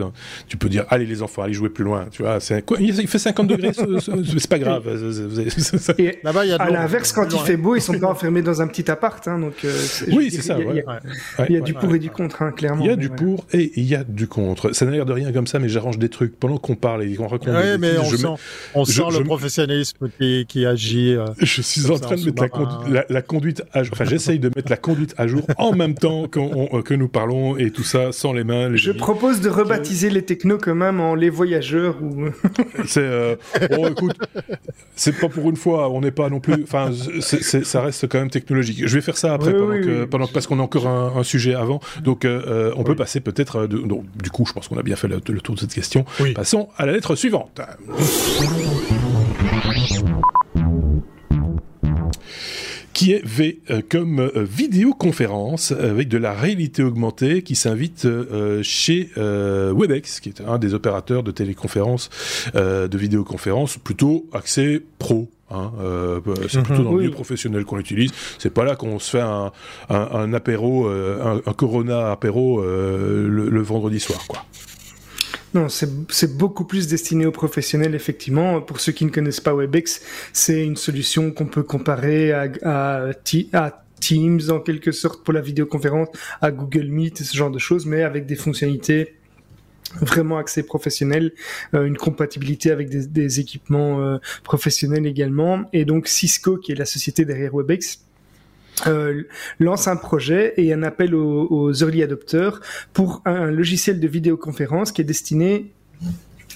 tu 0.48 0.58
peux 0.58 0.70
dire 0.70 0.86
allez 0.90 1.06
les 1.06 1.22
enfants, 1.22 1.44
allez 1.44 1.54
jouer 1.54 1.70
plus 1.70 1.86
loin. 1.86 2.08
Tu 2.12 2.24
vois, 2.24 2.40
Il 2.80 3.08
fait 3.08 3.20
50 3.20 3.48
degrés, 3.48 3.72
c'est 3.74 4.50
pas 4.50 4.60
grave. 4.60 4.84
Et 5.98 6.20
Là-bas, 6.24 6.46
il 6.46 6.50
y 6.50 6.54
a 6.54 6.56
à 6.56 6.70
l'inverse, 6.70 7.12
quand 7.12 7.28
il 7.32 7.40
fait 7.40 7.58
beau, 7.58 7.76
ils 7.76 7.82
sont 7.82 7.98
pas 8.00 8.08
enfermés 8.08 8.42
dans 8.42 8.62
un 8.62 8.68
petit 8.68 8.90
appart. 8.90 9.28
Hein, 9.28 9.40
donc, 9.40 9.66
oui, 10.12 10.32
c'est 10.32 10.42
ça. 10.42 10.58
Il 10.60 11.56
y 11.56 11.58
a, 11.58 11.62
du 11.62 11.74
pour 11.74 11.94
et 11.94 12.00
du 12.00 12.10
contre, 12.10 12.42
hein, 12.42 12.52
clairement. 12.52 12.84
Il 12.84 12.88
y 12.88 12.94
a 12.94 12.96
du 12.96 13.10
pour 13.10 13.46
et 13.54 13.72
il 13.76 13.86
y 13.86 13.96
a 13.96 14.04
du 14.04 14.28
contre. 14.28 14.72
Ça 14.74 14.86
n'a 14.86 14.92
l'air 14.92 15.06
de 15.06 15.14
rien 15.14 15.32
comme 15.32 15.48
ça, 15.48 15.60
mais 15.60 15.70
j'arrange 15.70 15.98
des 15.98 16.10
trucs 16.10 16.40
pendant 16.40 16.58
qu'on 16.58 16.76
parle 16.76 17.04
et 17.04 17.16
qu'on 17.16 17.28
raconte. 17.28 17.50
Oui, 17.50 17.78
mais 17.80 17.98
on, 17.98 18.06
sent, 18.06 18.28
on 18.76 18.86
sent 18.86 19.04
le 19.18 19.24
professionnalisme 19.24 20.10
qui, 20.18 20.46
qui 20.48 20.66
agit. 20.66 21.16
je 21.40 21.62
suis 21.62 21.90
en 21.90 22.00
train 22.00 22.16
de 22.16 22.26
mettre 22.26 22.88
la, 22.90 23.06
la, 23.10 23.22
conduite 23.22 23.64
à 23.72 23.84
jour. 23.84 23.94
Enfin, 23.94 24.06
j'essaye 24.06 24.40
de 24.40 24.50
mettre 24.56 24.70
la 24.70 24.78
conduite 24.78 25.14
à 25.18 25.28
jour 25.28 25.42
en 25.58 25.74
même 25.74 25.96
temps 25.96 26.28
que 26.28 26.94
nous 26.94 27.08
parlons 27.08 27.58
et 27.58 27.72
tout 27.72 27.84
ça 27.84 28.12
sans 28.12 28.34
les 28.34 28.44
mains. 28.44 28.76
je 28.76 28.92
propose 28.92 29.42
de 29.42 29.50
rebaptiser 29.50 30.10
les 30.10 30.24
technos 30.24 30.58
quand 30.58 30.76
même 30.76 31.00
en 31.00 31.16
les 31.16 31.30
voyageurs 31.30 32.02
ou. 32.02 32.30
c'est. 32.86 33.02
Euh, 33.02 33.36
oh, 33.78 33.88
écoute, 33.88 34.16
c'est 34.96 35.18
pas 35.20 35.30
pour 35.30 35.50
une 35.50 35.56
fois. 35.56 35.83
On 35.90 36.02
n'est 36.02 36.12
pas 36.12 36.30
non 36.30 36.40
plus. 36.40 36.54
Enfin, 36.64 36.92
ça 37.22 37.82
reste 37.82 38.08
quand 38.08 38.20
même 38.20 38.30
technologique. 38.30 38.84
Je 38.86 38.96
vais 38.96 39.02
faire 39.02 39.18
ça 39.18 39.34
après 39.34 39.54
pendant, 39.54 40.28
que, 40.28 40.32
parce 40.32 40.48
qu'on 40.48 40.60
a 40.60 40.64
encore 40.64 40.88
un, 40.88 41.24
sujet 41.24 41.54
avant. 41.54 41.80
Donc, 42.04 42.26
euh, 42.26 42.42
euh, 42.48 42.74
on 42.76 42.84
peut 42.84 42.96
passer 42.96 43.20
peut-être. 43.20 43.68
du 43.68 44.30
coup, 44.32 44.46
je 44.46 44.54
pense 44.54 44.68
qu'on 44.68 44.78
a 44.78 44.84
bien 44.84 44.96
fait 44.96 45.08
le, 45.08 45.20
le 45.28 45.42
tour 45.42 45.56
de 45.56 45.60
cette 45.60 45.74
question. 45.74 46.06
Passons 46.36 46.70
à 46.78 46.86
la 46.86 46.94
lettre 46.94 47.16
suivante 47.16 47.62
qui 52.94 53.12
est 53.12 53.26
V 53.26 53.60
euh, 53.70 53.82
comme 53.88 54.20
euh, 54.20 54.48
vidéoconférence 54.50 55.72
avec 55.72 56.08
de 56.08 56.18
la 56.18 56.34
réalité 56.34 56.84
augmentée 56.84 57.42
qui 57.42 57.56
s'invite 57.56 58.06
euh, 58.06 58.62
chez 58.64 59.10
Webex, 59.16 60.20
qui 60.20 60.30
est 60.30 60.42
un 60.42 60.58
des 60.58 60.74
opérateurs 60.74 61.24
de 61.24 61.32
téléconférence, 61.32 62.10
de 62.54 62.98
vidéoconférence, 62.98 63.78
plutôt 63.78 64.26
axé 64.34 64.86
pro. 65.00 65.30
Hein, 65.52 65.72
c'est 66.50 66.60
mhm. 66.60 66.64
plutôt 66.64 66.84
dans 66.84 66.92
le 66.94 66.98
milieu 67.00 67.12
professionnel 67.12 67.66
qu'on 67.66 67.78
l'utilise. 67.78 68.12
C'est 68.40 68.54
pas 68.54 68.64
là 68.64 68.76
qu'on 68.76 68.98
se 69.00 69.12
fait 69.12 69.22
un, 69.22 69.52
un, 69.90 70.34
apéro, 70.34 70.88
un, 70.88 71.54
Corona 71.54 72.12
apéro 72.12 72.62
le, 72.62 73.50
le, 73.50 73.62
vendredi 73.62 74.00
soir, 74.00 74.26
quoi. 74.28 74.46
Non, 75.54 75.68
c'est 75.70 76.38
beaucoup 76.38 76.66
plus 76.66 76.88
destiné 76.88 77.28
aux 77.28 77.32
professionnels, 77.32 77.94
effectivement. 77.94 78.60
Pour 78.62 78.80
ceux 78.80 78.92
qui 78.92 79.06
ne 79.06 79.12
connaissent 79.12 79.42
pas 79.42 79.54
Webex, 79.54 80.02
c'est 80.34 80.64
une 80.64 80.76
solution 80.76 81.32
qu'on 81.32 81.46
peut 81.46 81.62
comparer 81.62 82.32
à, 82.32 82.48
à, 82.64 83.10
à 83.54 83.84
Teams 84.04 84.42
en 84.50 84.60
quelque 84.60 84.92
sorte 84.92 85.24
pour 85.24 85.34
la 85.34 85.42
vidéoconférence, 85.42 86.10
à 86.42 86.52
Google 86.52 86.88
Meet 86.88 87.22
et 87.22 87.24
ce 87.24 87.38
genre 87.38 87.52
de 87.52 87.60
choses, 87.60 87.86
mais 87.86 88.04
avec 88.04 88.26
des 88.26 88.36
fonctionnalités 88.36 89.16
vraiment 90.02 90.38
axées 90.38 90.64
professionnelles, 90.64 91.32
euh, 91.74 91.86
une 91.86 91.98
compatibilité 91.98 92.72
avec 92.72 92.90
des, 92.90 93.08
des 93.08 93.40
équipements 93.40 94.02
euh, 94.02 94.18
professionnels 94.44 95.06
également. 95.06 95.64
Et 95.74 95.86
donc 95.86 96.08
Cisco, 96.08 96.58
qui 96.58 96.72
est 96.72 96.76
la 96.76 96.86
société 96.86 97.26
derrière 97.26 97.54
Webex, 97.54 98.02
euh, 98.88 99.24
lance 99.60 99.88
un 99.88 99.96
projet 99.96 100.54
et 100.58 100.74
un 100.74 100.84
appel 100.84 101.14
aux, 101.14 101.48
aux 101.50 101.74
early 101.74 102.02
adopters 102.02 102.60
pour 102.92 103.22
un 103.26 103.52
logiciel 103.52 104.00
de 104.00 104.08
vidéoconférence 104.08 104.92
qui 104.92 105.02
est 105.02 105.06
destiné 105.06 105.72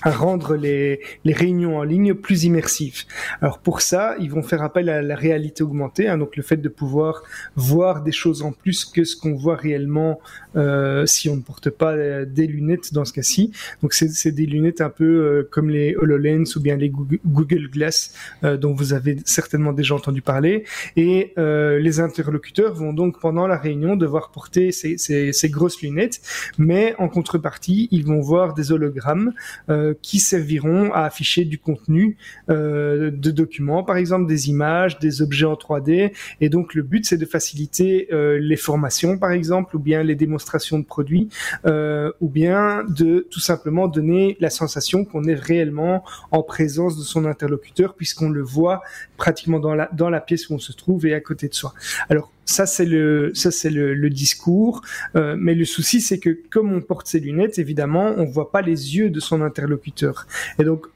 à 0.04 0.12
rendre 0.12 0.56
les, 0.56 1.02
les, 1.24 1.34
réunions 1.34 1.78
en 1.78 1.84
ligne 1.84 2.14
plus 2.14 2.44
immersives. 2.44 3.04
Alors 3.42 3.60
pour 3.60 3.82
ça, 3.82 4.16
ils 4.20 4.32
vont 4.32 4.44
faire 4.44 4.62
appel 4.62 4.90
à 4.90 5.02
la 5.02 5.16
réalité 5.16 5.64
augmentée, 5.64 6.08
hein, 6.08 6.18
donc 6.18 6.36
le 6.36 6.44
fait 6.44 6.58
de 6.58 6.70
pouvoir 6.70 7.24
voir 7.56 8.04
des 8.04 8.12
choses 8.12 8.42
en 8.42 8.52
plus 8.52 8.86
que 8.86 9.04
ce 9.04 9.16
qu'on 9.16 9.36
voit 9.36 9.56
réellement 9.56 10.20
euh, 10.56 11.06
si 11.06 11.30
on 11.30 11.36
ne 11.36 11.42
porte 11.42 11.70
pas 11.70 11.94
euh, 11.94 12.26
des 12.26 12.48
lunettes 12.48 12.94
dans 12.94 13.06
ce 13.06 13.14
cas-ci. 13.14 13.52
Donc 13.82 13.94
c'est 13.94 14.32
des 14.32 14.46
lunettes 14.46 14.82
un 14.82 14.90
peu 14.90 15.06
euh, 15.06 15.48
comme 15.50 15.70
les 15.70 15.96
HoloLens 15.96 16.56
ou 16.56 16.60
bien 16.60 16.76
les 16.76 16.90
Google 16.90 17.70
Glass 17.70 18.14
euh, 18.44 18.58
dont 18.58 18.74
vous 18.74 18.94
avez 18.94 19.18
certainement 19.26 19.74
déjà 19.74 19.96
entendu 19.96 20.22
parler. 20.22 20.66
Et 20.96 21.34
euh, 21.38 21.80
les 21.80 22.00
interlocuteurs 22.00 22.74
vont 22.74 22.94
donc 22.94 23.20
pendant 23.20 23.48
la 23.48 23.58
réunion 23.58 23.96
devoir 23.96 24.32
porter 24.32 24.72
ces, 24.72 24.98
ces, 24.98 25.34
ces 25.34 25.50
grosses 25.50 25.82
lunettes, 25.82 26.22
mais 26.58 26.96
en 26.98 27.10
contrepartie, 27.10 27.88
ils 27.92 28.06
vont 28.06 28.22
voir 28.22 28.54
des 28.54 28.72
hologrammes. 28.72 29.34
Euh, 29.70 29.87
qui 30.02 30.20
serviront 30.20 30.92
à 30.94 31.02
afficher 31.02 31.46
du 31.46 31.58
contenu 31.58 32.18
euh, 32.50 33.12
de 33.12 33.32
documents, 33.32 33.84
par 33.84 33.98
exemple 33.98 34.28
des 34.28 34.50
images, 34.50 35.00
des 35.00 35.22
objets 35.22 35.46
en 35.46 35.54
3D. 35.54 36.14
Et 36.42 36.50
donc 36.50 36.74
le 36.74 36.84
but 36.84 37.06
c'est 37.06 37.18
de 37.18 37.26
faciliter 37.26 38.08
euh, 38.12 38.38
les 38.40 38.58
formations, 38.58 39.18
par 39.18 39.32
exemple, 39.32 39.76
ou 39.76 39.80
bien 39.80 40.04
les 40.04 40.16
démonstrations 40.16 40.80
de 40.80 40.86
produits, 40.86 41.30
ou 41.66 42.30
bien 42.30 42.84
de 42.88 43.28
tout 43.30 43.40
simplement 43.40 43.88
donner 43.88 44.38
la 44.40 44.50
sensation 44.50 45.06
qu'on 45.06 45.26
est 45.26 45.36
réellement 45.36 46.04
en 46.32 46.44
présence 46.44 46.98
de 46.98 47.04
son 47.04 47.26
interlocuteur, 47.26 47.94
puisqu'on 47.96 48.30
le 48.30 48.42
voit 48.42 48.82
pratiquement 49.18 49.60
dans 49.60 49.76
la 49.76 49.90
dans 49.94 50.10
la 50.10 50.22
pièce 50.22 50.50
où 50.50 50.54
on 50.54 50.60
se 50.60 50.72
trouve 50.72 51.06
et 51.06 51.14
à 51.14 51.22
côté 51.22 51.48
de 51.48 51.54
soi. 51.54 51.74
Alors 52.10 52.32
ça, 52.48 52.66
c'est 52.66 52.86
le, 52.86 53.32
ça, 53.36 53.52
c'est 53.52 53.70
le, 53.70 53.94
le, 53.94 54.10
discours. 54.10 54.82
Euh, 55.16 55.36
mais 55.38 55.54
le 55.54 55.66
souci, 55.66 56.02
c'est 56.02 56.18
que 56.18 56.40
comme 56.50 56.74
on 56.74 56.82
porte 56.82 57.08
ses 57.08 57.20
lunettes, 57.20 57.60
évidemment, 57.60 58.14
on 58.18 58.26
voit 58.26 58.52
pas 58.52 58.62
les 58.62 58.96
yeux 58.96 59.10
de 59.10 59.20
son 59.20 59.42
interlocuteur. 59.42 60.26
Et 60.58 60.64
donc, 60.64 60.88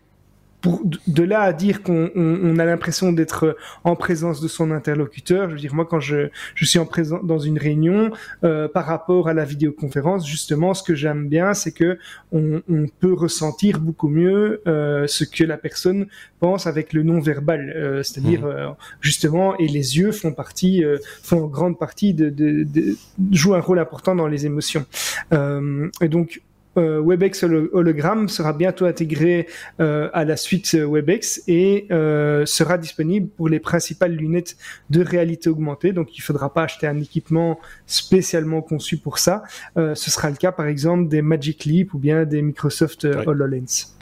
pour, 0.61 0.81
de 0.85 1.23
là 1.23 1.41
à 1.41 1.53
dire 1.53 1.81
qu'on 1.81 2.11
on, 2.15 2.59
a 2.59 2.65
l'impression 2.65 3.11
d'être 3.11 3.57
en 3.83 3.95
présence 3.95 4.41
de 4.41 4.47
son 4.47 4.71
interlocuteur, 4.71 5.49
je 5.49 5.55
veux 5.55 5.59
dire 5.59 5.73
moi 5.73 5.85
quand 5.85 5.99
je, 5.99 6.29
je 6.55 6.65
suis 6.65 6.79
en 6.79 6.85
présence 6.85 7.23
dans 7.23 7.39
une 7.39 7.57
réunion 7.57 8.11
euh, 8.43 8.67
par 8.67 8.85
rapport 8.85 9.27
à 9.27 9.33
la 9.33 9.43
vidéoconférence, 9.43 10.27
justement 10.27 10.73
ce 10.73 10.83
que 10.83 10.93
j'aime 10.95 11.27
bien 11.27 11.53
c'est 11.53 11.71
que 11.71 11.97
on, 12.31 12.61
on, 12.69 12.85
peut 12.99 13.13
ressentir 13.13 13.79
beaucoup 13.79 14.09
mieux 14.09 14.61
euh, 14.67 15.07
ce 15.07 15.23
que 15.23 15.43
la 15.43 15.57
personne 15.57 16.07
pense 16.39 16.67
avec 16.67 16.93
le 16.93 17.03
non 17.03 17.19
verbal, 17.19 17.73
euh, 17.75 18.03
c'est-à-dire 18.03 18.41
mmh. 18.41 18.45
euh, 18.45 18.69
justement 18.99 19.57
et 19.57 19.67
les 19.67 19.97
yeux 19.97 20.11
font 20.11 20.33
partie 20.33 20.83
euh, 20.83 20.97
font 21.23 21.43
en 21.43 21.47
grande 21.47 21.79
partie 21.79 22.13
de, 22.13 22.29
de, 22.29 22.63
de, 22.63 22.97
jouent 23.31 23.55
un 23.55 23.61
rôle 23.61 23.79
important 23.79 24.15
dans 24.15 24.27
les 24.27 24.45
émotions 24.45 24.85
et 25.31 26.09
donc 26.09 26.41
euh, 26.77 27.01
Webex 27.01 27.43
Hologram 27.43 28.29
sera 28.29 28.53
bientôt 28.53 28.85
intégré 28.85 29.47
euh, 29.79 30.09
à 30.13 30.23
la 30.25 30.37
suite 30.37 30.73
Webex 30.73 31.43
et 31.47 31.87
euh, 31.91 32.45
sera 32.45 32.77
disponible 32.77 33.27
pour 33.27 33.49
les 33.49 33.59
principales 33.59 34.13
lunettes 34.13 34.57
de 34.89 35.03
réalité 35.03 35.49
augmentée. 35.49 35.91
Donc 35.91 36.17
il 36.17 36.21
ne 36.21 36.23
faudra 36.23 36.53
pas 36.53 36.63
acheter 36.63 36.87
un 36.87 36.99
équipement 36.99 37.59
spécialement 37.85 38.61
conçu 38.61 38.97
pour 38.97 39.19
ça. 39.19 39.43
ce 39.75 40.11
sera 40.11 40.29
le 40.29 40.35
cas 40.35 40.51
par 40.51 40.67
exemple 40.67 41.07
des 41.09 41.21
Magic 41.21 41.65
Leap 41.65 41.93
ou 41.93 41.99
bien 41.99 42.25
des 42.25 42.41
Microsoft 42.41 43.05
HoloLens. 43.05 44.00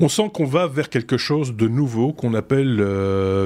On 0.00 0.08
sent 0.08 0.30
qu'on 0.32 0.46
va 0.46 0.66
vers 0.66 0.88
quelque 0.88 1.16
chose 1.16 1.54
de 1.54 1.68
nouveau 1.68 2.12
qu'on 2.12 2.34
appelle 2.34 2.76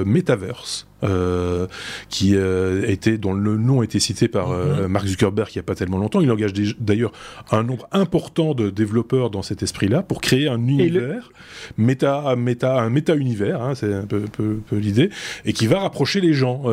Metaverse. 0.05 0.87
Euh, 1.03 1.65
qui 2.09 2.35
euh, 2.35 2.83
était 2.87 3.17
dont 3.17 3.33
le 3.33 3.57
nom 3.57 3.81
a 3.81 3.83
été 3.83 3.99
cité 3.99 4.27
par 4.27 4.51
euh, 4.51 4.83
mhm. 4.83 4.87
Mark 4.87 5.07
Zuckerberg 5.07 5.49
il 5.49 5.57
n'y 5.57 5.61
a 5.61 5.63
pas 5.63 5.73
tellement 5.73 5.97
longtemps. 5.97 6.21
Il 6.21 6.31
engage 6.31 6.53
d'ailleurs 6.79 7.11
un 7.49 7.63
nombre 7.63 7.87
important 7.91 8.53
de 8.53 8.69
développeurs 8.69 9.31
dans 9.31 9.41
cet 9.41 9.63
esprit-là 9.63 10.03
pour 10.03 10.21
créer 10.21 10.47
un 10.47 10.59
univers 10.67 11.31
méta, 11.77 12.35
méta, 12.35 12.79
un 12.79 12.91
méta-univers, 12.91 13.63
hein, 13.63 13.73
c'est 13.73 13.91
un 13.91 14.05
peu, 14.05 14.21
peu, 14.21 14.59
peu 14.67 14.77
l'idée, 14.77 15.09
et 15.45 15.53
qui 15.53 15.65
va 15.65 15.79
rapprocher 15.79 16.21
les 16.21 16.33
gens. 16.33 16.63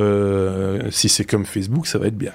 si 0.91 1.09
c'est 1.09 1.25
comme 1.25 1.47
Facebook, 1.47 1.87
ça 1.87 1.99
va 1.99 2.09
être 2.09 2.19
bien. 2.19 2.33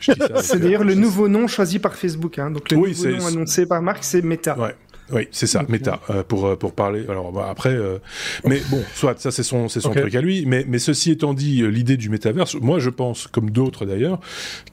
c'est 0.00 0.58
d'ailleurs 0.58 0.84
le 0.84 0.94
nouveau 0.94 1.28
nom 1.28 1.46
choisi 1.46 1.78
par 1.78 1.94
Facebook. 1.94 2.38
Hein. 2.38 2.50
Donc 2.50 2.70
le 2.70 2.76
nouveau 2.76 3.08
nom 3.08 3.26
annoncé 3.26 3.66
par 3.66 3.82
Mark, 3.82 3.98
c'est 4.02 4.22
Meta. 4.22 4.58
Ouais. 4.58 4.74
Oui, 5.10 5.26
c'est 5.30 5.46
ça, 5.46 5.64
méta, 5.68 6.00
euh, 6.10 6.22
pour 6.22 6.46
euh, 6.46 6.56
pour 6.56 6.74
parler. 6.74 7.04
Alors 7.08 7.32
bah, 7.32 7.48
après, 7.50 7.74
euh, 7.74 7.98
mais 8.44 8.60
bon, 8.70 8.82
soit 8.94 9.18
ça 9.18 9.30
c'est 9.30 9.42
son 9.42 9.68
c'est 9.68 9.80
son 9.80 9.92
truc 9.92 10.14
à 10.14 10.20
lui. 10.20 10.44
Mais 10.46 10.66
mais 10.68 10.78
ceci 10.78 11.10
étant 11.10 11.32
dit, 11.32 11.62
l'idée 11.66 11.96
du 11.96 12.10
métaverse, 12.10 12.56
moi 12.56 12.78
je 12.78 12.90
pense, 12.90 13.26
comme 13.26 13.50
d'autres 13.50 13.86
d'ailleurs, 13.86 14.20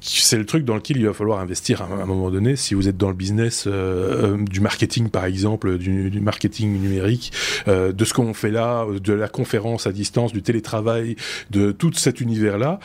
c'est 0.01 0.37
le 0.37 0.45
truc 0.45 0.65
dans 0.65 0.75
lequel 0.75 0.97
il 0.97 1.05
va 1.05 1.13
falloir 1.13 1.39
investir 1.39 1.81
à, 1.81 1.85
un 1.85 2.05
moment 2.05 2.29
donné. 2.31 2.57
Si 2.57 2.73
vous 2.73 2.89
êtes 2.89 2.97
dans 2.97 3.07
le 3.07 3.13
business 3.13 3.67
du 3.67 4.59
marketing 4.59 5.09
par 5.09 5.25
exemple, 5.25 5.77
du, 5.77 6.09
du 6.09 6.19
marketing 6.19 6.81
numérique, 6.81 7.31
de 7.67 8.05
ce 8.05 8.13
qu'on 8.13 8.33
fait 8.33 8.51
là, 8.51 8.85
de 9.01 9.13
la 9.13 9.29
conférence 9.29 9.87
à 9.87 9.93
distance, 9.93 10.33
du 10.33 10.41
télétravail, 10.41 11.15
de 11.51 11.71
tout 11.71 11.93
cet 11.93 12.19
univers 12.19 12.57
là, 12.57 12.79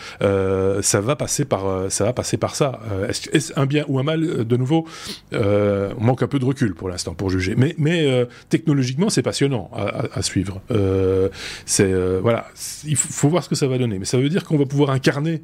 ça 0.82 1.00
va 1.00 1.16
passer 1.16 1.44
par 1.44 1.90
ça 1.90 2.04
va 2.04 2.12
passer 2.12 2.36
par 2.36 2.54
ça. 2.54 2.80
Est-ce 3.08 3.52
un 3.56 3.66
bien 3.66 3.84
ou 3.88 3.98
un 3.98 4.04
mal 4.04 4.46
de 4.46 4.56
nouveau 4.56 4.86
On 5.32 6.00
manque 6.00 6.22
un 6.22 6.28
peu 6.28 6.38
de 6.38 6.44
recul 6.44 6.74
pour 6.74 6.88
l'instant 6.88 7.14
pour 7.14 7.28
juger 7.28 7.39
mais, 7.56 7.74
mais 7.78 8.06
euh, 8.06 8.24
technologiquement, 8.48 9.10
c'est 9.10 9.22
passionnant 9.22 9.70
à, 9.74 10.22
suivre. 10.22 10.60
Euh, 10.70 11.28
c'est 11.64 11.90
euh, 11.90 12.20
voilà, 12.22 12.46
il 12.86 12.96
faut, 12.96 13.28
voir 13.28 13.44
ce 13.44 13.48
que 13.48 13.54
ça 13.54 13.66
va 13.66 13.78
donner. 13.78 13.98
Mais 13.98 14.04
ça 14.04 14.18
veut 14.18 14.28
dire 14.28 14.44
qu'on 14.44 14.58
va 14.58 14.66
pouvoir 14.66 14.90
incarner 14.90 15.42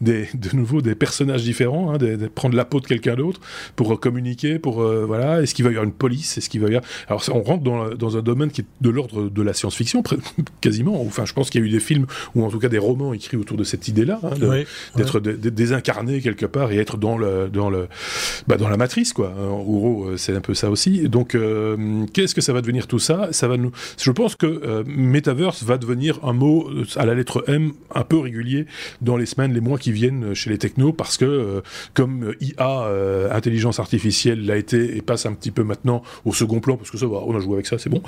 des, 0.00 0.28
de 0.34 0.54
nouveau 0.54 0.82
des 0.82 0.94
personnages 0.94 1.42
différents, 1.42 1.94
hein, 1.94 1.98
prendre 2.34 2.56
la 2.56 2.64
peau 2.64 2.80
de 2.80 2.86
quelqu'un 2.86 3.14
d'autre 3.14 3.40
pour 3.74 3.98
communiquer, 4.00 4.58
pour 4.58 4.82
voilà. 4.82 5.42
Est-ce 5.42 5.54
qu'il 5.54 5.64
va 5.64 5.70
y 5.70 5.74
avoir 5.74 5.84
une 5.84 5.92
police? 5.92 6.38
Est-ce 6.38 6.48
qu'il 6.48 6.60
va 6.60 6.68
y 6.68 6.76
avoir 6.76 6.84
Alors 7.08 7.22
on 7.32 7.42
rentre 7.42 7.62
dans, 7.62 7.94
dans 7.94 8.16
un 8.16 8.22
domaine 8.22 8.50
qui 8.50 8.62
est 8.62 8.66
de 8.80 8.90
l'ordre 8.90 9.28
de 9.28 9.42
la 9.42 9.54
science-fiction 9.54 10.02
quasiment. 10.60 11.00
Enfin, 11.02 11.24
je 11.24 11.32
pense 11.32 11.50
qu'il 11.50 11.60
y 11.60 11.64
a 11.64 11.66
eu 11.66 11.70
des 11.70 11.80
films 11.80 12.06
ou 12.34 12.44
en 12.44 12.50
tout 12.50 12.58
cas 12.58 12.68
des 12.68 12.78
romans 12.78 13.12
écrits 13.12 13.36
autour 13.36 13.56
de 13.56 13.64
cette 13.64 13.88
idée-là, 13.88 14.20
hein, 14.22 14.64
d'être 14.96 15.20
désincarné 15.20 16.20
quelque 16.20 16.46
part 16.46 16.72
et 16.72 16.78
être 16.78 16.96
dans 16.96 17.16
le 17.16 17.48
dans 17.48 17.70
le 17.70 17.88
bah, 18.46 18.56
dans 18.56 18.68
la 18.68 18.76
matrice 18.76 19.12
quoi. 19.12 19.32
En 19.38 19.62
gros, 19.62 20.16
c'est 20.16 20.34
un 20.34 20.40
peu 20.40 20.54
ça 20.54 20.70
aussi. 20.70 21.05
Donc, 21.08 21.36
qu'est-ce 22.12 22.34
que 22.34 22.40
ça 22.40 22.52
va 22.52 22.60
devenir 22.60 22.86
tout 22.86 22.98
ça? 22.98 23.28
Ça 23.32 23.48
va 23.48 23.56
nous. 23.56 23.72
Je 23.98 24.10
pense 24.10 24.34
que 24.36 24.84
Metaverse 24.86 25.62
va 25.64 25.78
devenir 25.78 26.18
un 26.22 26.32
mot 26.32 26.68
à 26.96 27.06
la 27.06 27.14
lettre 27.14 27.44
M 27.48 27.72
un 27.94 28.02
peu 28.02 28.18
régulier 28.18 28.66
dans 29.00 29.16
les 29.16 29.26
semaines, 29.26 29.52
les 29.52 29.60
mois 29.60 29.78
qui 29.78 29.92
viennent 29.92 30.34
chez 30.34 30.50
les 30.50 30.58
technos, 30.58 30.92
parce 30.92 31.16
que 31.16 31.62
comme 31.94 32.34
IA, 32.40 32.88
intelligence 33.32 33.80
artificielle, 33.80 34.44
l'a 34.44 34.56
été 34.56 34.96
et 34.96 35.02
passe 35.02 35.26
un 35.26 35.32
petit 35.32 35.50
peu 35.50 35.62
maintenant 35.62 36.02
au 36.24 36.32
second 36.32 36.60
plan, 36.60 36.76
parce 36.76 36.90
que 36.90 36.98
ça 36.98 37.06
va, 37.06 37.18
on 37.26 37.36
a 37.36 37.40
joué 37.40 37.54
avec 37.54 37.66
ça, 37.66 37.78
c'est 37.78 37.90
bon. 37.90 38.02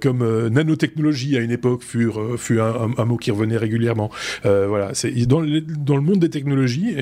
comme 0.00 0.48
nanotechnologie 0.48 1.36
à 1.36 1.40
une 1.40 1.50
époque 1.50 1.82
fut, 1.82 2.10
fut 2.36 2.60
un, 2.60 3.04
mot 3.04 3.16
qui 3.16 3.30
revenait 3.30 3.56
régulièrement. 3.56 4.10
voilà, 4.44 4.90
c'est 4.94 5.12
dans, 5.26 5.42
dans, 5.42 5.96
le 5.96 6.02
monde 6.02 6.18
des 6.18 6.30
technologies, 6.30 6.96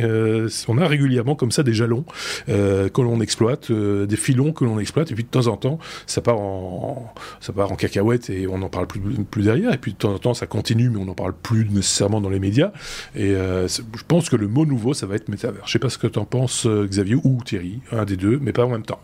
on 0.68 0.78
a 0.78 0.86
régulièrement 0.86 1.34
comme 1.34 1.50
ça 1.50 1.62
des 1.62 1.74
jalons 1.74 2.04
que 2.46 3.00
l'on 3.00 3.20
exploite, 3.20 3.70
des 3.70 4.16
filons 4.16 4.52
que 4.52 4.64
l'on 4.64 4.78
exploite, 4.80 5.10
et 5.10 5.14
puis 5.14 5.24
de 5.24 5.28
temps 5.28 5.46
en 5.46 5.56
temps, 5.56 5.78
ça 6.06 6.20
part 6.20 6.38
en, 6.38 7.12
ça 7.40 7.52
part 7.52 7.70
en 7.72 7.76
cacahuète 7.76 8.30
et 8.30 8.46
on 8.46 8.58
n'en 8.58 8.68
parle 8.68 8.86
plus, 8.86 9.00
plus 9.30 9.44
derrière. 9.44 9.72
Et 9.72 9.78
puis 9.78 9.92
de 9.92 9.98
temps 9.98 10.12
en 10.12 10.18
temps, 10.18 10.34
ça 10.34 10.46
continue, 10.46 10.90
mais 10.90 10.98
on 10.98 11.04
n'en 11.04 11.14
parle 11.14 11.34
plus 11.34 11.68
nécessairement 11.68 12.20
dans 12.20 12.30
les 12.30 12.40
médias. 12.40 12.72
Et 13.14 13.30
euh, 13.34 13.68
je 13.68 14.04
pense 14.06 14.28
que 14.28 14.36
le 14.36 14.48
mot 14.48 14.66
nouveau, 14.66 14.94
ça 14.94 15.06
va 15.06 15.16
être 15.16 15.28
métavers. 15.28 15.66
Je 15.66 15.72
sais 15.72 15.78
pas 15.78 15.90
ce 15.90 15.98
que 15.98 16.06
tu 16.06 16.18
en 16.18 16.24
penses, 16.24 16.66
euh, 16.66 16.86
Xavier, 16.86 17.16
ou 17.22 17.40
Thierry, 17.44 17.80
un 17.92 18.04
des 18.04 18.16
deux, 18.16 18.38
mais 18.40 18.52
pas 18.52 18.64
en 18.64 18.70
même 18.70 18.84
temps. 18.84 19.00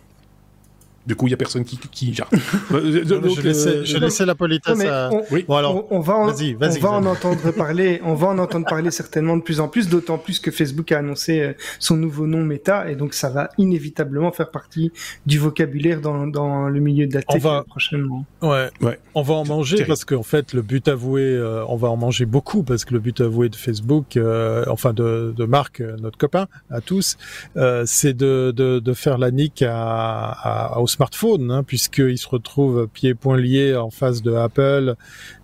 Du 1.07 1.15
coup, 1.15 1.27
il 1.27 1.31
n'y 1.31 1.35
a 1.35 1.37
personne 1.37 1.65
qui, 1.65 1.79
qui 1.79 2.13
gère. 2.15 2.29
je, 2.71 3.41
laissais, 3.41 3.85
je, 3.85 3.99
laissais, 3.99 4.27
la 4.27 4.35
politesse 4.35 4.81
à... 4.81 5.11
on, 5.13 5.23
oui. 5.31 5.45
bon, 5.47 5.57
alors, 5.57 5.87
on, 5.91 6.01
va, 6.01 6.17
en, 6.17 6.27
vas 6.27 6.33
-y, 6.33 6.57
vas 6.57 6.69
-y, 6.69 6.79
on 6.79 6.81
va 6.81 6.91
en 6.91 7.07
entendre 7.07 7.51
parler. 7.53 8.01
On 8.05 8.15
va 8.15 8.29
en 8.29 8.39
entendre 8.39 8.67
parler 8.67 8.91
certainement 8.91 9.37
de 9.37 9.43
plus 9.43 9.61
en 9.61 9.69
plus, 9.69 9.89
d'autant 9.89 10.19
plus 10.19 10.41
que 10.41 10.51
Facebook 10.51 10.91
a 10.93 10.99
annoncé 10.99 11.41
euh, 11.41 11.53
son 11.79 11.97
nouveau 11.97 12.27
nom 12.27 12.45
Meta, 12.45 12.91
et 12.91 12.97
donc 12.97 13.15
ça 13.15 13.31
va 13.31 13.51
inévitablement 13.59 14.33
faire 14.33 14.51
partie 14.51 14.93
du 15.27 15.39
vocabulaire 15.39 16.01
dans, 16.01 16.27
dans 16.27 16.69
le 16.69 16.81
milieu 16.81 17.07
de 17.07 17.15
la 17.15 17.23
tech 17.23 17.41
va... 17.41 17.65
prochainement. 17.67 18.25
Ouais. 18.43 18.69
ouais. 18.81 18.99
On 19.15 19.23
va 19.23 19.35
en 19.35 19.45
manger 19.45 19.85
parce 19.85 20.05
qu'en 20.05 20.23
fait, 20.23 20.53
le 20.53 20.63
but 20.63 20.89
avoué, 20.89 21.23
euh, 21.23 21.65
on 21.69 21.77
va 21.77 21.89
en 21.89 21.97
manger 21.97 22.27
beaucoup 22.27 22.63
parce 22.63 22.85
que 22.85 22.95
le 22.95 23.01
but 23.01 23.21
avoué 23.21 23.49
de 23.49 23.57
Facebook, 23.57 24.17
euh, 24.17 24.65
enfin 24.69 24.93
de, 24.93 25.35
de 25.37 25.45
Marc, 25.45 25.81
euh, 25.81 25.97
notre 26.01 26.19
copain, 26.19 26.47
à 26.71 26.81
tous, 26.81 27.17
euh, 27.57 27.85
c'est 27.87 28.15
de, 28.15 28.53
de, 28.55 28.79
de, 28.79 28.93
faire 28.93 29.19
la 29.19 29.31
nique 29.31 29.63
à, 29.63 30.31
à, 30.31 30.79
aux 30.81 30.87
smartphone, 30.97 31.51
hein, 31.51 31.63
puisqu'il 31.63 32.17
se 32.17 32.29
retrouve 32.29 32.89
pieds 32.89 33.11
et 33.11 33.15
poings 33.15 33.37
liés 33.37 33.77
en 33.77 33.91
face 33.91 34.23
de 34.23 34.33
Apple. 34.33 34.95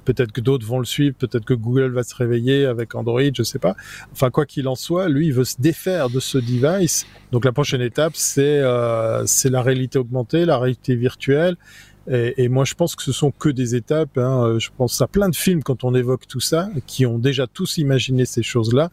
Peut-être 0.05 0.33
que 0.33 0.41
d'autres 0.41 0.67
vont 0.67 0.79
le 0.79 0.85
suivre, 0.85 1.15
peut-être 1.17 1.45
que 1.45 1.55
Google 1.55 1.93
va 1.93 2.03
se 2.03 2.15
réveiller 2.15 2.65
avec 2.65 2.95
Android, 2.95 3.21
je 3.33 3.43
sais 3.43 3.59
pas. 3.59 3.77
Enfin, 4.13 4.31
quoi 4.31 4.47
qu'il 4.47 4.67
en 4.67 4.75
soit, 4.75 5.09
lui, 5.09 5.27
il 5.27 5.33
veut 5.33 5.45
se 5.45 5.61
défaire 5.61 6.09
de 6.09 6.21
ce 6.21 6.39
device. 6.39 7.07
Donc 7.31 7.45
la 7.45 7.53
prochaine 7.53 7.83
étape, 7.83 8.15
c'est 8.17 8.61
euh, 8.61 9.25
c'est 9.27 9.51
la 9.51 9.63
réalité 9.63 9.99
augmentée, 9.99 10.45
la 10.45 10.59
réalité 10.59 10.97
virtuelle 10.97 11.57
et, 12.09 12.45
et, 12.45 12.49
moi, 12.49 12.65
je 12.65 12.75
pense 12.75 12.97
que 12.97 13.03
ce 13.03 13.13
sont 13.13 13.31
que 13.31 13.49
des 13.49 13.75
étapes. 13.75 14.19
Hein. 14.19 14.59
Je 14.59 14.69
pense 14.77 15.01
à 15.01 15.07
plein 15.07 15.29
de 15.29 15.37
films 15.37 15.63
quand 15.63 15.85
on 15.85 15.95
évoque 15.95 16.27
tout 16.27 16.41
ça, 16.41 16.69
qui 16.87 17.07
ont 17.07 17.19
déjà 17.19 17.47
tous 17.47 17.79
imaginé 17.79 18.25
ces 18.25 18.43
choses-là. 18.43 18.91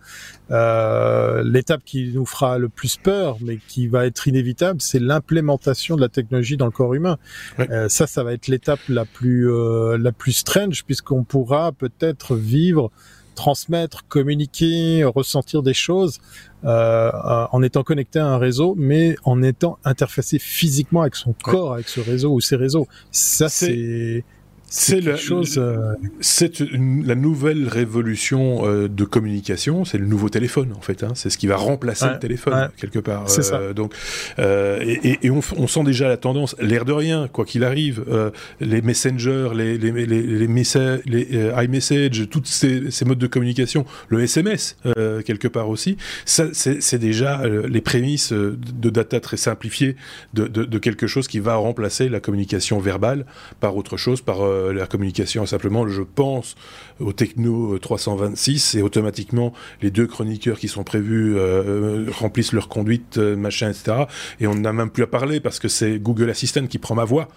Euh, 0.52 1.44
L'étape 1.44 1.82
qui 1.86 2.12
nous 2.14 2.26
fera 2.26 2.58
le 2.58 2.70
plus 2.70 2.98
peur, 2.98 3.38
mais 3.42 3.58
qui 3.68 3.88
va 3.88 4.06
être 4.06 4.28
inévitable, 4.28 4.82
c'est 4.82 5.00
l'implémentation 5.00 5.96
de 5.96 6.02
la 6.02 6.10
technologie 6.10 6.58
dans 6.58 6.66
le 6.66 6.72
corps 6.72 6.94
humain. 6.94 7.18
Euh, 7.60 7.90
ça, 7.90 8.08
ça 8.08 8.24
va 8.24 8.34
être 8.34 8.48
l'étape 8.48 8.80
la 8.90 9.06
plus 9.06 9.52
euh, 9.52 9.98
la 9.98 10.12
plus 10.12 10.34
strange, 10.34 10.86
puisqu'on 10.86 11.24
pourra 11.24 11.72
peut-être 11.72 12.36
vivre 12.36 12.92
transmettre, 13.40 14.06
communiquer, 14.10 15.06
ressentir 15.06 15.64
des 15.64 15.74
choses 15.74 16.20
euh, 16.66 17.10
en 17.54 17.64
étant 17.64 17.84
connecté 17.84 18.20
à 18.20 18.26
un 18.28 18.38
réseau, 18.38 18.76
mais 18.78 19.16
en 19.24 19.42
étant 19.42 19.80
interfacé 19.86 20.40
physiquement 20.40 21.04
avec 21.04 21.16
son 21.16 21.34
corps, 21.42 21.74
avec 21.74 21.88
ce 21.88 22.02
réseau 22.02 22.34
ou 22.34 22.42
ces 22.42 22.58
réseaux. 22.58 22.86
Ça, 23.12 23.48
c'est 23.48 24.26
c'est 24.70 25.02
la, 25.02 25.18
chose. 25.18 25.58
Euh, 25.58 25.96
c'est 26.20 26.60
la 26.60 27.16
nouvelle 27.16 27.68
révolution 27.68 28.68
euh, 28.68 28.88
de 28.88 29.04
communication. 29.04 29.84
C'est 29.84 29.98
le 29.98 30.06
nouveau 30.06 30.30
téléphone 30.30 30.74
en 30.78 30.82
fait. 30.82 31.04
Hein. 31.04 31.14
C'est 31.16 31.30
ce 31.30 31.38
qui 31.38 31.48
va 31.48 31.58
remplacer 31.58 32.08
le 32.08 32.20
téléphone 32.20 32.70
quelque 32.78 33.00
part. 33.00 33.30
C'est 33.30 33.42
ça. 33.42 33.56
Euh, 33.56 33.74
donc, 33.74 33.94
et, 34.38 35.18
et 35.24 35.30
on, 35.32 35.42
on, 35.58 35.68
sent 35.68 35.84
déjà 35.84 36.08
la 36.08 36.18
tendance. 36.18 36.56
L'air 36.60 36.86
de 36.86 36.94
rien, 36.94 37.28
quoi 37.28 37.46
qu'il 37.46 37.64
arrive, 37.64 38.04
les 38.60 38.82
messengers, 38.82 39.50
les 39.56 39.78
les 39.78 39.92
les, 39.92 40.06
les, 40.06 40.48
les 40.48 41.64
iMessage, 41.64 42.30
toutes 42.30 42.48
ces, 42.48 42.92
ces, 42.92 43.06
modes 43.06 43.18
de 43.18 43.28
communication, 43.28 43.86
le 44.10 44.22
SMS 44.22 44.78
quelque 45.26 45.48
part 45.48 45.70
aussi. 45.70 45.98
Ça, 46.26 46.46
c'est 46.54 47.00
déjà 47.00 47.42
les 47.48 47.82
prémices 47.82 48.32
de 48.32 48.90
data 48.90 49.20
très 49.20 49.38
simplifiées 49.38 49.96
de, 50.34 50.48
de, 50.48 50.64
de, 50.64 50.78
quelque 50.78 51.08
chose 51.08 51.28
qui 51.28 51.40
va 51.40 51.56
remplacer 51.56 52.10
la 52.10 52.20
communication 52.20 52.80
verbale 52.80 53.26
par 53.60 53.76
autre 53.76 53.98
chose, 53.98 54.22
par 54.22 54.42
euh, 54.60 54.74
la 54.74 54.88
communication 54.88 55.46
simplement, 55.46 55.88
je 55.88 56.02
pense 56.02 56.56
au 57.00 57.14
Techno 57.14 57.78
326 57.80 58.76
et 58.76 58.82
automatiquement 58.82 59.54
les 59.82 59.92
deux 59.92 60.08
chroniqueurs 60.08 60.60
qui 60.60 60.68
sont 60.68 60.84
prévus 60.84 61.36
euh, 61.38 62.06
remplissent 62.12 62.54
leur 62.54 62.68
conduite, 62.68 63.18
euh, 63.18 63.36
machin, 63.36 63.70
etc. 63.70 64.06
Et 64.40 64.48
on 64.48 64.56
n'a 64.56 64.74
même 64.74 64.90
plus 64.90 65.04
à 65.04 65.08
parler 65.08 65.40
parce 65.40 65.60
que 65.60 65.68
c'est 65.68 66.00
Google 66.00 66.30
Assistant 66.30 66.68
qui 66.68 66.78
prend 66.78 66.96
ma 66.96 67.06
voix 67.06 67.28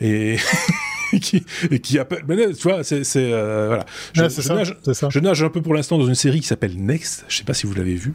et 0.00 0.36
qui, 1.20 1.44
et 1.70 1.80
qui 1.80 1.98
appelle. 1.98 2.24
Mais 2.28 2.52
tu 2.52 2.62
vois, 2.62 2.84
c'est 2.84 3.02
voilà. 3.02 3.86
Je, 4.12 4.22
nage, 4.22 4.76
je, 5.10 5.18
nage, 5.18 5.42
un 5.42 5.50
peu 5.50 5.62
pour 5.62 5.74
l'instant 5.74 5.98
dans 5.98 6.06
une 6.06 6.14
série 6.14 6.40
qui 6.40 6.46
s'appelle 6.46 6.76
Next. 6.76 7.24
Je 7.28 7.36
sais 7.36 7.44
pas 7.44 7.54
si 7.54 7.66
vous 7.66 7.74
l'avez 7.74 7.94
vu. 7.94 8.14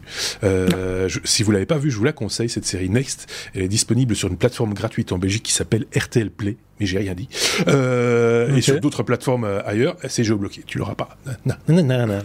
si 1.24 1.44
vous 1.44 1.52
l'avez 1.52 1.66
pas 1.66 1.78
vu, 1.78 1.92
je 1.92 1.98
vous 1.98 2.04
la 2.04 2.14
conseille 2.14 2.50
cette 2.50 2.66
série 2.66 2.90
Next. 2.90 3.28
Elle 3.54 3.64
est 3.64 3.68
disponible 3.68 4.16
sur 4.16 4.30
une 4.30 4.38
plateforme 4.38 4.74
gratuite 4.74 5.12
en 5.12 5.18
Belgique 5.18 5.44
qui 5.44 5.54
s'appelle 5.54 5.86
RTL 5.96 6.30
Play 6.30 6.58
mais 6.80 6.86
j'ai 6.86 6.98
rien 6.98 7.14
dit. 7.14 7.30
Euh, 7.68 8.56
Et 8.56 8.62
sur 8.62 8.80
d'autres 8.80 9.04
plateformes 9.04 9.44
euh, 9.44 9.62
ailleurs, 9.66 9.96
c'est 10.08 10.24
géobloqué. 10.24 10.64
Tu 10.66 10.78
l'auras 10.78 10.96
pas. 10.96 11.18
Non, 11.46 11.56
non, 11.68 11.84
non, 11.84 12.08
non, 12.08 12.22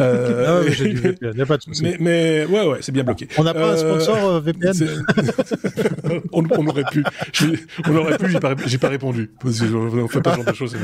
euh, 0.00 0.62
ah 0.64 0.70
j'ai 0.70 0.88
du 0.88 0.96
VPN, 0.96 1.36
y 1.36 1.40
a 1.40 1.46
pas 1.46 1.58
de 1.58 1.62
souci. 1.62 1.82
Mais, 1.82 1.96
mais 2.00 2.44
ouais, 2.46 2.66
ouais, 2.66 2.78
c'est 2.80 2.92
bien 2.92 3.04
bloqué. 3.04 3.28
On 3.36 3.44
n'a 3.44 3.54
pas 3.54 3.72
un 3.72 3.76
euh, 3.76 4.00
sponsor 4.00 4.40
VPN 4.40 4.72
on, 6.32 6.42
on, 6.50 6.66
aurait 6.66 6.84
pu. 6.90 7.04
On 7.86 7.96
aurait 7.96 8.18
pu, 8.18 8.30
j'ai 8.30 8.40
pas, 8.40 8.54
pas 8.56 8.88
répondu. 8.88 9.30
On 10.02 10.08
fait 10.08 10.20
pas 10.20 10.32
ce 10.32 10.36
genre 10.36 10.44
de 10.44 10.52
choses. 10.52 10.76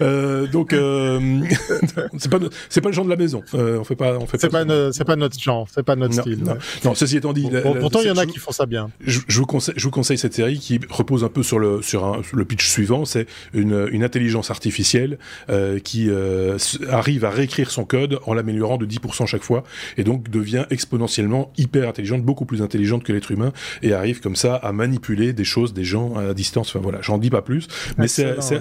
Euh, 0.00 0.46
donc, 0.46 0.70
c'est 2.18 2.30
pas, 2.30 2.38
c'est 2.68 2.80
pas 2.80 2.88
le 2.88 2.94
genre 2.94 3.04
de 3.04 3.10
la 3.10 3.16
maison. 3.16 3.42
on 3.52 3.84
fait 3.84 3.96
pas, 3.96 4.18
on 4.18 4.26
fait 4.26 4.40
c'est 4.40 4.48
pas, 4.48 4.64
c'est 4.92 5.04
pas 5.04 5.16
notre 5.16 5.38
genre, 5.38 5.66
c'est 5.72 5.82
pas 5.82 5.96
notre 5.96 6.14
style. 6.14 6.42
Non. 6.44 6.56
non, 6.84 6.94
ceci 6.94 7.16
étant 7.16 7.32
dit. 7.32 7.48
Pourtant, 7.80 8.00
il 8.00 8.08
y 8.08 8.10
en 8.10 8.16
a 8.16 8.26
qui 8.26 8.38
font 8.38 8.52
ça 8.52 8.66
bien. 8.66 8.90
Je, 9.06 9.20
je, 9.28 9.38
vous 9.38 9.46
conseille, 9.46 9.74
je 9.76 9.84
vous 9.84 9.90
conseille 9.90 10.18
cette 10.18 10.34
série 10.34 10.58
qui 10.58 10.80
repose 10.90 11.24
un 11.24 11.28
peu 11.28 11.42
sur 11.42 11.58
le, 11.58 11.82
sur 11.82 12.04
un, 12.04 12.22
le 12.32 12.44
pitch 12.44 12.68
suivant, 12.68 13.04
c'est 13.04 13.26
une, 13.52 13.88
une, 13.92 14.04
intelligence 14.04 14.50
artificielle 14.50 15.18
euh, 15.50 15.78
qui 15.78 16.10
euh, 16.10 16.58
arrive 16.90 17.24
à 17.24 17.30
réécrire 17.30 17.70
son 17.70 17.84
code 17.84 18.18
en 18.26 18.34
l'améliorant 18.34 18.76
de 18.76 18.86
10% 18.86 19.26
chaque 19.26 19.42
fois, 19.42 19.64
et 19.96 20.04
donc 20.04 20.30
devient 20.30 20.66
exponentiellement 20.70 21.52
hyper 21.56 21.88
intelligente, 21.88 22.22
beaucoup 22.22 22.44
plus 22.44 22.62
intelligente 22.62 23.04
que 23.04 23.12
l'être 23.12 23.30
humain, 23.30 23.52
et 23.82 23.92
arrive 23.92 24.20
comme 24.20 24.36
ça 24.36 24.56
à 24.56 24.72
manipuler 24.72 25.32
des 25.32 25.44
choses, 25.44 25.74
des 25.74 25.84
gens 25.84 26.16
à 26.16 26.34
distance. 26.34 26.68
Enfin 26.68 26.80
voilà, 26.80 27.00
j'en 27.02 27.18
dis 27.18 27.30
pas 27.30 27.42
plus, 27.42 27.66
mais 27.98 28.08
c'est 28.08 28.53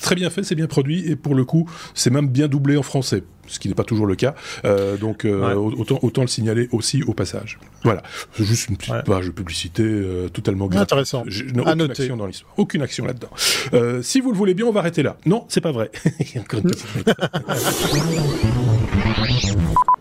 très 0.00 0.14
bien 0.14 0.30
fait, 0.30 0.42
c'est 0.42 0.54
bien 0.54 0.66
produit, 0.66 1.10
et 1.10 1.16
pour 1.16 1.34
le 1.34 1.44
coup, 1.44 1.68
c'est 1.94 2.10
même 2.10 2.28
bien 2.28 2.48
doublé 2.48 2.76
en 2.76 2.82
français 2.82 3.22
ce 3.48 3.58
qui 3.58 3.68
n'est 3.68 3.74
pas 3.74 3.84
toujours 3.84 4.06
le 4.06 4.16
cas. 4.16 4.34
Euh, 4.64 4.96
donc 4.96 5.24
euh, 5.24 5.54
autant, 5.54 5.98
autant 6.02 6.22
le 6.22 6.26
signaler 6.26 6.68
aussi 6.72 7.02
au 7.02 7.14
passage. 7.14 7.58
Voilà, 7.84 8.02
c'est 8.32 8.44
juste 8.44 8.68
une 8.68 8.76
petite 8.76 9.04
page 9.04 9.26
de 9.26 9.30
publicité 9.30 9.82
euh, 9.84 10.28
totalement 10.28 10.66
gratuite. 10.66 10.92
Intéressant. 10.92 11.22
aucune 11.22 11.90
action 11.90 12.16
dans 12.16 12.26
l'histoire, 12.26 12.52
aucune 12.56 12.82
action 12.82 13.04
là-dedans. 13.04 13.30
Euh, 13.74 14.02
si 14.02 14.20
vous 14.20 14.32
le 14.32 14.36
voulez 14.36 14.54
bien, 14.54 14.66
on 14.66 14.72
va 14.72 14.80
arrêter 14.80 15.02
là. 15.02 15.16
Non, 15.26 15.44
c'est 15.48 15.60
pas 15.60 15.72
vrai. 15.72 15.90
Encore 16.36 16.60
une 16.60 16.70
petite 16.70 16.86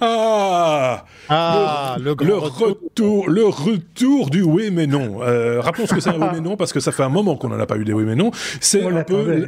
Ah, 0.00 1.04
ah 1.28 1.96
le, 1.98 2.14
le, 2.24 2.34
retour, 2.34 3.28
le 3.28 3.44
retour 3.46 4.30
du 4.30 4.42
oui 4.42 4.70
mais 4.72 4.86
non. 4.86 5.22
Euh, 5.22 5.60
rappelons 5.60 5.86
ce 5.86 5.94
que 5.94 6.00
c'est 6.00 6.10
un 6.10 6.20
oui 6.20 6.28
mais 6.32 6.40
non 6.40 6.56
parce 6.56 6.72
que 6.72 6.80
ça 6.80 6.92
fait 6.92 7.02
un 7.02 7.08
moment 7.08 7.36
qu'on 7.36 7.48
n'en 7.48 7.58
a 7.58 7.66
pas 7.66 7.76
eu 7.76 7.84
des 7.84 7.92
oui 7.92 8.04
mais 8.04 8.14
non. 8.14 8.30
C'est 8.60 8.84
un 8.84 9.02
peu, 9.02 9.46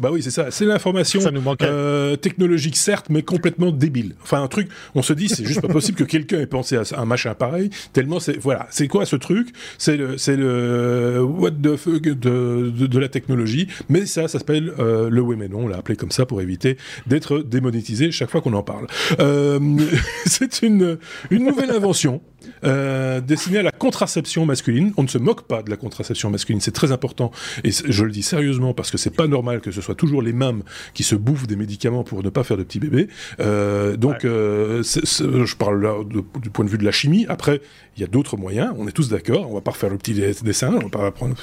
bah 0.00 0.08
oui 0.12 0.22
c'est 0.22 0.30
ça, 0.30 0.50
c'est 0.50 0.64
l'information 0.64 1.20
euh, 1.62 2.16
technologique 2.16 2.76
certes 2.76 3.06
mais 3.10 3.22
complètement 3.22 3.70
débile. 3.70 4.14
Enfin 4.22 4.42
un 4.42 4.48
truc, 4.48 4.68
on 4.94 5.02
se 5.02 5.12
dit 5.12 5.28
c'est 5.28 5.44
juste 5.44 5.60
pas 5.60 5.68
possible 5.68 5.98
que 5.98 6.04
quelqu'un 6.04 6.40
ait 6.40 6.46
pensé 6.46 6.76
à 6.76 6.82
un 6.96 7.04
machin 7.04 7.34
pareil 7.34 7.70
tellement 7.92 8.20
c'est 8.20 8.38
voilà 8.38 8.66
c'est 8.70 8.88
quoi 8.88 9.06
ce 9.06 9.16
truc? 9.16 9.48
C'est 9.78 9.96
le 9.96 10.18
c'est 10.18 10.36
le 10.36 11.22
what 11.22 11.50
the 11.50 11.76
fuck 11.76 12.02
de, 12.02 12.14
de, 12.14 12.86
de 12.86 12.98
la 12.98 13.08
technologie 13.08 13.68
mais 13.88 14.06
ça 14.06 14.28
ça 14.28 14.38
s'appelle 14.38 14.72
euh, 14.78 15.10
le 15.10 15.20
oui 15.20 15.36
mais 15.38 15.48
non 15.48 15.60
on 15.64 15.68
l'a 15.68 15.78
appelé 15.78 15.96
comme 15.96 16.10
ça 16.10 16.26
pour 16.26 16.40
éviter 16.40 16.76
d'être 17.06 17.38
démonétisé 17.38 18.10
chaque 18.10 18.30
fois 18.30 18.40
qu'on 18.40 18.54
en 18.54 18.62
parle. 18.62 18.86
Euh, 19.20 19.58
c'est 20.26 20.62
une, 20.62 20.98
une 21.30 21.44
nouvelle 21.44 21.70
invention 21.70 22.20
euh, 22.64 23.20
destinée 23.20 23.58
à 23.58 23.62
la 23.62 23.70
contraception 23.70 24.46
masculine. 24.46 24.92
On 24.96 25.02
ne 25.02 25.08
se 25.08 25.18
moque 25.18 25.42
pas 25.42 25.62
de 25.62 25.70
la 25.70 25.76
contraception 25.76 26.30
masculine, 26.30 26.60
c'est 26.60 26.72
très 26.72 26.92
important. 26.92 27.30
Et 27.64 27.70
je 27.70 28.04
le 28.04 28.10
dis 28.10 28.22
sérieusement 28.22 28.74
parce 28.74 28.90
que 28.90 28.98
c'est 28.98 29.14
pas 29.14 29.26
normal 29.26 29.60
que 29.60 29.70
ce 29.70 29.80
soit 29.80 29.94
toujours 29.94 30.22
les 30.22 30.32
mêmes 30.32 30.62
qui 30.94 31.02
se 31.02 31.14
bouffent 31.14 31.46
des 31.46 31.56
médicaments 31.56 32.04
pour 32.04 32.22
ne 32.22 32.30
pas 32.30 32.44
faire 32.44 32.56
de 32.56 32.62
petits 32.62 32.80
bébés. 32.80 33.08
Euh, 33.40 33.96
donc, 33.96 34.24
euh, 34.24 34.82
je 34.82 35.56
parle 35.56 35.82
là 35.82 35.94
du 36.04 36.50
point 36.50 36.64
de 36.64 36.70
vue 36.70 36.78
de 36.78 36.84
la 36.84 36.92
chimie. 36.92 37.26
Après, 37.28 37.60
il 37.96 38.00
y 38.00 38.04
a 38.04 38.08
d'autres 38.08 38.36
moyens. 38.36 38.72
On 38.76 38.88
est 38.88 38.92
tous 38.92 39.08
d'accord. 39.08 39.50
On 39.50 39.54
va 39.54 39.60
pas 39.60 39.72
refaire 39.72 39.90
le 39.90 39.98
petit 39.98 40.14
dessin. 40.14 40.72
On 40.74 40.84
va 40.84 40.88
pas 40.88 41.10
prendre. 41.10 41.36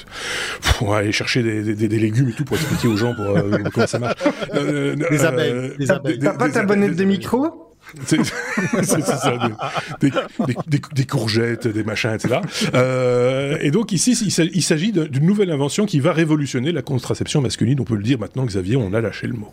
on 0.80 0.86
va 0.86 0.98
aller 0.98 1.12
chercher 1.12 1.42
des, 1.42 1.74
des, 1.74 1.88
des, 1.88 1.98
légumes 1.98 2.28
et 2.28 2.32
tout 2.32 2.44
pour 2.44 2.56
expliquer 2.56 2.88
aux 2.88 2.96
gens 2.96 3.14
pour, 3.14 3.24
euh, 3.26 3.58
comment 3.72 3.86
ça 3.86 3.98
marche. 3.98 4.16
Euh, 4.54 4.96
les 5.10 5.24
abeilles. 5.24 6.18
T'as 6.20 6.34
pas 6.34 6.48
ta 6.50 6.64
bonnette 6.64 6.96
de 6.96 7.04
micro? 7.04 7.69
des, 10.00 11.06
courgettes, 11.06 11.68
des 11.68 11.84
machins, 11.84 12.14
etc. 12.14 12.40
Euh, 12.74 13.58
et 13.60 13.70
donc 13.70 13.92
ici, 13.92 14.12
il 14.12 14.62
s'agit 14.62 14.92
d'une 14.92 15.26
nouvelle 15.26 15.50
invention 15.50 15.86
qui 15.86 16.00
va 16.00 16.12
révolutionner 16.12 16.72
la 16.72 16.82
contraception 16.82 17.40
masculine. 17.40 17.80
On 17.80 17.84
peut 17.84 17.96
le 17.96 18.02
dire 18.02 18.18
maintenant, 18.18 18.44
Xavier, 18.44 18.76
on 18.76 18.92
a 18.92 19.00
lâché 19.00 19.26
le 19.26 19.34
mot. 19.34 19.52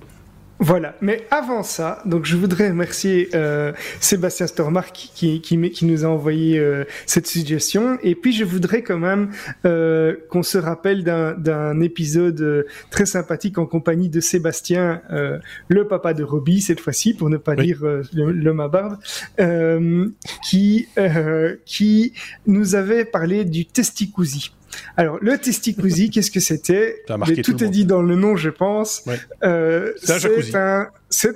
Voilà, 0.60 0.96
mais 1.02 1.28
avant 1.30 1.62
ça, 1.62 2.02
donc 2.06 2.26
je 2.26 2.36
voudrais 2.36 2.70
remercier 2.70 3.30
euh, 3.36 3.74
Sébastien 4.00 4.48
Stormark 4.48 4.92
qui, 5.14 5.40
qui, 5.40 5.70
qui, 5.70 5.86
nous 5.86 6.04
a 6.04 6.08
envoyé 6.08 6.58
euh, 6.58 6.84
cette 7.06 7.28
suggestion, 7.28 8.00
et 8.02 8.16
puis 8.16 8.34
je 8.34 8.44
voudrais 8.44 8.82
quand 8.82 8.98
même 8.98 9.30
euh, 9.66 10.16
qu'on 10.32 10.42
se 10.42 10.58
rappelle 10.58 11.04
d'un 11.04 11.80
épisode 11.82 12.42
euh, 12.42 12.64
très 12.90 13.06
sympathique 13.06 13.60
en 13.60 13.68
compagnie 13.68 14.10
de 14.10 14.20
Sébastien, 14.20 15.04
euh, 15.12 15.38
le 15.68 15.88
papa 15.88 16.16
de 16.16 16.24
Robbie 16.24 16.62
cette 16.62 16.80
fois-ci, 16.80 17.14
pour 17.14 17.30
ne 17.30 17.38
pas 17.38 17.56
dire 17.56 17.84
l'homme 18.14 18.60
à 18.60 18.68
barbe, 18.68 18.98
qui 20.44 20.88
qui 21.66 22.14
nous 22.48 22.74
avait 22.74 23.06
parlé 23.06 23.46
du 23.46 23.66
testicousi. 23.68 24.52
Alors, 24.96 25.18
le 25.22 25.38
testicousi, 25.38 26.10
qu'est-ce 26.12 26.32
que 26.32 26.40
c'était 26.40 27.04
Tout, 27.44 27.64
est 27.64 27.70
dit 27.70 27.86
dans 27.86 28.02
le 28.02 28.16
nom, 28.16 28.36
je 28.36 28.50
pense. 28.50 29.04
Euh, 29.44 29.94
c'est 30.02 30.56
un, 30.56 30.90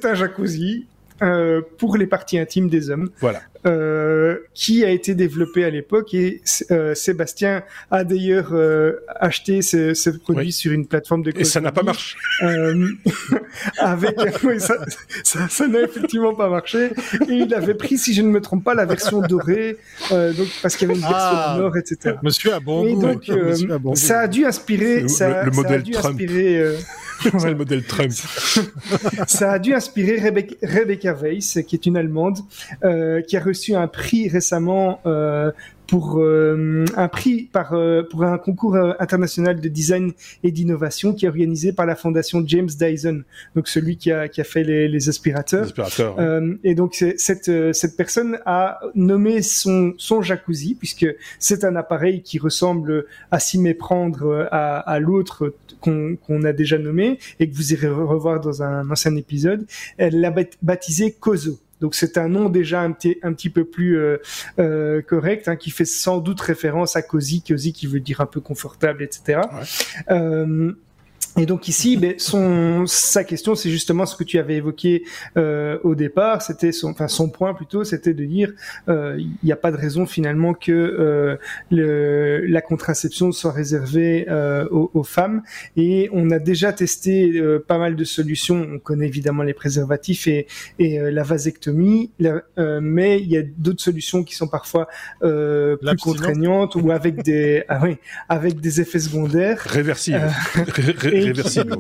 un, 0.03 0.13
jacuzzi 0.13 0.87
euh, 1.21 1.61
pour 1.77 1.97
les 1.97 2.07
parties 2.07 2.39
intimes 2.39 2.69
des 2.69 2.89
hommes. 2.89 3.09
Voilà. 3.19 3.41
Euh, 3.67 4.37
qui 4.55 4.83
a 4.83 4.89
été 4.89 5.13
développé 5.13 5.63
à 5.63 5.69
l'époque 5.69 6.15
et 6.15 6.41
euh, 6.71 6.95
Sébastien 6.95 7.61
a 7.91 8.03
d'ailleurs 8.03 8.53
euh, 8.53 8.93
acheté 9.07 9.61
ce, 9.61 9.93
ce 9.93 10.09
produit 10.09 10.51
sur 10.51 10.71
une 10.71 10.87
plateforme 10.87 11.21
de 11.21 11.31
et 11.35 11.43
ça 11.43 11.61
n'a 11.61 11.71
pas 11.71 11.83
marché. 11.83 12.17
Euh, 12.41 12.87
avec 13.77 14.17
oui, 14.43 14.59
ça, 14.59 14.77
ça, 15.23 15.47
ça 15.47 15.67
n'a 15.67 15.81
effectivement 15.81 16.33
pas 16.33 16.49
marché. 16.49 16.89
Et 17.29 17.33
il 17.33 17.53
avait 17.53 17.75
pris 17.75 17.99
si 17.99 18.15
je 18.15 18.23
ne 18.23 18.29
me 18.29 18.41
trompe 18.41 18.63
pas 18.63 18.73
la 18.73 18.85
version 18.85 19.21
dorée 19.21 19.77
donc 20.09 20.47
parce 20.63 20.75
qu'il 20.75 20.87
y 20.87 20.91
avait 20.91 20.99
une 20.99 21.07
version 21.07 21.17
ah, 21.19 21.55
nord 21.59 21.77
etc 21.77 22.15
monsieur 22.23 22.53
a 22.53 22.59
bon 22.59 22.85
et 22.87 22.95
donc 22.95 23.29
ça 23.95 24.21
a 24.21 24.27
dû 24.27 24.43
inspirer 24.43 25.07
ça, 25.07 25.43
le, 25.43 25.51
modèle 25.51 25.71
ça 25.71 25.75
a 25.75 25.79
dû 25.79 25.91
Trump. 25.91 26.19
inspirer 26.19 26.75
c'est 27.39 27.49
le 27.49 27.55
modèle 27.55 27.83
Trump. 27.83 28.11
ça 29.27 29.53
a 29.53 29.59
dû 29.59 29.73
inspirer 29.73 30.17
Rebecca, 30.63 31.13
Weiss, 31.13 31.59
qui 31.67 31.75
est 31.75 31.85
une 31.85 31.97
Allemande, 31.97 32.39
euh, 32.83 33.21
qui 33.21 33.37
a 33.37 33.41
reçu 33.41 33.75
un 33.75 33.87
prix 33.87 34.29
récemment 34.29 34.99
euh, 35.05 35.51
pour 35.91 36.19
euh, 36.19 36.85
un 36.95 37.09
prix 37.09 37.49
par 37.51 37.73
euh, 37.73 38.01
pour 38.09 38.23
un 38.23 38.37
concours 38.37 38.75
euh, 38.75 38.93
international 38.99 39.59
de 39.59 39.67
design 39.67 40.13
et 40.41 40.49
d'innovation 40.49 41.13
qui 41.13 41.25
est 41.25 41.27
organisé 41.27 41.73
par 41.73 41.85
la 41.85 41.97
fondation 41.97 42.41
James 42.47 42.69
Dyson, 42.79 43.23
donc 43.57 43.67
celui 43.67 43.97
qui 43.97 44.09
a 44.09 44.29
qui 44.29 44.39
a 44.39 44.45
fait 44.45 44.63
les, 44.63 44.87
les 44.87 45.09
aspirateurs. 45.09 45.65
aspirateurs 45.65 46.15
et 46.63 46.75
donc 46.75 46.95
cette 47.17 47.51
cette 47.73 47.97
personne 47.97 48.39
a 48.45 48.79
nommé 48.95 49.41
son 49.41 49.93
son 49.97 50.21
jacuzzi 50.21 50.75
puisque 50.75 51.07
c'est 51.39 51.65
un 51.65 51.75
appareil 51.75 52.21
qui 52.21 52.39
ressemble 52.39 53.05
à 53.29 53.41
s'y 53.41 53.59
méprendre 53.59 54.47
à, 54.49 54.79
à 54.79 54.99
l'autre 55.01 55.53
qu'on 55.81 56.15
qu'on 56.15 56.45
a 56.45 56.53
déjà 56.53 56.77
nommé 56.77 57.19
et 57.41 57.49
que 57.49 57.53
vous 57.53 57.73
irez 57.73 57.89
revoir 57.89 58.39
dans 58.39 58.63
un 58.63 58.89
ancien 58.89 59.13
épisode. 59.17 59.65
Elle 59.97 60.21
l'a 60.21 60.33
baptisé 60.61 61.11
Kozo. 61.11 61.59
Donc 61.81 61.95
c'est 61.95 62.17
un 62.17 62.29
nom 62.29 62.47
déjà 62.47 62.81
un 62.81 62.91
petit, 62.91 63.17
un 63.23 63.33
petit 63.33 63.49
peu 63.49 63.65
plus 63.65 63.97
euh, 63.97 64.17
euh, 64.59 65.01
correct, 65.01 65.47
hein, 65.47 65.55
qui 65.55 65.71
fait 65.71 65.85
sans 65.85 66.19
doute 66.19 66.39
référence 66.39 66.95
à 66.95 67.01
Cozy, 67.01 67.41
Cozy 67.41 67.73
qui 67.73 67.87
veut 67.87 67.99
dire 67.99 68.21
un 68.21 68.27
peu 68.27 68.39
confortable, 68.39 69.03
etc. 69.03 69.41
et 71.37 71.45
donc 71.45 71.69
ici, 71.69 71.95
ben, 71.95 72.15
son, 72.17 72.85
sa 72.87 73.23
question, 73.23 73.55
c'est 73.55 73.69
justement 73.69 74.05
ce 74.05 74.17
que 74.17 74.25
tu 74.25 74.37
avais 74.37 74.55
évoqué 74.55 75.05
euh, 75.37 75.77
au 75.83 75.95
départ. 75.95 76.41
C'était 76.41 76.73
son, 76.73 76.89
enfin 76.89 77.07
son 77.07 77.29
point 77.29 77.53
plutôt, 77.53 77.85
c'était 77.85 78.13
de 78.13 78.25
dire 78.25 78.51
euh, 78.89 79.15
il 79.17 79.31
n'y 79.41 79.53
a 79.53 79.55
pas 79.55 79.71
de 79.71 79.77
raison 79.77 80.05
finalement 80.05 80.53
que 80.53 80.71
euh, 80.71 81.37
le, 81.69 82.45
la 82.47 82.61
contraception 82.61 83.31
soit 83.31 83.53
réservée 83.53 84.25
euh, 84.29 84.67
aux, 84.71 84.91
aux, 84.93 85.03
femmes. 85.03 85.41
Et 85.77 86.09
on 86.11 86.31
a 86.31 86.39
déjà 86.39 86.73
testé 86.73 87.39
euh, 87.39 87.63
pas 87.65 87.77
mal 87.77 87.95
de 87.95 88.03
solutions. 88.03 88.67
On 88.73 88.79
connaît 88.79 89.07
évidemment 89.07 89.43
les 89.43 89.53
préservatifs 89.53 90.27
et, 90.27 90.47
et 90.79 90.99
euh, 90.99 91.11
la 91.11 91.23
vasectomie, 91.23 92.11
mais 92.81 93.21
il 93.21 93.27
y 93.27 93.37
a 93.37 93.41
d'autres 93.41 93.81
solutions 93.81 94.23
qui 94.23 94.35
sont 94.35 94.47
parfois 94.49 94.87
plus 95.21 95.97
contraignantes 96.01 96.75
ou 96.75 96.91
avec 96.91 97.23
des, 97.23 97.63
ah 97.69 97.79
oui, 97.83 97.97
avec 98.27 98.59
des 98.59 98.81
effets 98.81 98.99
secondaires 98.99 99.59
réversibles 99.59 100.29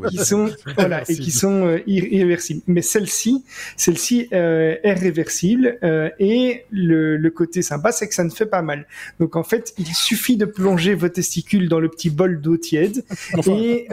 qui, 0.09 0.17
sont 0.17 0.49
voilà 0.77 1.03
et 1.09 1.15
qui 1.15 1.31
sont 1.31 1.65
euh, 1.65 1.79
irréversibles. 1.87 2.61
Mais 2.67 2.81
celle-ci, 2.81 3.43
celle-ci 3.77 4.27
euh, 4.33 4.75
est 4.83 4.93
réversible 4.93 5.77
euh, 5.83 6.09
et 6.19 6.65
le, 6.71 7.17
le, 7.17 7.29
côté 7.31 7.61
sympa, 7.61 7.91
c'est 7.91 8.07
que 8.07 8.13
ça 8.13 8.23
ne 8.23 8.29
fait 8.29 8.45
pas 8.45 8.61
mal. 8.61 8.87
Donc 9.19 9.35
en 9.35 9.43
fait, 9.43 9.73
il 9.77 9.87
suffit 9.87 10.37
de 10.37 10.45
plonger 10.45 10.93
vos 10.93 11.09
testicules 11.09 11.69
dans 11.69 11.79
le 11.79 11.89
petit 11.89 12.09
bol 12.09 12.41
d'eau 12.41 12.57
tiède 12.57 13.03
et 13.47 13.87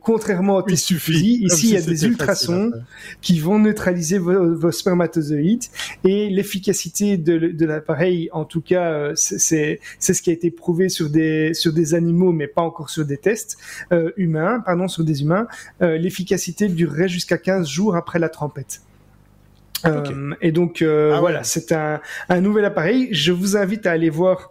contrairement 0.00 0.56
au 0.56 0.62
testicules, 0.62 1.16
ici 1.16 1.68
il 1.68 1.74
y 1.74 1.76
a 1.76 1.82
des 1.82 2.04
ultrasons 2.04 2.72
qui 3.20 3.38
vont 3.38 3.58
neutraliser 3.58 4.18
vos, 4.18 4.54
vos 4.54 4.72
spermatozoïdes 4.72 5.64
et 6.04 6.30
l'efficacité 6.30 7.16
de, 7.16 7.38
de 7.38 7.66
l'appareil, 7.66 8.28
en 8.32 8.44
tout 8.44 8.60
cas, 8.60 9.12
c'est 9.14 9.80
c'est 9.98 10.14
ce 10.14 10.22
qui 10.22 10.30
a 10.30 10.32
été 10.32 10.50
prouvé 10.50 10.88
sur 10.88 11.10
des 11.10 11.54
sur 11.54 11.72
des 11.72 11.94
animaux, 11.94 12.32
mais 12.32 12.46
pas 12.46 12.62
encore 12.62 12.90
sur 12.90 13.04
des 13.04 13.16
tests 13.16 13.58
euh, 13.92 14.10
humains 14.72 14.82
pardon, 14.82 14.88
sur 14.88 15.04
des 15.04 15.22
humains, 15.22 15.46
euh, 15.82 15.98
l'efficacité 15.98 16.68
durerait 16.68 17.08
jusqu'à 17.08 17.38
15 17.38 17.68
jours 17.68 17.96
après 17.96 18.18
la 18.18 18.28
trempette. 18.28 18.82
Euh, 19.84 20.32
et 20.40 20.52
donc 20.52 20.80
euh, 20.80 21.12
ah 21.16 21.20
voilà, 21.20 21.42
c'est 21.42 21.72
un, 21.72 22.00
un, 22.28 22.40
nouvel 22.40 22.64
appareil. 22.64 23.08
Je 23.10 23.32
vous 23.32 23.56
invite 23.56 23.86
à 23.86 23.92
aller 23.92 24.10
voir. 24.10 24.50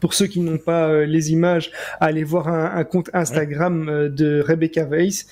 Pour 0.00 0.14
ceux 0.14 0.26
qui 0.26 0.40
n'ont 0.40 0.56
pas 0.56 1.04
les 1.04 1.30
images, 1.30 1.70
à 2.00 2.06
aller 2.06 2.24
voir 2.24 2.48
un, 2.48 2.74
un 2.74 2.84
compte 2.84 3.10
Instagram 3.12 4.08
de 4.08 4.40
Rebecca 4.40 4.84
Weiss 4.84 5.26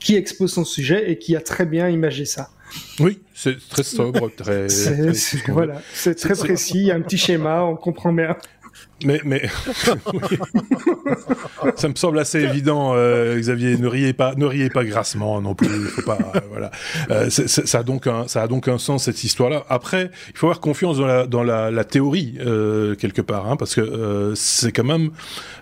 qui 0.00 0.16
expose 0.16 0.52
son 0.52 0.66
sujet 0.66 1.10
et 1.10 1.16
qui 1.16 1.34
a 1.34 1.40
très 1.40 1.64
bien 1.64 1.88
imagé 1.88 2.26
ça. 2.26 2.50
Oui, 3.00 3.22
c'est 3.34 3.56
très 3.70 3.82
sobre, 3.82 4.30
très. 4.36 4.66
voilà, 5.48 5.80
c'est 5.94 6.14
très 6.14 6.34
précis, 6.34 6.76
il 6.76 6.86
y 6.88 6.90
a 6.90 6.94
un 6.94 7.00
petit 7.00 7.16
schéma, 7.16 7.62
on 7.62 7.76
comprend 7.76 8.12
bien. 8.12 8.36
Mais, 9.04 9.20
mais 9.24 9.42
ça 11.76 11.88
me 11.88 11.94
semble 11.94 12.18
assez 12.18 12.40
évident, 12.40 12.92
euh, 12.94 13.38
Xavier. 13.38 13.76
Ne 13.76 13.86
riez 13.86 14.12
pas, 14.12 14.34
ne 14.36 14.46
riez 14.46 14.70
pas 14.70 14.84
grassement 14.84 15.40
non 15.40 15.54
plus. 15.54 15.68
Faut 15.68 16.02
pas, 16.02 16.18
euh, 16.34 16.40
voilà. 16.48 16.70
Euh, 17.10 17.28
ça 17.28 17.78
a 17.78 17.82
donc 17.82 18.06
un, 18.06 18.26
ça 18.28 18.42
a 18.42 18.48
donc 18.48 18.68
un 18.68 18.78
sens 18.78 19.04
cette 19.04 19.22
histoire-là. 19.22 19.64
Après, 19.68 20.10
il 20.30 20.38
faut 20.38 20.46
avoir 20.46 20.60
confiance 20.60 20.98
dans 20.98 21.06
la, 21.06 21.26
dans 21.26 21.42
la, 21.42 21.70
la 21.70 21.84
théorie 21.84 22.38
quelque 22.98 23.20
part, 23.20 23.50
hein, 23.50 23.56
parce 23.56 23.74
que 23.74 24.32
c'est 24.36 24.72
quand 24.72 24.84
même 24.84 25.10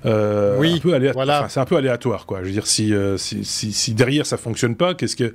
oui, 0.05 0.75
un 0.75 0.79
peu 0.79 0.95
aléatoire. 0.95 1.27
Voilà. 1.27 1.49
C'est 1.49 1.61
un 1.61 1.65
peu 1.65 1.77
aléatoire, 1.77 2.27
quoi. 2.27 2.41
Je 2.41 2.47
veux 2.47 2.53
dire, 2.53 2.67
si, 2.67 2.93
si, 3.17 3.45
si, 3.45 3.73
si, 3.73 3.95
derrière 3.95 4.27
ça 4.27 4.37
fonctionne 4.37 4.77
pas, 4.77 4.95
qu'est-ce 4.95 5.17
que 5.17 5.35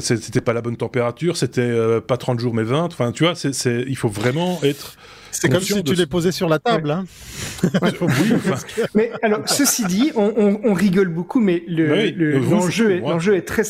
c'était 0.00 0.40
pas 0.40 0.52
la 0.52 0.60
bonne 0.60 0.76
température, 0.76 1.36
c'était 1.36 2.00
pas 2.06 2.16
30 2.16 2.40
jours 2.40 2.52
mais 2.52 2.64
20. 2.64 2.84
Enfin, 2.84 3.12
tu 3.12 3.24
vois, 3.24 3.34
c'est, 3.34 3.84
il 3.86 3.96
faut 3.96 4.08
vraiment 4.08 4.60
être 4.62 4.96
c'est 5.40 5.48
comme 5.48 5.60
si 5.60 5.82
tu 5.82 5.94
les 5.94 6.06
posais 6.06 6.32
sur 6.32 6.48
la 6.48 6.58
table. 6.58 6.90
Hein. 6.90 7.04
mais 8.94 9.10
alors, 9.22 9.48
ceci 9.48 9.84
dit, 9.84 10.12
on, 10.14 10.32
on, 10.36 10.60
on 10.64 10.72
rigole 10.72 11.08
beaucoup, 11.08 11.40
mais 11.40 11.62
l'enjeu 11.68 12.88
le, 12.88 12.98
le, 12.98 13.34
est, 13.34 13.36
est 13.36 13.42
très 13.42 13.62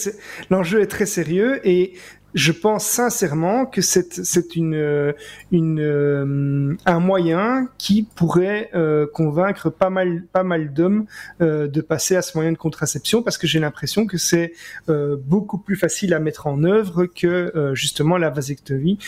l'enjeu 0.50 0.82
est 0.82 0.86
très 0.86 1.06
sérieux 1.06 1.60
et 1.64 1.94
je 2.36 2.52
pense 2.52 2.84
sincèrement 2.84 3.64
que 3.64 3.80
c'est 3.80 4.12
c'est 4.22 4.56
une 4.56 5.14
une 5.50 5.80
euh, 5.80 6.76
un 6.84 7.00
moyen 7.00 7.70
qui 7.78 8.02
pourrait 8.02 8.68
euh, 8.74 9.06
convaincre 9.10 9.70
pas 9.70 9.88
mal 9.88 10.22
pas 10.34 10.42
mal 10.42 10.74
d'hommes 10.74 11.06
euh, 11.40 11.66
de 11.66 11.80
passer 11.80 12.14
à 12.14 12.20
ce 12.20 12.36
moyen 12.36 12.52
de 12.52 12.58
contraception 12.58 13.22
parce 13.22 13.38
que 13.38 13.46
j'ai 13.46 13.58
l'impression 13.58 14.06
que 14.06 14.18
c'est 14.18 14.52
beaucoup 14.86 15.56
plus 15.56 15.76
facile 15.76 16.12
à 16.12 16.20
mettre 16.20 16.46
en 16.46 16.62
œuvre 16.62 17.06
que 17.06 17.72
justement 17.72 18.18
la 18.18 18.28
vasectomie 18.28 18.98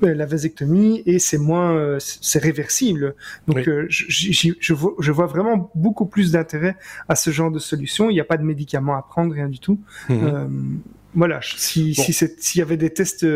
la 0.00 0.24
vasectomie 0.24 1.02
et 1.04 1.18
c'est 1.18 1.38
moins 1.38 1.98
c'est 1.98 2.38
réversible. 2.38 3.14
Donc 3.46 3.64
oui. 3.66 3.86
je, 3.90 4.54
je, 4.60 4.72
vois, 4.72 4.94
je 4.98 5.12
vois 5.12 5.26
vraiment 5.26 5.70
beaucoup 5.74 6.06
plus 6.06 6.32
d'intérêt 6.32 6.76
à 7.08 7.16
ce 7.16 7.30
genre 7.30 7.50
de 7.50 7.58
solution. 7.58 8.08
Il 8.08 8.14
n'y 8.14 8.20
a 8.20 8.24
pas 8.24 8.38
de 8.38 8.44
médicaments 8.44 8.96
à 8.96 9.02
prendre 9.02 9.34
rien 9.34 9.48
du 9.48 9.58
tout. 9.58 9.78
Mmh 10.08 10.78
voilà, 11.18 11.40
si 11.42 11.94
s'il 11.94 12.58
y 12.58 12.62
avait 12.62 12.76
des 12.76 12.90
tests 12.90 13.26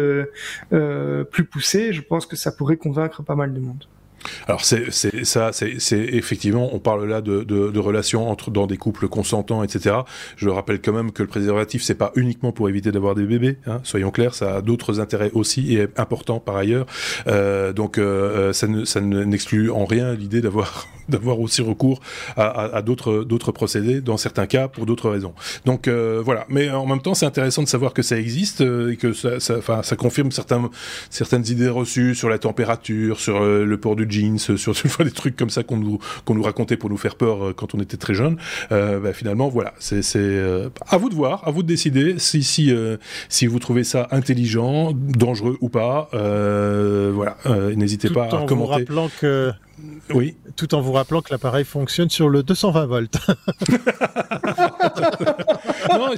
plus 0.70 1.44
poussés, 1.44 1.92
je 1.92 2.00
pense 2.00 2.26
que 2.26 2.36
ça 2.36 2.52
pourrait 2.52 2.76
convaincre 2.76 3.22
pas 3.22 3.34
mal 3.34 3.52
de 3.52 3.60
monde. 3.60 3.84
Alors 4.46 4.64
c'est 4.64 4.90
ça, 5.24 5.50
c'est 5.52 5.98
effectivement, 5.98 6.74
on 6.74 6.78
parle 6.78 7.08
là 7.08 7.20
de, 7.20 7.42
de, 7.42 7.70
de, 7.70 7.78
relations 7.78 8.30
entre 8.30 8.50
dans 8.50 8.66
des 8.66 8.76
couples 8.76 9.08
consentants, 9.08 9.62
etc. 9.62 9.96
Je 10.36 10.48
rappelle 10.48 10.80
quand 10.80 10.92
même 10.92 11.12
que 11.12 11.22
le 11.22 11.28
préservatif 11.28 11.82
c'est 11.82 11.94
pas 11.94 12.12
uniquement 12.14 12.52
pour 12.52 12.68
éviter 12.68 12.92
d'avoir 12.92 13.14
des 13.14 13.24
bébés, 13.24 13.58
hein, 13.66 13.80
soyons 13.84 14.10
clairs, 14.10 14.34
ça 14.34 14.56
a 14.56 14.62
d'autres 14.62 15.00
intérêts 15.00 15.30
aussi 15.34 15.76
et 15.76 15.88
importants 15.96 16.40
par 16.40 16.56
ailleurs. 16.56 16.86
Euh, 17.26 17.72
donc 17.72 17.98
euh, 17.98 18.52
ça 18.52 18.66
ne 18.66 18.84
ça 18.84 19.00
n'exclut 19.00 19.70
en 19.70 19.84
rien 19.84 20.14
l'idée 20.14 20.40
d'avoir 20.40 20.86
d'avoir 21.12 21.40
aussi 21.40 21.62
recours 21.62 22.00
à, 22.36 22.46
à, 22.46 22.76
à 22.76 22.82
d'autres 22.82 23.24
d'autres 23.24 23.52
procédés 23.52 24.00
dans 24.00 24.16
certains 24.16 24.46
cas 24.46 24.68
pour 24.68 24.86
d'autres 24.86 25.10
raisons. 25.10 25.34
Donc 25.64 25.88
euh, 25.88 26.20
voilà, 26.24 26.44
mais 26.48 26.70
en 26.70 26.86
même 26.86 27.02
temps 27.02 27.14
c'est 27.14 27.26
intéressant 27.26 27.62
de 27.62 27.68
savoir 27.68 27.92
que 27.92 28.02
ça 28.02 28.18
existe 28.18 28.60
euh, 28.60 28.92
et 28.92 28.96
que 28.96 29.12
ça 29.12 29.40
ça, 29.40 29.82
ça 29.82 29.96
confirme 29.96 30.30
certains 30.32 30.70
certaines 31.10 31.46
idées 31.46 31.68
reçues 31.68 32.14
sur 32.14 32.28
la 32.28 32.38
température, 32.38 33.20
sur 33.20 33.42
euh, 33.42 33.64
le 33.64 33.76
port 33.78 33.96
du 33.96 34.06
jeans, 34.08 34.38
sur 34.38 34.74
des 35.04 35.10
trucs 35.10 35.36
comme 35.36 35.50
ça 35.50 35.62
qu'on 35.62 35.76
nous, 35.76 35.98
qu'on 36.24 36.34
nous 36.34 36.42
racontait 36.42 36.76
pour 36.76 36.90
nous 36.90 36.96
faire 36.96 37.16
peur 37.16 37.44
euh, 37.44 37.52
quand 37.52 37.74
on 37.74 37.80
était 37.80 37.96
très 37.96 38.14
jeune. 38.14 38.36
Euh, 38.70 39.00
bah, 39.00 39.12
finalement, 39.12 39.48
voilà, 39.48 39.74
c'est 39.78 40.02
euh, 40.16 40.68
à 40.88 40.96
vous 40.96 41.08
de 41.08 41.14
voir, 41.14 41.46
à 41.46 41.50
vous 41.50 41.62
de 41.62 41.68
décider 41.68 42.18
si 42.18 42.42
si 42.42 42.72
si 43.28 43.46
vous 43.46 43.58
trouvez 43.58 43.84
ça 43.84 44.08
intelligent, 44.10 44.92
dangereux 44.94 45.56
ou 45.60 45.68
pas. 45.68 46.08
voilà, 46.12 47.36
n'hésitez 47.76 48.10
pas 48.10 48.26
à 48.26 48.46
commenter. 48.46 48.54
Vous 48.54 48.66
rappelant 48.66 49.10
que 49.20 49.52
oui. 50.10 50.36
Tout 50.56 50.74
en 50.74 50.80
vous 50.80 50.92
rappelant 50.92 51.22
que 51.22 51.32
l'appareil 51.32 51.64
fonctionne 51.64 52.10
sur 52.10 52.28
le 52.28 52.42
220 52.42 52.86
volts. 52.86 53.18
non, 55.90 56.10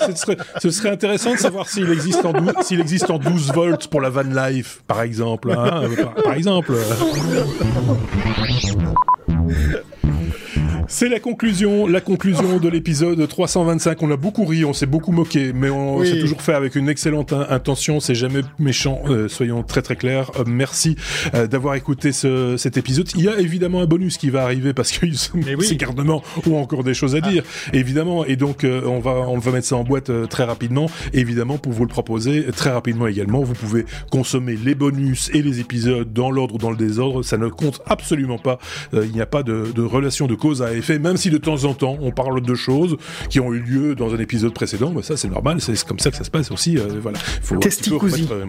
ce 0.61 0.71
serait, 0.71 0.91
intéressant 0.91 1.33
de 1.33 1.39
savoir 1.39 1.69
s'il 1.69 1.91
existe, 1.91 2.25
en 2.25 2.33
s'il 2.63 2.81
existe 2.81 3.11
en 3.11 3.19
12 3.19 3.53
volts 3.53 3.89
pour 3.89 4.01
la 4.01 4.11
van 4.11 4.23
life, 4.23 4.83
par 4.87 5.03
exemple. 5.03 5.53
Hein, 5.53 5.83
par 6.23 6.35
exemple. 6.35 6.75
C'est 10.89 11.09
la 11.09 11.21
conclusion, 11.21 11.87
la 11.87 12.01
conclusion 12.01 12.59
de 12.59 12.69
l'épisode 12.69 13.27
325. 13.27 14.03
On 14.03 14.11
a 14.11 14.17
beaucoup 14.17 14.45
ri, 14.45 14.65
on 14.65 14.73
s'est 14.73 14.87
beaucoup 14.87 15.13
moqué, 15.13 15.53
mais 15.55 15.71
on 15.71 16.05
s'est 16.05 16.19
toujours 16.19 16.43
fait 16.43 16.55
avec 16.55 16.75
une 16.75 16.89
excellente 16.89 17.33
intention. 17.33 18.01
C'est 18.01 18.15
jamais 18.15 18.41
méchant, 18.59 19.01
euh, 19.09 19.29
soyons 19.29 19.63
très 19.63 19.83
très 19.83 19.97
clairs. 19.97 20.31
Euh, 20.39 20.45
merci 20.47 20.97
euh, 21.35 21.47
d'avoir 21.47 21.75
écouté 21.75 22.13
ce, 22.13 22.57
cet 22.57 22.77
épisode. 22.77 23.09
Il 23.17 23.25
y 23.25 23.29
a 23.29 23.39
évidemment 23.39 23.81
un 23.81 23.87
bonus 23.87 24.19
qui 24.19 24.31
va 24.31 24.43
arriver 24.43 24.75
parce 24.75 24.93
que 24.93 25.07
ces 25.11 25.77
garnements 25.77 26.23
ont 26.47 26.57
encore 26.57 26.85
des 26.85 26.95
choses 26.95 27.17
à 27.17 27.21
dire, 27.21 27.45
ah. 27.47 27.71
évidemment. 27.73 28.25
Et 28.25 28.37
donc 28.37 28.65
on 28.65 28.99
va 29.01 29.13
on 29.13 29.39
va 29.39 29.53
mettre 29.53 29.67
ça 29.67 29.77
en 29.77 29.85
boîte 29.85 30.11
très 30.29 30.45
rapidement, 30.45 30.91
évidemment 31.13 31.59
pour 31.59 31.73
vous 31.73 31.85
le 31.85 31.89
proposer 31.89 32.47
très 32.55 32.71
rapidement 32.71 33.07
également. 33.07 33.43
Vous 33.43 33.55
pouvez 33.55 33.87
consommer 34.11 34.57
les 34.63 34.75
bonus 34.75 35.31
et 35.33 35.43
les 35.43 35.61
épisodes 35.61 36.13
dans 36.13 36.31
l'ordre 36.31 36.57
ou 36.57 36.59
dans 36.59 36.71
le 36.71 36.77
désordre. 36.77 37.23
Ça 37.23 37.39
ne 37.39 37.49
compte 37.49 37.81
absolument 37.87 38.39
pas. 38.39 38.59
il 38.93 39.13
n'y 39.13 39.21
a 39.21 39.27
pas 39.27 39.43
de, 39.43 39.73
de 39.75 39.83
relation 39.83 40.27
de 40.27 40.35
cause 40.35 40.63
à 40.63 40.74
effet, 40.75 40.99
même 40.99 41.17
si 41.17 41.31
de 41.31 41.39
temps 41.39 41.65
en 41.65 41.75
temps 41.75 41.97
on 42.01 42.11
parle 42.11 42.41
de 42.41 42.55
choses 42.55 42.97
qui 43.29 43.41
ont 43.41 43.53
eu 43.53 43.61
lieu 43.61 43.95
dans 43.95 44.15
un 44.15 44.19
épisode 44.19 44.53
précédent, 44.53 44.91
bah 44.91 45.03
ça 45.03 45.17
c'est 45.17 45.29
normal, 45.29 45.61
c'est 45.61 45.83
comme 45.85 45.99
ça 45.99 46.11
que 46.11 46.17
ça 46.17 46.25
se 46.25 46.31
passe 46.31 46.51
aussi. 46.51 46.79
Euh, 46.79 46.89
voilà, 47.01 47.19
faut 47.19 47.57
euh, 47.57 48.47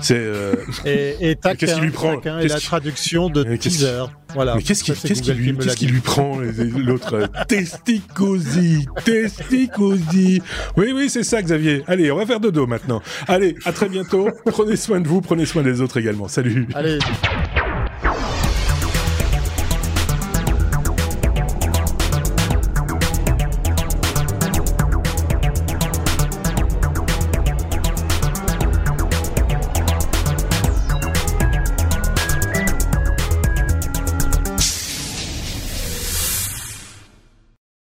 c'est 0.00 0.16
euh, 0.16 0.54
et, 0.84 1.30
et 1.30 1.36
qu'est-ce 1.36 1.74
qui 1.74 1.80
lui 1.80 1.90
prend 1.90 2.20
et 2.20 2.48
la 2.48 2.60
traduction 2.60 3.30
de 3.30 3.56
teaser. 3.56 4.04
Voilà. 4.34 4.56
Mais 4.56 4.62
qu'est-ce 4.62 4.84
qui, 4.84 4.92
lui, 5.32 5.56
qu'est-ce 5.56 5.76
qui 5.76 5.86
lui 5.86 6.00
prend 6.00 6.38
l'autre 6.76 7.30
testicosi, 7.48 8.86
testicosi. 9.04 10.42
Oui, 10.76 10.92
oui, 10.94 11.08
c'est 11.08 11.22
ça, 11.22 11.40
Xavier. 11.40 11.82
Allez, 11.86 12.10
on 12.10 12.16
va 12.16 12.26
faire 12.26 12.40
dodo 12.40 12.66
maintenant. 12.66 13.02
Allez, 13.26 13.54
à 13.64 13.72
très 13.72 13.88
bientôt. 13.88 14.28
prenez 14.44 14.76
soin 14.76 15.00
de 15.00 15.08
vous, 15.08 15.20
prenez 15.20 15.46
soin 15.46 15.62
des 15.62 15.80
autres 15.80 15.98
également. 15.98 16.28
Salut. 16.28 16.68
Allez. 16.74 16.98